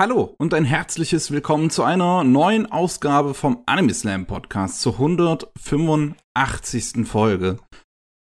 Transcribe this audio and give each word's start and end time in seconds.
Hallo 0.00 0.34
und 0.38 0.54
ein 0.54 0.64
herzliches 0.64 1.30
Willkommen 1.30 1.68
zu 1.68 1.84
einer 1.84 2.24
neuen 2.24 2.64
Ausgabe 2.64 3.34
vom 3.34 3.62
Anime 3.66 3.92
Slam 3.92 4.24
Podcast 4.24 4.80
zur 4.80 4.94
185. 4.94 7.06
Folge. 7.06 7.58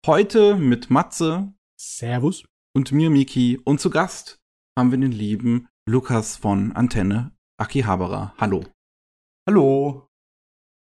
Heute 0.06 0.56
mit 0.56 0.88
Matze. 0.88 1.52
Servus. 1.78 2.46
Und 2.74 2.92
mir, 2.92 3.10
Miki. 3.10 3.60
Und 3.62 3.78
zu 3.78 3.90
Gast 3.90 4.38
haben 4.74 4.90
wir 4.90 4.96
den 4.96 5.12
lieben 5.12 5.68
Lukas 5.86 6.38
von 6.38 6.72
Antenne 6.72 7.32
Akihabara. 7.58 8.32
Hallo. 8.38 8.64
Hallo. 9.46 10.08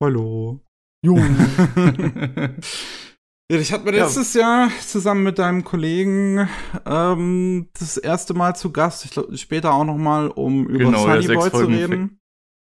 Hallo. 0.02 0.60
Junge. 1.04 2.56
Ja, 3.52 3.58
ich 3.58 3.72
hatte 3.72 3.84
mir 3.84 3.90
letztes 3.90 4.32
Jahr 4.32 4.70
zusammen 4.80 5.22
mit 5.22 5.38
deinem 5.38 5.64
Kollegen 5.64 6.48
ähm, 6.86 7.68
das 7.78 7.98
erste 7.98 8.32
Mal 8.32 8.56
zu 8.56 8.72
Gast. 8.72 9.04
Ich 9.04 9.10
glaube, 9.10 9.36
später 9.36 9.74
auch 9.74 9.84
noch 9.84 9.98
mal, 9.98 10.28
um 10.28 10.66
über 10.66 10.86
Genau, 10.86 11.06
ja, 11.06 11.12
Sunny 11.12 11.26
sechs 11.26 11.40
Boy 11.40 11.50
zu 11.50 11.56
Folgen 11.56 11.74
reden. 11.74 12.20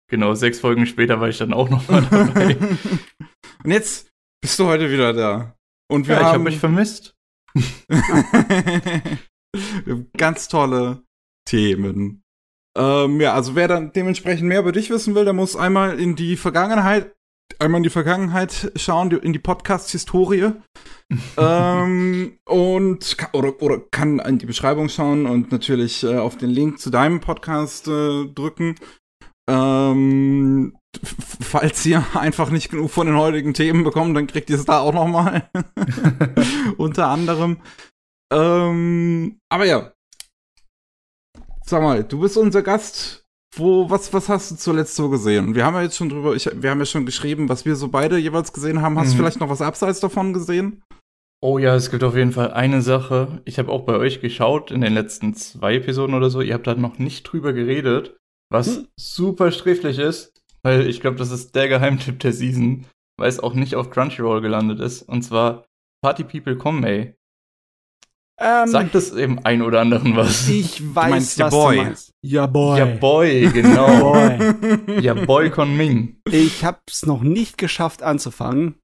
Genau, 0.10 0.34
sechs 0.36 0.60
Folgen 0.60 0.86
später 0.86 1.22
war 1.22 1.30
ich 1.30 1.38
dann 1.38 1.54
auch 1.54 1.70
noch 1.70 1.88
mal 1.88 2.02
dabei. 2.12 2.58
Und 3.64 3.72
jetzt 3.72 4.12
bist 4.41 4.60
du 4.60 4.66
heute 4.66 4.91
wieder 4.91 5.14
da. 5.14 5.55
Und 5.90 6.10
wir 6.10 6.16
ja, 6.16 6.20
ich 6.20 6.26
habe 6.26 6.36
haben 6.36 6.44
mich 6.44 6.60
vermisst. 6.60 7.16
wir 7.54 7.98
haben 9.88 10.12
ganz 10.18 10.50
tolle 10.50 11.04
Themen. 11.48 12.24
Ähm, 12.77 13.22
ja, 13.22 13.34
also 13.34 13.55
wer 13.55 13.70
dann 13.70 13.94
dementsprechend 13.94 14.50
mehr 14.50 14.60
über 14.60 14.74
dich 14.74 14.90
wissen 14.90 15.16
will, 15.16 15.24
der 15.24 15.34
muss 15.34 15.55
einmal 15.55 15.98
in 15.98 16.18
die 16.18 16.36
Vergangenheit, 16.36 17.16
einmal 17.63 17.80
in 17.80 17.84
die 17.84 17.90
Vergangenheit 17.90 18.72
schauen, 18.76 19.12
in 19.12 19.34
die 19.34 19.40
Podcast-Historie. 19.40 20.52
ähm, 21.38 22.38
und 22.45 23.17
oder, 23.34 23.62
oder 23.62 23.80
kann 23.91 24.20
in 24.20 24.38
die 24.38 24.45
Beschreibung 24.45 24.90
schauen 24.90 25.26
und 25.26 25.52
natürlich 25.52 26.04
äh, 26.04 26.18
auf 26.18 26.38
den 26.38 26.49
Link 26.49 26.80
zu 26.80 26.90
deinem 26.90 27.20
Podcast 27.20 27.88
äh, 27.88 28.26
drücken. 28.26 28.76
Ähm, 29.49 30.77
falls 31.04 31.85
ihr 31.85 32.05
einfach 32.13 32.49
nicht 32.49 32.70
genug 32.70 32.91
von 32.91 33.07
den 33.07 33.18
heutigen 33.18 33.54
Themen 33.54 33.84
bekommt, 33.84 34.16
dann 34.16 34.27
kriegt 34.27 34.49
ihr 34.49 34.57
es 34.57 34.66
da 34.66 34.79
auch 34.79 34.93
noch 34.93 35.07
mal. 35.07 35.49
Unter 36.77 37.07
anderem. 37.07 37.57
Ähm, 38.32 39.40
aber 39.49 39.66
ja. 39.66 39.93
Sag 41.66 41.82
mal, 41.82 42.04
du 42.04 42.20
bist 42.20 42.38
unser 42.38 42.62
Gast. 42.62 43.23
Wo, 43.55 43.90
was, 43.90 44.12
was 44.13 44.29
hast 44.29 44.51
du 44.51 44.55
zuletzt 44.55 44.96
so 44.96 45.09
gesehen? 45.09 45.54
Wir 45.54 45.65
haben 45.65 45.76
ja 45.76 45.84
jetzt 45.84 45.98
schon 45.98 46.09
drüber, 46.09 46.35
ich, 46.35 46.49
wir 46.54 46.71
haben 46.71 46.79
ja 46.79 46.85
schon 46.85 47.05
geschrieben, 47.05 47.49
was 47.49 47.65
wir 47.65 47.76
so 47.76 47.87
beide 47.90 48.18
jeweils 48.18 48.51
gesehen 48.54 48.82
haben. 48.82 48.98
Hast 48.98 49.12
du 49.12 49.13
Mhm. 49.15 49.18
vielleicht 49.20 49.40
noch 49.40 49.49
was 49.49 49.62
abseits 49.62 49.99
davon 49.99 50.34
gesehen? 50.34 50.82
Oh 51.41 51.57
ja, 51.60 51.76
es 51.76 51.91
gibt 51.91 52.04
auf 52.04 52.15
jeden 52.15 52.32
Fall 52.32 52.54
eine 52.54 52.82
Sache. 52.82 53.41
Ich 53.45 53.60
habe 53.60 53.71
auch 53.71 53.85
bei 53.85 53.95
euch 53.98 54.21
geschaut 54.21 54.71
in 54.71 54.82
den 54.82 54.93
letzten 54.93 55.34
zwei 55.35 55.76
Episoden 55.76 56.15
oder 56.15 56.29
so. 56.29 56.41
Ihr 56.41 56.54
habt 56.54 56.65
da 56.68 56.73
noch 56.76 56.99
nicht 56.99 57.23
drüber 57.23 57.54
geredet, 57.54 58.15
was 58.49 58.77
Hm. 58.77 58.87
super 58.98 59.51
sträflich 59.51 59.99
ist, 59.99 60.32
weil 60.63 60.88
ich 60.88 61.01
glaube, 61.01 61.17
das 61.17 61.32
ist 61.32 61.54
der 61.54 61.67
Geheimtipp 61.67 62.20
der 62.20 62.34
Season, 62.34 62.85
weil 63.20 63.29
es 63.29 63.40
auch 63.41 63.54
nicht 63.54 63.76
auf 63.76 63.90
Crunchyroll 63.91 64.41
gelandet 64.41 64.79
ist. 64.79 65.01
Und 65.03 65.22
zwar 65.23 65.66
Party 66.01 66.23
People 66.23 66.56
Come 66.56 66.79
ähm, 68.39 68.67
Sagt 68.67 68.95
es 68.95 69.13
eben 69.13 69.39
ein 69.45 69.62
oder 69.62 69.81
anderen 69.81 70.16
was. 70.16 70.47
ich 70.50 70.81
weiß, 70.95 71.09
meinst 71.09 71.38
ja 71.38 71.45
was 71.45 71.53
Boy. 71.53 71.75
du 71.78 71.84
meinst. 71.84 72.12
Ja, 72.22 72.45
boy. 72.47 72.79
Ja, 72.79 72.85
Boy, 72.85 73.50
genau. 73.53 74.13
Boy. 74.13 75.01
ja, 75.01 75.13
Boy 75.13 75.50
Con 75.50 75.75
Ming. 75.78 76.17
Ich 76.29 76.66
hab's 76.66 77.06
noch 77.06 77.22
nicht 77.22 77.57
geschafft 77.57 78.01
anzufangen. 78.01 78.75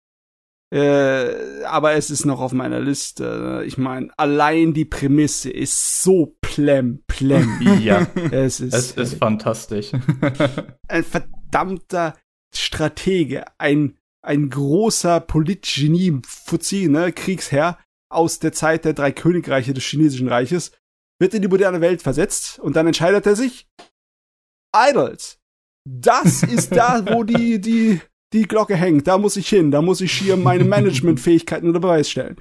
Äh, 0.71 1.63
aber 1.65 1.93
es 1.93 2.11
ist 2.11 2.25
noch 2.25 2.39
auf 2.41 2.53
meiner 2.53 2.79
Liste. 2.79 3.63
Ich 3.65 3.79
meine, 3.79 4.09
allein 4.17 4.73
die 4.73 4.85
Prämisse 4.85 5.49
ist 5.49 6.03
so 6.03 6.37
plem, 6.41 7.03
plem. 7.07 7.59
Ja, 7.81 8.05
es 8.31 8.59
ist, 8.59 8.73
es 8.73 8.91
ist 8.91 9.15
fantastisch. 9.15 9.91
ein 10.87 11.03
verdammter 11.03 12.15
Stratege, 12.55 13.45
ein, 13.57 13.97
ein 14.21 14.49
großer 14.51 15.21
Politgenie, 15.21 16.21
Fuzzi, 16.27 16.87
ne, 16.87 17.11
Kriegsherr 17.13 17.79
aus 18.09 18.39
der 18.39 18.51
Zeit 18.51 18.85
der 18.85 18.93
drei 18.93 19.11
Königreiche 19.11 19.73
des 19.73 19.83
chinesischen 19.83 20.27
Reiches, 20.27 20.71
wird 21.19 21.33
in 21.33 21.41
die 21.41 21.47
moderne 21.47 21.81
Welt 21.81 22.01
versetzt 22.01 22.59
und 22.59 22.75
dann 22.75 22.87
entscheidet 22.87 23.25
er 23.25 23.35
sich, 23.35 23.67
Idols. 24.75 25.39
Das 25.85 26.43
ist 26.43 26.75
da, 26.75 27.05
wo 27.05 27.23
die, 27.23 27.59
die, 27.59 28.01
die 28.33 28.43
Glocke 28.43 28.75
hängt. 28.75 29.07
Da 29.07 29.17
muss 29.17 29.37
ich 29.37 29.49
hin. 29.49 29.71
Da 29.71 29.81
muss 29.81 30.01
ich 30.01 30.11
hier 30.11 30.37
meine 30.37 30.63
Managementfähigkeiten 30.65 31.67
unter 31.67 31.79
Beweis 31.79 32.09
stellen. 32.09 32.37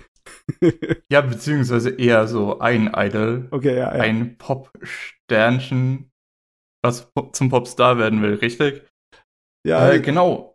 ja, 1.10 1.22
beziehungsweise 1.22 1.90
eher 1.90 2.26
so 2.26 2.58
ein 2.58 2.92
Idol, 2.94 3.48
Okay, 3.50 3.76
ja, 3.76 3.96
ja. 3.96 4.02
ein 4.02 4.36
Pop-Sternchen, 4.36 6.10
was 6.84 7.10
zum 7.32 7.48
Popstar 7.48 7.98
werden 7.98 8.20
will, 8.20 8.34
richtig? 8.34 8.82
ja 9.66 9.90
Äh, 9.90 10.00
genau. 10.00 10.54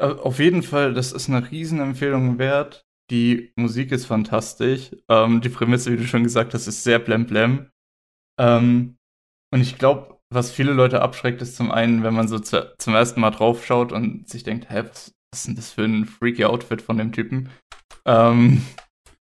Äh, 0.00 0.06
Auf 0.06 0.38
jeden 0.38 0.62
Fall, 0.62 0.94
das 0.94 1.12
ist 1.12 1.28
eine 1.28 1.50
Riesenempfehlung 1.50 2.38
wert. 2.38 2.86
Die 3.10 3.52
Musik 3.56 3.92
ist 3.92 4.06
fantastisch. 4.06 4.90
Ähm, 5.08 5.40
die 5.40 5.48
Prämisse, 5.48 5.92
wie 5.92 5.96
du 5.96 6.06
schon 6.06 6.22
gesagt 6.22 6.54
hast, 6.54 6.66
ist 6.66 6.84
sehr 6.84 6.98
blemblem. 6.98 7.70
Ähm, 8.38 8.96
und 9.52 9.60
ich 9.60 9.78
glaube, 9.78 10.18
was 10.32 10.52
viele 10.52 10.72
Leute 10.72 11.02
abschreckt, 11.02 11.42
ist 11.42 11.56
zum 11.56 11.70
einen, 11.72 12.02
wenn 12.04 12.14
man 12.14 12.28
so 12.28 12.38
zu, 12.38 12.72
zum 12.78 12.94
ersten 12.94 13.20
Mal 13.20 13.30
draufschaut 13.30 13.90
und 13.92 14.28
sich 14.28 14.44
denkt, 14.44 14.70
hä, 14.70 14.84
was, 14.88 15.12
was 15.32 15.40
ist 15.40 15.46
denn 15.48 15.56
das 15.56 15.70
für 15.72 15.82
ein 15.84 16.04
freaky 16.06 16.44
Outfit 16.44 16.82
von 16.82 16.98
dem 16.98 17.10
Typen? 17.12 17.50
Ähm, 18.06 18.62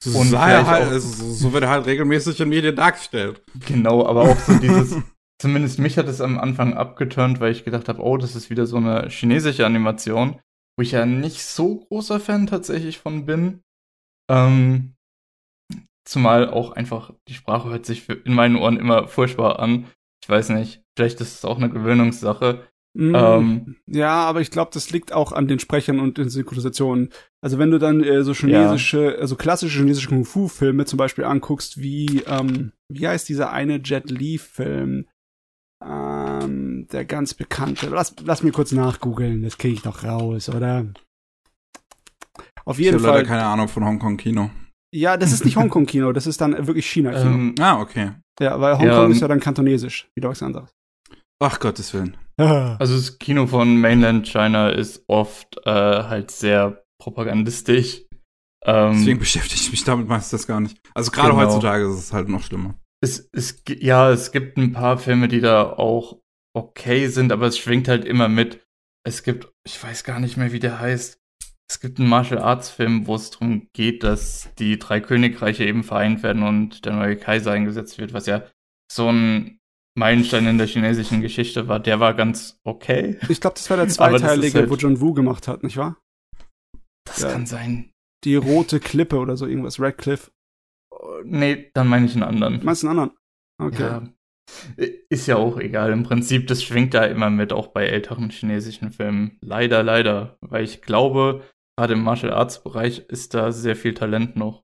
So, 0.03 0.17
Und 0.19 0.37
halt, 0.37 0.65
auch- 0.67 0.67
also, 0.91 1.07
so 1.07 1.31
so 1.31 1.53
wird 1.53 1.63
er 1.63 1.69
halt 1.69 1.85
regelmäßig 1.85 2.39
in 2.41 2.49
Medien 2.49 2.75
dargestellt. 2.75 3.41
Genau, 3.65 4.05
aber 4.05 4.23
auch 4.23 4.39
so 4.39 4.57
dieses, 4.59 4.95
zumindest 5.41 5.79
mich 5.79 5.97
hat 5.97 6.07
es 6.07 6.21
am 6.21 6.37
Anfang 6.37 6.73
abgeturnt, 6.73 7.39
weil 7.39 7.51
ich 7.51 7.63
gedacht 7.65 7.87
habe, 7.89 8.01
oh, 8.01 8.17
das 8.17 8.35
ist 8.35 8.49
wieder 8.49 8.65
so 8.65 8.77
eine 8.77 9.07
chinesische 9.09 9.65
Animation, 9.65 10.39
wo 10.77 10.81
ich 10.83 10.91
ja 10.91 11.05
nicht 11.05 11.43
so 11.43 11.79
großer 11.79 12.19
Fan 12.19 12.47
tatsächlich 12.47 12.97
von 12.99 13.25
bin. 13.25 13.61
Ähm, 14.29 14.93
zumal 16.05 16.49
auch 16.49 16.71
einfach 16.71 17.13
die 17.27 17.33
Sprache 17.33 17.69
hört 17.69 17.85
sich 17.85 18.07
in 18.09 18.33
meinen 18.33 18.55
Ohren 18.55 18.77
immer 18.77 19.07
furchtbar 19.07 19.59
an. 19.59 19.85
Ich 20.23 20.29
weiß 20.29 20.49
nicht, 20.49 20.81
vielleicht 20.97 21.21
ist 21.21 21.35
es 21.35 21.45
auch 21.45 21.57
eine 21.57 21.69
Gewöhnungssache. 21.69 22.67
Mm, 22.95 23.15
Ähm, 23.15 23.75
ja, 23.87 24.13
aber 24.25 24.41
ich 24.41 24.51
glaube, 24.51 24.71
das 24.73 24.89
liegt 24.91 25.13
auch 25.13 25.31
an 25.31 25.47
den 25.47 25.59
Sprechern 25.59 25.99
und 25.99 26.17
den 26.17 26.29
Synchronisationen. 26.29 27.09
Also 27.41 27.59
wenn 27.59 27.71
du 27.71 27.77
dann 27.77 28.03
äh, 28.03 28.23
so 28.23 28.33
chinesische, 28.33 29.17
also 29.19 29.35
klassische 29.35 29.79
chinesische 29.79 30.09
Kung-Fu-Filme 30.09 30.85
zum 30.85 30.97
Beispiel 30.97 31.23
anguckst, 31.23 31.79
wie, 31.79 32.23
ähm, 32.27 32.71
wie 32.91 33.07
heißt 33.07 33.29
dieser 33.29 33.51
eine 33.51 33.77
Jet 33.83 34.09
Li-Film? 34.09 35.07
Ähm, 35.85 36.87
der 36.91 37.05
ganz 37.05 37.33
bekannte. 37.33 37.87
Lass, 37.89 38.15
lass 38.23 38.43
mir 38.43 38.51
kurz 38.51 38.71
nachgoogeln, 38.71 39.43
das 39.43 39.57
kriege 39.57 39.75
ich 39.75 39.81
doch 39.81 40.03
raus, 40.03 40.49
oder? 40.49 40.85
Auf 42.65 42.79
Ich 42.79 42.85
jeden 42.85 42.95
habe 42.97 43.05
leider 43.07 43.17
Fall. 43.19 43.25
keine 43.25 43.45
Ahnung 43.45 43.67
von 43.67 43.83
Hongkong-Kino. 43.85 44.49
Ja, 44.93 45.17
das 45.17 45.31
ist 45.31 45.45
nicht 45.45 45.55
Hongkong-Kino, 45.57 46.11
das 46.13 46.25
ist 46.27 46.41
dann 46.41 46.65
wirklich 46.67 46.87
China-Kino. 46.89 47.29
ähm, 47.29 47.55
Ah, 47.59 47.79
okay. 47.79 48.11
ja, 48.39 48.59
weil 48.59 48.73
Hongkong 48.79 48.87
ja, 48.87 49.07
ist 49.07 49.21
ja 49.21 49.27
dann 49.27 49.39
kantonesisch, 49.39 50.09
wieder 50.15 50.29
was 50.29 50.41
anderes. 50.41 50.71
Ach 51.41 51.59
Gottes 51.59 51.93
Willen. 51.93 52.17
also 52.37 52.95
das 52.95 53.17
Kino 53.19 53.47
von 53.47 53.77
Mainland 53.79 54.27
China 54.27 54.69
ist 54.69 55.03
oft 55.07 55.57
äh, 55.65 55.69
halt 55.71 56.31
sehr 56.31 56.83
propagandistisch. 57.01 58.03
Ähm, 58.65 58.93
Deswegen 58.97 59.19
beschäftige 59.19 59.55
ich 59.61 59.71
mich 59.71 59.83
damit 59.85 60.07
meistens 60.07 60.45
gar 60.47 60.59
nicht. 60.59 60.77
Also 60.93 61.11
gerade 61.11 61.29
Genau. 61.29 61.41
heutzutage 61.43 61.85
ist 61.85 61.97
es 61.99 62.11
halt 62.13 62.27
noch 62.27 62.43
schlimmer. 62.43 62.75
Es, 63.01 63.29
es, 63.31 63.63
ja, 63.69 64.09
es 64.11 64.31
gibt 64.33 64.57
ein 64.57 64.73
paar 64.73 64.97
Filme, 64.97 65.29
die 65.29 65.39
da 65.39 65.63
auch 65.63 66.19
okay 66.53 67.07
sind, 67.07 67.31
aber 67.31 67.45
es 67.47 67.57
schwingt 67.57 67.87
halt 67.87 68.03
immer 68.03 68.27
mit. 68.27 68.65
Es 69.05 69.23
gibt, 69.23 69.49
ich 69.65 69.81
weiß 69.81 70.03
gar 70.03 70.19
nicht 70.19 70.35
mehr, 70.35 70.51
wie 70.51 70.59
der 70.59 70.79
heißt. 70.79 71.17
Es 71.69 71.79
gibt 71.79 71.99
einen 71.99 72.09
Martial 72.09 72.39
Arts 72.41 72.69
Film, 72.69 73.05
wo 73.05 73.15
es 73.15 73.29
darum 73.31 73.67
geht, 73.73 74.03
dass 74.03 74.49
die 74.57 74.79
drei 74.79 74.99
Königreiche 74.99 75.65
eben 75.65 75.83
vereint 75.83 76.23
werden 76.23 76.43
und 76.43 76.85
der 76.85 76.93
neue 76.93 77.15
Kaiser 77.15 77.51
eingesetzt 77.51 77.99
wird, 77.99 78.11
was 78.13 78.25
ja 78.25 78.43
so 78.91 79.11
ein 79.11 79.59
Meilenstein 79.97 80.47
in 80.47 80.57
der 80.57 80.65
chinesischen 80.67 81.21
Geschichte 81.21 81.67
war. 81.67 81.79
Der 81.79 81.99
war 81.99 82.13
ganz 82.15 82.59
okay. 82.63 83.19
Ich 83.29 83.39
glaube, 83.39 83.55
das 83.55 83.69
war 83.69 83.77
der 83.77 83.87
zweiteilige, 83.89 84.59
halt- 84.59 84.69
wo 84.69 84.75
John 84.75 84.99
Woo 84.99 85.13
gemacht 85.13 85.47
hat, 85.47 85.61
nicht 85.63 85.77
wahr? 85.77 85.97
Das 87.05 87.21
Ja. 87.21 87.31
kann 87.31 87.45
sein. 87.45 87.91
Die 88.23 88.35
rote 88.35 88.79
Klippe 88.79 89.17
oder 89.17 89.37
so 89.37 89.45
irgendwas, 89.45 89.79
Radcliffe. 89.79 90.31
Oh, 90.91 91.21
Nee, 91.23 91.69
dann 91.73 91.87
meine 91.87 92.05
ich 92.07 92.13
einen 92.13 92.23
anderen. 92.23 92.63
Meinst 92.63 92.83
du 92.83 92.87
einen 92.89 92.99
anderen? 92.99 93.17
Okay. 93.61 93.83
Ja. 93.83 94.03
Ist 95.09 95.27
ja 95.27 95.35
auch 95.35 95.59
egal. 95.59 95.91
Im 95.91 96.03
Prinzip, 96.03 96.47
das 96.47 96.63
schwingt 96.63 96.93
da 96.95 97.05
immer 97.05 97.29
mit, 97.29 97.53
auch 97.53 97.67
bei 97.67 97.85
älteren 97.85 98.29
chinesischen 98.31 98.91
Filmen. 98.91 99.37
Leider, 99.41 99.83
leider. 99.83 100.37
Weil 100.41 100.63
ich 100.63 100.81
glaube, 100.81 101.43
gerade 101.79 101.93
im 101.93 102.03
Martial 102.03 102.33
Arts 102.33 102.61
Bereich 102.61 103.05
ist 103.07 103.33
da 103.33 103.53
sehr 103.53 103.75
viel 103.77 103.93
Talent 103.93 104.35
noch. 104.35 104.63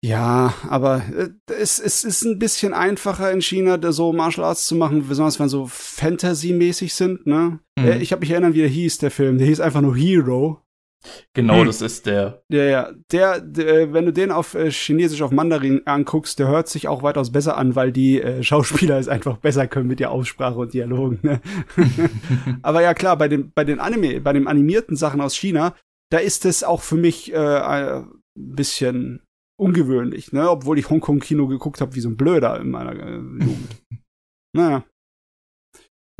Ja, 0.00 0.54
aber 0.68 1.02
äh, 1.08 1.30
es, 1.52 1.80
es 1.80 2.04
ist 2.04 2.22
ein 2.22 2.38
bisschen 2.38 2.72
einfacher 2.72 3.32
in 3.32 3.42
China, 3.42 3.78
da 3.78 3.90
so 3.90 4.12
Martial 4.12 4.46
Arts 4.46 4.68
zu 4.68 4.76
machen, 4.76 5.08
besonders 5.08 5.40
wenn 5.40 5.48
so 5.48 5.66
Fantasy-mäßig 5.66 6.94
sind, 6.94 7.26
ne? 7.26 7.58
Mhm. 7.76 7.84
Äh, 7.84 7.98
Ich 7.98 8.12
habe 8.12 8.20
mich 8.20 8.30
erinnern, 8.30 8.54
wie 8.54 8.60
der 8.60 8.68
hieß, 8.68 8.98
der 8.98 9.10
Film. 9.10 9.38
Der 9.38 9.48
hieß 9.48 9.58
einfach 9.58 9.80
nur 9.80 9.96
Hero. 9.96 10.62
Genau, 11.32 11.60
Hm. 11.60 11.66
das 11.66 11.80
ist 11.80 12.06
der. 12.06 12.42
Ja, 12.50 12.64
ja. 12.64 12.92
Der, 13.12 13.40
der, 13.40 13.92
wenn 13.92 14.06
du 14.06 14.12
den 14.12 14.32
auf 14.32 14.54
äh, 14.54 14.70
Chinesisch 14.70 15.22
auf 15.22 15.30
Mandarin 15.30 15.82
anguckst, 15.86 16.38
der 16.38 16.48
hört 16.48 16.68
sich 16.68 16.88
auch 16.88 17.02
weitaus 17.02 17.30
besser 17.30 17.56
an, 17.56 17.76
weil 17.76 17.92
die 17.92 18.20
äh, 18.20 18.42
Schauspieler 18.44 18.98
es 18.98 19.08
einfach 19.08 19.36
besser 19.38 19.66
können 19.68 19.86
mit 19.86 20.00
der 20.00 20.10
Aussprache 20.10 20.58
und 20.58 20.74
Dialogen. 20.74 21.20
Ne? 21.22 21.40
Aber 22.62 22.82
ja 22.82 22.94
klar, 22.94 23.16
bei 23.16 23.28
den 23.28 23.52
bei 23.54 23.64
den 23.64 23.78
Anime, 23.80 24.20
bei 24.20 24.32
den 24.32 24.48
animierten 24.48 24.96
Sachen 24.96 25.20
aus 25.20 25.36
China, 25.36 25.76
da 26.10 26.18
ist 26.18 26.44
es 26.44 26.64
auch 26.64 26.82
für 26.82 26.96
mich 26.96 27.32
äh, 27.32 27.36
ein 27.36 28.08
bisschen 28.34 29.22
ungewöhnlich, 29.60 30.32
ne? 30.32 30.50
Obwohl 30.50 30.78
ich 30.78 30.88
Hongkong-Kino 30.90 31.46
geguckt 31.48 31.80
habe 31.80 31.94
wie 31.94 32.00
so 32.00 32.08
ein 32.08 32.16
Blöder 32.16 32.60
in 32.60 32.70
meiner 32.70 32.94
äh, 32.94 33.14
Jugend. 33.16 33.82
naja. 34.56 34.84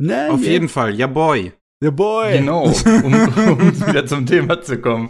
Na, 0.01 0.29
Auf 0.29 0.43
jeden 0.43 0.69
Fall, 0.69 0.95
ja 0.95 1.07
boy. 1.07 1.51
The 1.81 1.91
Boy. 1.91 2.39
Genau, 2.39 2.65
um, 2.65 2.73
um 3.05 3.87
wieder 3.87 4.05
zum 4.05 4.25
Thema 4.25 4.61
zu 4.61 4.79
kommen. 4.79 5.09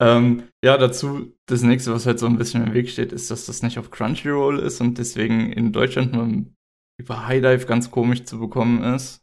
Ähm, 0.00 0.44
ja, 0.64 0.78
dazu 0.78 1.32
das 1.46 1.62
nächste, 1.62 1.92
was 1.92 2.06
halt 2.06 2.18
so 2.18 2.26
ein 2.26 2.38
bisschen 2.38 2.66
im 2.66 2.72
Weg 2.72 2.88
steht, 2.88 3.12
ist, 3.12 3.30
dass 3.30 3.46
das 3.46 3.62
nicht 3.62 3.78
auf 3.78 3.90
Crunchyroll 3.90 4.58
ist 4.58 4.80
und 4.80 4.96
deswegen 4.98 5.52
in 5.52 5.72
Deutschland 5.72 6.12
nur 6.12 6.46
über 6.98 7.26
High 7.26 7.42
Dive 7.42 7.66
ganz 7.66 7.90
komisch 7.90 8.24
zu 8.24 8.38
bekommen 8.38 8.82
ist. 8.82 9.22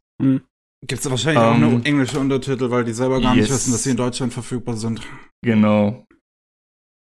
Gibt's 0.85 1.03
da 1.03 1.09
wahrscheinlich 1.09 1.41
auch 1.41 1.55
Ähm, 1.55 1.61
nur 1.61 1.85
englische 1.85 2.19
Untertitel, 2.19 2.69
weil 2.69 2.83
die 2.83 2.93
selber 2.93 3.19
gar 3.21 3.33
nicht 3.35 3.49
yes. 3.49 3.55
wissen, 3.55 3.71
dass 3.71 3.83
sie 3.83 3.91
in 3.91 3.97
Deutschland 3.97 4.33
verfügbar 4.33 4.77
sind. 4.77 5.01
Genau. 5.43 6.05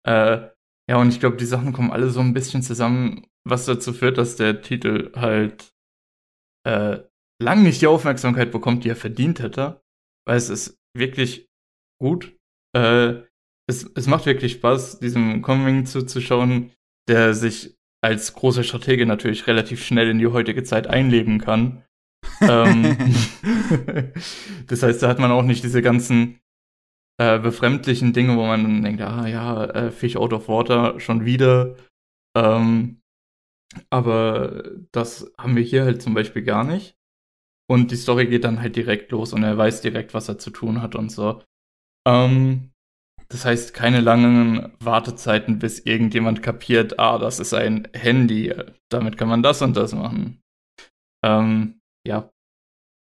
Äh, 0.07 0.49
ja, 0.89 0.97
und 0.97 1.09
ich 1.09 1.21
glaube, 1.21 1.37
die 1.37 1.45
Sachen 1.47 1.73
kommen 1.73 1.91
alle 1.91 2.11
so 2.11 2.21
ein 2.21 2.33
bisschen 2.33 2.63
zusammen, 2.63 3.27
was 3.45 3.67
dazu 3.67 3.93
führt, 3.93 4.17
dass 4.17 4.37
der 4.37 4.63
Titel 4.63 5.13
halt 5.15 5.73
äh, 6.67 7.01
lang 7.41 7.63
nicht 7.63 7.81
die 7.83 7.87
Aufmerksamkeit 7.87 8.53
bekommt, 8.53 8.85
die 8.85 8.91
er 8.91 8.97
verdient 8.97 9.41
hätte. 9.41 9.81
Weil 10.27 10.37
es 10.37 10.51
ist 10.51 10.79
wirklich 10.97 11.49
gut. 12.01 12.37
Äh, 12.77 13.23
es, 13.69 13.85
es 13.95 14.07
macht 14.07 14.27
wirklich 14.27 14.53
Spaß, 14.53 15.01
diesem 15.01 15.43
Coming 15.43 15.87
zuzuschauen, 15.87 16.73
der 17.09 17.35
sich 17.35 17.77
als 18.03 18.35
großer 18.35 18.65
Stratege 18.65 19.07
natürlich 19.07 19.47
relativ 19.47 19.85
schnell 19.85 20.09
in 20.09 20.19
die 20.19 20.27
heutige 20.27 20.63
Zeit 20.65 20.87
einleben 20.87 21.39
kann. 21.39 21.85
ähm, 22.41 22.97
das 24.67 24.83
heißt, 24.83 25.03
da 25.03 25.09
hat 25.09 25.19
man 25.19 25.31
auch 25.31 25.43
nicht 25.43 25.63
diese 25.63 25.83
ganzen 25.83 26.41
äh, 27.19 27.39
befremdlichen 27.39 28.13
Dinge, 28.13 28.37
wo 28.37 28.47
man 28.47 28.63
dann 28.63 28.83
denkt, 28.83 29.03
ah 29.03 29.27
ja, 29.27 29.65
äh, 29.65 29.91
Fish 29.91 30.17
out 30.17 30.33
of 30.33 30.49
water 30.49 30.99
schon 31.01 31.25
wieder. 31.25 31.77
Ähm, 32.37 33.01
aber 33.91 34.65
das 34.93 35.33
haben 35.39 35.55
wir 35.55 35.63
hier 35.63 35.85
halt 35.85 36.03
zum 36.03 36.15
Beispiel 36.15 36.43
gar 36.43 36.65
nicht. 36.65 36.97
Und 37.71 37.93
die 37.93 37.97
Story 37.97 38.27
geht 38.27 38.43
dann 38.43 38.61
halt 38.61 38.75
direkt 38.75 39.13
los 39.13 39.33
und 39.33 39.45
er 39.45 39.57
weiß 39.57 39.81
direkt, 39.81 40.13
was 40.13 40.29
er 40.29 40.39
zu 40.39 40.51
tun 40.51 40.83
hat 40.83 40.97
und 40.97 41.13
so. 41.13 41.45
Ähm, 42.05 42.73
das 43.29 43.45
heißt, 43.45 43.75
keine 43.75 44.01
langen 44.01 44.73
Wartezeiten, 44.81 45.61
bis 45.61 45.79
irgendjemand 45.79 46.43
kapiert, 46.43 46.99
ah, 46.99 47.17
das 47.19 47.39
ist 47.39 47.55
ein 47.55 47.87
Handy, 47.93 48.53
damit 48.89 49.17
kann 49.17 49.29
man 49.29 49.45
das 49.45 49.63
und 49.63 49.77
das 49.77 49.95
machen. 49.95 50.43
Ähm, 51.25 51.79
ja, 52.05 52.29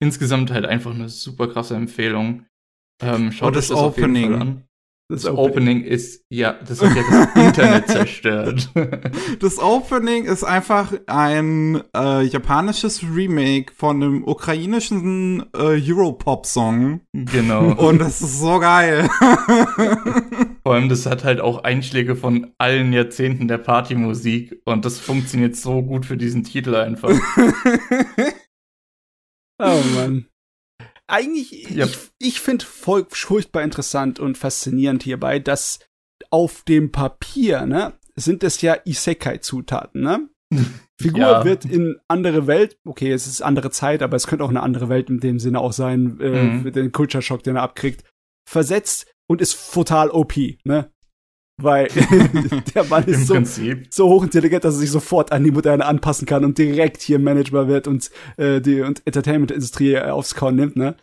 insgesamt 0.01 0.49
halt 0.49 0.65
einfach 0.65 0.95
eine 0.95 1.09
super 1.09 1.47
krasse 1.47 1.75
Empfehlung. 1.75 2.47
Ähm, 3.03 3.31
schaut 3.31 3.49
Und 3.49 3.55
das 3.57 3.69
euch 3.69 3.77
auf 3.77 3.97
jeden 3.97 4.15
Opening. 4.15 4.31
Fall 4.31 4.41
an. 4.41 4.63
Das 5.07 5.21
Das 5.21 5.31
Opening 5.31 5.83
ist, 5.83 6.25
ja, 6.29 6.53
das 6.67 6.81
hat 6.81 6.95
ja 6.95 7.03
das 7.07 7.45
Internet 7.45 7.87
zerstört. 7.89 8.71
Das 9.39 9.59
Opening 9.59 10.25
ist 10.25 10.43
einfach 10.43 10.93
ein 11.05 11.83
äh, 11.95 12.23
japanisches 12.23 13.03
Remake 13.03 13.71
von 13.75 14.01
einem 14.01 14.23
ukrainischen 14.27 15.45
äh, 15.53 15.79
Europop-Song. 15.79 17.01
genau. 17.13 17.73
Und 17.75 17.99
das 17.99 18.19
ist 18.21 18.39
so 18.39 18.57
geil. 18.57 19.07
Vor 20.63 20.73
allem, 20.73 20.89
das 20.89 21.05
hat 21.05 21.23
halt 21.23 21.39
auch 21.39 21.63
Einschläge 21.63 22.15
von 22.15 22.53
allen 22.57 22.91
Jahrzehnten 22.91 23.47
der 23.47 23.59
Partymusik 23.59 24.59
und 24.65 24.85
das 24.85 24.99
funktioniert 24.99 25.55
so 25.55 25.83
gut 25.83 26.07
für 26.07 26.17
diesen 26.17 26.43
Titel 26.43 26.75
einfach. 26.75 27.11
Oh 29.57 29.81
Mann. 29.95 30.25
Eigentlich, 31.07 31.69
Ja. 31.69 31.85
ich, 31.85 31.97
ich 32.19 32.39
finde 32.39 32.65
voll 32.65 33.05
furchtbar 33.09 33.63
interessant 33.63 34.19
und 34.19 34.37
faszinierend 34.37 35.03
hierbei, 35.03 35.39
dass 35.39 35.79
auf 36.31 36.63
dem 36.63 36.91
Papier, 36.91 37.65
ne, 37.65 37.93
sind 38.15 38.43
es 38.43 38.61
ja 38.61 38.77
Isekai-Zutaten, 38.85 40.01
ne? 40.01 40.29
Figur 41.01 41.19
Ja. 41.21 41.43
wird 41.45 41.65
in 41.65 41.97
andere 42.07 42.47
Welt, 42.47 42.77
okay, 42.87 43.11
es 43.11 43.27
ist 43.27 43.41
andere 43.41 43.69
Zeit, 43.71 44.01
aber 44.01 44.15
es 44.15 44.27
könnte 44.27 44.43
auch 44.45 44.49
eine 44.49 44.63
andere 44.63 44.87
Welt 44.89 45.09
in 45.09 45.19
dem 45.19 45.39
Sinne 45.39 45.59
auch 45.59 45.73
sein, 45.73 46.19
äh, 46.21 46.43
Mhm. 46.43 46.61
für 46.63 46.71
den 46.71 46.91
Culture 46.91 47.21
Shock, 47.21 47.43
den 47.43 47.57
er 47.57 47.63
abkriegt, 47.63 48.03
versetzt 48.49 49.11
und 49.29 49.41
ist 49.41 49.73
total 49.73 50.09
OP, 50.11 50.57
ne? 50.63 50.91
Weil 51.61 51.87
der 52.75 52.83
Mann 52.85 53.05
ist 53.05 53.27
so, 53.27 53.41
so 53.89 54.09
hochintelligent, 54.09 54.65
dass 54.65 54.75
er 54.75 54.79
sich 54.79 54.91
sofort 54.91 55.31
an 55.31 55.43
die 55.43 55.51
Moderne 55.51 55.85
anpassen 55.85 56.25
kann 56.25 56.43
und 56.43 56.57
direkt 56.57 57.01
hier 57.01 57.17
Manager 57.17 57.67
wird 57.67 57.87
und 57.87 58.11
äh, 58.37 58.59
die 58.59 58.81
und 58.81 59.01
Entertainment-Industrie 59.05 59.93
äh, 59.93 60.09
aufs 60.09 60.35
Korn 60.35 60.55
nimmt, 60.55 60.75
ne? 60.75 60.97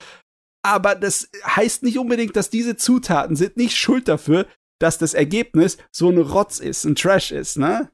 Aber 0.64 0.94
das 0.94 1.28
heißt 1.44 1.82
nicht 1.82 1.98
unbedingt, 1.98 2.36
dass 2.36 2.50
diese 2.50 2.76
Zutaten 2.76 3.34
sind 3.34 3.56
nicht 3.56 3.76
schuld 3.76 4.08
dafür, 4.08 4.46
dass 4.78 4.98
das 4.98 5.14
Ergebnis 5.14 5.78
so 5.90 6.10
ein 6.10 6.18
Rotz 6.18 6.60
ist, 6.60 6.84
ein 6.84 6.96
Trash 6.96 7.32
ist, 7.32 7.56
ne? 7.56 7.90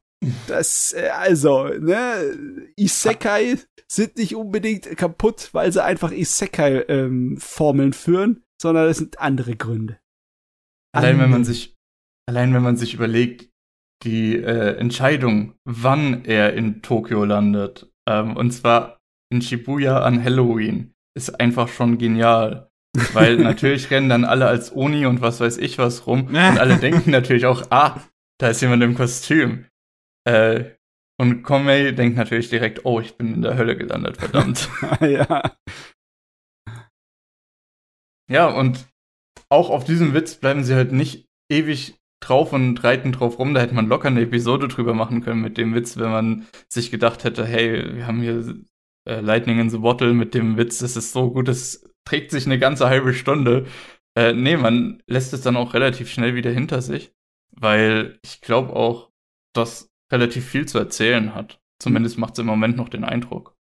Das, 0.48 0.92
äh, 0.94 1.10
also, 1.10 1.68
ne, 1.68 2.36
Isekai 2.76 3.58
sind 3.90 4.16
nicht 4.16 4.34
unbedingt 4.34 4.96
kaputt, 4.96 5.50
weil 5.52 5.72
sie 5.72 5.82
einfach 5.82 6.12
Isekai-Formeln 6.12 7.92
führen, 7.92 8.42
sondern 8.60 8.88
es 8.88 8.98
sind 8.98 9.18
andere 9.20 9.56
Gründe. 9.56 9.98
Allein 10.92 11.18
wenn 11.20 11.30
man 11.30 11.44
sich, 11.44 11.77
allein 12.28 12.52
wenn 12.52 12.62
man 12.62 12.76
sich 12.76 12.92
überlegt, 12.92 13.48
die 14.04 14.36
äh, 14.36 14.76
Entscheidung, 14.76 15.54
wann 15.64 16.24
er 16.26 16.52
in 16.52 16.82
Tokio 16.82 17.24
landet, 17.24 17.90
ähm, 18.08 18.36
und 18.36 18.50
zwar 18.52 19.00
in 19.32 19.40
Shibuya 19.40 20.02
an 20.02 20.22
Halloween, 20.22 20.94
ist 21.16 21.40
einfach 21.40 21.68
schon 21.68 21.96
genial. 21.96 22.70
Weil 23.14 23.36
natürlich 23.38 23.90
rennen 23.90 24.10
dann 24.10 24.24
alle 24.24 24.46
als 24.46 24.74
Oni 24.76 25.06
und 25.06 25.22
was 25.22 25.40
weiß 25.40 25.56
ich 25.56 25.78
was 25.78 26.06
rum. 26.06 26.26
und 26.28 26.36
alle 26.36 26.76
denken 26.76 27.10
natürlich 27.10 27.46
auch, 27.46 27.70
ah, 27.70 28.00
da 28.38 28.48
ist 28.48 28.60
jemand 28.60 28.82
im 28.82 28.94
Kostüm. 28.94 29.64
Äh, 30.24 30.76
und 31.20 31.42
Komei 31.42 31.92
denkt 31.92 32.18
natürlich 32.18 32.50
direkt, 32.50 32.84
oh, 32.84 33.00
ich 33.00 33.16
bin 33.16 33.34
in 33.34 33.42
der 33.42 33.56
Hölle 33.56 33.76
gelandet, 33.76 34.18
verdammt. 34.18 34.68
ja. 35.00 35.56
Ja, 38.30 38.46
und 38.48 38.86
auch 39.48 39.70
auf 39.70 39.84
diesem 39.84 40.12
Witz 40.12 40.34
bleiben 40.34 40.62
sie 40.62 40.74
halt 40.74 40.92
nicht 40.92 41.26
ewig 41.50 41.97
drauf 42.20 42.52
und 42.52 42.82
reiten 42.84 43.12
drauf 43.12 43.38
rum. 43.38 43.54
Da 43.54 43.60
hätte 43.60 43.74
man 43.74 43.88
locker 43.88 44.08
eine 44.08 44.22
Episode 44.22 44.68
drüber 44.68 44.94
machen 44.94 45.22
können 45.22 45.40
mit 45.40 45.56
dem 45.58 45.74
Witz, 45.74 45.96
wenn 45.96 46.10
man 46.10 46.46
sich 46.68 46.90
gedacht 46.90 47.24
hätte, 47.24 47.44
hey, 47.44 47.96
wir 47.96 48.06
haben 48.06 48.20
hier 48.20 48.56
äh, 49.08 49.20
Lightning 49.20 49.58
in 49.58 49.70
the 49.70 49.78
Bottle 49.78 50.12
mit 50.12 50.34
dem 50.34 50.56
Witz, 50.56 50.78
das 50.78 50.96
ist 50.96 51.12
so 51.12 51.30
gut, 51.30 51.48
das 51.48 51.88
trägt 52.04 52.30
sich 52.30 52.46
eine 52.46 52.58
ganze 52.58 52.88
halbe 52.88 53.14
Stunde. 53.14 53.66
Äh, 54.16 54.32
nee, 54.32 54.56
man 54.56 55.02
lässt 55.06 55.32
es 55.32 55.42
dann 55.42 55.56
auch 55.56 55.74
relativ 55.74 56.10
schnell 56.10 56.34
wieder 56.34 56.50
hinter 56.50 56.82
sich, 56.82 57.12
weil 57.52 58.18
ich 58.22 58.40
glaube 58.40 58.74
auch, 58.74 59.10
dass 59.54 59.90
relativ 60.12 60.46
viel 60.46 60.66
zu 60.66 60.78
erzählen 60.78 61.34
hat. 61.34 61.60
Zumindest 61.78 62.18
macht 62.18 62.34
es 62.34 62.40
im 62.40 62.46
Moment 62.46 62.76
noch 62.76 62.88
den 62.88 63.04
Eindruck. 63.04 63.56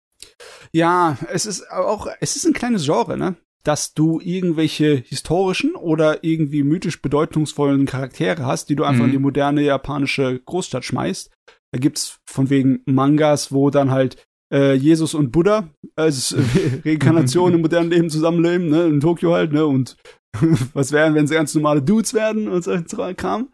Ja, 0.72 1.18
es 1.32 1.46
ist 1.46 1.70
auch, 1.70 2.08
es 2.20 2.36
ist 2.36 2.46
ein 2.46 2.54
kleines 2.54 2.86
Genre, 2.86 3.18
ne? 3.18 3.36
Dass 3.66 3.94
du 3.94 4.20
irgendwelche 4.22 4.96
historischen 4.96 5.76
oder 5.76 6.24
irgendwie 6.24 6.64
mythisch 6.64 7.02
bedeutungsvollen 7.02 7.86
Charaktere 7.86 8.46
hast, 8.46 8.70
die 8.70 8.76
du 8.76 8.84
einfach 8.84 9.02
Mhm. 9.02 9.08
in 9.08 9.12
die 9.12 9.20
moderne 9.20 9.62
japanische 9.64 10.40
Großstadt 10.40 10.86
schmeißt. 10.86 11.32
Da 11.74 11.80
gibt's 11.80 12.20
von 12.26 12.50
wegen 12.50 12.82
Mangas, 12.86 13.52
wo 13.52 13.70
dann 13.70 13.92
halt 13.92 14.26
äh, 14.54 14.74
Jesus 14.76 15.16
und 15.16 15.32
Buddha 15.32 15.68
als 15.96 16.32
äh, 16.32 16.42
Reinkarnation 16.86 17.54
im 17.54 17.62
modernen 17.62 17.90
Leben 17.90 18.10
zusammenleben, 18.10 18.70
ne? 18.70 18.86
In 18.86 19.00
Tokio 19.00 19.34
halt, 19.34 19.52
ne? 19.52 19.66
Und 19.66 19.98
was 20.74 20.92
wären, 20.92 21.16
wenn 21.16 21.26
sie 21.28 21.34
ganz 21.34 21.56
normale 21.56 21.82
Dudes 21.82 22.14
werden 22.14 22.48
und 22.48 22.64
so 22.64 22.72
ein 22.72 23.18
Kram. 23.18 23.50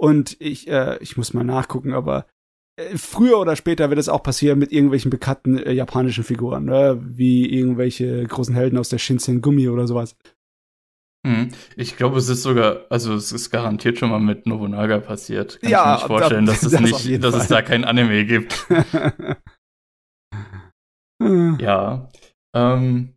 Und 0.00 0.36
ich, 0.40 0.66
äh, 0.68 0.96
ich 1.00 1.16
muss 1.16 1.34
mal 1.34 1.44
nachgucken, 1.44 1.92
aber 1.92 2.26
früher 2.96 3.38
oder 3.38 3.54
später 3.56 3.90
wird 3.90 3.98
es 4.00 4.08
auch 4.08 4.22
passieren 4.22 4.58
mit 4.58 4.72
irgendwelchen 4.72 5.10
bekannten 5.10 5.58
äh, 5.58 5.72
japanischen 5.72 6.24
Figuren, 6.24 6.64
ne? 6.64 6.98
wie 7.02 7.46
irgendwelche 7.52 8.24
großen 8.24 8.54
Helden 8.54 8.78
aus 8.78 8.88
der 8.88 8.98
Shinsen 8.98 9.42
Gumi 9.42 9.68
oder 9.68 9.86
sowas. 9.86 10.16
Mhm. 11.24 11.50
Ich 11.76 11.96
glaube, 11.96 12.18
es 12.18 12.28
ist 12.28 12.42
sogar, 12.42 12.86
also 12.90 13.14
es 13.14 13.30
ist 13.30 13.50
garantiert 13.50 13.98
schon 13.98 14.10
mal 14.10 14.18
mit 14.18 14.46
Nobunaga 14.46 14.98
passiert. 14.98 15.60
Kann 15.60 15.70
Ja, 15.70 15.80
ich 15.80 15.86
mir 15.86 15.92
nicht 15.94 16.06
vorstellen, 16.06 16.46
da- 16.46 16.52
dass 16.52 16.62
es 16.62 16.72
das 16.72 16.80
nicht, 16.80 17.22
dass 17.22 17.34
es 17.34 17.48
da 17.48 17.62
kein 17.62 17.84
Anime 17.84 18.24
gibt. 18.24 18.66
Ja. 21.60 22.08
Ähm, 22.54 23.14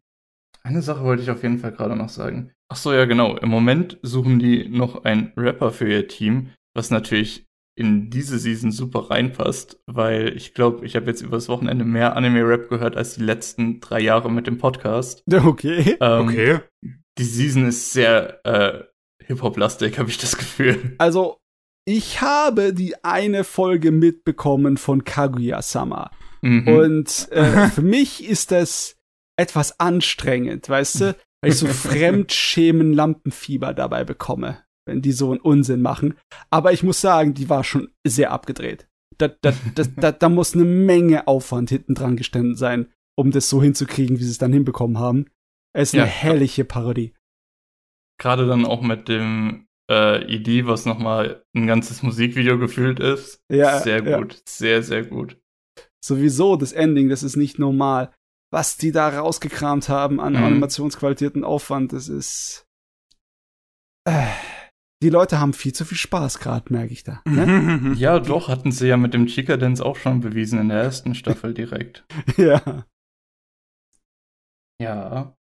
eine 0.63 0.81
Sache 0.83 1.03
wollte 1.03 1.23
ich 1.23 1.31
auf 1.31 1.41
jeden 1.43 1.57
Fall 1.57 1.71
gerade 1.71 1.95
noch 1.95 2.09
sagen. 2.09 2.51
Ach 2.71 2.75
so, 2.75 2.93
ja, 2.93 3.05
genau. 3.05 3.35
Im 3.37 3.49
Moment 3.49 3.97
suchen 4.03 4.37
die 4.39 4.69
noch 4.69 5.03
einen 5.05 5.33
Rapper 5.35 5.71
für 5.71 5.89
ihr 5.89 6.07
Team, 6.07 6.51
was 6.75 6.91
natürlich 6.91 7.47
in 7.75 8.09
diese 8.09 8.39
Season 8.39 8.71
super 8.71 9.11
reinpasst, 9.11 9.81
weil 9.85 10.35
ich 10.35 10.53
glaube, 10.53 10.85
ich 10.85 10.95
habe 10.95 11.07
jetzt 11.07 11.21
übers 11.21 11.49
Wochenende 11.49 11.83
mehr 11.83 12.15
Anime-Rap 12.15 12.69
gehört 12.69 12.95
als 12.95 13.15
die 13.15 13.23
letzten 13.23 13.81
drei 13.81 13.99
Jahre 13.99 14.31
mit 14.31 14.47
dem 14.47 14.57
Podcast. 14.57 15.23
okay. 15.31 15.97
Ähm, 15.99 16.27
Okay. 16.27 16.59
Die 17.17 17.23
Season 17.23 17.67
ist 17.67 17.93
sehr 17.93 18.45
äh, 18.45 18.83
Hip-Hop-lastig, 19.25 19.97
habe 19.99 20.09
ich 20.09 20.17
das 20.17 20.37
Gefühl. 20.37 20.95
Also, 20.97 21.37
ich 21.85 22.21
habe 22.21 22.73
die 22.73 23.03
eine 23.03 23.43
Folge 23.43 23.91
mitbekommen 23.91 24.77
von 24.77 25.03
Kaguya-sama. 25.03 26.11
Mhm. 26.41 26.67
Und 26.67 27.31
äh, 27.31 27.69
für 27.73 27.81
mich 27.81 28.27
ist 28.27 28.51
das 28.51 28.95
etwas 29.37 29.79
anstrengend, 29.79 30.69
weißt 30.69 31.01
du? 31.01 31.15
Weil 31.41 31.51
ich 31.51 31.57
so 31.57 31.67
Fremdschämen-Lampenfieber 31.67 33.73
dabei 33.73 34.03
bekomme, 34.03 34.63
wenn 34.85 35.01
die 35.01 35.11
so 35.11 35.31
einen 35.31 35.41
Unsinn 35.41 35.81
machen. 35.81 36.15
Aber 36.49 36.71
ich 36.73 36.83
muss 36.83 37.01
sagen, 37.01 37.33
die 37.33 37.49
war 37.49 37.63
schon 37.63 37.89
sehr 38.05 38.31
abgedreht. 38.31 38.87
Da, 39.17 39.29
da, 39.29 39.53
da, 39.75 39.83
da, 39.95 40.11
da 40.11 40.29
muss 40.29 40.53
eine 40.55 40.65
Menge 40.65 41.27
Aufwand 41.27 41.69
hinten 41.69 41.95
dran 41.95 42.17
gestanden 42.17 42.55
sein, 42.55 42.91
um 43.17 43.31
das 43.31 43.49
so 43.49 43.61
hinzukriegen, 43.61 44.19
wie 44.19 44.23
sie 44.23 44.31
es 44.31 44.37
dann 44.37 44.51
hinbekommen 44.53 44.99
haben. 44.99 45.27
Es 45.73 45.89
ist 45.89 45.93
Ja. 45.93 46.03
eine 46.03 46.11
herrliche 46.11 46.65
Parodie. 46.65 47.13
Gerade 48.19 48.45
dann 48.47 48.65
auch 48.65 48.81
mit 48.81 49.07
dem 49.09 49.67
äh, 49.91 50.23
ID, 50.35 50.65
was 50.67 50.85
nochmal 50.85 51.43
ein 51.55 51.67
ganzes 51.67 52.01
Musikvideo 52.03 52.57
gefühlt 52.57 52.99
ist. 52.99 53.39
Ja, 53.51 53.79
sehr 53.79 54.03
ja. 54.03 54.17
gut. 54.17 54.41
Sehr, 54.47 54.81
sehr 54.83 55.05
gut. 55.05 55.37
Sowieso 56.03 56.55
das 56.55 56.71
Ending, 56.71 57.09
das 57.09 57.23
ist 57.23 57.35
nicht 57.35 57.59
normal. 57.59 58.11
Was 58.51 58.77
die 58.77 58.91
da 58.91 59.09
rausgekramt 59.09 59.89
haben 59.89 60.19
an 60.19 60.33
Mhm. 60.33 60.43
Animationsqualität 60.43 61.35
und 61.35 61.43
Aufwand, 61.43 61.93
das 61.93 62.07
ist. 62.09 62.65
Äh, 64.07 64.27
die 65.03 65.09
Leute 65.09 65.39
haben 65.39 65.53
viel 65.53 65.73
zu 65.73 65.85
viel 65.85 65.97
Spaß 65.97 66.39
gerade, 66.39 66.71
merke 66.71 66.93
ich 66.93 67.03
da. 67.03 67.21
Ne? 67.25 67.93
Ja, 67.97 68.19
doch, 68.19 68.47
hatten 68.47 68.71
sie 68.71 68.87
ja 68.87 68.97
mit 68.97 69.13
dem 69.13 69.27
Chica 69.27 69.57
Dance 69.57 69.85
auch 69.85 69.97
schon 69.97 70.21
bewiesen 70.21 70.59
in 70.59 70.69
der 70.69 70.81
ersten 70.81 71.15
Staffel 71.15 71.53
direkt. 71.53 72.05
ja. 72.37 72.85
Ja. 74.81 75.35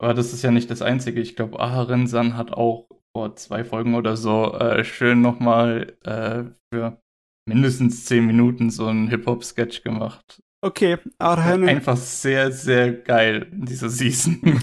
Aber 0.00 0.14
das 0.14 0.32
ist 0.32 0.42
ja 0.42 0.50
nicht 0.50 0.70
das 0.70 0.82
Einzige. 0.82 1.20
Ich 1.20 1.36
glaube, 1.36 1.58
Aharen-san 1.58 2.36
hat 2.36 2.52
auch 2.52 2.88
vor 3.16 3.34
zwei 3.36 3.64
Folgen 3.64 3.94
oder 3.94 4.16
so 4.16 4.54
äh, 4.54 4.84
schön 4.84 5.20
nochmal 5.20 5.96
äh, 6.04 6.44
für 6.72 7.00
mindestens 7.48 8.04
zehn 8.04 8.26
Minuten 8.26 8.70
so 8.70 8.86
einen 8.86 9.08
Hip-Hop-Sketch 9.08 9.82
gemacht. 9.82 10.42
Okay, 10.60 10.98
Arhane 11.18 11.68
Einfach 11.68 11.96
sehr, 11.96 12.52
sehr 12.52 12.92
geil, 12.92 13.48
diese 13.52 13.88
Season. 13.88 14.40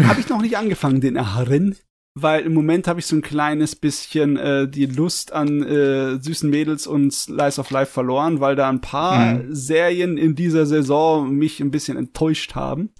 habe 0.00 0.20
ich 0.20 0.28
noch 0.28 0.40
nicht 0.40 0.56
angefangen, 0.56 1.00
den 1.00 1.16
Arharen. 1.16 1.76
Weil 2.18 2.46
im 2.46 2.54
Moment 2.54 2.88
habe 2.88 2.98
ich 2.98 3.04
so 3.06 3.14
ein 3.14 3.20
kleines 3.20 3.76
bisschen 3.76 4.38
äh, 4.38 4.66
die 4.66 4.86
Lust 4.86 5.32
an 5.32 5.62
äh, 5.62 6.18
süßen 6.18 6.48
Mädels 6.48 6.86
und 6.86 7.12
Slice 7.12 7.60
of 7.60 7.70
Life 7.70 7.92
verloren, 7.92 8.40
weil 8.40 8.56
da 8.56 8.70
ein 8.70 8.80
paar 8.80 9.34
Mhm. 9.34 9.54
Serien 9.54 10.16
in 10.16 10.34
dieser 10.34 10.64
Saison 10.64 11.30
mich 11.30 11.60
ein 11.60 11.70
bisschen 11.70 11.98
enttäuscht 11.98 12.54
haben. 12.54 12.94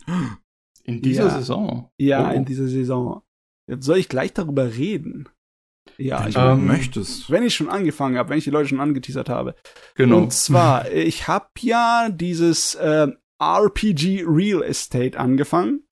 In 0.84 1.00
dieser 1.00 1.24
Ja. 1.28 1.30
Saison. 1.30 1.90
Ja, 1.96 2.30
Oh. 2.30 2.34
in 2.34 2.44
dieser 2.44 2.68
Saison. 2.68 3.22
Soll 3.80 3.96
ich 3.96 4.10
gleich 4.10 4.34
darüber 4.34 4.74
reden? 4.76 5.28
Ja, 5.96 6.20
Wenn 6.20 6.28
ich, 6.28 6.36
Ähm, 6.36 6.66
möchtest. 6.66 7.30
wenn 7.30 7.42
ich 7.42 7.54
schon 7.54 7.70
angefangen 7.70 8.18
habe, 8.18 8.28
wenn 8.28 8.38
ich 8.38 8.44
die 8.44 8.50
Leute 8.50 8.68
schon 8.68 8.80
angeteasert 8.80 9.30
habe. 9.30 9.54
Genau. 9.94 10.18
Und 10.18 10.32
zwar, 10.34 10.90
ich 10.92 11.26
habe 11.26 11.46
ja 11.60 12.10
dieses 12.10 12.74
äh, 12.74 13.08
RPG 13.40 14.24
Real 14.26 14.62
Estate 14.62 15.18
angefangen, 15.18 15.85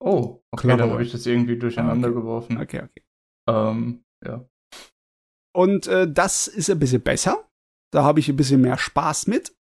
Oh, 0.00 0.42
okay, 0.52 0.68
Clever 0.68 0.76
dann 0.76 0.90
habe 0.90 1.02
ich 1.02 1.12
das 1.12 1.26
irgendwie 1.26 1.58
durcheinander 1.58 2.12
geworfen. 2.12 2.58
okay, 2.58 2.82
okay. 2.82 3.02
Ähm, 3.48 4.04
ja. 4.24 4.46
Und 5.54 5.86
äh, 5.86 6.10
das 6.10 6.46
ist 6.46 6.70
ein 6.70 6.78
bisschen 6.78 7.02
besser. 7.02 7.48
Da 7.92 8.04
habe 8.04 8.20
ich 8.20 8.28
ein 8.28 8.36
bisschen 8.36 8.60
mehr 8.60 8.76
Spaß 8.76 9.28
mit, 9.28 9.56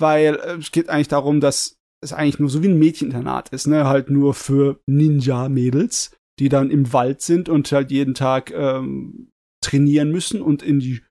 weil 0.00 0.36
äh, 0.36 0.56
es 0.56 0.70
geht 0.72 0.88
eigentlich 0.88 1.08
darum, 1.08 1.40
dass 1.40 1.78
es 2.02 2.12
eigentlich 2.12 2.38
nur 2.38 2.48
so 2.48 2.62
wie 2.62 2.68
ein 2.68 2.78
Mädcheninternat 2.78 3.50
ist, 3.50 3.66
ne? 3.66 3.84
Halt 3.84 4.10
nur 4.10 4.34
für 4.34 4.80
Ninja-Mädels, 4.86 6.16
die 6.38 6.48
dann 6.48 6.70
im 6.70 6.92
Wald 6.92 7.20
sind 7.20 7.48
und 7.48 7.70
halt 7.72 7.90
jeden 7.90 8.14
Tag 8.14 8.50
ähm, 8.52 9.30
trainieren 9.62 10.10
müssen 10.10 10.40
und 10.42 10.62
in 10.62 10.80
die 10.80 11.02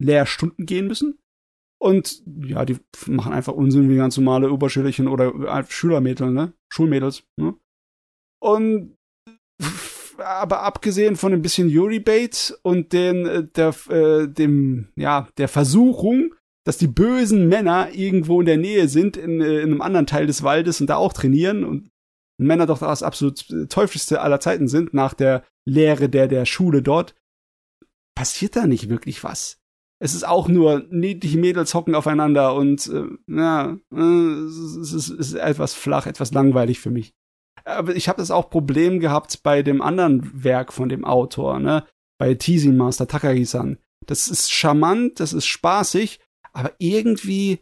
Lehrstunden 0.00 0.66
gehen 0.66 0.86
müssen. 0.86 1.18
Und 1.82 2.22
ja, 2.44 2.64
die 2.64 2.76
machen 3.06 3.32
einfach 3.32 3.54
Unsinn 3.54 3.88
wie 3.88 3.96
ganz 3.96 4.16
normale 4.16 4.50
Oberschülerchen 4.52 5.08
oder 5.08 5.34
äh, 5.34 5.64
Schülermädel, 5.66 6.30
ne? 6.30 6.52
Schulmädels, 6.70 7.24
ne? 7.38 7.54
Und 8.42 8.96
aber 10.18 10.62
abgesehen 10.62 11.16
von 11.16 11.32
ein 11.32 11.42
bisschen 11.42 11.68
Yuri-Bait 11.68 12.58
und 12.62 12.92
den, 12.92 13.26
äh, 13.26 13.46
der, 13.46 13.74
äh, 13.88 14.28
dem, 14.28 14.88
ja, 14.96 15.28
der 15.38 15.48
Versuchung, 15.48 16.34
dass 16.66 16.78
die 16.78 16.86
bösen 16.86 17.48
Männer 17.48 17.90
irgendwo 17.92 18.40
in 18.40 18.46
der 18.46 18.58
Nähe 18.58 18.88
sind, 18.88 19.16
in, 19.16 19.40
äh, 19.40 19.60
in 19.60 19.70
einem 19.70 19.82
anderen 19.82 20.06
Teil 20.06 20.26
des 20.26 20.42
Waldes 20.42 20.80
und 20.80 20.88
da 20.88 20.96
auch 20.96 21.12
trainieren 21.12 21.64
und 21.64 21.90
Männer 22.46 22.66
doch 22.66 22.78
das 22.78 23.02
absolut 23.02 23.46
teuflischste 23.68 24.20
aller 24.20 24.40
Zeiten 24.40 24.68
sind, 24.68 24.94
nach 24.94 25.14
der 25.14 25.44
Lehre 25.64 26.08
der, 26.08 26.28
der 26.28 26.46
Schule 26.46 26.82
dort, 26.82 27.14
passiert 28.14 28.56
da 28.56 28.66
nicht 28.66 28.88
wirklich 28.88 29.22
was. 29.24 29.58
Es 30.02 30.14
ist 30.14 30.26
auch 30.26 30.48
nur 30.48 30.86
niedliche 30.90 31.38
Mädels 31.38 31.74
hocken 31.74 31.94
aufeinander 31.94 32.54
und 32.54 32.86
äh, 32.88 33.04
ja, 33.28 33.76
äh, 33.94 33.98
es, 33.98 34.92
ist, 34.92 34.92
es 34.92 35.10
ist 35.10 35.34
etwas 35.34 35.74
flach, 35.74 36.06
etwas 36.06 36.32
langweilig 36.32 36.80
für 36.80 36.90
mich. 36.90 37.12
Aber 37.64 37.94
ich 37.94 38.08
habe 38.08 38.18
das 38.18 38.30
auch 38.30 38.48
Problem 38.48 39.00
gehabt 39.00 39.42
bei 39.42 39.62
dem 39.62 39.82
anderen 39.82 40.42
Werk 40.42 40.72
von 40.72 40.88
dem 40.88 41.04
Autor, 41.04 41.58
ne? 41.58 41.84
Bei 42.18 42.34
Teasing 42.34 42.76
Master 42.76 43.06
Takagi-san. 43.06 43.78
Das 44.06 44.28
ist 44.28 44.50
charmant, 44.50 45.20
das 45.20 45.32
ist 45.34 45.46
spaßig, 45.46 46.20
aber 46.52 46.72
irgendwie 46.78 47.60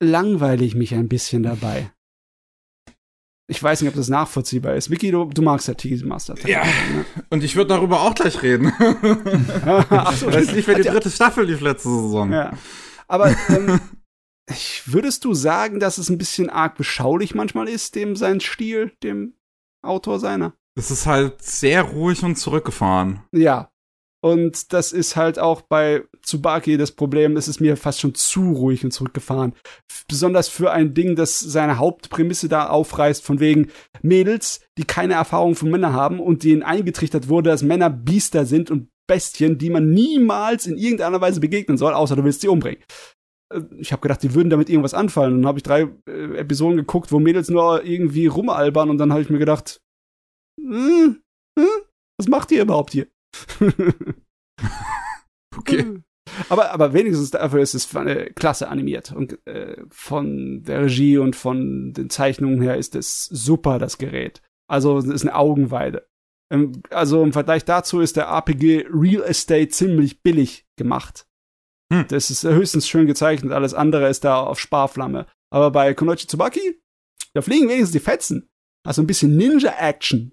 langweile 0.00 0.64
ich 0.64 0.74
mich 0.74 0.94
ein 0.94 1.08
bisschen 1.08 1.42
dabei. 1.42 1.92
Ich 3.50 3.62
weiß 3.62 3.80
nicht, 3.80 3.88
ob 3.88 3.96
das 3.96 4.10
nachvollziehbar 4.10 4.74
ist. 4.74 4.90
Vicky, 4.90 5.10
du, 5.10 5.24
du 5.24 5.40
magst 5.40 5.68
ja 5.68 5.74
Teasing 5.74 6.06
Master. 6.06 6.34
Ja. 6.46 6.64
Ne? 6.64 7.06
Und 7.30 7.42
ich 7.42 7.56
würde 7.56 7.68
darüber 7.68 8.02
auch 8.02 8.14
gleich 8.14 8.42
reden. 8.42 8.70
Ach 9.90 10.14
so, 10.14 10.28
das 10.28 10.52
lief 10.52 10.68
ja 10.68 10.74
die 10.74 10.82
dritte 10.82 11.10
Staffel, 11.10 11.46
die 11.46 11.54
letzte 11.54 11.88
Saison. 11.88 12.30
Ja. 12.30 12.52
Aber 13.06 13.34
ähm, 13.48 13.80
würdest 14.84 15.24
du 15.24 15.32
sagen, 15.32 15.80
dass 15.80 15.96
es 15.96 16.10
ein 16.10 16.18
bisschen 16.18 16.50
arg 16.50 16.76
beschaulich 16.76 17.34
manchmal 17.34 17.68
ist, 17.68 17.94
dem 17.94 18.16
sein 18.16 18.40
Stil, 18.40 18.92
dem 19.02 19.32
Autor 19.82 20.20
seiner? 20.20 20.52
Es 20.74 20.90
ist 20.90 21.06
halt 21.06 21.42
sehr 21.42 21.82
ruhig 21.82 22.22
und 22.22 22.36
zurückgefahren. 22.36 23.24
Ja. 23.32 23.70
Und 24.20 24.72
das 24.72 24.92
ist 24.92 25.14
halt 25.14 25.38
auch 25.38 25.60
bei 25.60 26.02
Tsubaki 26.22 26.76
das 26.76 26.92
Problem, 26.92 27.36
es 27.36 27.46
ist 27.46 27.60
mir 27.60 27.76
fast 27.76 28.00
schon 28.00 28.14
zu 28.14 28.52
ruhig 28.52 28.84
und 28.84 28.90
zurückgefahren. 28.90 29.54
Besonders 30.08 30.48
für 30.48 30.72
ein 30.72 30.92
Ding, 30.92 31.14
das 31.14 31.38
seine 31.38 31.78
Hauptprämisse 31.78 32.48
da 32.48 32.68
aufreißt, 32.68 33.24
von 33.24 33.38
wegen 33.38 33.68
Mädels, 34.02 34.60
die 34.76 34.84
keine 34.84 35.14
Erfahrung 35.14 35.54
von 35.54 35.70
Männern 35.70 35.92
haben 35.92 36.18
und 36.18 36.42
denen 36.42 36.64
eingetrichtert 36.64 37.28
wurde, 37.28 37.50
dass 37.50 37.62
Männer 37.62 37.90
Biester 37.90 38.44
sind 38.44 38.70
und 38.70 38.88
Bestien, 39.06 39.56
die 39.56 39.70
man 39.70 39.90
niemals 39.90 40.66
in 40.66 40.76
irgendeiner 40.76 41.20
Weise 41.20 41.40
begegnen 41.40 41.78
soll, 41.78 41.94
außer 41.94 42.16
du 42.16 42.24
willst 42.24 42.42
sie 42.42 42.48
umbringen. 42.48 42.82
Äh, 43.52 43.62
ich 43.78 43.92
habe 43.92 44.02
gedacht, 44.02 44.22
die 44.22 44.34
würden 44.34 44.50
damit 44.50 44.68
irgendwas 44.68 44.94
anfallen. 44.94 45.34
Und 45.34 45.42
dann 45.42 45.48
habe 45.48 45.58
ich 45.58 45.62
drei 45.62 45.88
äh, 46.08 46.36
Episoden 46.36 46.76
geguckt, 46.76 47.12
wo 47.12 47.18
Mädels 47.18 47.48
nur 47.48 47.84
irgendwie 47.84 48.26
rumalbern 48.26 48.90
und 48.90 48.98
dann 48.98 49.12
habe 49.12 49.22
ich 49.22 49.30
mir 49.30 49.38
gedacht, 49.38 49.80
hm, 50.60 51.22
hm, 51.58 51.66
was 52.18 52.28
macht 52.28 52.50
ihr 52.52 52.62
überhaupt 52.62 52.92
hier? 52.92 53.06
okay. 55.56 56.02
Aber, 56.48 56.72
aber 56.72 56.92
wenigstens 56.92 57.30
dafür 57.30 57.60
ist 57.60 57.74
es 57.74 57.92
äh, 57.94 58.30
klasse 58.34 58.68
animiert. 58.68 59.12
Und 59.12 59.38
äh, 59.46 59.82
von 59.90 60.62
der 60.62 60.82
Regie 60.82 61.18
und 61.18 61.36
von 61.36 61.92
den 61.92 62.10
Zeichnungen 62.10 62.60
her 62.60 62.76
ist 62.76 62.94
es 62.94 63.24
super, 63.24 63.78
das 63.78 63.98
Gerät. 63.98 64.42
Also 64.70 64.98
es 64.98 65.06
ist 65.06 65.22
eine 65.22 65.34
Augenweide. 65.34 66.06
Ähm, 66.52 66.82
also 66.90 67.22
im 67.22 67.32
Vergleich 67.32 67.64
dazu 67.64 68.00
ist 68.00 68.16
der 68.16 68.26
RPG 68.26 68.86
Real 68.90 69.22
Estate 69.22 69.68
ziemlich 69.68 70.22
billig 70.22 70.66
gemacht. 70.76 71.26
Hm. 71.92 72.06
Das 72.08 72.30
ist 72.30 72.44
höchstens 72.44 72.86
schön 72.86 73.06
gezeichnet, 73.06 73.52
alles 73.52 73.74
andere 73.74 74.08
ist 74.08 74.24
da 74.24 74.40
auf 74.40 74.60
Sparflamme. 74.60 75.26
Aber 75.50 75.70
bei 75.70 75.94
Konochi 75.94 76.26
Tsubaki, 76.26 76.82
da 77.34 77.40
fliegen 77.40 77.68
wenigstens 77.68 77.92
die 77.92 78.00
Fetzen. 78.00 78.48
Also 78.86 79.02
ein 79.02 79.06
bisschen 79.06 79.36
Ninja-Action. 79.36 80.32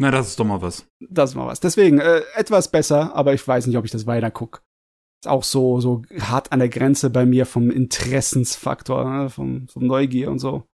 Na, 0.00 0.10
das 0.10 0.28
ist 0.28 0.40
doch 0.40 0.44
mal 0.44 0.60
was. 0.60 0.86
Das 1.00 1.30
ist 1.30 1.36
mal 1.36 1.46
was. 1.46 1.60
Deswegen 1.60 1.98
äh, 1.98 2.22
etwas 2.34 2.70
besser, 2.70 3.14
aber 3.14 3.32
ich 3.34 3.46
weiß 3.46 3.66
nicht, 3.66 3.76
ob 3.76 3.84
ich 3.84 3.90
das 3.90 4.06
weiter 4.06 4.30
guck. 4.30 4.62
Ist 5.22 5.28
auch 5.28 5.44
so 5.44 5.80
so 5.80 6.02
hart 6.18 6.52
an 6.52 6.58
der 6.58 6.68
Grenze 6.68 7.10
bei 7.10 7.26
mir 7.26 7.46
vom 7.46 7.70
Interessensfaktor, 7.70 9.04
ne? 9.04 9.30
vom, 9.30 9.68
vom 9.68 9.86
Neugier 9.86 10.30
und 10.30 10.38
so. 10.38 10.64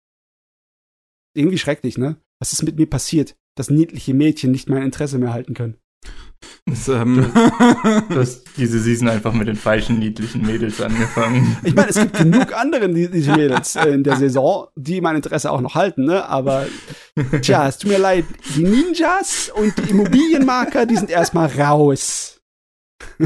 Irgendwie 1.34 1.58
schrecklich, 1.58 1.98
ne? 1.98 2.16
Was 2.40 2.52
ist 2.52 2.62
mit 2.62 2.76
mir 2.76 2.88
passiert, 2.88 3.36
dass 3.56 3.70
niedliche 3.70 4.14
Mädchen 4.14 4.50
nicht 4.50 4.68
mein 4.68 4.82
Interesse 4.82 5.18
mehr 5.18 5.32
halten 5.32 5.54
können? 5.54 5.79
Das, 6.66 6.88
ähm 6.88 7.16
du 8.08 8.18
hast 8.18 8.44
diese 8.56 8.78
Season 8.78 9.08
einfach 9.08 9.32
mit 9.32 9.48
den 9.48 9.56
falschen 9.56 9.98
niedlichen 9.98 10.42
Mädels 10.42 10.80
angefangen. 10.80 11.56
Ich 11.64 11.74
meine, 11.74 11.88
es 11.88 11.96
gibt 11.96 12.16
genug 12.16 12.52
andere 12.56 12.88
niedliche 12.88 13.32
Mädels 13.32 13.76
in 13.76 14.04
der 14.04 14.16
Saison, 14.16 14.68
die 14.76 15.00
mein 15.00 15.16
Interesse 15.16 15.50
auch 15.50 15.60
noch 15.60 15.74
halten, 15.74 16.04
ne? 16.04 16.28
Aber 16.28 16.66
tja, 17.42 17.68
es 17.68 17.78
tut 17.78 17.90
mir 17.90 17.98
leid, 17.98 18.24
die 18.54 18.62
Ninjas 18.62 19.50
und 19.54 19.76
die 19.78 19.90
Immobilienmarker, 19.90 20.86
die 20.86 20.96
sind 20.96 21.10
erstmal 21.10 21.48
raus. 21.48 22.40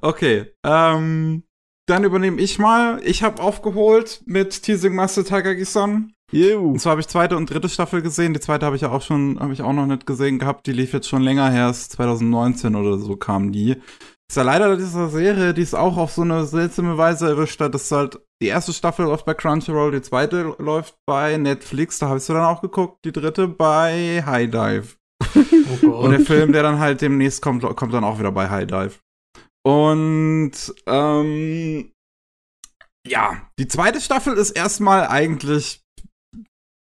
okay, 0.00 0.52
ähm, 0.64 1.42
dann 1.86 2.04
übernehme 2.04 2.40
ich 2.40 2.58
mal. 2.58 3.00
Ich 3.04 3.22
habe 3.22 3.42
aufgeholt 3.42 4.22
mit 4.26 4.62
Teasing 4.62 4.94
Master 4.94 5.24
Takagi-san. 5.24 6.14
Und 6.32 6.80
zwar 6.80 6.92
habe 6.92 7.00
ich 7.00 7.08
zweite 7.08 7.36
und 7.36 7.50
dritte 7.50 7.68
Staffel 7.68 8.00
gesehen. 8.00 8.32
Die 8.32 8.40
zweite 8.40 8.64
habe 8.64 8.76
ich 8.76 8.82
ja 8.82 8.90
auch 8.90 9.02
schon, 9.02 9.38
habe 9.38 9.52
ich 9.52 9.62
auch 9.62 9.72
noch 9.72 9.86
nicht 9.86 10.06
gesehen 10.06 10.38
gehabt. 10.38 10.66
Die 10.66 10.72
lief 10.72 10.92
jetzt 10.92 11.08
schon 11.08 11.22
länger 11.22 11.50
her, 11.50 11.68
ist 11.70 11.92
2019 11.92 12.74
oder 12.74 12.98
so 12.98 13.16
kam 13.16 13.52
die. 13.52 13.76
Ist 14.32 14.36
ja 14.36 14.42
leider 14.42 14.78
dieser 14.78 15.10
Serie, 15.10 15.52
die 15.52 15.60
es 15.60 15.74
auch 15.74 15.98
auf 15.98 16.12
so 16.12 16.22
eine 16.22 16.46
seltsame 16.46 16.96
Weise 16.96 17.28
erwischt 17.28 17.60
hat. 17.60 17.74
Das 17.74 17.82
ist 17.82 17.92
halt, 17.92 18.18
die 18.40 18.48
erste 18.48 18.72
Staffel 18.72 19.04
läuft 19.04 19.26
bei 19.26 19.34
Crunchyroll, 19.34 19.92
die 19.92 20.00
zweite 20.00 20.56
läuft 20.58 20.96
bei 21.06 21.36
Netflix, 21.36 21.98
da 21.98 22.08
habe 22.08 22.16
ich 22.16 22.24
sie 22.24 22.32
dann 22.32 22.46
auch 22.46 22.62
geguckt, 22.62 23.04
die 23.04 23.12
dritte 23.12 23.46
bei 23.46 24.22
High 24.24 24.50
Dive. 24.50 24.96
Oh 25.84 25.90
und 25.90 26.12
der 26.12 26.20
Film, 26.20 26.52
der 26.52 26.62
dann 26.62 26.78
halt 26.78 27.02
demnächst 27.02 27.42
kommt, 27.42 27.62
kommt 27.76 27.92
dann 27.92 28.04
auch 28.04 28.18
wieder 28.18 28.32
bei 28.32 28.48
High 28.48 28.66
Dive. 28.66 29.00
Und 29.64 30.52
ähm, 30.86 31.92
ja, 33.06 33.50
die 33.58 33.68
zweite 33.68 34.00
Staffel 34.00 34.34
ist 34.34 34.52
erstmal 34.52 35.06
eigentlich 35.06 35.81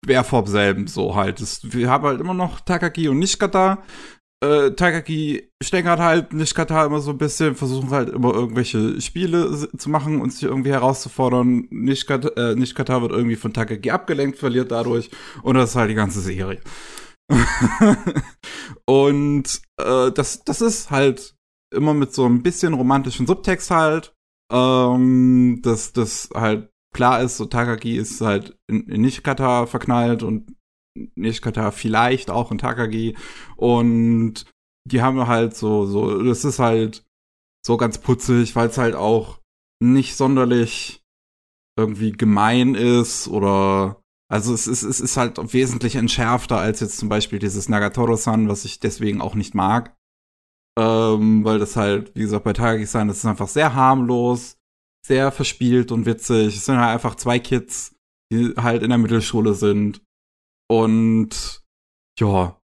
wäre 0.07 0.25
vor 0.25 0.47
selben 0.47 0.87
so 0.87 1.15
halt. 1.15 1.41
Das, 1.41 1.61
wir 1.63 1.91
haben 1.91 2.05
halt 2.05 2.21
immer 2.21 2.35
noch 2.35 2.61
Takagi 2.61 3.09
und 3.09 3.19
Nishikata. 3.19 3.83
Äh, 4.45 4.73
Takagi 4.73 5.51
stängert 5.63 6.01
halt 6.01 6.33
Nishikata 6.33 6.85
immer 6.85 7.01
so 7.01 7.12
ein 7.12 7.19
bisschen, 7.19 7.55
versuchen 7.55 7.90
halt 7.90 8.11
immer 8.11 8.35
irgendwelche 8.35 9.01
Spiele 9.01 9.69
zu 9.77 9.90
machen 9.90 10.21
und 10.21 10.33
sich 10.33 10.43
irgendwie 10.43 10.73
herauszufordern. 10.73 11.67
Nishikata, 11.71 12.29
äh, 12.37 12.55
Nishikata 12.55 13.01
wird 13.01 13.12
irgendwie 13.12 13.37
von 13.37 13.53
Takagi 13.53 13.90
abgelenkt, 13.90 14.38
verliert 14.38 14.71
dadurch 14.71 15.11
und 15.43 15.55
das 15.55 15.71
ist 15.71 15.77
halt 15.77 15.90
die 15.90 15.95
ganze 15.95 16.21
Serie. 16.21 16.61
und 18.87 19.62
äh, 19.81 20.12
das, 20.12 20.45
das 20.45 20.61
ist 20.61 20.90
halt 20.90 21.35
immer 21.75 21.95
mit 21.95 22.12
so 22.12 22.27
ein 22.27 22.43
bisschen 22.43 22.75
romantischen 22.75 23.27
Subtext 23.27 23.71
halt. 23.71 24.14
Ähm, 24.53 25.61
dass 25.62 25.95
das 25.95 26.29
halt 26.35 26.69
klar 26.94 27.20
ist, 27.20 27.37
so 27.37 27.44
Takagi 27.44 27.98
ist 27.98 28.22
halt 28.22 28.57
in, 28.68 28.88
in 28.88 29.02
Nishikata 29.02 29.66
verknallt 29.66 30.22
und 30.22 30.57
Nishikata 31.16 31.70
vielleicht 31.72 32.30
auch 32.30 32.50
in 32.50 32.59
Takagi 32.59 33.16
und 33.57 34.46
die 34.88 35.02
haben 35.02 35.26
halt 35.26 35.54
so, 35.57 35.87
so, 35.87 36.22
das 36.22 36.44
ist 36.44 36.59
halt 36.59 37.04
so 37.66 37.76
ganz 37.76 37.98
putzig, 37.98 38.54
weil 38.57 38.68
es 38.68 38.78
halt 38.78 38.94
auch 38.94 39.40
nicht 39.83 40.16
sonderlich 40.16 41.02
irgendwie 41.78 42.12
gemein 42.12 42.74
ist 42.74 43.28
oder 43.28 44.00
also 44.30 44.54
es 44.54 44.66
ist, 44.66 44.83
es 44.83 45.00
ist 45.00 45.16
halt 45.16 45.38
wesentlich 45.52 45.96
entschärfter 45.96 46.59
als 46.59 46.80
jetzt 46.80 46.98
zum 46.98 47.09
Beispiel 47.09 47.38
dieses 47.38 47.68
Nagatoro-san, 47.68 48.48
was 48.48 48.64
ich 48.64 48.80
deswegen 48.80 49.20
auch 49.20 49.35
nicht 49.35 49.54
mag. 49.54 49.94
Ähm, 50.78 51.44
weil 51.44 51.59
das 51.59 51.76
halt, 51.76 52.14
wie 52.16 52.22
gesagt, 52.22 52.44
bei 52.44 52.52
Takagi-san, 52.52 53.09
das 53.09 53.18
ist 53.18 53.26
einfach 53.26 53.48
sehr 53.48 53.74
harmlos 53.74 54.57
sehr 55.05 55.31
verspielt 55.33 55.93
und 55.93 56.07
witzig. 56.07 56.57
Es 56.57 56.64
sind 56.64 56.79
halt 56.79 56.95
einfach 56.95 57.14
zwei 57.17 57.38
Kids, 57.38 57.95
die 58.33 58.55
halt 58.57 58.83
in 58.83 58.88
der 58.88 58.99
Mittelschule 58.99 59.55
sind. 59.55 60.03
Und 60.69 61.62
ja, 62.19 62.59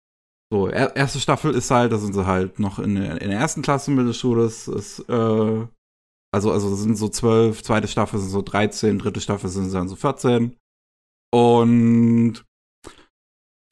so, 0.52 0.66
er, 0.66 0.96
erste 0.96 1.20
Staffel 1.20 1.54
ist 1.54 1.70
halt, 1.70 1.92
da 1.92 1.98
sind 1.98 2.14
sie 2.14 2.26
halt 2.26 2.58
noch 2.58 2.78
in, 2.78 2.96
in 2.96 3.30
der 3.30 3.38
ersten 3.38 3.62
Klasse 3.62 3.90
Mittelschule. 3.90 4.44
Das 4.44 4.68
ist, 4.68 5.00
äh, 5.08 5.66
also, 6.32 6.50
also 6.50 6.74
sind 6.74 6.96
so 6.96 7.08
zwölf, 7.08 7.62
zweite 7.62 7.88
Staffel 7.88 8.18
sind 8.18 8.30
so 8.30 8.42
13, 8.42 8.98
dritte 8.98 9.20
Staffel 9.20 9.50
sind 9.50 9.66
sie 9.66 9.76
dann 9.76 9.88
so 9.88 9.96
14. 9.96 10.56
Und 11.32 12.44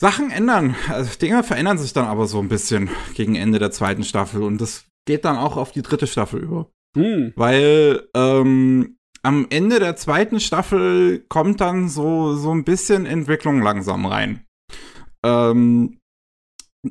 Sachen 0.00 0.30
ändern, 0.30 0.76
also 0.88 1.18
Dinge 1.18 1.42
verändern 1.42 1.78
sich 1.78 1.92
dann 1.92 2.06
aber 2.06 2.28
so 2.28 2.38
ein 2.38 2.48
bisschen 2.48 2.88
gegen 3.14 3.34
Ende 3.34 3.58
der 3.58 3.72
zweiten 3.72 4.04
Staffel 4.04 4.44
und 4.44 4.60
das 4.60 4.86
geht 5.06 5.24
dann 5.24 5.36
auch 5.36 5.56
auf 5.56 5.72
die 5.72 5.82
dritte 5.82 6.06
Staffel 6.06 6.40
über. 6.40 6.70
Mhm. 6.98 7.32
Weil 7.36 8.08
ähm, 8.14 8.98
am 9.22 9.46
Ende 9.50 9.78
der 9.78 9.96
zweiten 9.96 10.40
Staffel 10.40 11.24
kommt 11.28 11.60
dann 11.60 11.88
so, 11.88 12.34
so 12.34 12.50
ein 12.50 12.64
bisschen 12.64 13.06
Entwicklung 13.06 13.62
langsam 13.62 14.06
rein. 14.06 14.44
Ähm, 15.24 15.98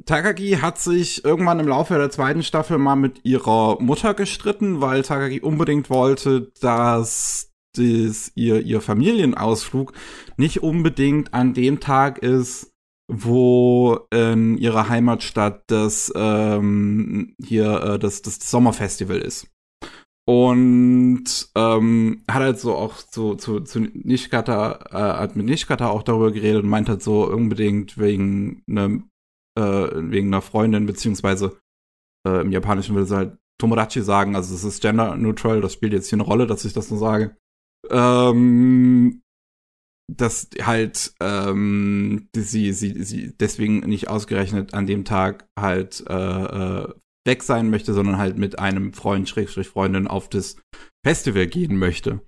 Takagi 0.05 0.57
hat 0.61 0.79
sich 0.79 1.23
irgendwann 1.23 1.59
im 1.59 1.67
Laufe 1.67 1.95
der 1.95 2.09
zweiten 2.09 2.43
Staffel 2.43 2.77
mal 2.77 2.95
mit 2.95 3.23
ihrer 3.23 3.81
Mutter 3.81 4.13
gestritten, 4.13 4.81
weil 4.81 5.01
Takagi 5.01 5.41
unbedingt 5.41 5.89
wollte, 5.89 6.51
dass 6.59 7.51
das, 7.75 8.31
ihr, 8.35 8.61
ihr 8.61 8.81
Familienausflug 8.81 9.93
nicht 10.35 10.63
unbedingt 10.63 11.33
an 11.33 11.53
dem 11.53 11.79
Tag 11.79 12.17
ist, 12.19 12.73
wo 13.09 13.99
in 14.11 14.57
ihrer 14.57 14.89
Heimatstadt 14.89 15.63
das 15.67 16.11
ähm, 16.15 17.35
hier 17.41 17.81
äh, 17.81 17.99
das, 17.99 18.21
das 18.21 18.39
Sommerfestival 18.39 19.19
ist. 19.19 19.47
Und 20.27 21.23
ähm, 21.55 22.23
hat 22.29 22.41
halt 22.41 22.59
so 22.59 22.75
auch 22.75 22.95
so 22.97 23.35
zu, 23.35 23.61
zu 23.61 23.79
Nishikata, 23.79 24.87
äh, 24.91 25.19
hat 25.19 25.37
mit 25.37 25.45
Nishikata 25.45 25.87
auch 25.87 26.03
darüber 26.03 26.33
geredet 26.33 26.63
und 26.63 26.69
meint 26.69 26.89
halt 26.89 27.01
so 27.01 27.25
unbedingt 27.31 27.97
wegen 27.97 28.61
einem, 28.69 29.09
äh, 29.57 29.61
wegen 29.61 30.27
einer 30.27 30.41
Freundin, 30.41 30.85
beziehungsweise 30.85 31.57
äh, 32.27 32.41
im 32.41 32.51
Japanischen 32.51 32.93
würde 32.93 33.07
sie 33.07 33.15
halt 33.15 33.37
Tomodachi 33.57 34.01
sagen, 34.01 34.35
also 34.35 34.53
es 34.53 34.65
ist 34.65 34.81
gender 34.81 35.15
neutral, 35.15 35.61
das 35.61 35.73
spielt 35.73 35.93
jetzt 35.93 36.09
hier 36.09 36.17
eine 36.17 36.27
Rolle, 36.27 36.45
dass 36.45 36.65
ich 36.65 36.73
das 36.73 36.89
so 36.89 36.97
sage. 36.97 37.37
Ähm, 37.89 39.21
dass 40.11 40.49
halt 40.61 41.13
ähm, 41.21 42.29
sie, 42.35 42.73
sie, 42.73 43.03
sie 43.03 43.35
deswegen 43.37 43.79
nicht 43.79 44.09
ausgerechnet 44.09 44.73
an 44.73 44.87
dem 44.87 45.05
Tag 45.05 45.47
halt 45.57 46.03
äh, 46.07 46.13
äh, 46.13 46.93
weg 47.27 47.43
sein 47.43 47.69
möchte, 47.69 47.93
sondern 47.93 48.17
halt 48.17 48.39
mit 48.39 48.57
einem 48.57 48.93
Freund, 48.93 49.29
Schrägstrich 49.29 49.67
Freundin 49.67 50.07
auf 50.07 50.27
das 50.27 50.57
Festival 51.05 51.45
gehen 51.45 51.77
möchte. 51.77 52.21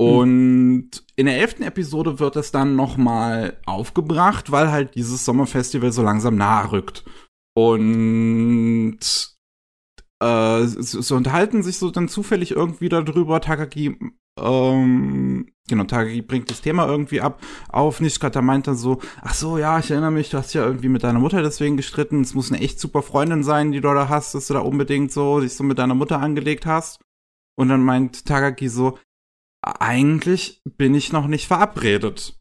Und 0.00 0.90
in 1.16 1.26
der 1.26 1.38
elften 1.38 1.62
Episode 1.62 2.18
wird 2.18 2.34
es 2.36 2.50
dann 2.50 2.74
nochmal 2.74 3.58
aufgebracht, 3.66 4.50
weil 4.50 4.72
halt 4.72 4.94
dieses 4.94 5.26
Sommerfestival 5.26 5.92
so 5.92 6.02
langsam 6.02 6.36
nahe 6.36 6.72
rückt. 6.72 7.04
Und 7.54 8.98
äh, 10.22 10.66
so, 10.66 11.00
so 11.00 11.16
unterhalten 11.16 11.62
sich 11.62 11.78
so 11.78 11.90
dann 11.90 12.08
zufällig 12.08 12.52
irgendwie 12.52 12.88
darüber. 12.88 13.40
Takagi 13.40 13.96
ähm, 14.38 15.52
genau, 15.68 15.84
Takagi 15.84 16.22
bringt 16.22 16.50
das 16.50 16.60
Thema 16.60 16.86
irgendwie 16.86 17.20
ab. 17.20 17.42
Auf 17.68 18.00
Nishikata 18.00 18.42
meint 18.42 18.66
dann 18.66 18.76
so, 18.76 19.00
ach 19.22 19.34
so, 19.34 19.58
ja, 19.58 19.78
ich 19.78 19.90
erinnere 19.90 20.10
mich, 20.10 20.30
du 20.30 20.38
hast 20.38 20.54
ja 20.54 20.64
irgendwie 20.64 20.88
mit 20.88 21.02
deiner 21.02 21.18
Mutter 21.18 21.42
deswegen 21.42 21.76
gestritten. 21.76 22.22
Es 22.22 22.34
muss 22.34 22.50
eine 22.50 22.62
echt 22.62 22.80
super 22.80 23.02
Freundin 23.02 23.42
sein, 23.42 23.72
die 23.72 23.80
du 23.80 23.92
da 23.92 24.08
hast, 24.08 24.34
dass 24.34 24.46
du 24.46 24.54
da 24.54 24.60
unbedingt 24.60 25.12
so 25.12 25.40
dich 25.40 25.54
so 25.54 25.64
mit 25.64 25.78
deiner 25.78 25.94
Mutter 25.94 26.20
angelegt 26.20 26.66
hast. 26.66 27.00
Und 27.58 27.68
dann 27.68 27.82
meint 27.82 28.26
Takagi 28.26 28.68
so, 28.68 28.98
eigentlich 29.62 30.62
bin 30.64 30.94
ich 30.94 31.12
noch 31.12 31.26
nicht 31.26 31.46
verabredet 31.46 32.38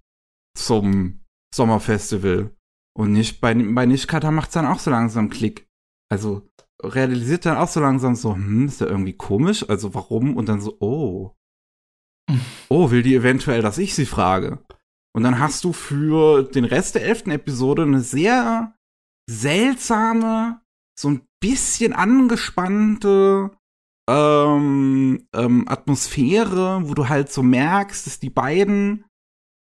zum 0.57 1.21
Sommerfestival. 1.53 2.55
Und 2.97 3.13
nicht, 3.13 3.41
bei, 3.41 3.53
bei 3.53 3.85
Nishikata 3.85 4.31
macht's 4.31 4.53
dann 4.53 4.65
auch 4.65 4.79
so 4.79 4.91
langsam 4.91 5.29
Klick. 5.29 5.67
Also 6.11 6.47
realisiert 6.83 7.45
dann 7.45 7.57
auch 7.57 7.67
so 7.67 7.79
langsam 7.79 8.15
so, 8.15 8.33
hm, 8.33 8.67
ist 8.67 8.81
ja 8.81 8.87
irgendwie 8.87 9.13
komisch, 9.13 9.67
also 9.69 9.93
warum? 9.93 10.37
Und 10.37 10.49
dann 10.49 10.61
so, 10.61 10.77
oh. 10.79 11.35
Oh, 12.69 12.91
will 12.91 13.01
die 13.01 13.15
eventuell, 13.15 13.61
dass 13.61 13.77
ich 13.77 13.95
sie 13.95 14.05
frage? 14.05 14.59
Und 15.15 15.23
dann 15.23 15.39
hast 15.39 15.63
du 15.63 15.73
für 15.73 16.43
den 16.43 16.65
Rest 16.65 16.95
der 16.95 17.03
elften 17.03 17.31
Episode 17.31 17.81
eine 17.81 18.01
sehr 18.01 18.75
seltsame, 19.29 20.61
so 20.97 21.09
ein 21.09 21.21
bisschen 21.41 21.93
angespannte 21.93 23.51
ähm, 24.09 25.27
ähm, 25.33 25.67
Atmosphäre, 25.67 26.81
wo 26.83 26.93
du 26.93 27.09
halt 27.09 27.31
so 27.31 27.43
merkst, 27.43 28.05
dass 28.05 28.19
die 28.19 28.29
beiden 28.29 29.05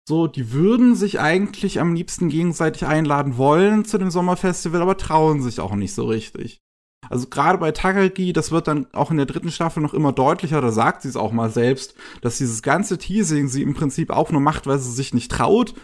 so, 0.09 0.29
die 0.29 0.53
würden 0.53 0.95
sich 0.95 1.19
eigentlich 1.19 1.81
am 1.81 1.95
liebsten 1.95 2.29
gegenseitig 2.29 2.87
einladen 2.87 3.37
wollen 3.37 3.85
zu 3.85 3.99
dem 3.99 4.11
Sommerfestival, 4.11 4.81
aber 4.81 4.97
trauen 4.97 5.43
sich 5.43 5.59
auch 5.59 5.75
nicht 5.75 5.95
so 5.95 6.05
richtig. 6.05 6.63
Also 7.11 7.29
gerade 7.29 7.59
bei 7.59 7.73
Takagi, 7.73 8.33
das 8.33 8.51
wird 8.51 8.69
dann 8.69 8.87
auch 8.93 9.11
in 9.11 9.17
der 9.17 9.27
dritten 9.27 9.51
Staffel 9.51 9.83
noch 9.83 9.95
immer 9.95 10.13
deutlicher, 10.13 10.61
da 10.61 10.71
sagt 10.71 11.03
sie 11.03 11.09
es 11.09 11.17
auch 11.17 11.33
mal 11.33 11.51
selbst, 11.51 11.95
dass 12.21 12.39
dieses 12.39 12.63
ganze 12.63 12.99
Teasing 12.99 13.49
sie 13.49 13.63
im 13.63 13.75
Prinzip 13.75 14.11
auch 14.11 14.31
nur 14.31 14.41
macht, 14.41 14.67
weil 14.67 14.79
sie 14.79 14.93
sich 14.93 15.15
nicht 15.15 15.31
traut, 15.31 15.75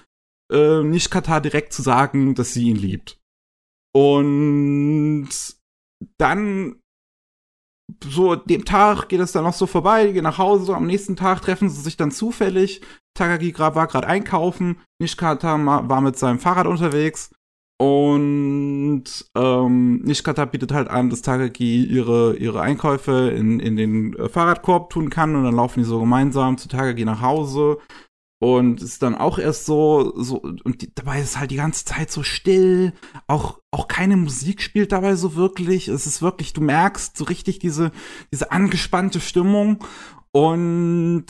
äh, 0.52 0.82
nicht 0.82 1.10
Katar 1.10 1.40
direkt 1.40 1.72
zu 1.72 1.82
sagen, 1.82 2.34
dass 2.34 2.52
sie 2.52 2.68
ihn 2.68 2.76
liebt. 2.76 3.20
Und 3.94 5.28
dann 6.18 6.76
so 8.04 8.36
dem 8.36 8.64
Tag 8.64 9.08
geht 9.08 9.20
es 9.20 9.32
dann 9.32 9.44
noch 9.44 9.52
so 9.52 9.66
vorbei, 9.66 10.06
die 10.06 10.12
gehen 10.14 10.24
nach 10.24 10.38
Hause, 10.38 10.64
so 10.64 10.74
am 10.74 10.86
nächsten 10.86 11.16
Tag 11.16 11.42
treffen 11.42 11.68
sie 11.68 11.82
sich 11.82 11.96
dann 11.96 12.10
zufällig. 12.10 12.80
Takagi 13.14 13.54
war 13.58 13.86
gerade 13.86 14.06
einkaufen, 14.06 14.80
Nishikata 14.98 15.58
war 15.88 16.00
mit 16.00 16.18
seinem 16.18 16.38
Fahrrad 16.38 16.66
unterwegs 16.66 17.30
und 17.78 19.04
ähm, 19.34 20.02
Nishikata 20.02 20.44
bietet 20.44 20.72
halt 20.72 20.88
an, 20.88 21.10
dass 21.10 21.22
Takagi 21.22 21.84
ihre, 21.84 22.36
ihre 22.36 22.60
Einkäufe 22.60 23.30
in, 23.30 23.58
in 23.58 23.76
den 23.76 24.14
äh, 24.14 24.28
Fahrradkorb 24.28 24.90
tun 24.90 25.10
kann 25.10 25.34
und 25.34 25.44
dann 25.44 25.56
laufen 25.56 25.80
die 25.80 25.84
so 25.84 25.98
gemeinsam 25.98 26.58
zu 26.58 26.68
Takagi 26.68 27.04
nach 27.04 27.22
Hause 27.22 27.78
und 28.42 28.82
ist 28.82 29.04
dann 29.04 29.14
auch 29.14 29.38
erst 29.38 29.66
so, 29.66 30.20
so, 30.20 30.38
und 30.42 30.82
die, 30.82 30.92
dabei 30.92 31.20
ist 31.20 31.38
halt 31.38 31.52
die 31.52 31.56
ganze 31.56 31.84
Zeit 31.84 32.10
so 32.10 32.24
still. 32.24 32.92
Auch, 33.28 33.60
auch 33.70 33.86
keine 33.86 34.16
Musik 34.16 34.62
spielt 34.62 34.90
dabei 34.90 35.14
so 35.14 35.36
wirklich. 35.36 35.86
Es 35.86 36.06
ist 36.06 36.22
wirklich, 36.22 36.52
du 36.52 36.60
merkst 36.60 37.16
so 37.16 37.22
richtig 37.22 37.60
diese, 37.60 37.92
diese 38.32 38.50
angespannte 38.50 39.20
Stimmung. 39.20 39.84
Und 40.32 41.26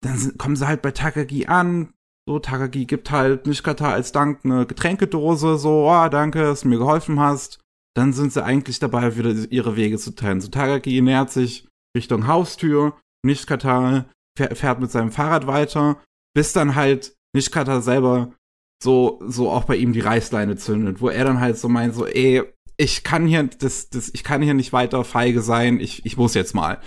dann 0.00 0.16
sind, 0.16 0.38
kommen 0.38 0.56
sie 0.56 0.66
halt 0.66 0.80
bei 0.80 0.92
Takagi 0.92 1.48
an. 1.48 1.92
So, 2.26 2.38
Takagi 2.38 2.86
gibt 2.86 3.10
halt 3.10 3.46
Nishikata 3.46 3.92
als 3.92 4.12
Dank 4.12 4.44
eine 4.44 4.66
Getränkedose. 4.66 5.58
So, 5.58 5.90
oh, 5.90 6.08
danke, 6.08 6.42
dass 6.42 6.62
du 6.62 6.68
mir 6.68 6.78
geholfen 6.78 7.20
hast. 7.20 7.60
Dann 7.94 8.12
sind 8.12 8.32
sie 8.32 8.42
eigentlich 8.42 8.78
dabei, 8.78 9.16
wieder 9.16 9.30
ihre 9.50 9.76
Wege 9.76 9.98
zu 9.98 10.14
teilen. 10.14 10.40
So, 10.40 10.48
Takagi 10.48 11.00
nähert 11.00 11.30
sich 11.30 11.68
Richtung 11.96 12.26
Haustür. 12.26 12.98
Nishikata 13.24 14.06
fährt 14.36 14.80
mit 14.80 14.90
seinem 14.90 15.12
Fahrrad 15.12 15.46
weiter 15.46 16.00
bis 16.34 16.52
dann 16.52 16.74
halt 16.74 17.16
Nishikata 17.34 17.80
selber 17.80 18.34
so, 18.82 19.20
so 19.26 19.50
auch 19.50 19.64
bei 19.64 19.76
ihm 19.76 19.92
die 19.92 20.00
Reißleine 20.00 20.56
zündet, 20.56 21.00
wo 21.00 21.08
er 21.08 21.24
dann 21.24 21.40
halt 21.40 21.56
so 21.56 21.68
meint, 21.68 21.94
so, 21.94 22.06
ey, 22.06 22.42
ich 22.76 23.04
kann 23.04 23.26
hier, 23.26 23.44
das, 23.44 23.88
das, 23.88 24.10
ich 24.12 24.24
kann 24.24 24.42
hier 24.42 24.54
nicht 24.54 24.72
weiter 24.72 25.04
feige 25.04 25.40
sein, 25.40 25.80
ich, 25.80 26.04
ich 26.04 26.16
muss 26.16 26.34
jetzt 26.34 26.54
mal 26.54 26.80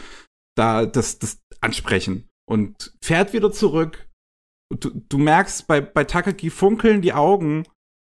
da 0.56 0.86
das, 0.86 1.18
das 1.18 1.40
ansprechen. 1.62 2.28
Und 2.48 2.94
fährt 3.02 3.34
wieder 3.34 3.52
zurück. 3.52 4.08
Du, 4.76 4.90
du 4.90 5.18
merkst, 5.18 5.68
bei, 5.68 5.82
bei 5.82 6.04
Takaki 6.04 6.50
funkeln 6.50 7.02
die 7.02 7.14
Augen, 7.14 7.64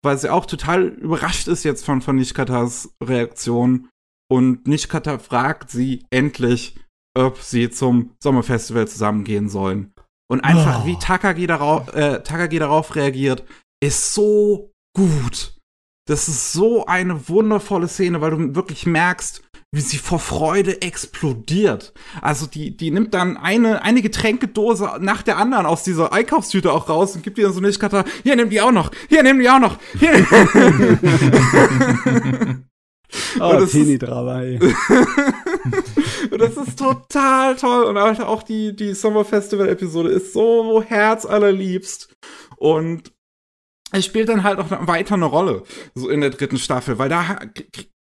weil 0.03 0.17
sie 0.17 0.31
auch 0.31 0.45
total 0.45 0.87
überrascht 0.87 1.47
ist 1.47 1.63
jetzt 1.63 1.85
von, 1.85 2.01
von 2.01 2.15
Nishikatas 2.15 2.93
Reaktion. 3.03 3.89
Und 4.29 4.67
Nishikata 4.67 5.19
fragt 5.19 5.69
sie 5.69 6.05
endlich, 6.09 6.75
ob 7.17 7.37
sie 7.39 7.69
zum 7.69 8.15
Sommerfestival 8.21 8.87
zusammengehen 8.87 9.49
sollen. 9.49 9.93
Und 10.29 10.41
einfach, 10.41 10.83
oh. 10.83 10.87
wie 10.87 10.97
Takagi 10.97 11.45
darauf, 11.45 11.93
äh, 11.93 12.23
Takagi 12.23 12.57
darauf 12.57 12.95
reagiert, 12.95 13.43
ist 13.83 14.13
so 14.13 14.71
gut. 14.95 15.57
Das 16.07 16.27
ist 16.27 16.53
so 16.53 16.85
eine 16.85 17.27
wundervolle 17.27 17.87
Szene, 17.87 18.21
weil 18.21 18.31
du 18.31 18.55
wirklich 18.55 18.85
merkst, 18.85 19.43
wie 19.73 19.81
sie 19.81 19.97
vor 19.97 20.19
Freude 20.19 20.81
explodiert. 20.81 21.93
Also 22.21 22.45
die, 22.45 22.75
die 22.75 22.91
nimmt 22.91 23.13
dann 23.13 23.37
eine, 23.37 23.83
eine 23.83 24.01
Getränkedose 24.01 24.97
nach 24.99 25.21
der 25.21 25.37
anderen 25.37 25.65
aus 25.65 25.83
dieser 25.83 26.11
Einkaufstüte 26.11 26.73
auch 26.73 26.89
raus 26.89 27.15
und 27.15 27.23
gibt 27.23 27.37
dir 27.37 27.45
dann 27.45 27.53
so 27.53 27.59
eine 27.59 27.71
Kata, 27.71 28.03
hier 28.23 28.35
nimm 28.35 28.49
die 28.49 28.59
auch 28.59 28.73
noch, 28.73 28.91
hier 29.07 29.23
nimm 29.23 29.39
die 29.39 29.49
auch 29.49 29.59
noch, 29.59 29.77
hier. 29.97 30.11
oh, 33.39 33.65
dabei. 33.97 34.59
und 36.31 36.41
das 36.41 36.57
ist 36.57 36.77
total 36.77 37.55
toll. 37.55 37.85
Und 37.85 37.97
auch 37.97 38.43
die, 38.43 38.75
die 38.75 38.93
Summer 38.93 39.23
Festival-Episode 39.23 40.09
ist 40.09 40.33
so 40.33 40.83
herzallerliebst. 40.85 42.13
Und 42.57 43.13
es 43.93 44.03
spielt 44.03 44.27
dann 44.27 44.43
halt 44.43 44.59
auch 44.59 44.69
weiter 44.87 45.15
eine 45.15 45.25
Rolle, 45.25 45.63
so 45.95 46.09
in 46.09 46.19
der 46.19 46.31
dritten 46.31 46.57
Staffel, 46.57 46.97
weil 46.97 47.09
da 47.09 47.39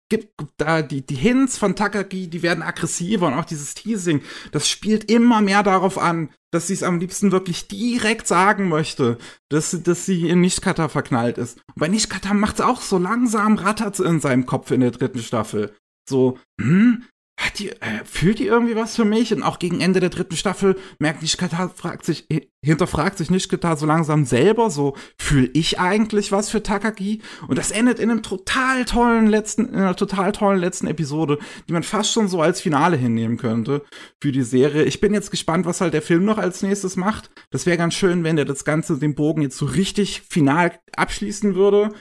gibt 0.09 0.29
da 0.57 0.81
die, 0.81 1.05
die 1.05 1.15
Hints 1.15 1.57
von 1.57 1.75
Takagi, 1.75 2.27
die 2.27 2.41
werden 2.41 2.63
aggressiver 2.63 3.27
und 3.27 3.33
auch 3.33 3.45
dieses 3.45 3.73
Teasing, 3.73 4.21
das 4.51 4.69
spielt 4.69 5.11
immer 5.11 5.41
mehr 5.41 5.63
darauf 5.63 5.97
an, 5.97 6.29
dass 6.51 6.67
sie 6.67 6.73
es 6.73 6.83
am 6.83 6.99
liebsten 6.99 7.31
wirklich 7.31 7.67
direkt 7.67 8.27
sagen 8.27 8.69
möchte, 8.69 9.17
dass, 9.49 9.71
dass 9.83 10.05
sie 10.05 10.29
in 10.29 10.41
Nishikata 10.41 10.87
verknallt 10.87 11.37
ist. 11.37 11.57
Und 11.67 11.75
bei 11.75 11.87
Nishikata 11.87 12.33
macht 12.33 12.55
es 12.55 12.61
auch 12.61 12.81
so 12.81 12.97
langsam 12.97 13.55
rattert 13.55 13.99
in 13.99 14.19
seinem 14.21 14.45
Kopf 14.45 14.71
in 14.71 14.81
der 14.81 14.91
dritten 14.91 15.19
Staffel. 15.19 15.75
So, 16.09 16.37
hm, 16.59 17.03
hat 17.39 17.60
die, 17.60 17.69
äh, 17.69 18.04
fühlt 18.04 18.39
die 18.39 18.47
irgendwie 18.47 18.76
was 18.76 18.95
für 18.95 19.06
mich? 19.06 19.32
Und 19.32 19.43
auch 19.43 19.60
gegen 19.60 19.80
Ende 19.80 20.00
der 20.00 20.10
dritten 20.10 20.36
Staffel 20.36 20.76
merkt 20.97 21.21
Nishikata, 21.21 21.69
fragt 21.69 22.04
sich, 22.04 22.28
hinterfragt 22.63 23.19
sich 23.19 23.30
Nishikata 23.30 23.76
so 23.76 23.86
langsam 23.86 24.26
selber, 24.26 24.71
so, 24.71 24.95
fühle 25.19 25.50
ich 25.54 25.80
eigentlich 25.80 26.32
was 26.32 26.50
für 26.50 26.63
Takagi? 26.63 27.21
Und 27.47 27.60
das 27.60 27.69
endet 27.69 28.00
in 28.00 28.10
einem 28.10 28.23
total 28.23 28.86
tollen 28.86 29.28
letzten, 29.28 29.69
in 29.69 29.76
einer 29.76 29.95
total 29.95 30.32
tollen 30.32 30.60
letzten 30.60 30.88
Episode, 30.88 31.38
die 31.69 31.73
man 31.73 31.84
fast 31.84 32.12
schon 32.12 32.28
so 32.28 32.41
als 32.41 32.60
Finale 32.60 32.97
hinnehmen 32.97 33.38
könnte 33.38 33.84
für 34.19 34.32
die 34.32 34.41
Serie. 34.41 34.84
Ich 34.84 35.00
bin 35.00 35.13
jetzt 35.13 35.30
gespannt, 35.30 35.67
was 35.67 35.80
halt 35.80 35.93
der 35.93 36.02
Film 36.02 36.26
noch 36.26 36.39
als 36.39 36.63
nächstes 36.63 36.95
macht. 36.95 37.30
Das 37.52 37.67
wäre 37.67 37.78
ganz 37.78 37.93
schön, 37.93 38.23
wenn 38.23 38.36
der 38.36 38.45
das 38.45 38.65
Ganze, 38.65 38.97
den 38.97 39.13
Bogen 39.13 39.43
jetzt 39.43 39.58
so 39.58 39.65
richtig 39.67 40.23
final 40.28 40.71
abschließen 40.95 41.54
würde. 41.54 41.91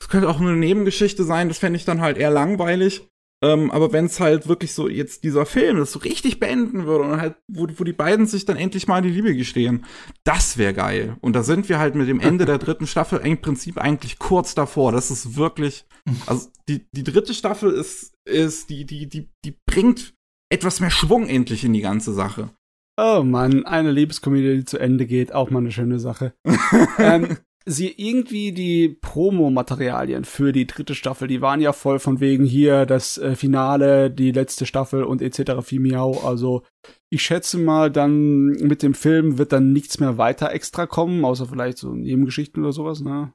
Das 0.00 0.08
könnte 0.08 0.30
auch 0.30 0.40
nur 0.40 0.50
eine 0.50 0.58
Nebengeschichte 0.58 1.24
sein, 1.24 1.48
das 1.48 1.58
fände 1.58 1.76
ich 1.76 1.84
dann 1.84 2.00
halt 2.00 2.16
eher 2.16 2.30
langweilig. 2.30 3.06
Ähm, 3.42 3.72
aber 3.72 3.92
wenn 3.92 4.06
es 4.06 4.20
halt 4.20 4.46
wirklich 4.46 4.72
so 4.72 4.88
jetzt 4.88 5.24
dieser 5.24 5.44
Film 5.46 5.78
das 5.78 5.92
so 5.92 5.98
richtig 5.98 6.38
beenden 6.38 6.86
würde 6.86 7.04
und 7.04 7.20
halt, 7.20 7.34
wo, 7.48 7.66
wo 7.76 7.84
die 7.84 7.92
beiden 7.92 8.26
sich 8.26 8.44
dann 8.44 8.56
endlich 8.56 8.86
mal 8.86 9.02
die 9.02 9.10
Liebe 9.10 9.34
gestehen, 9.34 9.84
das 10.22 10.58
wäre 10.58 10.72
geil. 10.72 11.16
Und 11.20 11.34
da 11.34 11.42
sind 11.42 11.68
wir 11.68 11.80
halt 11.80 11.96
mit 11.96 12.08
dem 12.08 12.20
Ende 12.20 12.44
der 12.44 12.58
dritten 12.58 12.86
Staffel 12.86 13.18
im 13.20 13.40
Prinzip 13.40 13.78
eigentlich 13.78 14.20
kurz 14.20 14.54
davor. 14.54 14.92
Das 14.92 15.10
ist 15.10 15.36
wirklich, 15.36 15.84
also 16.26 16.48
die, 16.68 16.86
die 16.92 17.02
dritte 17.02 17.34
Staffel 17.34 17.72
ist, 17.72 18.14
ist, 18.24 18.70
die, 18.70 18.84
die, 18.86 19.08
die, 19.08 19.28
die 19.44 19.56
bringt 19.66 20.14
etwas 20.48 20.78
mehr 20.78 20.90
Schwung 20.90 21.26
endlich 21.26 21.64
in 21.64 21.72
die 21.72 21.80
ganze 21.80 22.12
Sache. 22.12 22.50
Oh 22.96 23.22
Mann, 23.24 23.64
eine 23.64 23.90
Liebeskomödie, 23.90 24.58
die 24.58 24.64
zu 24.64 24.78
Ende 24.78 25.06
geht, 25.06 25.32
auch 25.32 25.50
mal 25.50 25.60
eine 25.60 25.72
schöne 25.72 25.98
Sache. 25.98 26.34
ähm, 26.98 27.38
sie 27.64 27.92
irgendwie 27.96 28.52
die 28.52 28.88
Promo-Materialien 28.88 30.24
für 30.24 30.52
die 30.52 30.66
dritte 30.66 30.94
Staffel, 30.94 31.28
die 31.28 31.40
waren 31.40 31.60
ja 31.60 31.72
voll 31.72 31.98
von 31.98 32.20
wegen 32.20 32.44
hier 32.44 32.86
das 32.86 33.18
äh, 33.18 33.34
Finale, 33.36 34.10
die 34.10 34.32
letzte 34.32 34.66
Staffel 34.66 35.04
und 35.04 35.22
etc. 35.22 35.70
Miau. 35.72 36.20
Also 36.24 36.62
ich 37.10 37.22
schätze 37.22 37.58
mal, 37.58 37.90
dann 37.90 38.46
mit 38.46 38.82
dem 38.82 38.94
Film 38.94 39.38
wird 39.38 39.52
dann 39.52 39.72
nichts 39.72 40.00
mehr 40.00 40.18
weiter 40.18 40.52
extra 40.52 40.86
kommen, 40.86 41.24
außer 41.24 41.46
vielleicht 41.46 41.78
so 41.78 41.92
Nebengeschichten 41.92 42.62
oder 42.62 42.72
sowas, 42.72 43.00
ne? 43.00 43.32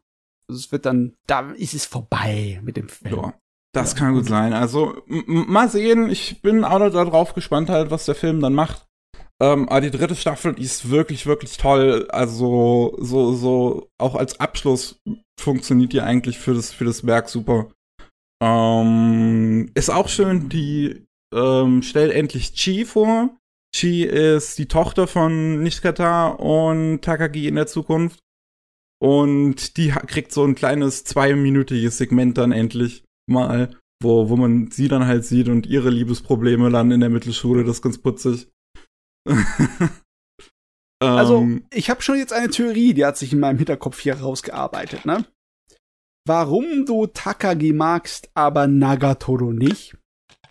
Also 0.49 0.59
es 0.59 0.71
wird 0.71 0.85
dann, 0.85 1.13
da 1.27 1.51
ist 1.51 1.73
es 1.73 1.85
vorbei 1.85 2.59
mit 2.63 2.77
dem 2.77 2.89
Film. 2.89 3.15
Ja. 3.15 3.33
Das 3.73 3.93
ja, 3.93 3.99
kann 3.99 4.13
gut 4.13 4.25
sein. 4.25 4.53
Also 4.53 5.03
mal 5.05 5.69
sehen. 5.69 6.09
Ich 6.09 6.41
bin 6.41 6.63
auch 6.63 6.79
noch 6.79 6.89
darauf 6.89 7.33
gespannt, 7.33 7.69
halt, 7.69 7.91
was 7.91 8.05
der 8.05 8.15
Film 8.15 8.39
dann 8.39 8.53
macht. 8.53 8.87
Ähm, 9.41 9.69
aber 9.69 9.81
die 9.81 9.91
dritte 9.91 10.15
Staffel, 10.15 10.55
die 10.55 10.63
ist 10.63 10.89
wirklich, 10.89 11.25
wirklich 11.25 11.57
toll. 11.57 12.07
Also, 12.09 12.97
so, 12.99 13.33
so, 13.33 13.89
auch 13.99 14.15
als 14.15 14.39
Abschluss 14.39 14.99
funktioniert 15.39 15.93
die 15.93 16.01
eigentlich 16.01 16.39
für 16.39 16.53
das, 16.53 16.73
für 16.73 16.85
das 16.85 17.05
Werk 17.05 17.29
super. 17.29 17.71
Ähm, 18.41 19.71
ist 19.75 19.89
auch 19.89 20.09
schön, 20.09 20.49
die 20.49 21.05
ähm, 21.33 21.83
stellt 21.83 22.11
endlich 22.11 22.53
Chi 22.53 22.85
vor. 22.85 23.29
Chi 23.75 24.03
ist 24.03 24.57
die 24.57 24.67
Tochter 24.67 25.07
von 25.07 25.61
Nishikata 25.61 26.29
und 26.29 27.01
Takagi 27.01 27.47
in 27.47 27.55
der 27.55 27.67
Zukunft. 27.67 28.19
Und 28.99 29.77
die 29.77 29.89
kriegt 29.89 30.31
so 30.31 30.43
ein 30.43 30.55
kleines 30.55 31.03
zweiminütiges 31.03 31.97
Segment 31.97 32.37
dann 32.37 32.51
endlich 32.51 33.03
mal, 33.29 33.77
wo, 34.01 34.29
wo 34.29 34.35
man 34.35 34.71
sie 34.71 34.87
dann 34.87 35.05
halt 35.05 35.25
sieht 35.25 35.49
und 35.49 35.67
ihre 35.67 35.91
Liebesprobleme 35.91 36.71
dann 36.71 36.91
in 36.91 37.01
der 37.01 37.09
Mittelschule, 37.09 37.63
das 37.63 37.77
ist 37.77 37.81
ganz 37.83 37.99
putzig. 37.99 38.47
Also, 40.99 41.41
Ähm, 41.41 41.63
ich 41.71 41.91
habe 41.91 42.01
schon 42.01 42.17
jetzt 42.17 42.33
eine 42.33 42.49
Theorie, 42.49 42.95
die 42.95 43.05
hat 43.05 43.17
sich 43.17 43.31
in 43.31 43.39
meinem 43.39 43.57
Hinterkopf 43.57 43.99
hier 43.99 44.19
rausgearbeitet, 44.19 45.05
ne? 45.05 45.25
Warum 46.25 46.87
du 46.87 47.05
Takagi 47.05 47.71
magst, 47.71 48.31
aber 48.33 48.65
Nagatoro 48.65 49.53
nicht? 49.53 49.95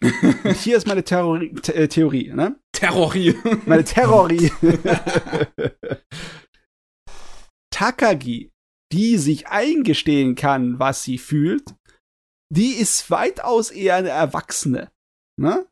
Und 0.01 0.57
hier 0.57 0.77
ist 0.77 0.87
meine 0.87 1.03
Theorie, 1.03 1.55
The 1.65 1.73
äh, 1.73 1.89
Theorie 1.89 2.33
ne? 2.33 2.61
Terrorie. 2.73 3.35
Meine 3.67 3.85
Terrorie. 3.85 4.53
Takagi, 7.71 8.53
die 8.93 9.17
sich 9.17 9.49
eingestehen 9.49 10.35
kann, 10.35 10.79
was 10.79 11.03
sie 11.03 11.19
fühlt, 11.19 11.75
die 12.51 12.73
ist 12.73 13.11
weitaus 13.11 13.71
eher 13.71 13.97
eine 13.97 14.11
Erwachsene. 14.11 14.93
Ne? 15.41 15.67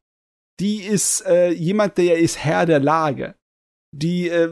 Die 0.61 0.83
ist 0.83 1.25
äh, 1.27 1.51
jemand, 1.51 1.99
der 1.99 2.19
ist 2.19 2.39
Herr 2.39 2.67
der 2.67 2.81
Lage. 2.81 3.35
Die 3.93 4.29
äh, 4.29 4.51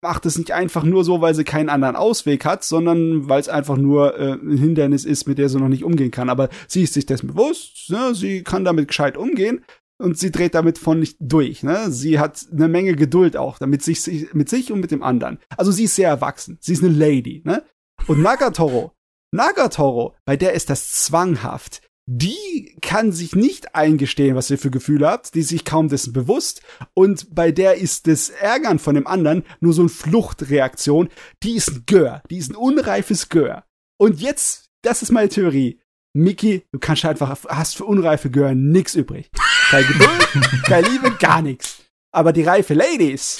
macht 0.00 0.24
es 0.24 0.38
nicht 0.38 0.52
einfach 0.52 0.82
nur 0.82 1.04
so, 1.04 1.20
weil 1.20 1.34
sie 1.34 1.44
keinen 1.44 1.68
anderen 1.68 1.96
Ausweg 1.96 2.44
hat, 2.44 2.64
sondern 2.64 3.28
weil 3.28 3.40
es 3.40 3.48
einfach 3.48 3.76
nur 3.76 4.18
äh, 4.18 4.32
ein 4.32 4.56
Hindernis 4.56 5.04
ist, 5.04 5.26
mit 5.26 5.38
der 5.38 5.48
sie 5.48 5.58
noch 5.58 5.68
nicht 5.68 5.84
umgehen 5.84 6.10
kann. 6.10 6.30
Aber 6.30 6.48
sie 6.66 6.82
ist 6.82 6.94
sich 6.94 7.04
dessen 7.04 7.28
bewusst, 7.28 7.90
ne? 7.90 8.14
sie 8.14 8.42
kann 8.42 8.64
damit 8.64 8.88
gescheit 8.88 9.16
umgehen 9.18 9.62
und 9.98 10.18
sie 10.18 10.30
dreht 10.30 10.54
damit 10.54 10.78
von 10.78 11.00
nicht 11.00 11.16
durch. 11.20 11.62
Ne? 11.62 11.90
Sie 11.90 12.18
hat 12.18 12.46
eine 12.50 12.68
Menge 12.68 12.94
Geduld 12.94 13.36
auch, 13.36 13.58
damit 13.58 13.82
sich 13.82 14.32
mit 14.32 14.48
sich 14.48 14.72
und 14.72 14.80
mit 14.80 14.90
dem 14.90 15.02
anderen. 15.02 15.38
Also 15.56 15.70
sie 15.70 15.84
ist 15.84 15.96
sehr 15.96 16.08
erwachsen. 16.08 16.56
Sie 16.60 16.72
ist 16.72 16.82
eine 16.82 16.92
Lady. 16.92 17.42
Ne? 17.44 17.64
Und 18.06 18.22
Nagatoro, 18.22 18.92
Nagatoro, 19.32 20.14
bei 20.24 20.36
der 20.36 20.54
ist 20.54 20.70
das 20.70 20.92
zwanghaft. 21.04 21.82
Die 22.10 22.74
kann 22.80 23.12
sich 23.12 23.34
nicht 23.34 23.74
eingestehen, 23.74 24.34
was 24.34 24.46
sie 24.46 24.56
für 24.56 24.70
Gefühle 24.70 25.10
hat, 25.10 25.34
die 25.34 25.40
ist 25.40 25.48
sich 25.48 25.66
kaum 25.66 25.88
dessen 25.88 26.14
bewusst. 26.14 26.62
Und 26.94 27.34
bei 27.34 27.52
der 27.52 27.74
ist 27.74 28.06
das 28.06 28.30
Ärgern 28.30 28.78
von 28.78 28.94
dem 28.94 29.06
anderen 29.06 29.44
nur 29.60 29.74
so 29.74 29.82
eine 29.82 29.90
Fluchtreaktion. 29.90 31.10
Die 31.42 31.54
ist 31.54 31.70
ein 31.70 31.82
Gör, 31.84 32.22
die 32.30 32.38
ist 32.38 32.50
ein 32.50 32.56
unreifes 32.56 33.28
Gör. 33.28 33.64
Und 34.00 34.22
jetzt, 34.22 34.70
das 34.80 35.02
ist 35.02 35.12
meine 35.12 35.28
Theorie. 35.28 35.82
Mickey, 36.14 36.64
du 36.72 36.78
kannst 36.78 37.04
einfach, 37.04 37.44
hast 37.46 37.76
für 37.76 37.84
unreife 37.84 38.30
Gör 38.30 38.54
nix 38.54 38.94
übrig. 38.94 39.30
Keine 39.68 39.86
Geduld, 39.86 40.28
keine 40.64 40.88
Liebe, 40.88 41.10
gar 41.18 41.42
nichts. 41.42 41.84
Aber 42.10 42.32
die 42.32 42.42
reife 42.42 42.72
Ladies, 42.72 43.38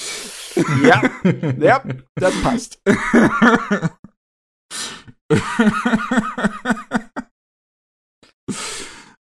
ja, 0.83 1.01
ja, 1.59 1.83
das 2.13 2.39
passt. 2.43 2.79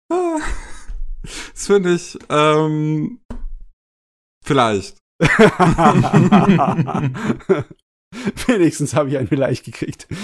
das 0.10 1.68
finde 1.68 1.94
ich, 1.96 2.18
ähm, 2.30 3.20
vielleicht. 4.44 4.98
Wenigstens 8.48 8.94
habe 8.94 9.10
ich 9.10 9.18
einen 9.18 9.28
vielleicht 9.28 9.66
gekriegt. 9.66 10.08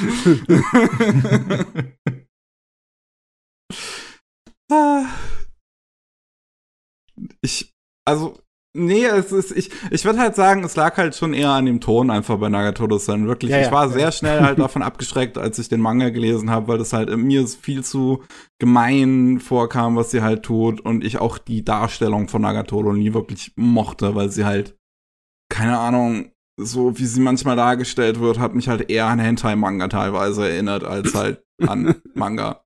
ich, 7.42 7.74
also, 8.06 8.40
nee, 8.74 9.06
es 9.06 9.32
ist, 9.32 9.52
ich, 9.52 9.70
ich 9.92 10.06
würde 10.06 10.20
halt 10.20 10.36
sagen, 10.36 10.64
es 10.64 10.76
lag 10.76 10.98
halt 10.98 11.16
schon 11.16 11.34
eher 11.34 11.52
an 11.52 11.66
dem 11.66 11.82
Ton 11.82 12.10
einfach 12.10 12.38
bei 12.38 12.50
Nagatoro-san. 12.50 13.28
Wirklich, 13.28 13.52
Ja, 13.52 13.60
ja, 13.60 13.66
ich 13.66 13.72
war 13.72 13.88
ja. 13.88 13.92
sehr 13.92 14.12
schnell 14.12 14.42
halt 14.42 14.60
davon 14.60 14.82
abgeschreckt, 14.82 15.38
als 15.38 15.60
ich 15.60 15.70
den 15.70 15.82
Manga 15.82 16.10
gelesen 16.10 16.50
habe, 16.50 16.68
weil 16.68 16.78
das 16.78 16.94
halt 16.94 17.16
mir 17.18 17.48
viel 17.48 17.84
zu 17.84 18.24
gemein 18.60 19.40
vorkam, 19.40 19.96
was 19.96 20.12
sie 20.12 20.22
halt 20.22 20.44
tut 20.44 20.82
und 20.82 21.04
ich 21.04 21.20
auch 21.20 21.38
die 21.38 21.64
Darstellung 21.64 22.28
von 22.28 22.42
Nagatoro 22.42 22.94
nie 22.94 23.14
wirklich 23.14 23.54
mochte, 23.56 24.16
weil 24.16 24.30
sie 24.30 24.46
halt, 24.46 24.78
keine 25.50 25.78
Ahnung, 25.78 26.32
so 26.60 26.98
wie 26.98 27.06
sie 27.06 27.22
manchmal 27.22 27.56
dargestellt 27.56 28.20
wird, 28.20 28.40
hat 28.40 28.54
mich 28.54 28.68
halt 28.68 28.90
eher 28.90 29.08
an 29.08 29.20
Hentai-Manga 29.20 29.88
teilweise 29.88 30.48
erinnert, 30.48 30.84
als 30.84 31.14
halt 31.16 31.44
an 31.66 31.96
Manga. 32.14 32.64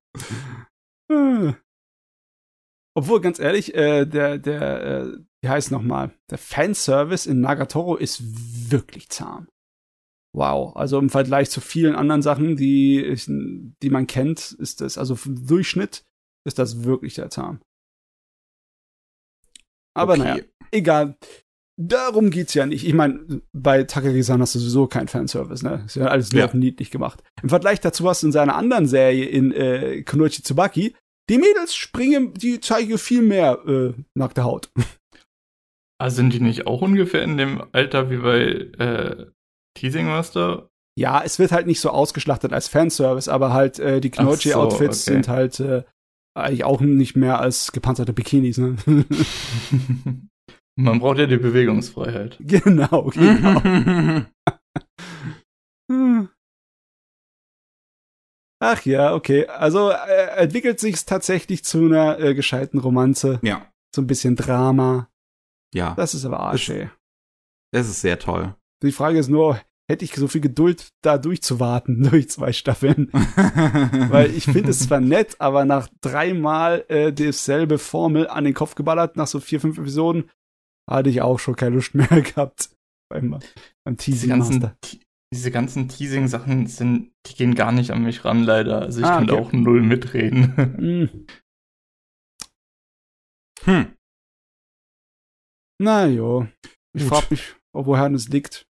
Obwohl, 2.94 3.20
ganz 3.20 3.38
ehrlich, 3.38 3.74
äh, 3.74 4.06
der, 4.06 4.38
der, 4.38 4.82
äh, 4.82 5.06
wie 5.46 5.50
heißt 5.50 5.70
noch 5.70 5.82
mal? 5.82 6.10
Der 6.28 6.38
Fanservice 6.38 7.26
in 7.30 7.40
Nagatoro 7.40 7.94
ist 7.94 8.20
wirklich 8.72 9.08
zahm. 9.10 9.46
Wow. 10.34 10.74
Also 10.74 10.98
im 10.98 11.08
Vergleich 11.08 11.50
zu 11.50 11.60
vielen 11.60 11.94
anderen 11.94 12.20
Sachen, 12.20 12.56
die, 12.56 13.14
die 13.80 13.90
man 13.90 14.08
kennt, 14.08 14.52
ist 14.58 14.80
das, 14.80 14.98
also 14.98 15.16
im 15.24 15.46
Durchschnitt 15.46 16.02
ist 16.44 16.58
das 16.58 16.82
wirklich 16.82 17.14
sehr 17.14 17.30
zahm. 17.30 17.60
Aber 19.94 20.14
Okay. 20.14 20.22
naja, 20.22 20.42
egal. 20.72 21.16
Darum 21.78 22.30
geht's 22.30 22.54
ja 22.54 22.66
nicht. 22.66 22.84
Ich 22.84 22.94
meine, 22.94 23.42
bei 23.52 23.84
Takagi-san 23.84 24.40
hast 24.40 24.54
du 24.56 24.58
sowieso 24.58 24.88
keinen 24.88 25.08
Fanservice, 25.08 25.62
ne? 25.64 25.84
Ist 25.86 25.94
ja 25.96 26.06
alles 26.06 26.32
nur 26.32 26.42
Ja. 26.42 26.54
niedlich 26.54 26.90
gemacht. 26.90 27.22
Im 27.42 27.50
Vergleich 27.50 27.80
dazu 27.80 28.08
hast 28.08 28.22
du 28.22 28.26
in 28.28 28.32
seiner 28.32 28.56
anderen 28.56 28.86
Serie 28.88 29.26
in 29.26 29.52
äh, 29.52 30.02
Kunoichi 30.02 30.42
Tsubaki, 30.42 30.96
die 31.30 31.38
Mädels 31.38 31.74
springen, 31.76 32.34
die 32.34 32.60
zeigen 32.60 32.98
viel 32.98 33.22
mehr 33.22 33.62
äh, 33.66 33.92
nackte 34.14 34.42
Haut. 34.44 34.70
Ah, 35.98 36.10
sind 36.10 36.32
die 36.32 36.40
nicht 36.40 36.66
auch 36.66 36.82
ungefähr 36.82 37.22
in 37.22 37.38
dem 37.38 37.64
Alter 37.72 38.10
wie 38.10 38.18
bei 38.18 38.42
äh, 38.82 39.26
Teasing 39.74 40.06
Master? 40.06 40.68
Ja, 40.98 41.22
es 41.22 41.38
wird 41.38 41.52
halt 41.52 41.66
nicht 41.66 41.80
so 41.80 41.90
ausgeschlachtet 41.90 42.52
als 42.52 42.68
Fanservice, 42.68 43.28
aber 43.28 43.52
halt 43.52 43.78
äh, 43.78 44.00
die 44.00 44.10
Ach 44.16 44.16
so, 44.16 44.22
Knoji-Outfits 44.24 45.06
okay. 45.06 45.14
sind 45.14 45.28
halt 45.28 45.60
äh, 45.60 45.84
eigentlich 46.34 46.64
auch 46.64 46.80
nicht 46.80 47.16
mehr 47.16 47.40
als 47.40 47.72
gepanzerte 47.72 48.12
Bikinis, 48.12 48.58
ne? 48.58 48.76
Man 50.78 50.98
braucht 51.00 51.18
ja 51.18 51.26
die 51.26 51.38
Bewegungsfreiheit. 51.38 52.36
genau, 52.40 53.10
genau. 53.14 53.62
Ach 58.60 58.84
ja, 58.84 59.14
okay. 59.14 59.46
Also 59.46 59.90
äh, 59.90 60.36
entwickelt 60.36 60.80
sich 60.80 61.04
tatsächlich 61.04 61.64
zu 61.64 61.84
einer 61.84 62.18
äh, 62.18 62.34
gescheiten 62.34 62.78
Romanze. 62.80 63.38
ja, 63.42 63.66
So 63.94 64.02
ein 64.02 64.06
bisschen 64.06 64.36
Drama. 64.36 65.08
Ja, 65.74 65.94
Das 65.94 66.14
ist 66.14 66.24
aber 66.24 66.40
Arsch, 66.40 66.68
ey. 66.70 66.88
es 67.72 67.88
ist 67.88 68.00
sehr 68.00 68.18
toll. 68.18 68.54
Die 68.82 68.92
Frage 68.92 69.18
ist 69.18 69.28
nur, 69.28 69.60
hätte 69.90 70.04
ich 70.04 70.14
so 70.14 70.28
viel 70.28 70.40
Geduld, 70.40 70.88
da 71.02 71.18
durchzuwarten 71.18 72.02
durch 72.10 72.28
zwei 72.30 72.52
Staffeln? 72.52 73.10
Weil 73.12 74.30
ich 74.34 74.44
finde 74.44 74.70
es 74.70 74.80
zwar 74.80 75.00
nett, 75.00 75.40
aber 75.40 75.64
nach 75.64 75.88
dreimal 76.00 76.84
äh, 76.88 77.12
dieselbe 77.12 77.78
Formel 77.78 78.28
an 78.28 78.44
den 78.44 78.54
Kopf 78.54 78.74
geballert, 78.74 79.16
nach 79.16 79.26
so 79.26 79.40
vier, 79.40 79.60
fünf 79.60 79.78
Episoden, 79.78 80.30
hatte 80.88 81.10
ich 81.10 81.20
auch 81.22 81.38
schon 81.38 81.56
keine 81.56 81.76
Lust 81.76 81.94
mehr 81.94 82.06
gehabt. 82.22 82.70
Beim, 83.08 83.30
beim 83.84 83.96
Diese 83.96 83.96
Teasing 83.96 84.28
ganzen, 84.30 84.52
Master. 84.60 84.76
Te- 84.80 84.98
diese 85.34 85.50
ganzen 85.50 85.88
Teasing-Sachen 85.88 86.66
sind, 86.68 87.10
die 87.26 87.34
gehen 87.34 87.54
gar 87.56 87.72
nicht 87.72 87.90
an 87.90 88.02
mich 88.04 88.24
ran, 88.24 88.44
leider. 88.44 88.82
Also 88.82 89.00
ich 89.00 89.06
Ah, 89.06 89.16
kann 89.16 89.26
da 89.26 89.34
okay. 89.34 89.42
auch 89.42 89.52
null 89.52 89.82
mitreden. 89.82 90.56
Hm. 90.56 91.26
hm. 93.64 93.95
Na 95.78 96.06
jo. 96.06 96.48
Ich 96.94 97.04
frage 97.04 97.26
mich, 97.30 97.54
woher 97.74 98.08
das 98.08 98.28
liegt. 98.28 98.66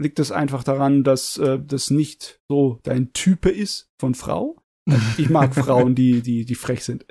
Liegt 0.00 0.18
es 0.18 0.32
einfach 0.32 0.64
daran, 0.64 1.04
dass 1.04 1.38
äh, 1.38 1.58
das 1.60 1.90
nicht 1.90 2.40
so 2.50 2.80
dein 2.82 3.12
Type 3.12 3.50
ist 3.50 3.88
von 4.00 4.14
Frau? 4.14 4.58
Ich 5.16 5.30
mag 5.30 5.54
Frauen, 5.54 5.94
die, 5.94 6.22
die, 6.22 6.44
die 6.44 6.54
frech 6.56 6.82
sind. 6.84 7.06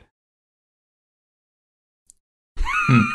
Hm. 2.87 3.13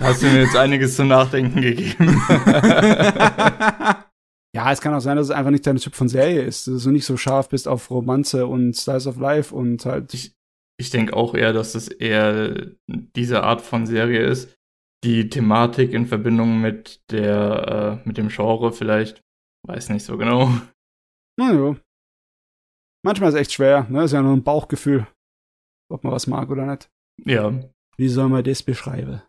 Hast 0.00 0.22
du 0.22 0.26
mir 0.26 0.42
jetzt 0.42 0.56
einiges 0.56 0.96
zum 0.96 1.08
Nachdenken 1.08 1.60
gegeben. 1.60 2.20
Ja, 4.54 4.70
es 4.70 4.80
kann 4.80 4.94
auch 4.94 5.00
sein, 5.00 5.16
dass 5.16 5.26
es 5.26 5.32
einfach 5.32 5.50
nicht 5.50 5.66
dein 5.66 5.76
Typ 5.76 5.96
von 5.96 6.08
Serie 6.08 6.42
ist, 6.42 6.68
dass 6.68 6.84
du 6.84 6.92
nicht 6.92 7.06
so 7.06 7.16
scharf 7.16 7.48
bist 7.48 7.66
auf 7.66 7.90
Romanze 7.90 8.46
und 8.46 8.76
Slice 8.76 9.08
of 9.08 9.18
Life 9.18 9.52
und 9.52 9.84
halt. 9.84 10.14
Ich 10.76 10.90
denke 10.90 11.16
auch 11.16 11.34
eher, 11.34 11.52
dass 11.52 11.74
es 11.74 11.88
eher 11.88 12.68
diese 12.86 13.42
Art 13.42 13.62
von 13.62 13.86
Serie 13.86 14.24
ist. 14.24 14.54
Die 15.04 15.28
Thematik 15.28 15.92
in 15.92 16.06
Verbindung 16.06 16.60
mit 16.60 17.00
der, 17.12 18.00
äh, 18.04 18.08
mit 18.08 18.16
dem 18.16 18.28
Genre 18.28 18.72
vielleicht, 18.72 19.20
weiß 19.66 19.90
nicht 19.90 20.04
so 20.04 20.16
genau. 20.16 20.50
Naja. 21.38 21.76
Manchmal 23.04 23.28
ist 23.28 23.34
es 23.34 23.40
echt 23.42 23.52
schwer, 23.52 23.86
ne? 23.90 24.04
Ist 24.04 24.12
ja 24.12 24.22
nur 24.22 24.32
ein 24.34 24.42
Bauchgefühl, 24.44 25.06
ob 25.92 26.04
man 26.04 26.12
was 26.12 26.26
mag 26.26 26.48
oder 26.48 26.64
nicht. 26.64 26.88
Ja, 27.24 27.52
Wie 27.98 28.08
soll 28.08 28.28
man 28.28 28.42
das 28.44 28.62
beschreiben? 28.62 29.22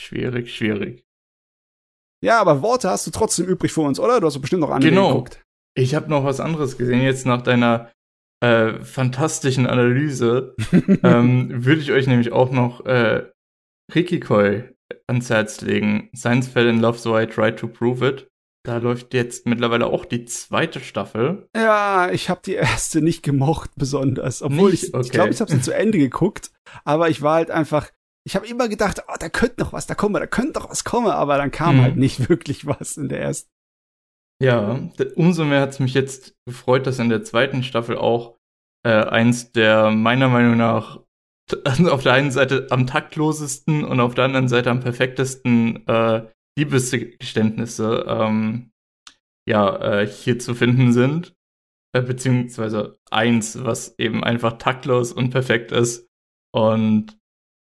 schwierig, 0.00 0.54
schwierig. 0.54 1.04
Ja, 2.22 2.40
aber 2.40 2.62
Worte 2.62 2.90
hast 2.90 3.06
du 3.06 3.10
trotzdem 3.10 3.46
übrig 3.46 3.72
für 3.72 3.80
uns, 3.82 3.98
oder? 3.98 4.20
Du 4.20 4.26
hast 4.26 4.38
bestimmt 4.40 4.60
noch 4.60 4.70
Anime 4.70 4.90
Genau. 4.90 5.08
geguckt. 5.08 5.42
Ich 5.76 5.94
habe 5.94 6.08
noch 6.10 6.24
was 6.24 6.40
anderes 6.40 6.76
gesehen, 6.78 7.02
jetzt 7.02 7.26
nach 7.26 7.42
deiner 7.42 7.90
äh, 8.42 8.80
fantastischen 8.84 9.66
Analyse. 9.66 10.54
ähm, 11.02 11.64
würde 11.64 11.80
ich 11.80 11.92
euch 11.92 12.06
nämlich 12.06 12.32
auch 12.32 12.50
noch 12.50 12.84
äh, 12.86 13.30
Rikikoi 13.94 14.70
ans 15.06 15.30
Herz 15.30 15.60
legen. 15.60 16.10
Science 16.14 16.48
Fell 16.48 16.68
in 16.68 16.80
Love, 16.80 16.98
so 16.98 17.18
I 17.18 17.26
Try 17.26 17.52
to 17.54 17.68
Prove 17.68 18.06
It. 18.06 18.28
Da 18.64 18.78
läuft 18.78 19.14
jetzt 19.14 19.46
mittlerweile 19.46 19.86
auch 19.86 20.04
die 20.04 20.24
zweite 20.24 20.80
Staffel. 20.80 21.48
Ja, 21.56 22.10
ich 22.10 22.28
habe 22.28 22.40
die 22.44 22.54
erste 22.54 23.00
nicht 23.00 23.22
gemocht 23.22 23.70
besonders, 23.76 24.42
obwohl 24.42 24.72
Nicht? 24.72 24.84
ich 24.84 24.94
Okay. 24.94 25.04
ich 25.04 25.10
glaube, 25.12 25.30
ich 25.30 25.40
habe 25.40 25.52
sie 25.52 25.60
zu 25.60 25.72
Ende 25.72 25.98
geguckt, 25.98 26.50
aber 26.84 27.08
ich 27.08 27.22
war 27.22 27.34
halt 27.36 27.50
einfach 27.50 27.90
ich 28.28 28.34
habe 28.34 28.48
immer 28.48 28.68
gedacht, 28.68 29.04
oh, 29.06 29.14
da 29.20 29.28
könnte 29.28 29.60
noch 29.60 29.72
was, 29.72 29.86
da 29.86 29.94
kommen, 29.94 30.14
da 30.14 30.26
könnte 30.26 30.54
doch 30.54 30.68
was 30.68 30.82
kommen, 30.82 31.12
aber 31.12 31.38
dann 31.38 31.52
kam 31.52 31.76
Mhm. 31.76 31.82
halt 31.82 31.96
nicht 31.96 32.28
wirklich 32.28 32.66
was 32.66 32.96
in 32.96 33.08
der 33.08 33.20
ersten. 33.20 33.48
Ja, 34.42 34.80
umso 35.14 35.44
mehr 35.44 35.60
hat 35.60 35.70
es 35.70 35.78
mich 35.78 35.94
jetzt 35.94 36.34
gefreut, 36.44 36.88
dass 36.88 36.98
in 36.98 37.08
der 37.08 37.22
zweiten 37.22 37.62
Staffel 37.62 37.96
auch 37.96 38.36
äh, 38.84 38.90
eins 39.04 39.52
der 39.52 39.92
meiner 39.92 40.28
Meinung 40.28 40.56
nach 40.56 41.00
auf 41.90 42.02
der 42.02 42.12
einen 42.12 42.30
Seite 42.30 42.66
am 42.70 42.86
taktlosesten 42.86 43.84
und 43.84 44.00
auf 44.00 44.14
der 44.14 44.24
anderen 44.24 44.48
Seite 44.48 44.70
am 44.70 44.80
perfektesten 44.80 45.86
äh, 45.86 46.26
Liebesgeständnisse 46.58 48.04
ähm, 48.08 48.70
ja, 49.48 50.00
äh, 50.00 50.06
hier 50.06 50.38
zu 50.38 50.54
finden 50.54 50.92
sind. 50.92 51.34
Äh, 51.96 52.02
beziehungsweise 52.02 52.98
eins, 53.10 53.62
was 53.64 53.98
eben 53.98 54.24
einfach 54.24 54.58
taktlos 54.58 55.12
und 55.12 55.30
perfekt 55.30 55.72
ist. 55.72 56.08
Und 56.52 57.18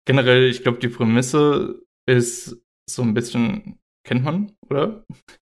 generell, 0.06 0.44
ich 0.48 0.62
glaube, 0.62 0.78
die 0.78 0.88
Prämisse 0.88 1.82
ist 2.06 2.56
so 2.88 3.02
ein 3.02 3.14
bisschen, 3.14 3.78
kennt 4.04 4.24
man, 4.24 4.56
oder? 4.68 5.04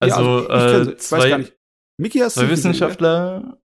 Ja, 0.04 0.16
Also, 0.16 0.44
ich 0.44 0.50
äh, 0.50 0.82
Ich 0.82 1.12
weiß 1.12 1.12
gar 1.12 1.20
zwei, 1.20 1.38
nicht. 1.38 1.58
Mickey 2.00 2.20
hast 2.20 2.36
zwei 2.36 2.44
du 2.44 2.50
gesehen, 2.50 2.72
Wissenschaftler. 2.72 3.62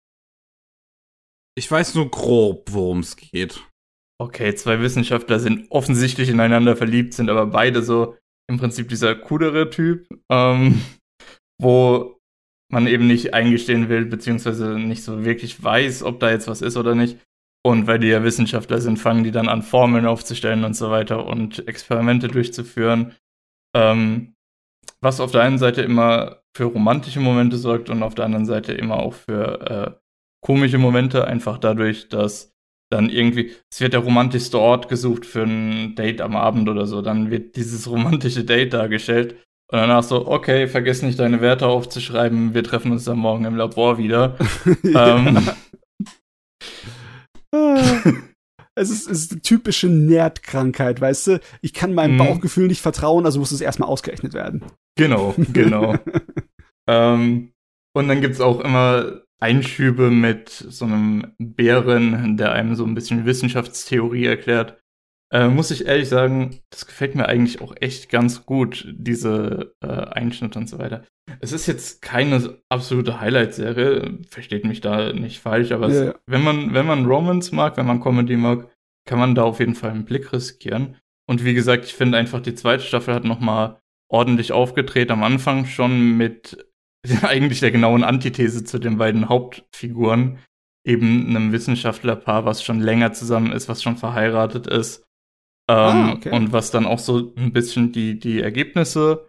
Ich 1.55 1.69
weiß 1.69 1.95
nur 1.95 2.09
grob, 2.09 2.71
worum 2.71 2.99
es 2.99 3.15
geht. 3.15 3.66
Okay, 4.19 4.55
zwei 4.55 4.81
Wissenschaftler 4.81 5.39
sind 5.39 5.69
offensichtlich 5.69 6.29
ineinander 6.29 6.75
verliebt, 6.75 7.13
sind 7.13 7.29
aber 7.29 7.45
beide 7.45 7.83
so 7.83 8.17
im 8.49 8.57
Prinzip 8.57 8.89
dieser 8.89 9.13
coolere 9.15 9.69
Typ, 9.69 10.07
ähm, 10.31 10.81
wo 11.61 12.19
man 12.71 12.87
eben 12.87 13.07
nicht 13.07 13.33
eingestehen 13.33 13.89
will, 13.89 14.05
beziehungsweise 14.05 14.79
nicht 14.79 15.03
so 15.03 15.23
wirklich 15.23 15.63
weiß, 15.63 16.03
ob 16.03 16.19
da 16.19 16.31
jetzt 16.31 16.47
was 16.47 16.61
ist 16.61 16.77
oder 16.77 16.95
nicht. 16.95 17.17
Und 17.65 17.85
weil 17.85 17.99
die 17.99 18.07
ja 18.07 18.23
Wissenschaftler 18.23 18.79
sind, 18.79 18.97
fangen 18.97 19.23
die 19.23 19.31
dann 19.31 19.49
an, 19.49 19.61
Formeln 19.61 20.05
aufzustellen 20.05 20.63
und 20.63 20.73
so 20.73 20.89
weiter 20.89 21.25
und 21.25 21.67
Experimente 21.67 22.27
durchzuführen. 22.27 23.15
Ähm, 23.75 24.33
was 25.01 25.19
auf 25.19 25.31
der 25.31 25.41
einen 25.41 25.57
Seite 25.57 25.81
immer 25.81 26.41
für 26.55 26.65
romantische 26.65 27.19
Momente 27.19 27.57
sorgt 27.57 27.89
und 27.89 28.03
auf 28.03 28.15
der 28.15 28.25
anderen 28.25 28.45
Seite 28.45 28.73
immer 28.73 28.97
auch 28.97 29.13
für 29.13 29.61
äh, 29.69 29.99
komische 30.43 30.77
Momente, 30.77 31.27
einfach 31.27 31.57
dadurch, 31.57 32.09
dass 32.09 32.56
dann 32.89 33.09
irgendwie, 33.09 33.51
es 33.71 33.81
wird 33.81 33.93
der 33.93 33.99
romantischste 34.01 34.59
Ort 34.59 34.87
gesucht 34.89 35.25
für 35.25 35.43
ein 35.43 35.95
Date 35.95 36.21
am 36.21 36.35
Abend 36.35 36.69
oder 36.69 36.85
so, 36.85 37.01
dann 37.01 37.29
wird 37.31 37.55
dieses 37.55 37.89
romantische 37.89 38.43
Date 38.43 38.73
dargestellt 38.73 39.33
und 39.71 39.79
danach 39.79 40.03
so, 40.03 40.27
okay, 40.27 40.67
vergiss 40.67 41.01
nicht 41.01 41.19
deine 41.19 41.41
Werte 41.41 41.67
aufzuschreiben, 41.67 42.53
wir 42.53 42.63
treffen 42.63 42.91
uns 42.91 43.03
dann 43.03 43.17
morgen 43.17 43.45
im 43.45 43.55
Labor 43.57 43.97
wieder. 43.97 44.37
ähm, 44.83 45.39
Ah. 47.53 47.81
Es 48.75 48.89
ist, 48.91 49.09
es 49.09 49.23
ist 49.23 49.31
eine 49.31 49.41
typische 49.41 49.87
Nerdkrankheit, 49.87 51.01
weißt 51.01 51.27
du? 51.27 51.39
Ich 51.61 51.73
kann 51.73 51.93
meinem 51.95 52.13
Mhm. 52.13 52.17
Bauchgefühl 52.19 52.67
nicht 52.67 52.81
vertrauen, 52.81 53.25
also 53.25 53.39
muss 53.39 53.51
es 53.51 53.61
erstmal 53.61 53.89
ausgerechnet 53.89 54.33
werden. 54.33 54.63
genau, 54.97 55.33
genau. 55.53 55.95
ähm, 56.87 57.51
und 57.95 58.07
dann 58.07 58.21
gibt's 58.21 58.41
auch 58.41 58.59
immer 58.59 59.21
Einschübe 59.39 60.09
mit 60.09 60.49
so 60.49 60.85
einem 60.85 61.33
Bären, 61.37 62.37
der 62.37 62.53
einem 62.53 62.75
so 62.75 62.85
ein 62.85 62.95
bisschen 62.95 63.25
Wissenschaftstheorie 63.25 64.25
erklärt. 64.25 64.79
Äh, 65.31 65.49
muss 65.49 65.71
ich 65.71 65.85
ehrlich 65.85 66.07
sagen, 66.07 66.61
das 66.69 66.85
gefällt 66.85 67.15
mir 67.15 67.27
eigentlich 67.27 67.61
auch 67.61 67.75
echt 67.81 68.09
ganz 68.09 68.45
gut, 68.45 68.87
diese 68.97 69.75
äh, 69.83 69.87
Einschnitte 69.87 70.57
und 70.57 70.69
so 70.69 70.79
weiter. 70.79 71.03
Es 71.41 71.51
ist 71.51 71.67
jetzt 71.67 72.01
keine 72.01 72.61
absolute 72.69 73.19
Highlight-Serie, 73.19 74.19
versteht 74.29 74.65
mich 74.65 74.79
da 74.79 75.11
nicht 75.11 75.39
falsch, 75.39 75.73
aber 75.73 75.89
Ja, 75.89 76.03
es, 76.11 76.15
wenn 76.27 76.43
man, 76.43 76.73
wenn 76.73 76.85
man 76.85 77.05
Romance 77.05 77.53
mag, 77.53 77.75
wenn 77.75 77.85
man 77.85 78.01
Comedy 78.01 78.37
mag, 78.37 78.69
kann 79.05 79.19
man 79.19 79.35
da 79.35 79.43
auf 79.43 79.59
jeden 79.59 79.75
Fall 79.75 79.91
einen 79.91 80.05
Blick 80.05 80.31
riskieren. 80.31 80.95
Und 81.29 81.43
wie 81.43 81.53
gesagt, 81.53 81.85
ich 81.85 81.93
finde 81.93 82.17
einfach, 82.17 82.41
die 82.41 82.55
zweite 82.55 82.83
Staffel 82.83 83.13
hat 83.13 83.25
noch 83.25 83.41
mal 83.41 83.81
ordentlich 84.09 84.53
aufgedreht. 84.53 85.11
Am 85.11 85.23
Anfang 85.23 85.65
schon 85.65 86.15
mit 86.15 86.65
eigentlich 87.21 87.59
der 87.59 87.71
genauen 87.71 88.03
Antithese 88.03 88.63
zu 88.63 88.79
den 88.79 88.97
beiden 88.97 89.29
Hauptfiguren. 89.29 90.39
Eben 90.85 91.27
einem 91.27 91.51
Wissenschaftlerpaar, 91.51 92.45
was 92.45 92.63
schon 92.63 92.79
länger 92.79 93.11
zusammen 93.11 93.51
ist, 93.51 93.67
was 93.67 93.83
schon 93.83 93.97
verheiratet 93.97 94.67
ist. 94.67 95.03
Ähm, 95.69 95.77
Ah, 95.77 96.13
okay. 96.13 96.31
Und 96.31 96.53
was 96.53 96.71
dann 96.71 96.85
auch 96.85 96.99
so 96.99 97.33
ein 97.35 97.51
bisschen 97.51 97.91
die, 97.91 98.19
die 98.19 98.39
Ergebnisse 98.39 99.27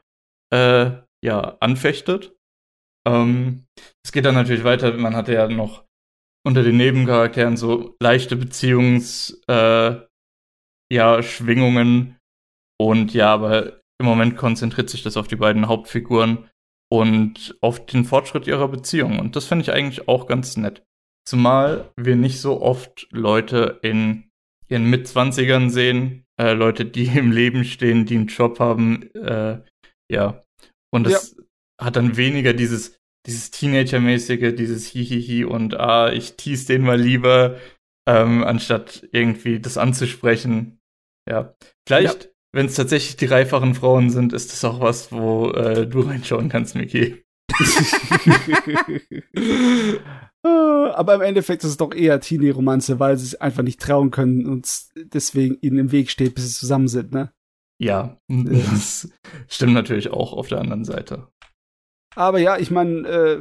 äh, 0.53 0.93
ja, 1.25 1.57
anfechtet. 1.61 2.37
Ähm, 3.07 3.65
es 4.05 4.13
geht 4.13 4.25
dann 4.25 4.35
natürlich 4.35 4.65
weiter. 4.65 4.93
Man 4.97 5.17
hatte 5.17 5.35
ja 5.35 5.49
noch 5.49 5.85
unter 6.47 6.63
den 6.63 6.77
Nebencharakteren 6.77 7.57
so 7.57 7.97
leichte 8.01 8.37
Beziehungs, 8.37 9.41
äh, 9.49 9.97
ja, 10.93 11.23
Schwingungen. 11.23 12.17
Und 12.81 13.13
ja, 13.13 13.35
aber 13.35 13.81
im 14.01 14.07
Moment 14.07 14.37
konzentriert 14.37 14.89
sich 14.89 15.03
das 15.03 15.17
auf 15.17 15.27
die 15.27 15.37
beiden 15.37 15.67
Hauptfiguren 15.67 16.48
und 16.91 17.57
auf 17.61 17.85
den 17.87 18.05
Fortschritt 18.05 18.47
ihrer 18.47 18.69
Beziehung. 18.69 19.19
Und 19.19 19.37
das 19.37 19.45
finde 19.45 19.63
ich 19.63 19.73
eigentlich 19.73 20.09
auch 20.09 20.27
ganz 20.27 20.57
nett. 20.57 20.83
Zumal 21.27 21.91
wir 21.97 22.17
nicht 22.17 22.41
so 22.41 22.63
oft 22.63 23.07
Leute 23.11 23.81
in 23.83 24.31
ihren 24.69 24.85
Mitzwanzigern 24.85 25.71
sehen, 25.71 26.25
äh, 26.41 26.53
Leute, 26.53 26.85
die 26.85 27.07
im 27.19 27.33
Leben 27.33 27.65
stehen, 27.65 28.07
die 28.07 28.17
einen 28.17 28.27
Job 28.29 28.61
haben, 28.61 29.11
äh, 29.15 29.61
ja. 30.11 30.43
Und 30.91 31.05
das 31.05 31.37
hat 31.81 31.97
dann 31.97 32.17
weniger 32.17 32.55
dieses, 32.55 32.99
dieses 33.27 33.51
Teenager-mäßige, 33.51 34.55
dieses 34.55 34.87
Hihihi 34.87 35.45
und 35.45 35.79
ah, 35.79 36.11
ich 36.11 36.37
tease 36.37 36.67
den 36.69 36.83
mal 36.83 36.99
lieber, 36.99 37.59
ähm, 38.09 38.43
anstatt 38.43 39.07
irgendwie 39.13 39.61
das 39.61 39.77
anzusprechen. 39.77 40.81
Ja. 41.29 41.55
Vielleicht, 41.87 42.31
wenn 42.53 42.67
es 42.67 42.75
tatsächlich 42.75 43.17
die 43.17 43.27
reiferen 43.27 43.75
Frauen 43.75 44.11
sind, 44.11 44.33
ist 44.33 44.53
das 44.53 44.65
auch 44.65 44.81
was, 44.81 45.13
wo 45.13 45.51
äh, 45.51 45.87
du 45.87 46.01
reinschauen 46.01 46.49
kannst, 46.49 46.75
Miki. 46.75 47.23
Aber 50.43 51.15
im 51.15 51.21
Endeffekt 51.21 51.65
ist 51.65 51.71
es 51.71 51.77
doch 51.77 51.95
eher 51.95 52.21
Teenie-Romanze, 52.21 53.01
weil 53.01 53.17
sie 53.17 53.27
es 53.27 53.41
einfach 53.41 53.63
nicht 53.63 53.81
trauen 53.81 54.11
können 54.11 54.47
und 54.47 54.69
deswegen 55.13 55.59
ihnen 55.61 55.79
im 55.79 55.93
Weg 55.93 56.11
steht, 56.11 56.35
bis 56.35 56.49
sie 56.49 56.59
zusammen 56.59 56.89
sind, 56.89 57.13
ne? 57.13 57.33
Ja, 57.81 58.19
das 58.29 59.09
stimmt 59.49 59.75
natürlich 59.75 60.11
auch 60.11 60.33
auf 60.33 60.49
der 60.49 60.61
anderen 60.61 60.85
Seite. 60.85 61.29
Aber 62.17 62.41
ja, 62.41 62.59
ich 62.59 62.73
meine, 62.73 63.07
äh, 63.07 63.41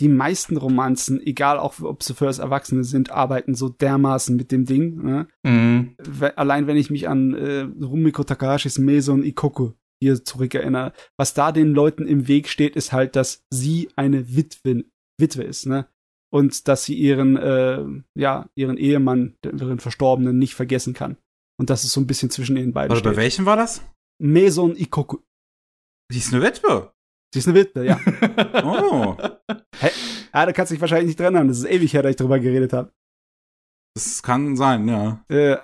die 0.00 0.08
meisten 0.08 0.56
Romanzen, 0.56 1.20
egal 1.20 1.58
auch 1.58 1.80
ob 1.80 2.02
sie 2.02 2.14
für 2.14 2.24
das 2.24 2.38
Erwachsene 2.38 2.84
sind, 2.84 3.10
arbeiten 3.10 3.54
so 3.54 3.68
dermaßen 3.68 4.34
mit 4.34 4.50
dem 4.50 4.64
Ding. 4.64 5.02
Ne? 5.02 5.28
Mhm. 5.42 5.94
Allein 6.36 6.66
wenn 6.66 6.78
ich 6.78 6.90
mich 6.90 7.06
an 7.06 7.34
äh, 7.34 7.68
Rumiko 7.84 8.24
Takahashis 8.24 8.78
Meson 8.78 9.22
Ikoku 9.22 9.72
hier 10.02 10.24
zurückerinnere, 10.24 10.94
was 11.18 11.34
da 11.34 11.52
den 11.52 11.74
Leuten 11.74 12.06
im 12.06 12.28
Weg 12.28 12.48
steht, 12.48 12.76
ist 12.76 12.92
halt, 12.92 13.14
dass 13.14 13.44
sie 13.50 13.90
eine 13.94 14.34
Witwe, 14.34 14.84
Witwe 15.18 15.42
ist, 15.42 15.66
ne? 15.66 15.86
Und 16.32 16.68
dass 16.68 16.84
sie 16.84 16.94
ihren, 16.94 17.36
äh, 17.36 17.84
ja, 18.16 18.48
ihren 18.54 18.78
Ehemann, 18.78 19.36
ihren 19.44 19.80
Verstorbenen, 19.80 20.38
nicht 20.38 20.54
vergessen 20.54 20.94
kann. 20.94 21.16
Und 21.58 21.68
dass 21.68 21.84
es 21.84 21.92
so 21.92 22.00
ein 22.00 22.06
bisschen 22.06 22.30
zwischen 22.30 22.54
den 22.54 22.72
beiden 22.72 22.94
Warte, 22.94 23.10
bei 23.10 23.16
welchem 23.16 23.44
war 23.44 23.56
das? 23.56 23.82
Meson 24.18 24.76
Ikoku. 24.76 25.18
Die 26.10 26.18
ist 26.18 26.32
eine 26.32 26.42
Witwe. 26.42 26.92
Sie 27.34 27.40
ist 27.40 27.48
eine 27.48 27.58
Witwe, 27.58 27.84
ja. 27.84 28.00
Oh. 28.64 29.16
Ja, 30.32 30.46
da 30.46 30.52
kannst 30.52 30.70
du 30.70 30.74
dich 30.74 30.80
wahrscheinlich 30.80 31.08
nicht 31.08 31.18
dran 31.20 31.34
erinnern. 31.34 31.48
Das 31.48 31.58
ist 31.58 31.64
ewig 31.64 31.92
her, 31.92 32.02
dass 32.02 32.10
ich 32.10 32.16
drüber 32.16 32.38
geredet 32.38 32.72
habe. 32.72 32.92
Das 33.94 34.22
kann 34.22 34.56
sein, 34.56 34.88
ja. 34.88 35.24
Äh, 35.28 35.56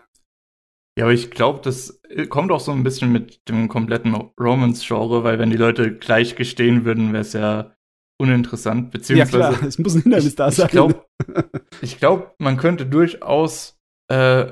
Ja, 0.98 1.04
aber 1.04 1.12
ich 1.12 1.30
glaube, 1.30 1.60
das 1.62 2.00
kommt 2.28 2.50
auch 2.50 2.60
so 2.60 2.72
ein 2.72 2.82
bisschen 2.82 3.12
mit 3.12 3.48
dem 3.48 3.68
kompletten 3.68 4.14
Romance-Genre, 4.14 5.24
weil 5.24 5.38
wenn 5.38 5.50
die 5.50 5.56
Leute 5.56 5.96
gleich 5.96 6.36
gestehen 6.36 6.84
würden, 6.84 7.12
wäre 7.12 7.22
es 7.22 7.32
ja 7.32 7.72
uninteressant. 8.18 8.86
ja, 8.86 8.90
Beziehungsweise, 8.90 9.56
klar, 9.58 9.68
es 9.68 9.78
muss 9.78 9.94
ein 9.94 10.02
Hindernis 10.02 10.34
da 10.34 10.50
sein. 10.50 10.66
ich 10.66 10.72
glaube, 10.72 11.06
ich 11.82 11.98
glaub, 11.98 12.34
man 12.38 12.56
könnte 12.56 12.86
durchaus 12.86 13.78
äh, 14.08 14.46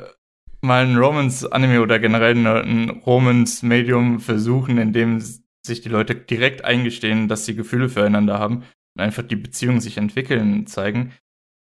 mal 0.61 0.87
ein 0.87 0.97
Romance-Anime 0.97 1.81
oder 1.81 1.99
generell 1.99 2.37
eine, 2.37 2.62
ein 2.62 2.90
Romance-Medium 2.90 4.20
versuchen, 4.20 4.79
in 4.79 4.92
dem 4.92 5.20
sich 5.66 5.81
die 5.81 5.88
Leute 5.88 6.14
direkt 6.14 6.64
eingestehen, 6.64 7.26
dass 7.26 7.47
sie 7.47 7.55
Gefühle 7.57 7.89
füreinander 7.89 8.39
haben 8.39 8.64
einfach 8.99 9.22
die 9.22 9.36
Beziehung 9.36 9.80
sich 9.80 9.97
entwickeln 9.99 10.66
zeigen. 10.66 11.12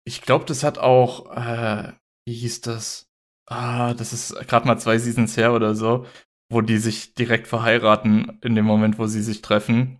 Ich 0.05 0.21
glaube, 0.21 0.45
das 0.45 0.63
hat 0.63 0.77
auch, 0.77 1.35
äh, 1.35 1.93
wie 2.25 2.33
hieß 2.33 2.61
das? 2.61 3.07
Ah, 3.47 3.93
das 3.93 4.13
ist 4.13 4.35
gerade 4.47 4.67
mal 4.67 4.77
zwei 4.77 4.97
Seasons 4.97 5.35
her 5.37 5.53
oder 5.53 5.75
so, 5.75 6.05
wo 6.51 6.61
die 6.61 6.77
sich 6.77 7.13
direkt 7.15 7.47
verheiraten 7.47 8.37
in 8.43 8.55
dem 8.55 8.65
Moment, 8.65 8.99
wo 8.99 9.07
sie 9.07 9.21
sich 9.21 9.41
treffen. 9.41 9.99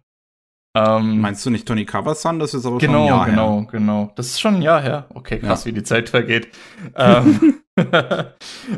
Ähm, 0.77 1.19
Meinst 1.19 1.43
du 1.45 1.49
nicht 1.49 1.67
Tony 1.67 1.85
Coverson? 1.85 2.37
Das 2.39 2.53
ist 2.53 2.65
aber 2.65 2.79
schon 2.79 2.89
ein 2.89 2.93
Genau, 2.93 3.07
Jahr 3.07 3.25
genau, 3.25 3.59
her. 3.61 3.67
genau. 3.71 4.11
Das 4.15 4.27
ist 4.27 4.39
schon 4.39 4.55
ein 4.55 4.61
Jahr 4.61 4.81
her. 4.81 5.07
Okay, 5.13 5.39
krass, 5.39 5.65
Ja. 5.65 5.69
wie 5.69 5.73
die 5.73 5.83
Zeit 5.83 6.09
vergeht. 6.09 6.49
ähm, 6.95 7.59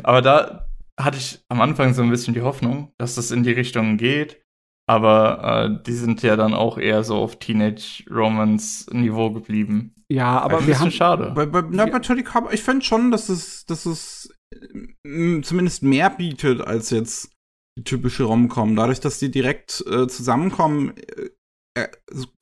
aber 0.02 0.22
da 0.22 0.68
hatte 0.98 1.18
ich 1.18 1.40
am 1.48 1.60
Anfang 1.60 1.92
so 1.94 2.02
ein 2.02 2.10
bisschen 2.10 2.34
die 2.34 2.42
Hoffnung, 2.42 2.92
dass 2.98 3.14
das 3.14 3.30
in 3.30 3.42
die 3.42 3.52
Richtung 3.52 3.96
geht. 3.98 4.41
Aber 4.88 5.78
äh, 5.80 5.82
die 5.84 5.92
sind 5.92 6.22
ja 6.22 6.36
dann 6.36 6.54
auch 6.54 6.76
eher 6.76 7.04
so 7.04 7.16
auf 7.16 7.38
Teenage-Romance-Niveau 7.38 9.30
geblieben. 9.30 9.94
Ja, 10.10 10.40
aber 10.40 10.66
wir 10.66 10.78
haben. 10.78 10.90
Schade. 10.90 11.32
Bei, 11.34 11.46
bei, 11.46 11.62
na, 11.70 11.86
bei 11.86 12.00
Tony 12.00 12.22
Carp, 12.22 12.52
ich 12.52 12.62
finde 12.62 12.84
schon, 12.84 13.10
dass 13.10 13.28
es, 13.28 13.64
dass 13.64 13.86
es 13.86 14.34
äh, 14.54 15.40
zumindest 15.42 15.82
mehr 15.82 16.10
bietet 16.10 16.60
als 16.60 16.90
jetzt 16.90 17.30
die 17.78 17.84
typische 17.84 18.24
Rom-Com. 18.24 18.76
Dadurch, 18.76 19.00
dass 19.00 19.18
die 19.18 19.30
direkt 19.30 19.84
äh, 19.86 20.06
zusammenkommen, 20.08 20.94
äh, 20.96 21.80
äh 21.80 21.88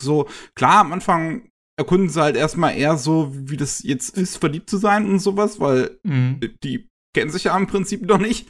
so, 0.01 0.27
klar, 0.57 0.81
am 0.81 0.93
Anfang 0.93 1.51
erkunden 1.79 2.09
sie 2.09 2.21
halt 2.21 2.37
erstmal 2.37 2.77
eher 2.77 2.97
so, 2.97 3.33
wie 3.33 3.57
das 3.57 3.83
jetzt 3.83 4.17
ist, 4.17 4.39
verliebt 4.39 4.69
zu 4.69 4.77
sein 4.77 5.09
und 5.09 5.19
sowas, 5.19 5.61
weil 5.61 5.99
Mhm. 6.03 6.41
die 6.65 6.89
kennen 7.15 7.31
sich 7.31 7.45
ja 7.45 7.57
im 7.57 7.67
Prinzip 7.67 8.03
noch 8.03 8.19
nicht. 8.19 8.49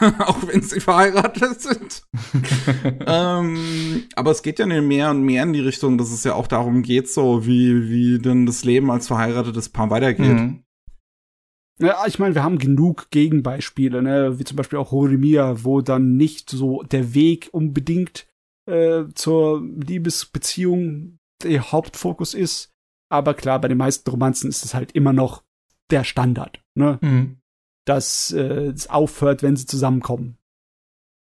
auch 0.20 0.46
wenn 0.46 0.62
sie 0.62 0.80
verheiratet 0.80 1.60
sind. 1.60 2.02
ähm, 3.06 4.04
aber 4.14 4.30
es 4.30 4.42
geht 4.42 4.58
ja 4.58 4.66
mehr 4.66 5.10
und 5.10 5.22
mehr 5.22 5.42
in 5.42 5.52
die 5.52 5.60
Richtung, 5.60 5.98
dass 5.98 6.10
es 6.10 6.24
ja 6.24 6.34
auch 6.34 6.46
darum 6.46 6.82
geht, 6.82 7.10
so 7.10 7.46
wie, 7.46 7.88
wie 7.88 8.18
denn 8.18 8.46
das 8.46 8.64
Leben 8.64 8.90
als 8.90 9.06
verheiratetes 9.06 9.68
Paar 9.68 9.90
weitergeht. 9.90 10.26
Mhm. 10.26 10.62
Ja, 11.78 12.04
ich 12.06 12.18
meine, 12.18 12.34
wir 12.34 12.42
haben 12.42 12.58
genug 12.58 13.10
Gegenbeispiele, 13.10 14.02
ne? 14.02 14.38
wie 14.38 14.44
zum 14.44 14.56
Beispiel 14.56 14.78
auch 14.78 14.92
Horimiya, 14.92 15.62
wo 15.64 15.82
dann 15.82 16.16
nicht 16.16 16.48
so 16.48 16.82
der 16.82 17.12
Weg 17.12 17.50
unbedingt 17.52 18.26
äh, 18.66 19.04
zur 19.14 19.62
Liebesbeziehung 19.62 21.18
der 21.42 21.72
Hauptfokus 21.72 22.32
ist. 22.32 22.72
Aber 23.10 23.34
klar, 23.34 23.60
bei 23.60 23.68
den 23.68 23.78
meisten 23.78 24.08
Romanzen 24.08 24.48
ist 24.48 24.64
es 24.64 24.74
halt 24.74 24.92
immer 24.92 25.12
noch 25.12 25.44
der 25.90 26.02
Standard, 26.02 26.60
ne? 26.74 26.98
Mhm. 27.02 27.38
Dass 27.86 28.32
äh, 28.32 28.68
es 28.68 28.88
aufhört, 28.90 29.42
wenn 29.42 29.56
sie 29.56 29.66
zusammenkommen. 29.66 30.36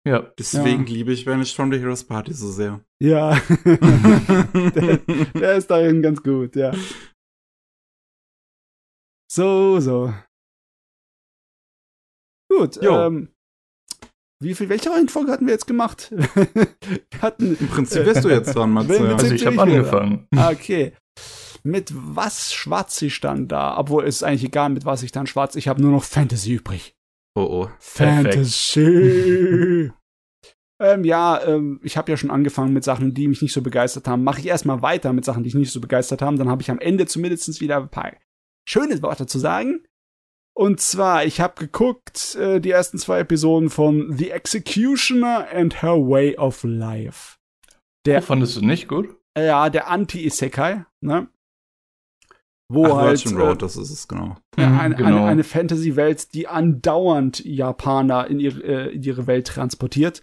Ja. 0.06 0.20
Deswegen 0.38 0.86
liebe 0.86 1.12
ich 1.12 1.26
Vanished 1.26 1.56
from 1.56 1.72
the 1.72 1.78
Heroes 1.78 2.04
Party 2.04 2.32
so 2.32 2.50
sehr. 2.50 2.80
Ja, 3.02 3.40
der, 3.64 4.98
der 5.34 5.56
ist 5.56 5.68
darin 5.68 6.00
ganz 6.00 6.22
gut, 6.22 6.54
ja. 6.54 6.72
So, 9.30 9.80
so. 9.80 10.14
Gut, 12.48 12.80
Jo. 12.80 13.06
ähm, 13.06 13.28
wie 14.40 14.54
viel, 14.54 14.68
welche 14.68 14.90
Reihenfolge 14.90 15.32
hatten 15.32 15.46
wir 15.46 15.54
jetzt 15.54 15.66
gemacht? 15.66 16.10
wir 16.12 17.22
hatten, 17.22 17.56
Im 17.58 17.68
Prinzip 17.68 18.04
bist 18.04 18.24
du 18.24 18.28
jetzt 18.28 18.54
dran, 18.54 18.70
Matze. 18.70 18.88
Wir 18.90 19.00
Ja. 19.00 19.16
Also 19.16 19.34
ich 19.34 19.44
habe 19.44 19.60
angefangen. 19.60 20.28
Ah, 20.36 20.50
okay. 20.52 20.92
Mit 21.66 21.92
was 21.92 22.54
schwarz 22.54 23.02
ich 23.02 23.20
dann 23.20 23.48
da? 23.48 23.76
Obwohl, 23.76 24.04
es 24.04 24.16
ist 24.16 24.22
eigentlich 24.22 24.44
egal, 24.44 24.68
mit 24.68 24.84
was 24.84 25.02
ich 25.02 25.10
dann 25.10 25.26
schwarz. 25.26 25.56
Ich 25.56 25.66
habe 25.66 25.82
nur 25.82 25.90
noch 25.90 26.04
Fantasy 26.04 26.54
übrig. 26.54 26.94
Oh 27.34 27.64
oh. 27.64 27.68
Fantasy. 27.80 29.10
ähm, 30.80 31.04
ja, 31.04 31.42
ähm, 31.44 31.80
ich 31.82 31.96
habe 31.96 32.12
ja 32.12 32.16
schon 32.16 32.30
angefangen 32.30 32.72
mit 32.72 32.84
Sachen, 32.84 33.14
die 33.14 33.26
mich 33.26 33.42
nicht 33.42 33.52
so 33.52 33.62
begeistert 33.62 34.06
haben. 34.06 34.22
Mache 34.22 34.38
ich 34.40 34.46
erstmal 34.46 34.80
weiter 34.82 35.12
mit 35.12 35.24
Sachen, 35.24 35.42
die 35.42 35.48
mich 35.48 35.56
nicht 35.56 35.72
so 35.72 35.80
begeistert 35.80 36.22
haben. 36.22 36.38
Dann 36.38 36.48
habe 36.48 36.62
ich 36.62 36.70
am 36.70 36.78
Ende 36.78 37.06
zumindest 37.06 37.60
wieder 37.60 37.78
ein 37.78 37.88
paar 37.88 38.12
schöne 38.68 39.02
Worte 39.02 39.26
zu 39.26 39.40
sagen. 39.40 39.82
Und 40.54 40.80
zwar, 40.80 41.24
ich 41.24 41.40
habe 41.40 41.54
geguckt, 41.58 42.36
äh, 42.36 42.60
die 42.60 42.70
ersten 42.70 42.98
zwei 42.98 43.18
Episoden 43.18 43.70
von 43.70 44.16
The 44.16 44.30
Executioner 44.30 45.48
and 45.52 45.82
Her 45.82 45.96
Way 45.96 46.38
of 46.38 46.62
Life. 46.62 47.38
Der, 48.06 48.20
Oh, 48.20 48.22
fandest 48.22 48.56
du 48.56 48.64
nicht 48.64 48.86
gut? 48.86 49.08
ja, 49.36 49.68
der 49.68 49.90
Anti-Isekai, 49.90 50.86
ne? 51.00 51.28
Wo 52.68 52.86
Ach, 52.86 52.96
halt 52.96 53.24
Virgin 53.24 53.38
äh, 53.38 53.42
Road, 53.42 53.62
das 53.62 53.76
ist 53.76 53.90
es, 53.90 54.08
genau. 54.08 54.36
ja, 54.58 54.68
Mhm, 54.68 54.78
eine, 54.78 54.94
genau. 54.96 55.08
eine, 55.08 55.24
eine 55.26 55.44
Fantasy-Welt, 55.44 56.34
die 56.34 56.48
andauernd 56.48 57.44
Japaner 57.44 58.26
in 58.28 58.40
ihre, 58.40 58.62
äh, 58.62 58.94
in 58.94 59.02
ihre 59.02 59.26
Welt 59.26 59.46
transportiert 59.46 60.22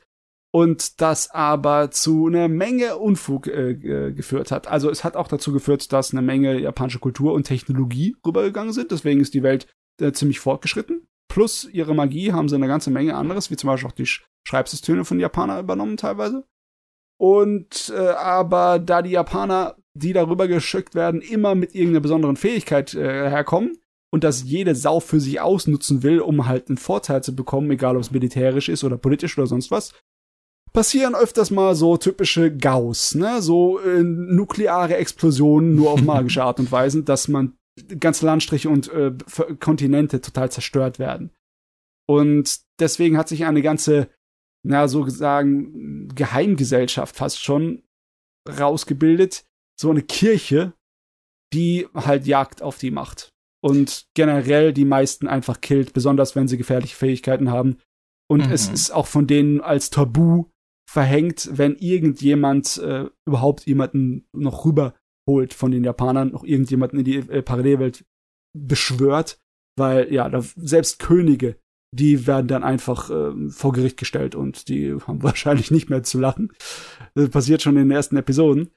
und 0.54 1.02
das 1.02 1.32
aber 1.32 1.89
zu 1.91 2.28
einer 2.28 2.48
Menge 2.48 2.98
Unfug 2.98 3.48
äh, 3.48 3.74
geführt 4.14 4.52
hat. 4.52 4.68
Also 4.68 4.89
es 4.89 5.04
hat 5.04 5.16
auch 5.16 5.28
dazu 5.28 5.52
geführt, 5.52 5.91
dass 5.91 6.12
eine 6.12 6.22
Menge 6.22 6.60
japanische 6.60 7.00
Kultur 7.00 7.34
und 7.34 7.46
Technologie 7.46 8.16
rübergegangen 8.26 8.74
sind. 8.74 8.91
Deswegen 8.91 9.20
ist 9.20 9.34
die 9.34 9.44
Welt 9.44 9.68
äh, 10.00 10.12
ziemlich 10.12 10.39
fortgeschritten. 10.39 11.08
Plus 11.28 11.68
ihre 11.72 11.96
Magie 11.96 12.34
haben 12.34 12.50
sie 12.50 12.56
eine 12.56 12.68
ganze 12.68 12.91
Menge 12.91 13.16
anderes, 13.16 13.50
wie 13.50 13.56
zum 13.56 13.70
Beispiel 13.70 13.89
auch 13.89 13.94
die 13.94 14.06
Sch 14.06 14.26
Schreibsysteme 14.46 15.06
von 15.06 15.20
Japaner 15.20 15.60
übernommen 15.60 15.98
teilweise. 15.98 16.46
Und 17.18 17.91
äh, 17.96 18.10
aber 18.10 18.78
da 18.78 19.02
die 19.02 19.12
Japaner, 19.12 19.78
die 19.94 20.14
darüber 20.14 20.48
geschickt 20.48 20.96
werden, 20.96 21.22
immer 21.22 21.56
mit 21.56 21.76
irgendeiner 21.76 22.02
besonderen 22.02 22.36
Fähigkeit 22.36 22.94
äh, 22.94 23.30
herkommen 23.30 23.78
und 24.12 24.24
das 24.24 24.44
jede 24.44 24.76
Sau 24.76 25.00
für 25.00 25.20
sich 25.20 25.41
ausnutzen 25.41 26.04
will, 26.04 26.20
um 26.20 26.48
halt 26.48 26.70
einen 26.70 26.78
Vorteil 26.78 27.24
zu 27.24 27.36
bekommen, 27.36 27.72
egal 27.72 27.96
ob 27.96 28.02
es 28.02 28.12
militärisch 28.12 28.70
ist 28.70 28.84
oder 28.84 28.98
politisch 28.98 29.38
oder 29.38 29.48
sonst 29.48 29.72
was, 29.72 29.94
passieren 30.74 31.16
öfters 31.16 31.52
mal 31.52 31.76
so 31.76 31.98
typische 31.98 32.56
Gauss, 32.56 33.16
ne? 33.16 33.41
So 33.41 33.80
äh, 33.80 34.04
nukleare 34.04 34.98
Explosionen 34.98 35.76
nur 35.76 35.91
auf 35.91 36.02
magische 36.04 36.44
Art 36.44 36.60
und 36.60 36.72
Weise, 36.72 37.04
dass 37.04 37.28
man 37.28 37.56
ganze 38.00 38.26
Landstriche 38.26 38.70
und 38.70 38.91
äh, 38.91 39.14
Kontinente 39.60 40.22
total 40.22 40.52
zerstört 40.52 41.00
werden. 41.00 41.32
Und 42.08 42.60
deswegen 42.80 43.18
hat 43.18 43.30
sich 43.30 43.46
eine 43.46 43.62
ganze, 43.62 44.10
na, 44.64 44.88
so 44.88 45.08
sagen, 45.08 46.10
Geheimgesellschaft 46.14 47.16
fast 47.16 47.41
schon 47.41 47.84
rausgebildet. 48.48 49.46
So 49.84 49.89
eine 49.91 50.01
Kirche, 50.01 50.73
die 51.53 51.88
halt 51.93 52.25
Jagd 52.25 52.61
auf 52.61 52.77
die 52.77 52.89
macht. 52.89 53.34
Und 53.61 54.05
generell 54.15 54.71
die 54.71 54.86
meisten 54.86 55.27
einfach 55.27 55.59
killt, 55.59 55.91
besonders 55.91 56.38
wenn 56.38 56.47
sie 56.47 56.57
gefährliche 56.57 56.95
Fähigkeiten 56.95 57.51
haben. 57.51 57.77
Und 58.31 58.47
Mhm. 58.47 58.53
es 58.53 58.69
ist 58.69 58.91
auch 58.91 59.07
von 59.07 59.27
denen 59.27 59.59
als 59.59 59.89
Tabu 59.89 60.45
verhängt, 60.89 61.49
wenn 61.51 61.75
irgendjemand 61.75 62.77
äh, 62.77 63.09
überhaupt 63.27 63.65
jemanden 63.65 64.25
noch 64.31 64.63
rüberholt 64.63 65.53
von 65.53 65.71
den 65.71 65.84
Japanern, 65.84 66.31
noch 66.31 66.45
irgendjemanden 66.45 66.99
in 66.99 67.05
die 67.05 67.17
äh, 67.17 67.41
Parallelwelt 67.41 68.05
beschwört, 68.57 69.38
weil 69.77 70.13
ja, 70.13 70.29
da, 70.29 70.41
selbst 70.55 70.99
Könige, 70.99 71.57
die 71.93 72.25
werden 72.25 72.47
dann 72.47 72.63
einfach 72.63 73.09
ähm, 73.09 73.49
vor 73.49 73.73
Gericht 73.73 73.97
gestellt 73.97 74.34
und 74.34 74.69
die 74.69 74.93
haben 74.93 75.23
wahrscheinlich 75.23 75.71
nicht 75.71 75.89
mehr 75.89 76.03
zu 76.03 76.19
lachen. 76.19 76.53
Das 77.15 77.29
passiert 77.29 77.61
schon 77.61 77.75
in 77.75 77.89
den 77.89 77.91
ersten 77.91 78.15
Episoden. 78.15 78.71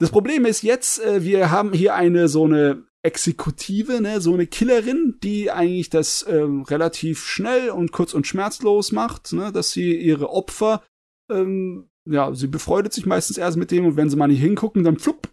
Das 0.00 0.10
Problem 0.10 0.44
ist 0.44 0.62
jetzt, 0.62 1.00
äh, 1.00 1.24
wir 1.24 1.50
haben 1.50 1.72
hier 1.72 1.94
eine 1.94 2.28
so 2.28 2.44
eine 2.44 2.84
Exekutive, 3.02 4.00
ne, 4.00 4.20
so 4.20 4.34
eine 4.34 4.46
Killerin, 4.46 5.18
die 5.22 5.50
eigentlich 5.50 5.90
das 5.90 6.26
ähm, 6.28 6.62
relativ 6.62 7.24
schnell 7.24 7.70
und 7.70 7.92
kurz 7.92 8.14
und 8.14 8.26
schmerzlos 8.26 8.92
macht, 8.92 9.32
ne, 9.32 9.52
dass 9.52 9.70
sie 9.70 9.96
ihre 9.96 10.30
Opfer, 10.30 10.82
ähm, 11.30 11.90
ja, 12.08 12.34
sie 12.34 12.48
befreundet 12.48 12.92
sich 12.92 13.06
meistens 13.06 13.38
erst 13.38 13.56
mit 13.56 13.70
dem 13.70 13.86
und 13.86 13.96
wenn 13.96 14.10
sie 14.10 14.16
mal 14.16 14.28
nicht 14.28 14.40
hingucken, 14.40 14.84
dann 14.84 14.98
flupp, 14.98 15.28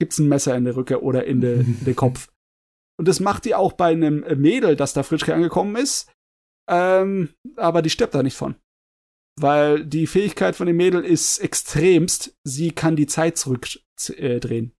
gibt's 0.00 0.18
ein 0.18 0.28
Messer 0.28 0.56
in 0.56 0.64
der 0.64 0.76
Rücke 0.76 1.02
oder 1.02 1.24
in, 1.24 1.40
de, 1.40 1.64
den 1.64 1.96
Kopf. 1.96 2.28
Und 2.98 3.08
das 3.08 3.20
macht 3.20 3.44
die 3.44 3.54
auch 3.54 3.72
bei 3.72 3.92
einem 3.92 4.24
Mädel, 4.40 4.76
das 4.76 4.92
da 4.92 5.02
frisch 5.02 5.28
angekommen 5.28 5.76
ist, 5.76 6.12
ähm, 6.68 7.30
aber 7.56 7.82
die 7.82 7.90
stirbt 7.90 8.14
da 8.14 8.22
nicht 8.22 8.36
von. 8.36 8.56
Weil 9.40 9.86
die 9.86 10.06
Fähigkeit 10.06 10.56
von 10.56 10.66
dem 10.66 10.76
Mädel 10.76 11.04
ist 11.04 11.38
extremst, 11.38 12.36
sie 12.44 12.70
kann 12.72 12.96
die 12.96 13.06
Zeit 13.06 13.38
zurückdrehen. 13.38 14.72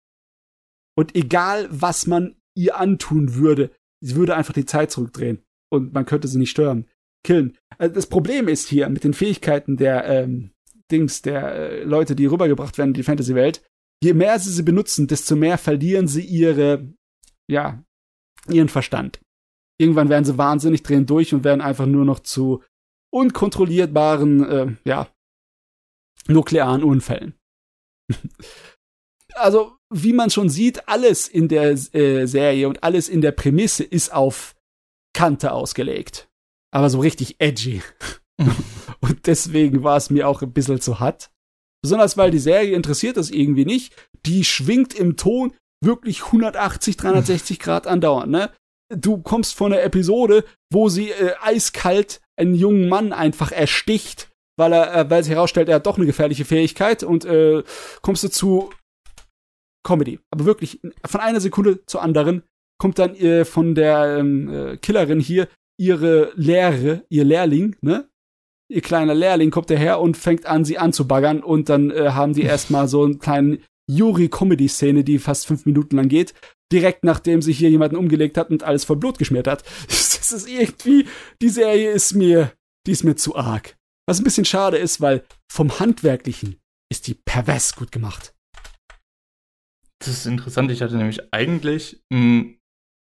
Und 0.94 1.16
egal, 1.16 1.68
was 1.70 2.06
man 2.06 2.36
ihr 2.54 2.76
antun 2.76 3.34
würde, 3.34 3.70
sie 4.02 4.16
würde 4.16 4.36
einfach 4.36 4.52
die 4.52 4.66
Zeit 4.66 4.90
zurückdrehen. 4.90 5.42
Und 5.70 5.94
man 5.94 6.04
könnte 6.04 6.28
sie 6.28 6.38
nicht 6.38 6.50
stören. 6.50 6.86
Killen. 7.24 7.56
Also 7.78 7.94
das 7.94 8.06
Problem 8.06 8.48
ist 8.48 8.68
hier 8.68 8.88
mit 8.88 9.04
den 9.04 9.14
Fähigkeiten 9.14 9.76
der 9.76 10.04
ähm, 10.04 10.50
Dings, 10.90 11.22
der 11.22 11.54
äh, 11.54 11.84
Leute, 11.84 12.14
die 12.14 12.26
rübergebracht 12.26 12.76
werden 12.78 12.90
in 12.90 12.94
die 12.94 13.04
Fantasy-Welt, 13.04 13.62
je 14.02 14.12
mehr 14.12 14.38
sie 14.38 14.50
sie 14.50 14.62
benutzen, 14.62 15.06
desto 15.06 15.36
mehr 15.36 15.56
verlieren 15.56 16.08
sie 16.08 16.24
ihre, 16.24 16.92
ja, 17.48 17.82
ihren 18.48 18.68
Verstand. 18.68 19.20
Irgendwann 19.80 20.08
werden 20.08 20.24
sie 20.24 20.36
wahnsinnig, 20.36 20.82
drehen 20.82 21.06
durch 21.06 21.32
und 21.32 21.44
werden 21.44 21.60
einfach 21.60 21.86
nur 21.86 22.04
noch 22.04 22.20
zu 22.20 22.62
unkontrollierbaren, 23.12 24.50
äh, 24.50 24.76
ja, 24.84 25.08
nuklearen 26.26 26.82
Unfällen. 26.82 27.34
also, 29.34 29.76
wie 29.92 30.12
man 30.12 30.30
schon 30.30 30.48
sieht, 30.48 30.88
alles 30.88 31.28
in 31.28 31.48
der 31.48 31.72
äh, 31.94 32.26
Serie 32.26 32.68
und 32.68 32.82
alles 32.82 33.08
in 33.08 33.20
der 33.20 33.32
Prämisse 33.32 33.84
ist 33.84 34.12
auf 34.12 34.54
Kante 35.14 35.52
ausgelegt. 35.52 36.28
Aber 36.70 36.88
so 36.88 37.00
richtig 37.00 37.36
edgy. 37.38 37.82
und 39.00 39.26
deswegen 39.26 39.82
war 39.82 39.98
es 39.98 40.10
mir 40.10 40.26
auch 40.28 40.42
ein 40.42 40.52
bisschen 40.52 40.80
zu 40.80 41.00
hart. 41.00 41.30
Besonders 41.82 42.16
weil 42.16 42.30
die 42.30 42.38
Serie 42.38 42.74
interessiert 42.74 43.16
das 43.16 43.30
irgendwie 43.30 43.66
nicht. 43.66 43.94
Die 44.24 44.44
schwingt 44.44 44.94
im 44.94 45.16
Ton 45.16 45.52
wirklich 45.84 46.24
180, 46.26 46.96
360 46.96 47.58
Grad 47.58 47.86
andauernd, 47.86 48.30
ne? 48.30 48.50
Du 48.94 49.18
kommst 49.18 49.54
von 49.54 49.72
einer 49.72 49.82
Episode, 49.82 50.44
wo 50.70 50.88
sie 50.88 51.10
äh, 51.10 51.34
eiskalt 51.40 52.20
einen 52.38 52.54
jungen 52.54 52.88
Mann 52.88 53.12
einfach 53.12 53.52
ersticht, 53.52 54.30
weil 54.58 54.72
er, 54.72 54.94
äh, 54.94 55.10
weil 55.10 55.22
sich 55.22 55.32
herausstellt, 55.32 55.68
er 55.68 55.76
hat 55.76 55.86
doch 55.86 55.96
eine 55.96 56.06
gefährliche 56.06 56.44
Fähigkeit 56.44 57.02
und 57.02 57.24
äh, 57.24 57.62
kommst 58.02 58.24
du 58.24 58.28
zu 58.28 58.70
Comedy. 59.86 60.20
Aber 60.30 60.44
wirklich, 60.44 60.80
von 61.04 61.20
einer 61.20 61.40
Sekunde 61.40 61.84
zur 61.86 62.02
anderen 62.02 62.42
kommt 62.78 62.98
dann 62.98 63.14
äh, 63.16 63.44
von 63.44 63.74
der 63.74 64.18
ähm, 64.18 64.48
äh, 64.48 64.76
Killerin 64.76 65.20
hier 65.20 65.48
ihre 65.78 66.32
Lehre, 66.34 67.04
ihr 67.08 67.24
Lehrling, 67.24 67.76
ne? 67.80 68.08
Ihr 68.70 68.80
kleiner 68.80 69.14
Lehrling 69.14 69.50
kommt 69.50 69.68
daher 69.68 70.00
und 70.00 70.16
fängt 70.16 70.46
an, 70.46 70.64
sie 70.64 70.78
anzubaggern 70.78 71.42
und 71.42 71.68
dann 71.68 71.90
äh, 71.90 72.10
haben 72.10 72.32
die 72.32 72.42
erstmal 72.42 72.88
so 72.88 73.04
einen 73.04 73.18
kleinen 73.18 73.62
Yuri-Comedy-Szene, 73.90 75.04
die 75.04 75.18
fast 75.18 75.46
fünf 75.46 75.66
Minuten 75.66 75.96
lang 75.96 76.08
geht, 76.08 76.32
direkt 76.72 77.04
nachdem 77.04 77.42
sich 77.42 77.58
hier 77.58 77.70
jemanden 77.70 77.96
umgelegt 77.96 78.38
hat 78.38 78.50
und 78.50 78.62
alles 78.62 78.84
voll 78.84 78.96
Blut 78.96 79.18
geschmiert 79.18 79.46
hat. 79.46 79.64
Das 80.22 80.30
ist 80.30 80.48
irgendwie, 80.48 81.06
die 81.42 81.48
Serie 81.48 81.90
ist 81.90 82.14
mir, 82.14 82.52
die 82.86 82.92
ist 82.92 83.02
mir 83.02 83.16
zu 83.16 83.34
arg. 83.34 83.76
Was 84.06 84.20
ein 84.20 84.24
bisschen 84.24 84.44
schade 84.44 84.78
ist, 84.78 85.00
weil 85.00 85.24
vom 85.50 85.80
Handwerklichen 85.80 86.60
ist 86.90 87.08
die 87.08 87.14
pervers 87.14 87.74
gut 87.74 87.90
gemacht. 87.90 88.32
Das 89.98 90.08
ist 90.08 90.26
interessant. 90.26 90.70
Ich 90.70 90.80
hatte 90.80 90.96
nämlich 90.96 91.32
eigentlich 91.34 92.02
einen 92.10 92.58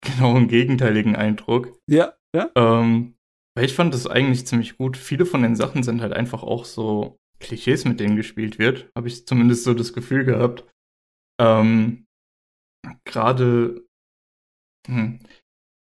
genau 0.02 0.36
einen 0.36 0.48
gegenteiligen 0.48 1.16
Eindruck. 1.16 1.78
Ja, 1.90 2.14
ja. 2.34 2.50
Ähm, 2.54 3.16
weil 3.56 3.64
ich 3.64 3.74
fand 3.74 3.92
das 3.92 4.06
eigentlich 4.06 4.46
ziemlich 4.46 4.76
gut. 4.76 4.96
Viele 4.96 5.26
von 5.26 5.42
den 5.42 5.56
Sachen 5.56 5.82
sind 5.82 6.00
halt 6.00 6.12
einfach 6.12 6.42
auch 6.42 6.64
so 6.64 7.18
Klischees, 7.40 7.84
mit 7.84 8.00
denen 8.00 8.16
gespielt 8.16 8.58
wird. 8.58 8.90
Habe 8.96 9.08
ich 9.08 9.26
zumindest 9.26 9.64
so 9.64 9.74
das 9.74 9.92
Gefühl 9.92 10.24
gehabt. 10.24 10.64
Ähm, 11.40 12.05
gerade, 13.04 13.84
hm, 14.86 15.20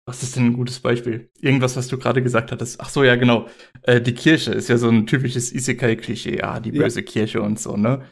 was 0.07 0.21
ist 0.21 0.35
denn 0.35 0.47
ein 0.47 0.53
gutes 0.53 0.79
Beispiel? 0.79 1.31
Irgendwas, 1.39 1.75
was 1.75 1.87
du 1.87 1.97
gerade 1.97 2.21
gesagt 2.21 2.51
hattest. 2.51 2.79
Ach 2.79 2.89
so, 2.89 3.03
ja, 3.03 3.15
genau. 3.15 3.47
Äh, 3.81 4.01
die 4.01 4.13
Kirche 4.13 4.51
ist 4.51 4.69
ja 4.69 4.77
so 4.77 4.89
ein 4.89 5.07
typisches 5.07 5.51
Isekai-Klischee. 5.51 6.37
Ja, 6.37 6.59
die 6.59 6.71
böse 6.71 6.99
ja. 6.99 7.05
Kirche 7.05 7.41
und 7.41 7.59
so, 7.59 7.75
ne? 7.75 8.07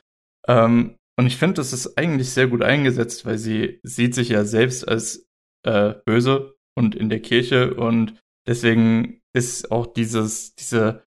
Ähm, 0.48 0.98
und 1.18 1.28
ich 1.28 1.38
finde, 1.38 1.56
das 1.56 1.74
ist 1.74 1.98
eigentlich 1.98 2.32
sehr 2.32 2.48
gut 2.48 2.64
eingesetzt, 2.64 3.26
weil 3.26 3.38
sie 3.38 3.80
sieht 3.84 4.16
sich 4.16 4.30
ja 4.30 4.44
selbst 4.46 4.88
als 4.88 5.28
äh, 5.66 5.94
böse 6.06 6.56
und 6.76 6.96
in 6.96 7.10
der 7.10 7.22
Kirche 7.22 7.76
und 7.76 8.20
deswegen 8.48 9.22
ist 9.36 9.72
auch 9.72 9.86
dieses, 9.86 10.56
diese 10.56 11.04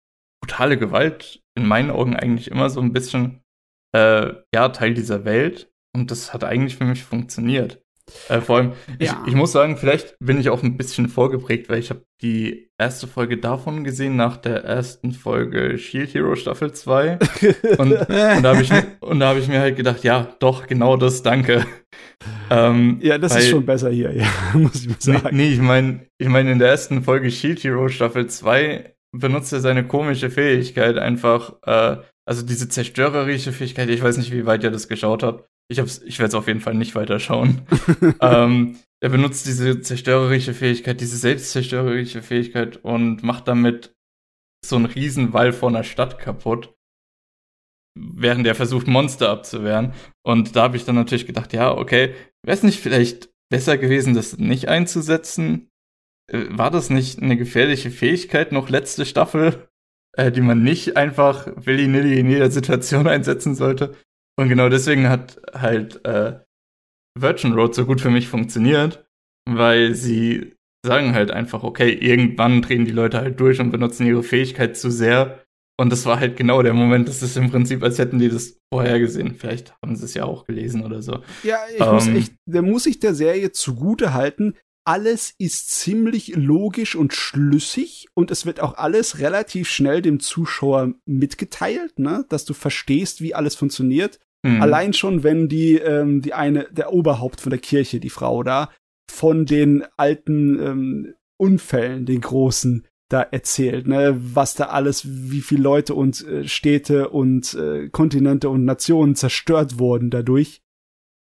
brutale 0.42 0.76
Gewalt 0.76 1.40
in 1.56 1.66
meinen 1.66 1.90
Augen 1.90 2.16
eigentlich 2.16 2.50
immer 2.50 2.68
so 2.68 2.80
ein 2.80 2.92
bisschen 2.92 3.42
äh, 3.94 4.34
ja 4.54 4.68
Teil 4.70 4.94
dieser 4.94 5.24
Welt 5.24 5.71
und 5.94 6.10
das 6.10 6.32
hat 6.32 6.44
eigentlich 6.44 6.76
für 6.76 6.84
mich 6.84 7.04
funktioniert. 7.04 7.82
Äh, 8.28 8.40
vor 8.40 8.56
allem, 8.56 8.72
ja. 9.00 9.22
ich, 9.22 9.28
ich, 9.28 9.34
muss 9.34 9.52
sagen, 9.52 9.76
vielleicht 9.76 10.16
bin 10.18 10.38
ich 10.38 10.50
auch 10.50 10.62
ein 10.62 10.76
bisschen 10.76 11.08
vorgeprägt, 11.08 11.68
weil 11.68 11.78
ich 11.78 11.90
habe 11.90 12.04
die 12.20 12.70
erste 12.78 13.06
Folge 13.06 13.38
davon 13.38 13.84
gesehen 13.84 14.16
nach 14.16 14.36
der 14.36 14.64
ersten 14.64 15.12
Folge 15.12 15.78
Shield 15.78 16.12
Hero 16.12 16.34
Staffel 16.34 16.72
2. 16.72 17.18
und, 17.78 17.92
und 17.92 17.98
da 18.00 18.42
habe 18.42 18.62
ich, 18.62 18.72
hab 18.72 19.36
ich 19.36 19.48
mir 19.48 19.60
halt 19.60 19.76
gedacht, 19.76 20.02
ja, 20.04 20.34
doch, 20.40 20.66
genau 20.66 20.96
das, 20.96 21.22
danke. 21.22 21.64
Ähm, 22.50 22.98
ja, 23.02 23.18
das 23.18 23.34
weil, 23.34 23.42
ist 23.42 23.50
schon 23.50 23.66
besser 23.66 23.90
hier, 23.90 24.12
ja, 24.12 24.28
muss 24.54 24.82
ich 24.82 24.88
mal 24.88 24.96
sagen. 24.98 25.36
Nee, 25.36 25.48
nee 25.48 25.52
ich 25.54 25.60
meine, 25.60 26.06
ich 26.18 26.28
mein, 26.28 26.48
in 26.48 26.58
der 26.58 26.68
ersten 26.68 27.02
Folge 27.04 27.30
Shield 27.30 27.62
Hero 27.62 27.88
Staffel 27.88 28.26
2 28.26 28.94
benutzt 29.12 29.52
er 29.52 29.60
seine 29.60 29.86
komische 29.86 30.30
Fähigkeit 30.30 30.98
einfach, 30.98 31.54
äh, 31.64 32.02
also 32.26 32.44
diese 32.44 32.68
zerstörerische 32.68 33.52
Fähigkeit, 33.52 33.88
ich 33.90 34.02
weiß 34.02 34.16
nicht, 34.16 34.32
wie 34.32 34.46
weit 34.46 34.64
ihr 34.64 34.70
das 34.70 34.88
geschaut 34.88 35.22
habt, 35.22 35.48
ich, 35.68 35.78
ich 35.78 36.18
werde 36.18 36.28
es 36.28 36.34
auf 36.34 36.48
jeden 36.48 36.60
Fall 36.60 36.74
nicht 36.74 36.94
weiterschauen. 36.94 37.62
ähm, 38.20 38.78
er 39.02 39.08
benutzt 39.08 39.46
diese 39.46 39.80
zerstörerische 39.80 40.54
Fähigkeit, 40.54 41.00
diese 41.00 41.16
selbstzerstörerische 41.16 42.22
Fähigkeit 42.22 42.76
und 42.84 43.22
macht 43.22 43.48
damit 43.48 43.94
so 44.64 44.76
einen 44.76 44.86
Riesenwall 44.86 45.52
vor 45.52 45.70
einer 45.70 45.82
Stadt 45.82 46.18
kaputt, 46.18 46.74
während 47.98 48.46
er 48.46 48.54
versucht, 48.54 48.86
Monster 48.86 49.30
abzuwehren. 49.30 49.92
Und 50.24 50.54
da 50.54 50.62
habe 50.62 50.76
ich 50.76 50.84
dann 50.84 50.94
natürlich 50.94 51.26
gedacht, 51.26 51.52
ja, 51.52 51.76
okay, 51.76 52.14
wäre 52.44 52.56
es 52.56 52.62
nicht 52.62 52.80
vielleicht 52.80 53.30
besser 53.50 53.76
gewesen, 53.76 54.14
das 54.14 54.38
nicht 54.38 54.68
einzusetzen? 54.68 55.68
Äh, 56.30 56.46
war 56.50 56.70
das 56.70 56.90
nicht 56.90 57.20
eine 57.20 57.36
gefährliche 57.36 57.90
Fähigkeit 57.90 58.52
noch 58.52 58.68
letzte 58.68 59.04
Staffel, 59.04 59.68
äh, 60.16 60.30
die 60.30 60.40
man 60.40 60.62
nicht 60.62 60.96
einfach 60.96 61.48
willy-nilly 61.56 62.18
in 62.20 62.30
jeder 62.30 62.50
Situation 62.50 63.06
einsetzen 63.08 63.54
sollte? 63.54 63.96
Und 64.38 64.48
genau 64.48 64.68
deswegen 64.68 65.08
hat 65.08 65.40
halt 65.52 66.04
äh, 66.04 66.40
Virgin 67.18 67.52
Road 67.52 67.74
so 67.74 67.84
gut 67.84 68.00
für 68.00 68.10
mich 68.10 68.28
funktioniert, 68.28 69.04
weil 69.48 69.94
sie 69.94 70.54
sagen 70.84 71.14
halt 71.14 71.30
einfach, 71.30 71.62
okay, 71.62 71.92
irgendwann 71.92 72.62
drehen 72.62 72.84
die 72.84 72.92
Leute 72.92 73.18
halt 73.18 73.38
durch 73.38 73.60
und 73.60 73.70
benutzen 73.70 74.06
ihre 74.06 74.22
Fähigkeit 74.22 74.76
zu 74.76 74.90
sehr. 74.90 75.44
Und 75.80 75.90
das 75.90 76.06
war 76.06 76.20
halt 76.20 76.36
genau 76.36 76.62
der 76.62 76.74
Moment, 76.74 77.08
das 77.08 77.22
ist 77.22 77.36
im 77.36 77.50
Prinzip, 77.50 77.82
als 77.82 77.98
hätten 77.98 78.18
die 78.18 78.28
das 78.28 78.58
vorher 78.72 78.98
gesehen. 78.98 79.34
Vielleicht 79.34 79.74
haben 79.82 79.96
sie 79.96 80.04
es 80.04 80.14
ja 80.14 80.24
auch 80.24 80.44
gelesen 80.44 80.84
oder 80.84 81.02
so. 81.02 81.22
Ja, 81.42 81.58
ich 81.74 81.80
ähm, 81.80 81.94
muss 81.94 82.08
echt, 82.08 82.34
da 82.46 82.62
muss 82.62 82.86
ich 82.86 83.00
der 83.00 83.14
Serie 83.14 83.52
zugute 83.52 84.12
halten. 84.12 84.54
Alles 84.84 85.34
ist 85.38 85.70
ziemlich 85.70 86.34
logisch 86.34 86.96
und 86.96 87.12
schlüssig 87.12 88.08
und 88.14 88.30
es 88.30 88.46
wird 88.46 88.60
auch 88.60 88.74
alles 88.74 89.20
relativ 89.20 89.68
schnell 89.68 90.02
dem 90.02 90.18
Zuschauer 90.18 90.94
mitgeteilt, 91.06 91.98
ne? 91.98 92.24
dass 92.28 92.44
du 92.44 92.52
verstehst, 92.52 93.20
wie 93.20 93.34
alles 93.34 93.54
funktioniert. 93.54 94.18
Mhm. 94.44 94.60
Allein 94.60 94.92
schon, 94.92 95.22
wenn 95.22 95.48
die, 95.48 95.76
ähm, 95.76 96.20
die 96.20 96.34
eine, 96.34 96.66
der 96.72 96.92
Oberhaupt 96.92 97.40
von 97.40 97.50
der 97.50 97.60
Kirche, 97.60 98.00
die 98.00 98.10
Frau 98.10 98.42
da, 98.42 98.70
von 99.08 99.46
den 99.46 99.84
alten 99.96 100.58
ähm, 100.60 101.14
Unfällen, 101.38 102.06
den 102.06 102.20
großen, 102.20 102.86
da 103.12 103.20
erzählt, 103.20 103.86
ne, 103.86 104.16
was 104.18 104.54
da 104.54 104.66
alles, 104.66 105.02
wie 105.06 105.42
viele 105.42 105.62
Leute 105.62 105.94
und 105.94 106.26
äh, 106.26 106.48
Städte 106.48 107.10
und 107.10 107.54
äh, 107.54 107.88
Kontinente 107.90 108.48
und 108.48 108.64
Nationen 108.64 109.14
zerstört 109.14 109.78
wurden 109.78 110.10
dadurch. 110.10 110.62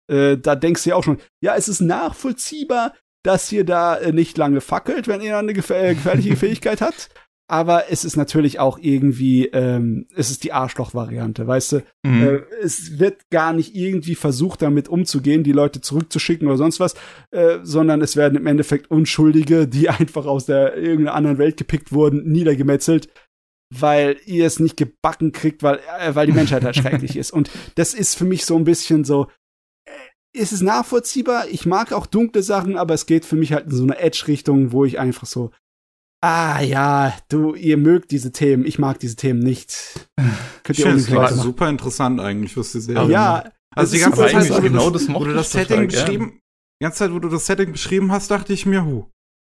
Äh, 0.08 0.38
da 0.38 0.56
denkst 0.56 0.84
du 0.84 0.90
ja 0.90 0.96
auch 0.96 1.04
schon, 1.04 1.20
ja, 1.42 1.56
es 1.56 1.68
ist 1.68 1.82
nachvollziehbar, 1.82 2.94
dass 3.26 3.52
ihr 3.52 3.66
da 3.66 3.96
äh, 3.98 4.12
nicht 4.12 4.38
lange 4.38 4.62
fackelt, 4.62 5.08
wenn 5.08 5.22
ihr 5.22 5.38
eine 5.38 5.52
äh, 5.52 5.56
gefährliche 5.56 6.36
Fähigkeit 6.36 6.82
hat 6.82 7.10
aber 7.48 7.92
es 7.92 8.04
ist 8.04 8.16
natürlich 8.16 8.60
auch 8.60 8.80
irgendwie, 8.80 9.46
ähm, 9.48 10.08
es 10.16 10.32
ist 10.32 10.44
die 10.44 10.52
Arschloch-Variante, 10.52 11.46
weißt 11.46 11.72
du? 11.74 11.84
Mhm. 12.04 12.24
Äh, 12.24 12.42
es 12.64 12.98
wird 13.00 13.30
gar 13.30 13.54
nicht 13.54 13.76
irgendwie 13.76 14.16
versucht, 14.16 14.64
damit 14.64 14.90
umzugehen, 14.90 15.44
die 15.44 15.52
Leute 15.52 15.80
zurückzuschicken 15.80 16.48
oder 16.48 16.58
sonst 16.58 16.80
was, 16.80 16.96
äh, 17.32 17.60
sondern 17.62 18.02
es 18.02 18.16
werden 18.16 18.38
im 18.38 18.48
Endeffekt 18.48 18.90
Unschuldige, 18.90 19.68
die 19.68 19.90
einfach 19.90 20.26
aus 20.26 20.48
der 20.48 20.76
irgendeiner 20.76 21.16
anderen 21.16 21.38
Welt 21.38 21.58
gepickt 21.58 21.92
wurden, 21.92 22.24
niedergemetzelt, 22.32 23.10
weil 23.72 24.18
ihr 24.26 24.48
es 24.48 24.60
nicht 24.60 24.78
gebacken 24.78 25.32
kriegt, 25.32 25.62
weil, 25.62 25.80
äh, 26.00 26.16
weil 26.16 26.26
die 26.26 26.34
Menschheit 26.34 26.64
halt 26.64 26.76
schrecklich 26.76 27.16
ist. 27.16 27.32
Und 27.32 27.52
das 27.76 27.94
ist 27.94 28.16
für 28.16 28.26
mich 28.26 28.46
so 28.46 28.56
ein 28.56 28.64
bisschen 28.64 29.04
so, 29.04 29.28
ist 30.36 30.52
es 30.52 30.62
nachvollziehbar? 30.62 31.48
Ich 31.50 31.66
mag 31.66 31.92
auch 31.92 32.06
dunkle 32.06 32.44
Sachen, 32.44 32.78
aber 32.78 32.94
es 32.94 33.06
geht 33.06 33.26
für 33.26 33.36
mich 33.36 33.54
halt 33.54 33.66
in 33.66 33.72
so 33.72 33.84
eine 33.84 33.98
Edge-Richtung, 33.98 34.72
wo 34.72 34.86
ich 34.86 35.00
einfach 35.00 35.26
so, 35.26 35.52
ah 36.22 36.62
ja, 36.62 37.14
du, 37.30 37.56
ihr 37.56 37.78
mögt 37.78 38.12
diese 38.12 38.32
Themen, 38.32 38.66
ich 38.66 38.80
mag 38.80 39.00
diese 39.00 39.16
Themen 39.16 39.40
nicht. 39.40 40.10
Könnt 40.64 40.80
ihr 40.80 40.94
das 40.94 41.12
war 41.12 41.34
super 41.34 41.70
interessant 41.70 42.20
eigentlich, 42.20 42.58
was 42.58 42.72
die 42.72 42.80
Serie 42.82 43.10
Ja, 43.10 43.52
also 43.76 43.94
die 43.94 44.00
ganze 44.00 44.28
Zeit, 44.28 44.50
wo, 44.50 44.62
genau 44.62 44.90
das 44.90 45.08
du 45.08 45.34
das 45.34 45.52
Setting 45.52 45.88
beschrieben, 45.88 46.40
die 46.82 46.84
ganze 46.84 47.00
Zeit, 47.00 47.12
wo 47.12 47.20
du 47.20 47.30
das 47.30 47.46
Setting 47.46 47.72
beschrieben 47.72 48.12
hast, 48.12 48.32
dachte 48.32 48.54
ich 48.54 48.66
mir, 48.66 48.86
hu, 48.86 49.06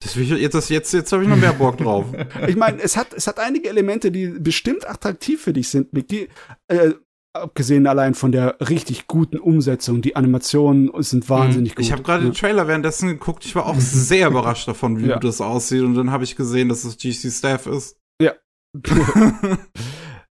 das 0.02 0.16
will 0.16 0.24
ich, 0.24 0.30
jetzt, 0.30 0.54
das, 0.54 0.70
jetzt, 0.70 0.94
jetzt 0.94 1.12
habe 1.12 1.24
ich 1.24 1.30
noch 1.30 1.36
mehr 1.36 1.54
Bock 1.54 1.78
drauf. 1.78 2.06
ich 2.48 2.56
meine, 2.56 2.82
es 2.82 2.96
hat, 2.96 3.14
es 3.14 3.28
hat 3.28 3.40
einige 3.40 3.70
Elemente, 3.70 4.12
die 4.12 4.28
bestimmt 4.28 4.88
attraktiv 4.90 5.42
für 5.42 5.54
dich 5.54 5.68
sind. 5.68 5.92
Micky. 5.92 6.30
Äh, 6.68 6.94
abgesehen 7.34 7.88
allein 7.88 8.16
von 8.16 8.32
der 8.32 8.58
richtig 8.60 9.08
guten 9.08 9.38
Umsetzung, 9.38 10.02
die 10.02 10.16
Animationen 10.16 10.92
sind 11.02 11.30
wahnsinnig 11.30 11.76
gut. 11.76 11.86
Ich 11.86 11.92
habe 11.92 12.02
gerade 12.02 12.24
ja. 12.24 12.30
den 12.30 12.36
Trailer 12.36 12.68
währenddessen 12.68 13.10
geguckt, 13.10 13.46
ich 13.46 13.56
war 13.56 13.66
auch 13.68 13.76
sehr 13.80 14.28
überrascht 14.28 14.68
davon, 14.68 15.00
wie 15.00 15.08
ja. 15.08 15.16
gut 15.16 15.24
das 15.24 15.42
aussieht 15.42 15.84
und 15.84 15.96
dann 15.96 16.12
habe 16.12 16.24
ich 16.24 16.36
gesehen, 16.36 16.70
dass 16.70 16.84
es 16.84 16.98
GC 16.98 17.32
Staff 17.32 17.68
ist. 17.68 17.98
Ja. 18.22 18.34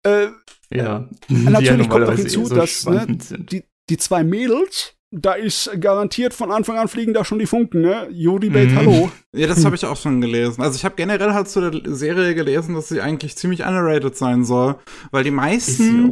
äh, 0.06 0.28
ja. 0.72 1.08
Natürlich 1.28 1.88
kommt 1.90 2.08
auch 2.08 2.14
hinzu, 2.14 2.42
eh 2.42 2.46
so 2.46 2.54
dass 2.54 2.86
ne, 2.86 3.06
die, 3.06 3.64
die 3.88 3.96
zwei 3.96 4.24
Mädels, 4.24 4.94
da 5.10 5.32
ist 5.34 5.70
garantiert 5.78 6.32
von 6.32 6.50
Anfang 6.50 6.78
an 6.78 6.88
fliegen 6.88 7.12
da 7.12 7.24
schon 7.24 7.38
die 7.38 7.46
Funken, 7.46 7.82
ne? 7.82 8.08
Jodi 8.10 8.48
Bate, 8.48 8.70
mhm. 8.70 8.76
hallo. 8.76 9.12
Ja, 9.34 9.46
das 9.46 9.64
habe 9.64 9.76
ich 9.76 9.84
auch 9.84 9.96
schon 9.96 10.22
gelesen. 10.22 10.62
Also 10.62 10.76
ich 10.76 10.86
habe 10.86 10.94
generell 10.94 11.34
halt 11.34 11.48
zu 11.48 11.70
der 11.70 11.94
Serie 11.94 12.34
gelesen, 12.34 12.74
dass 12.74 12.88
sie 12.88 13.02
eigentlich 13.02 13.36
ziemlich 13.36 13.60
underrated 13.60 14.16
sein 14.16 14.44
soll, 14.44 14.76
weil 15.10 15.24
die 15.24 15.30
meisten 15.30 16.10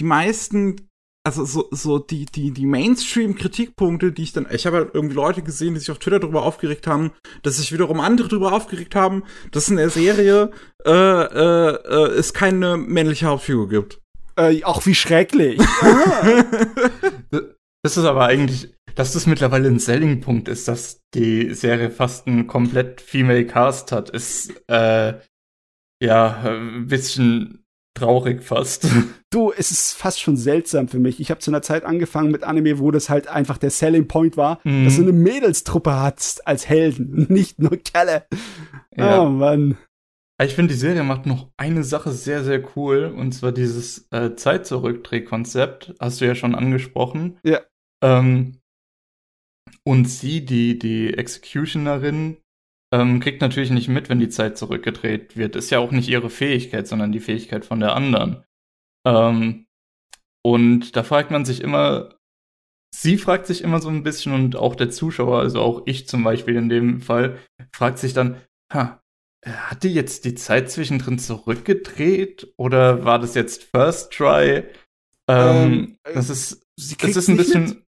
die 0.00 0.04
meisten, 0.04 0.88
also 1.24 1.44
so, 1.44 1.68
so 1.70 1.98
die, 1.98 2.24
die, 2.24 2.52
die 2.52 2.66
Mainstream-Kritikpunkte, 2.66 4.12
die 4.12 4.22
ich 4.22 4.32
dann, 4.32 4.46
ich 4.50 4.66
habe 4.66 4.78
halt 4.78 4.90
irgendwie 4.94 5.14
Leute 5.14 5.42
gesehen, 5.42 5.74
die 5.74 5.80
sich 5.80 5.90
auf 5.90 5.98
Twitter 5.98 6.18
darüber 6.18 6.42
aufgeregt 6.42 6.86
haben, 6.86 7.12
dass 7.42 7.58
sich 7.58 7.72
wiederum 7.72 8.00
andere 8.00 8.28
darüber 8.28 8.52
aufgeregt 8.52 8.94
haben, 8.94 9.24
dass 9.52 9.68
in 9.68 9.76
der 9.76 9.90
Serie 9.90 10.50
äh, 10.86 10.90
äh, 10.90 11.74
äh, 11.74 12.12
es 12.18 12.32
keine 12.32 12.78
männliche 12.78 13.26
Hauptfigur 13.26 13.68
gibt. 13.68 14.00
Äh, 14.36 14.64
auch 14.64 14.86
wie 14.86 14.94
schrecklich. 14.94 15.60
das 17.30 17.96
ist 17.96 18.04
aber 18.04 18.24
eigentlich, 18.24 18.74
dass 18.94 19.12
das 19.12 19.26
mittlerweile 19.26 19.68
ein 19.68 19.78
Selling-Punkt 19.78 20.48
ist, 20.48 20.66
dass 20.66 21.00
die 21.14 21.52
Serie 21.54 21.90
fast 21.90 22.26
einen 22.26 22.46
komplett 22.46 23.02
Female 23.02 23.46
Cast 23.46 23.92
hat, 23.92 24.08
ist 24.08 24.52
äh, 24.68 25.14
ja 26.02 26.36
ein 26.42 26.86
bisschen 26.86 27.59
traurig 27.94 28.42
fast. 28.42 28.86
Du, 29.32 29.52
es 29.56 29.70
ist 29.70 29.92
fast 29.94 30.18
schon 30.20 30.36
seltsam 30.36 30.88
für 30.88 30.98
mich. 30.98 31.20
Ich 31.20 31.30
habe 31.30 31.38
zu 31.38 31.52
einer 31.52 31.62
Zeit 31.62 31.84
angefangen 31.84 32.32
mit 32.32 32.42
Anime, 32.42 32.80
wo 32.80 32.90
das 32.90 33.08
halt 33.08 33.28
einfach 33.28 33.58
der 33.58 33.70
Selling 33.70 34.08
Point 34.08 34.36
war, 34.36 34.58
Mhm. 34.64 34.84
dass 34.84 34.96
du 34.96 35.02
eine 35.02 35.12
Mädelstruppe 35.12 35.92
hast 35.94 36.48
als 36.48 36.68
Helden, 36.68 37.26
nicht 37.32 37.60
nur 37.60 37.76
Kerle. 37.76 38.26
Ja. 38.96 39.20
Oh 39.22 39.28
Mann. 39.28 39.78
Ich 40.42 40.54
finde, 40.56 40.74
die 40.74 40.80
Serie 40.80 41.04
macht 41.04 41.26
noch 41.26 41.48
eine 41.56 41.84
Sache 41.84 42.10
sehr, 42.10 42.42
sehr 42.42 42.60
cool, 42.74 43.04
und 43.16 43.30
zwar 43.32 43.52
dieses 43.52 44.08
äh, 44.10 44.34
Zeit-Zurückdreh-Konzept, 44.34 45.94
hast 46.00 46.20
du 46.20 46.24
ja 46.26 46.34
schon 46.34 46.56
angesprochen. 46.56 47.38
Ja. 47.44 47.60
Ähm, 48.02 48.56
und 49.84 50.06
sie, 50.06 50.44
die, 50.44 50.76
die 50.78 51.14
Executionerin, 51.14 52.38
ähm, 52.92 53.20
kriegt 53.20 53.40
natürlich 53.40 53.70
nicht 53.70 53.88
mit, 53.88 54.08
wenn 54.08 54.18
die 54.18 54.28
Zeit 54.28 54.58
zurückgedreht 54.58 55.36
wird. 55.36 55.56
Ist 55.56 55.70
ja 55.70 55.78
auch 55.78 55.92
nicht 55.92 56.08
ihre 56.08 56.30
Fähigkeit, 56.30 56.86
sondern 56.88 57.12
die 57.12 57.20
Fähigkeit 57.20 57.64
von 57.64 57.80
der 57.80 57.94
anderen. 57.94 58.44
Ähm, 59.06 59.66
und 60.44 60.96
da 60.96 61.02
fragt 61.02 61.30
man 61.30 61.44
sich 61.44 61.60
immer, 61.60 62.14
sie 62.94 63.18
fragt 63.18 63.46
sich 63.46 63.62
immer 63.62 63.80
so 63.80 63.88
ein 63.88 64.02
bisschen 64.02 64.32
und 64.32 64.56
auch 64.56 64.74
der 64.74 64.90
Zuschauer, 64.90 65.38
also 65.40 65.60
auch 65.60 65.82
ich 65.86 66.08
zum 66.08 66.24
Beispiel 66.24 66.56
in 66.56 66.68
dem 66.68 67.00
Fall, 67.00 67.38
fragt 67.72 67.98
sich 67.98 68.12
dann, 68.12 68.40
ha, 68.72 69.00
hat 69.46 69.82
die 69.84 69.94
jetzt 69.94 70.24
die 70.24 70.34
Zeit 70.34 70.70
zwischendrin 70.70 71.18
zurückgedreht 71.18 72.52
oder 72.56 73.04
war 73.04 73.18
das 73.18 73.34
jetzt 73.34 73.64
First 73.64 74.12
Try? 74.12 74.64
Ähm, 75.28 75.96
Ähm, 76.04 76.14
das 76.14 76.30
ist, 76.30 76.62
Sie 76.76 76.96
das 76.96 77.16
ist 77.16 77.28
ein 77.28 77.36
bisschen, 77.36 77.64
mit? 77.64 77.84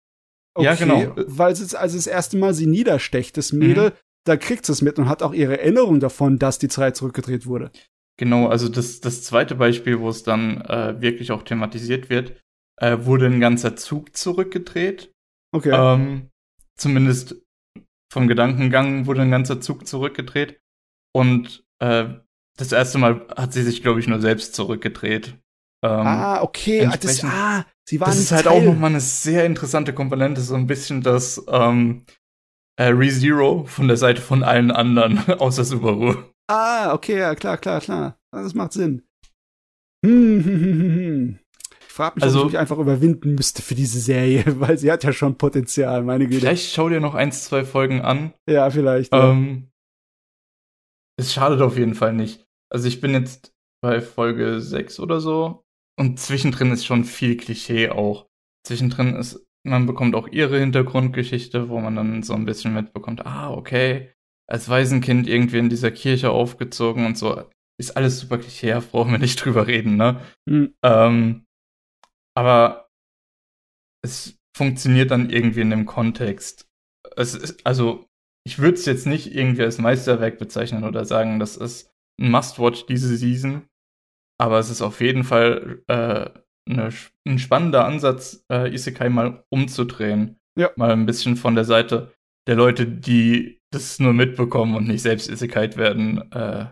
Ja, 0.59 0.75
genau. 0.75 1.13
Weil 1.17 1.53
es 1.53 1.75
also 1.75 1.97
das 1.97 2.07
erste 2.07 2.37
Mal 2.37 2.55
sie 2.55 2.67
niederstecht, 2.67 3.37
das 3.37 3.53
Mädel, 3.53 3.93
da 4.27 4.37
kriegt 4.37 4.67
sie 4.67 4.73
es 4.73 4.83
mit 4.83 4.99
und 4.99 5.09
hat 5.09 5.23
auch 5.23 5.33
ihre 5.33 5.59
Erinnerung 5.59 6.01
davon, 6.01 6.39
dass 6.39 6.59
die 6.59 6.69
Zeit 6.69 6.97
zurückgedreht 6.97 7.47
wurde. 7.47 7.71
Genau, 8.19 8.49
also 8.49 8.69
das, 8.69 9.01
das 9.01 9.23
zweite 9.23 9.55
Beispiel, 9.55 10.01
wo 10.01 10.09
es 10.09 10.23
dann 10.23 10.63
äh, 10.63 11.01
wirklich 11.01 11.33
auch 11.33 11.43
thematisiert 11.43 12.09
wird, 12.11 12.41
äh, 12.81 12.99
wurde 13.03 13.27
ein 13.27 13.41
ganzer 13.41 13.77
Zug 13.77 14.17
zurückgedreht. 14.17 15.13
Okay. 15.53 15.71
Ähm, 15.73 16.31
zumindest 16.77 17.37
vom 18.13 18.27
Gedankengang 18.29 19.07
wurde 19.07 19.23
ein 19.23 19.31
ganzer 19.31 19.61
Zug 19.61 19.87
zurückgedreht. 19.87 20.61
Und 21.15 21.65
äh, 21.79 22.07
das 22.57 22.73
erste 22.73 22.99
Mal 22.99 23.27
hat 23.37 23.53
sie 23.53 23.63
sich, 23.63 23.83
glaube 23.83 24.01
ich, 24.01 24.09
nur 24.09 24.21
selbst 24.21 24.55
zurückgedreht. 24.55 25.39
Ähm, 25.85 25.91
ah, 26.07 26.43
okay. 26.43 26.87
Ah, 26.87 26.97
Das, 26.99 27.23
ah, 27.25 27.67
sie 27.85 28.01
war 28.01 28.09
das 28.09 28.19
ist 28.19 28.33
halt 28.33 28.47
Teil. 28.47 28.59
auch 28.59 28.65
nochmal 28.65 28.91
eine 28.91 29.01
sehr 29.01 29.45
interessante 29.45 29.93
Komponente, 29.93 30.41
so 30.41 30.55
ein 30.55 30.67
bisschen 30.67 31.03
das 31.03 31.45
ähm, 31.49 32.07
äh, 32.77 32.85
ReZero 32.89 33.65
von 33.65 33.89
der 33.89 33.97
Seite 33.97 34.21
von 34.21 34.43
allen 34.43 34.71
anderen, 34.71 35.19
außer 35.41 35.65
Subaru. 35.65 36.15
Ah, 36.49 36.93
okay, 36.95 37.19
ja, 37.19 37.35
klar, 37.35 37.57
klar, 37.59 37.81
klar. 37.81 38.19
Das 38.33 38.55
macht 38.55 38.73
Sinn. 38.73 39.03
Hm, 40.05 40.45
hm, 40.45 40.61
hm, 40.63 40.73
hm. 40.95 41.39
Ich 41.87 41.93
frage 41.93 42.17
mich, 42.17 42.25
Also- 42.25 42.41
ob 42.41 42.47
ich 42.47 42.53
mich 42.53 42.59
einfach 42.59 42.79
überwinden 42.79 43.35
müsste 43.35 43.63
für 43.63 43.75
diese 43.75 43.99
Serie, 44.01 44.45
weil 44.61 44.77
sie 44.79 44.93
hat 44.93 45.03
ja 45.05 45.13
schon 45.13 45.39
Potenzial, 45.39 46.03
meine 46.03 46.27
Güte. 46.27 46.41
Vielleicht 46.41 46.73
schau 46.73 46.89
dir 46.89 47.01
noch 47.01 47.15
eins, 47.15 47.45
zwei 47.45 47.65
Folgen 47.65 48.03
an. 48.03 48.35
Ja, 48.49 48.69
vielleicht. 48.71 49.13
ja. 49.13 49.31
Ähm, 49.33 49.71
es 51.19 51.33
schadet 51.33 51.63
auf 51.63 51.79
jeden 51.79 51.95
Fall 51.95 52.13
nicht. 52.13 52.45
Also 52.71 52.89
ich 52.89 53.01
bin 53.01 53.13
jetzt 53.13 53.53
bei 53.83 54.01
Folge 54.03 54.61
6 54.61 55.01
oder 55.01 55.21
so 55.21 55.65
und 55.99 56.21
zwischendrin 56.21 56.71
ist 56.73 56.85
schon 56.85 57.05
viel 57.05 57.37
Klischee 57.39 57.89
auch. 57.89 58.27
Zwischendrin 58.67 59.15
ist, 59.15 59.46
man 59.67 59.87
bekommt 59.87 60.15
auch 60.15 60.29
ihre 60.29 60.59
Hintergrundgeschichte, 60.59 61.69
wo 61.69 61.81
man 61.81 61.97
dann 61.97 62.23
so 62.23 62.35
ein 62.35 62.45
bisschen 62.45 62.73
mitbekommt, 62.73 63.27
ah, 63.27 63.51
okay, 63.51 64.13
als 64.49 64.69
Waisenkind 64.69 65.29
irgendwie 65.29 65.59
in 65.59 65.69
dieser 65.69 65.91
Kirche 65.91 66.31
aufgezogen 66.31 67.05
und 67.05 67.19
so. 67.19 67.43
Ist 67.79 67.97
alles 67.97 68.21
super 68.21 68.39
klischeehaft, 68.39 68.93
brauchen 68.93 69.13
wir 69.13 69.19
nicht 69.19 69.37
drüber 69.45 69.67
reden, 69.67 69.97
ne? 69.97 70.21
Hm. 70.49 70.75
Ähm, 70.83 71.45
aber 72.37 72.89
es 74.05 74.39
funktioniert 74.57 75.11
dann 75.11 75.31
irgendwie 75.31 75.61
in 75.61 75.71
dem 75.71 75.85
Kontext. 75.85 76.67
Es 77.17 77.35
ist, 77.35 77.67
also, 77.67 78.07
ich 78.47 78.59
würde 78.59 78.75
es 78.75 78.87
jetzt 78.87 79.07
nicht 79.07 79.35
irgendwie 79.35 79.63
als 79.63 79.79
Meisterwerk 79.79 80.39
bezeichnen 80.39 80.85
oder 80.85 81.05
sagen, 81.05 81.39
das 81.41 81.57
ist 81.57 81.91
ein 82.21 82.31
Must-Watch 82.31 82.87
diese 82.87 83.17
Season. 83.17 83.67
Aber 84.39 84.59
es 84.59 84.71
ist 84.71 84.83
auf 84.83 85.01
jeden 85.01 85.25
Fall 85.25 85.83
äh, 85.89 86.31
eine, 86.69 86.91
ein 87.27 87.39
spannender 87.39 87.85
Ansatz, 87.85 88.45
äh, 88.51 88.73
Isekai 88.73 89.09
mal 89.09 89.45
umzudrehen. 89.51 90.39
Ja. 90.59 90.71
Mal 90.77 90.91
ein 90.93 91.07
bisschen 91.07 91.37
von 91.37 91.55
der 91.55 91.65
Seite 91.65 92.13
der 92.47 92.57
Leute, 92.57 92.87
die 92.87 93.61
das 93.73 93.99
nur 93.99 94.13
mitbekommen 94.13 94.75
und 94.77 94.87
nicht 94.87 95.03
selbst 95.03 95.29
Isekait 95.29 95.77
werden, 95.77 96.31
äh, 96.33 96.67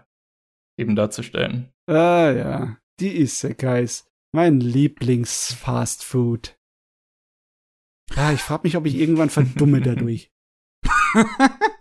eben 0.78 0.97
darzustellen. 0.97 1.72
Ah, 1.86 2.30
ja. 2.30 2.78
Die 3.01 3.20
Isekais. 3.20 4.07
Mein 4.32 4.61
Lieblings-Fast-Food. 4.61 6.57
Ah, 8.16 8.32
ich 8.32 8.40
frage 8.40 8.62
mich, 8.64 8.76
ob 8.76 8.86
ich 8.86 8.97
irgendwann 8.97 9.30
verdumme 9.30 9.80
dadurch. 9.80 10.30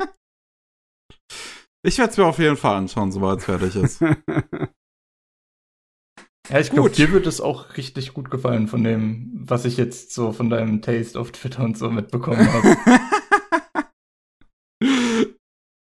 Ich 1.86 1.98
werde 1.98 2.12
es 2.12 2.18
mir 2.18 2.26
auf 2.26 2.40
jeden 2.40 2.56
Fall 2.56 2.78
anschauen, 2.78 3.12
sobald 3.12 3.40
es 3.40 3.46
fertig 3.46 3.76
ist. 3.76 4.02
Ja, 6.50 6.60
ich 6.60 6.72
glaube, 6.72 6.90
dir 6.90 7.12
wird 7.14 7.26
es 7.26 7.40
auch 7.40 7.78
richtig 7.78 8.14
gut 8.14 8.30
gefallen 8.30 8.68
von 8.68 8.84
dem, 8.84 9.32
was 9.46 9.64
ich 9.64 9.78
jetzt 9.78 10.14
so 10.14 10.34
von 10.34 10.50
deinem 10.50 10.82
Taste 10.82 11.18
auf 11.20 11.32
Twitter 11.32 11.64
und 11.64 11.78
so 11.78 11.90
mitbekommen 11.90 12.46
habe. 12.52 12.76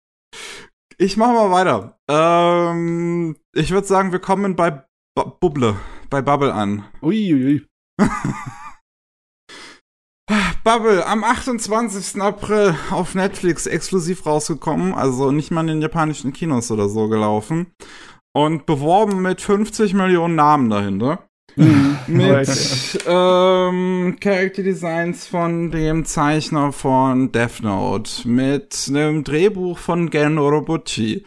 ich 0.97 1.17
mache 1.17 1.33
mal 1.33 1.51
weiter. 1.51 1.99
Ähm, 2.09 3.37
ich 3.53 3.69
würde 3.71 3.85
sagen, 3.87 4.11
wir 4.11 4.17
kommen 4.19 4.55
bei 4.55 4.83
Bu- 5.15 5.31
Bubble, 5.39 5.75
bei 6.09 6.21
Bubble 6.23 6.51
an. 6.53 6.83
Uiuiui. 7.03 7.65
Bubble 10.63 11.05
am 11.05 11.23
28. 11.23 12.21
April 12.21 12.75
auf 12.91 13.13
Netflix 13.15 13.65
exklusiv 13.67 14.25
rausgekommen, 14.25 14.93
also 14.93 15.31
nicht 15.31 15.51
mal 15.51 15.61
in 15.61 15.67
den 15.67 15.81
japanischen 15.81 16.33
Kinos 16.33 16.69
oder 16.71 16.89
so 16.89 17.07
gelaufen. 17.07 17.71
Und 18.33 18.65
beworben 18.65 19.21
mit 19.21 19.41
50 19.41 19.93
Millionen 19.93 20.35
Namen 20.35 20.69
dahinter. 20.69 21.27
Mit 22.07 22.47
ähm, 23.07 24.17
Character 24.19 24.63
Designs 24.63 25.25
von 25.27 25.71
dem 25.71 26.05
Zeichner 26.05 26.71
von 26.71 27.31
Death 27.31 27.61
Note, 27.63 28.27
mit 28.27 28.85
einem 28.87 29.23
Drehbuch 29.23 29.77
von 29.77 30.09
Gen 30.09 30.37
Orobuchi. 30.37 31.25